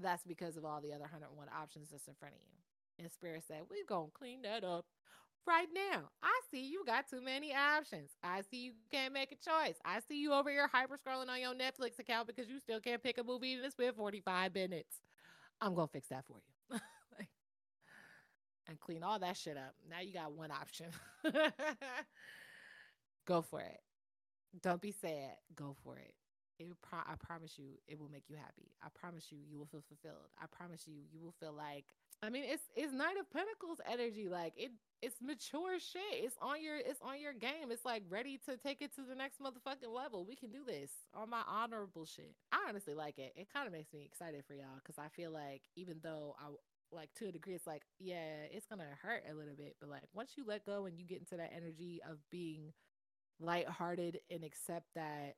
that's 0.00 0.24
because 0.24 0.56
of 0.56 0.64
all 0.64 0.80
the 0.80 0.92
other 0.92 1.02
101 1.02 1.48
options 1.48 1.90
that's 1.90 2.08
in 2.08 2.14
front 2.14 2.34
of 2.34 2.40
you. 2.40 3.04
And 3.04 3.10
Spirit 3.12 3.44
said, 3.46 3.62
We're 3.70 3.84
to 3.86 4.10
clean 4.12 4.42
that 4.42 4.64
up 4.64 4.86
right 5.46 5.68
now. 5.74 6.10
I 6.22 6.40
see 6.50 6.60
you 6.60 6.84
got 6.86 7.08
too 7.08 7.22
many 7.22 7.54
options. 7.54 8.10
I 8.22 8.42
see 8.42 8.58
you 8.58 8.72
can't 8.90 9.14
make 9.14 9.32
a 9.32 9.36
choice. 9.36 9.76
I 9.84 10.00
see 10.00 10.20
you 10.20 10.32
over 10.32 10.50
here 10.50 10.68
hyper 10.68 10.96
scrolling 10.96 11.28
on 11.28 11.40
your 11.40 11.54
Netflix 11.54 11.98
account 11.98 12.26
because 12.26 12.48
you 12.48 12.58
still 12.60 12.80
can't 12.80 13.02
pick 13.02 13.18
a 13.18 13.24
movie 13.24 13.56
to 13.56 13.70
spend 13.70 13.96
45 13.96 14.54
minutes. 14.54 14.96
I'm 15.60 15.74
to 15.88 15.92
fix 15.92 16.08
that 16.08 16.24
for 16.26 16.36
you. 16.70 16.78
and 18.68 18.80
clean 18.80 19.02
all 19.02 19.18
that 19.18 19.36
shit 19.36 19.56
up. 19.56 19.74
Now 19.88 20.00
you 20.00 20.12
got 20.12 20.32
one 20.32 20.50
option. 20.50 20.86
Go 23.26 23.42
for 23.42 23.60
it. 23.60 23.80
Don't 24.62 24.80
be 24.80 24.92
sad. 24.92 25.36
Go 25.54 25.76
for 25.84 25.96
it. 25.96 26.14
It 26.58 26.68
pro- 26.82 26.98
I 26.98 27.14
promise 27.16 27.58
you, 27.58 27.78
it 27.88 27.98
will 27.98 28.10
make 28.10 28.24
you 28.28 28.36
happy. 28.36 28.72
I 28.82 28.88
promise 28.92 29.32
you, 29.32 29.38
you 29.48 29.58
will 29.58 29.66
feel 29.66 29.82
fulfilled. 29.88 30.28
I 30.40 30.44
promise 30.46 30.86
you, 30.86 30.94
you 31.10 31.20
will 31.20 31.34
feel 31.40 31.54
like. 31.54 31.86
I 32.22 32.28
mean, 32.28 32.44
it's 32.46 32.64
it's 32.76 32.92
Knight 32.92 33.16
of 33.18 33.30
Pentacles 33.32 33.80
energy. 33.90 34.28
Like 34.28 34.52
it, 34.58 34.72
it's 35.00 35.16
mature 35.22 35.78
shit. 35.80 36.02
It's 36.12 36.36
on 36.42 36.62
your, 36.62 36.76
it's 36.76 37.00
on 37.00 37.18
your 37.18 37.32
game. 37.32 37.70
It's 37.70 37.86
like 37.86 38.02
ready 38.10 38.38
to 38.44 38.58
take 38.58 38.82
it 38.82 38.94
to 38.96 39.02
the 39.08 39.14
next 39.14 39.40
motherfucking 39.40 39.88
level. 39.94 40.26
We 40.26 40.36
can 40.36 40.50
do 40.50 40.60
this 40.66 40.90
on 41.14 41.30
my 41.30 41.40
honorable 41.48 42.04
shit. 42.04 42.34
I 42.52 42.66
honestly 42.68 42.92
like 42.92 43.18
it. 43.18 43.32
It 43.36 43.48
kind 43.50 43.66
of 43.66 43.72
makes 43.72 43.90
me 43.94 44.02
excited 44.04 44.44
for 44.46 44.52
y'all 44.52 44.76
because 44.84 44.98
I 44.98 45.08
feel 45.08 45.30
like 45.30 45.62
even 45.76 46.00
though 46.02 46.36
I 46.38 46.50
like 46.94 47.08
to 47.20 47.28
a 47.28 47.32
degree, 47.32 47.54
it's 47.54 47.66
like 47.66 47.84
yeah, 47.98 48.44
it's 48.50 48.66
gonna 48.66 48.84
hurt 49.02 49.22
a 49.30 49.34
little 49.34 49.56
bit, 49.56 49.76
but 49.80 49.88
like 49.88 50.02
once 50.12 50.32
you 50.36 50.44
let 50.46 50.66
go 50.66 50.84
and 50.84 50.98
you 50.98 51.06
get 51.06 51.20
into 51.20 51.38
that 51.38 51.54
energy 51.56 52.00
of 52.06 52.18
being 52.30 52.74
lighthearted 53.40 54.20
and 54.30 54.44
accept 54.44 54.86
that 54.94 55.36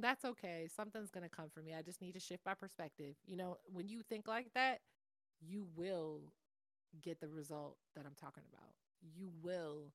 that's 0.00 0.24
okay. 0.24 0.68
Something's 0.74 1.10
going 1.10 1.28
to 1.28 1.34
come 1.34 1.48
for 1.52 1.60
me. 1.60 1.74
I 1.74 1.82
just 1.82 2.00
need 2.00 2.14
to 2.14 2.20
shift 2.20 2.44
my 2.44 2.54
perspective. 2.54 3.14
You 3.26 3.36
know, 3.36 3.58
when 3.72 3.88
you 3.88 4.02
think 4.02 4.26
like 4.26 4.48
that, 4.54 4.80
you 5.40 5.66
will 5.76 6.20
get 7.02 7.20
the 7.20 7.28
result 7.28 7.76
that 7.94 8.04
I'm 8.06 8.16
talking 8.20 8.42
about. 8.52 8.70
You 9.02 9.30
will 9.42 9.92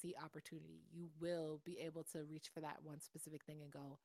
see 0.00 0.14
opportunity. 0.22 0.82
You 0.92 1.08
will 1.20 1.60
be 1.64 1.78
able 1.84 2.04
to 2.12 2.24
reach 2.24 2.48
for 2.52 2.60
that 2.60 2.78
one 2.82 3.00
specific 3.00 3.44
thing 3.44 3.58
and 3.62 3.70
go, 3.70 3.98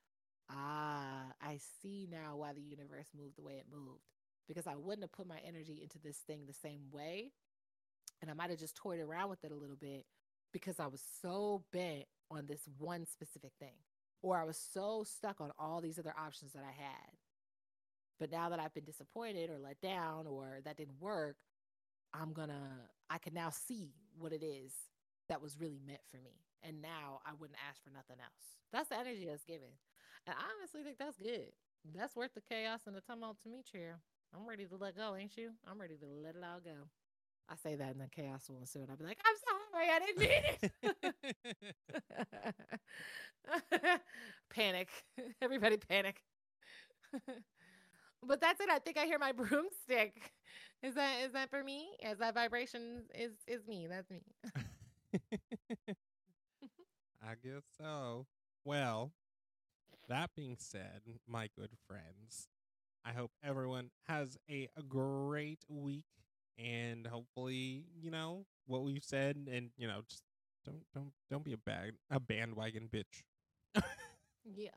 ah, 0.52 1.26
I 1.42 1.60
see 1.82 2.08
now 2.12 2.36
why 2.36 2.54
the 2.54 2.62
universe 2.62 3.08
moved 3.18 3.38
the 3.38 3.44
way 3.44 3.54
it 3.54 3.66
moved. 3.72 4.04
Because 4.48 4.68
I 4.68 4.76
wouldn't 4.76 5.04
have 5.04 5.12
put 5.12 5.28
my 5.28 5.40
energy 5.46 5.80
into 5.82 6.00
this 6.00 6.18
thing 6.18 6.42
the 6.46 6.54
same 6.54 6.82
way. 6.92 7.32
And 8.22 8.30
I 8.30 8.34
might 8.34 8.50
have 8.50 8.60
just 8.60 8.76
toyed 8.76 9.00
around 9.00 9.30
with 9.30 9.44
it 9.44 9.52
a 9.52 9.56
little 9.56 9.76
bit 9.76 10.06
because 10.52 10.80
I 10.80 10.88
was 10.88 11.02
so 11.22 11.64
bent 11.72 12.06
on 12.34 12.48
this 12.48 12.68
one 12.78 13.06
specific 13.06 13.52
thing 13.60 13.76
or 14.24 14.40
I 14.40 14.46
was 14.46 14.58
so 14.58 15.04
stuck 15.06 15.40
on 15.42 15.52
all 15.60 15.82
these 15.82 16.00
other 16.00 16.14
options 16.18 16.54
that 16.54 16.64
I 16.64 16.72
had. 16.72 17.12
But 18.20 18.32
now 18.32 18.50
that 18.50 18.60
I've 18.60 18.74
been 18.74 18.86
disappointed 18.86 19.50
or 19.50 19.60
let 19.60 19.82
down 19.82 20.26
or 20.26 20.60
that 20.64 20.78
didn't 20.78 21.00
work, 21.00 21.36
I'm 22.14 22.32
gonna, 22.32 22.88
I 23.10 23.18
can 23.18 23.34
now 23.34 23.50
see 23.50 23.92
what 24.18 24.32
it 24.32 24.44
is 24.44 24.72
that 25.28 25.42
was 25.42 25.60
really 25.60 25.82
meant 25.86 26.02
for 26.10 26.18
me. 26.18 26.40
And 26.64 26.82
now 26.82 27.20
I 27.26 27.32
wouldn't 27.38 27.60
ask 27.70 27.84
for 27.84 27.90
nothing 27.90 28.18
else. 28.24 28.56
That's 28.72 28.90
the 28.90 28.98
energy 28.98 29.26
that's 29.28 29.44
given. 29.44 29.68
And 30.26 30.36
I 30.40 30.44
honestly 30.56 30.84
think 30.84 30.98
that's 30.98 31.18
good. 31.18 31.52
That's 31.94 32.16
worth 32.16 32.34
the 32.34 32.42
chaos 32.42 32.82
and 32.88 32.96
the 32.96 33.02
tumult 33.02 33.38
to 33.44 33.50
me, 33.50 33.62
Chair. 33.70 34.00
I'm 34.34 34.48
ready 34.48 34.66
to 34.66 34.78
let 34.78 34.96
go, 34.96 35.16
ain't 35.20 35.36
you? 35.38 35.52
I'm 35.70 35.82
ready 35.82 35.96
to 35.96 36.06
let 36.24 36.36
it 36.36 36.44
all 36.44 36.62
go. 36.64 36.88
I 37.50 37.56
say 37.56 37.76
that 37.76 37.92
and 37.92 38.02
then 38.02 38.10
chaos 38.16 38.50
will 38.50 38.58
ensue. 38.58 38.80
And 38.82 38.90
I'll 38.90 38.98
be 38.98 39.04
like, 39.04 39.20
I'm 39.26 39.36
sorry, 39.72 39.90
I 39.92 40.00
didn't 40.00 40.20
mean 40.20 40.30
it. 43.82 44.02
panic. 44.50 44.90
Everybody 45.42 45.78
panic. 45.78 46.22
but 48.26 48.42
that's 48.42 48.60
it. 48.62 48.70
I 48.70 48.80
think 48.80 48.98
I 48.98 49.06
hear 49.06 49.20
my 49.20 49.32
broomstick. 49.34 50.32
Is 50.82 50.96
that 50.96 51.22
is 51.26 51.34
that 51.34 51.50
for 51.50 51.64
me? 51.64 51.90
Is 52.02 52.20
that 52.20 52.34
vibration 52.34 53.04
is 53.14 53.32
is 53.48 53.66
me? 53.68 53.88
That's 53.90 54.10
me. 54.10 54.22
I 57.22 57.36
guess 57.42 57.64
so. 57.78 58.26
Well, 58.66 59.12
that 60.10 60.32
being 60.36 60.58
said, 60.60 61.02
my 61.28 61.50
good 61.56 61.72
friends, 61.88 62.48
I 63.06 63.12
hope 63.12 63.32
everyone 63.44 63.92
has 64.08 64.38
a, 64.50 64.70
a 64.78 64.82
great 64.84 65.64
week 65.70 66.06
and 66.58 67.06
hopefully, 67.08 67.86
you 68.00 68.12
know, 68.12 68.46
what 68.68 68.84
we've 68.84 69.04
said 69.04 69.36
and 69.52 69.70
you 69.78 69.88
know, 69.88 70.02
just 70.10 70.24
don't 70.66 70.84
don't 70.94 71.12
don't 71.30 71.44
be 71.44 71.54
a 71.54 71.58
bag 71.58 71.94
a 72.10 72.20
bandwagon 72.20 72.90
bitch. 72.92 73.24
yeah. 74.46 74.70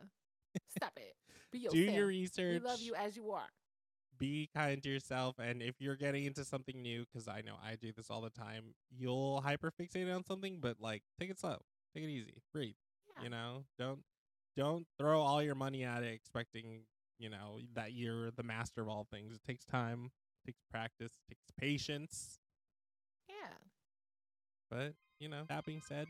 Stop 0.77 0.93
it. 0.97 1.15
Be 1.53 1.69
Do 1.70 1.78
your 1.78 2.07
research. 2.07 2.62
We 2.62 2.69
love 2.69 2.81
you 2.81 2.94
as 2.94 3.16
you 3.16 3.31
are. 3.31 3.48
Be 4.19 4.48
kind 4.55 4.82
to 4.82 4.89
yourself, 4.89 5.36
and 5.39 5.61
if 5.61 5.74
you're 5.78 5.97
getting 5.97 6.24
into 6.24 6.43
something 6.43 6.81
new, 6.81 7.05
because 7.05 7.28
I 7.28 7.43
know 7.43 7.57
I 7.62 7.74
do 7.74 7.93
this 7.93 8.09
all 8.11 8.23
the 8.23 8.31
time, 8.31 8.74
you'll 8.90 9.44
hyperfixate 9.47 10.15
on 10.15 10.24
something, 10.24 10.57
but 10.59 10.77
like 10.81 11.03
take 11.20 11.28
it 11.28 11.39
slow, 11.39 11.59
take 11.94 12.05
it 12.05 12.09
easy, 12.09 12.40
breathe. 12.51 12.77
Yeah. 13.19 13.24
You 13.24 13.31
know, 13.31 13.65
don't 13.78 14.01
don't 14.57 14.86
throw 14.98 15.20
all 15.20 15.43
your 15.43 15.55
money 15.55 15.85
at 15.85 16.03
it 16.03 16.15
expecting 16.15 16.81
you 17.19 17.28
know 17.28 17.61
that 17.74 17.93
you're 17.93 18.31
the 18.31 18.43
master 18.43 18.81
of 18.81 18.89
all 18.89 19.07
things. 19.11 19.35
It 19.35 19.43
takes 19.47 19.65
time, 19.65 20.11
takes 20.47 20.62
practice, 20.70 21.12
takes 21.28 21.43
patience. 21.59 22.39
Yeah. 23.28 23.35
But, 24.70 24.94
you 25.20 25.28
know, 25.28 25.43
that 25.48 25.64
being 25.64 25.82
said, 25.86 26.06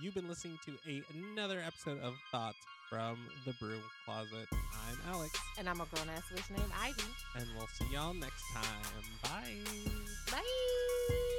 you've 0.00 0.14
been 0.14 0.28
listening 0.28 0.58
to 0.66 0.72
a, 0.88 1.02
another 1.32 1.60
episode 1.66 2.00
of 2.00 2.14
Thotz 2.32 2.54
from 2.88 3.18
the 3.44 3.52
Broom 3.60 3.82
Closet. 4.04 4.46
I'm 4.52 5.12
Alex, 5.12 5.38
And 5.58 5.68
I'm 5.68 5.80
a 5.80 5.86
grown 5.86 6.08
ass 6.08 6.22
witch 6.32 6.48
named 6.50 6.72
Ivy. 6.80 7.02
and 7.36 7.46
we'll 7.56 7.66
see 7.78 7.92
y'all 7.92 8.14
next 8.14 8.42
time. 8.54 9.02
Bye. 9.22 9.54
Bye. 10.30 11.34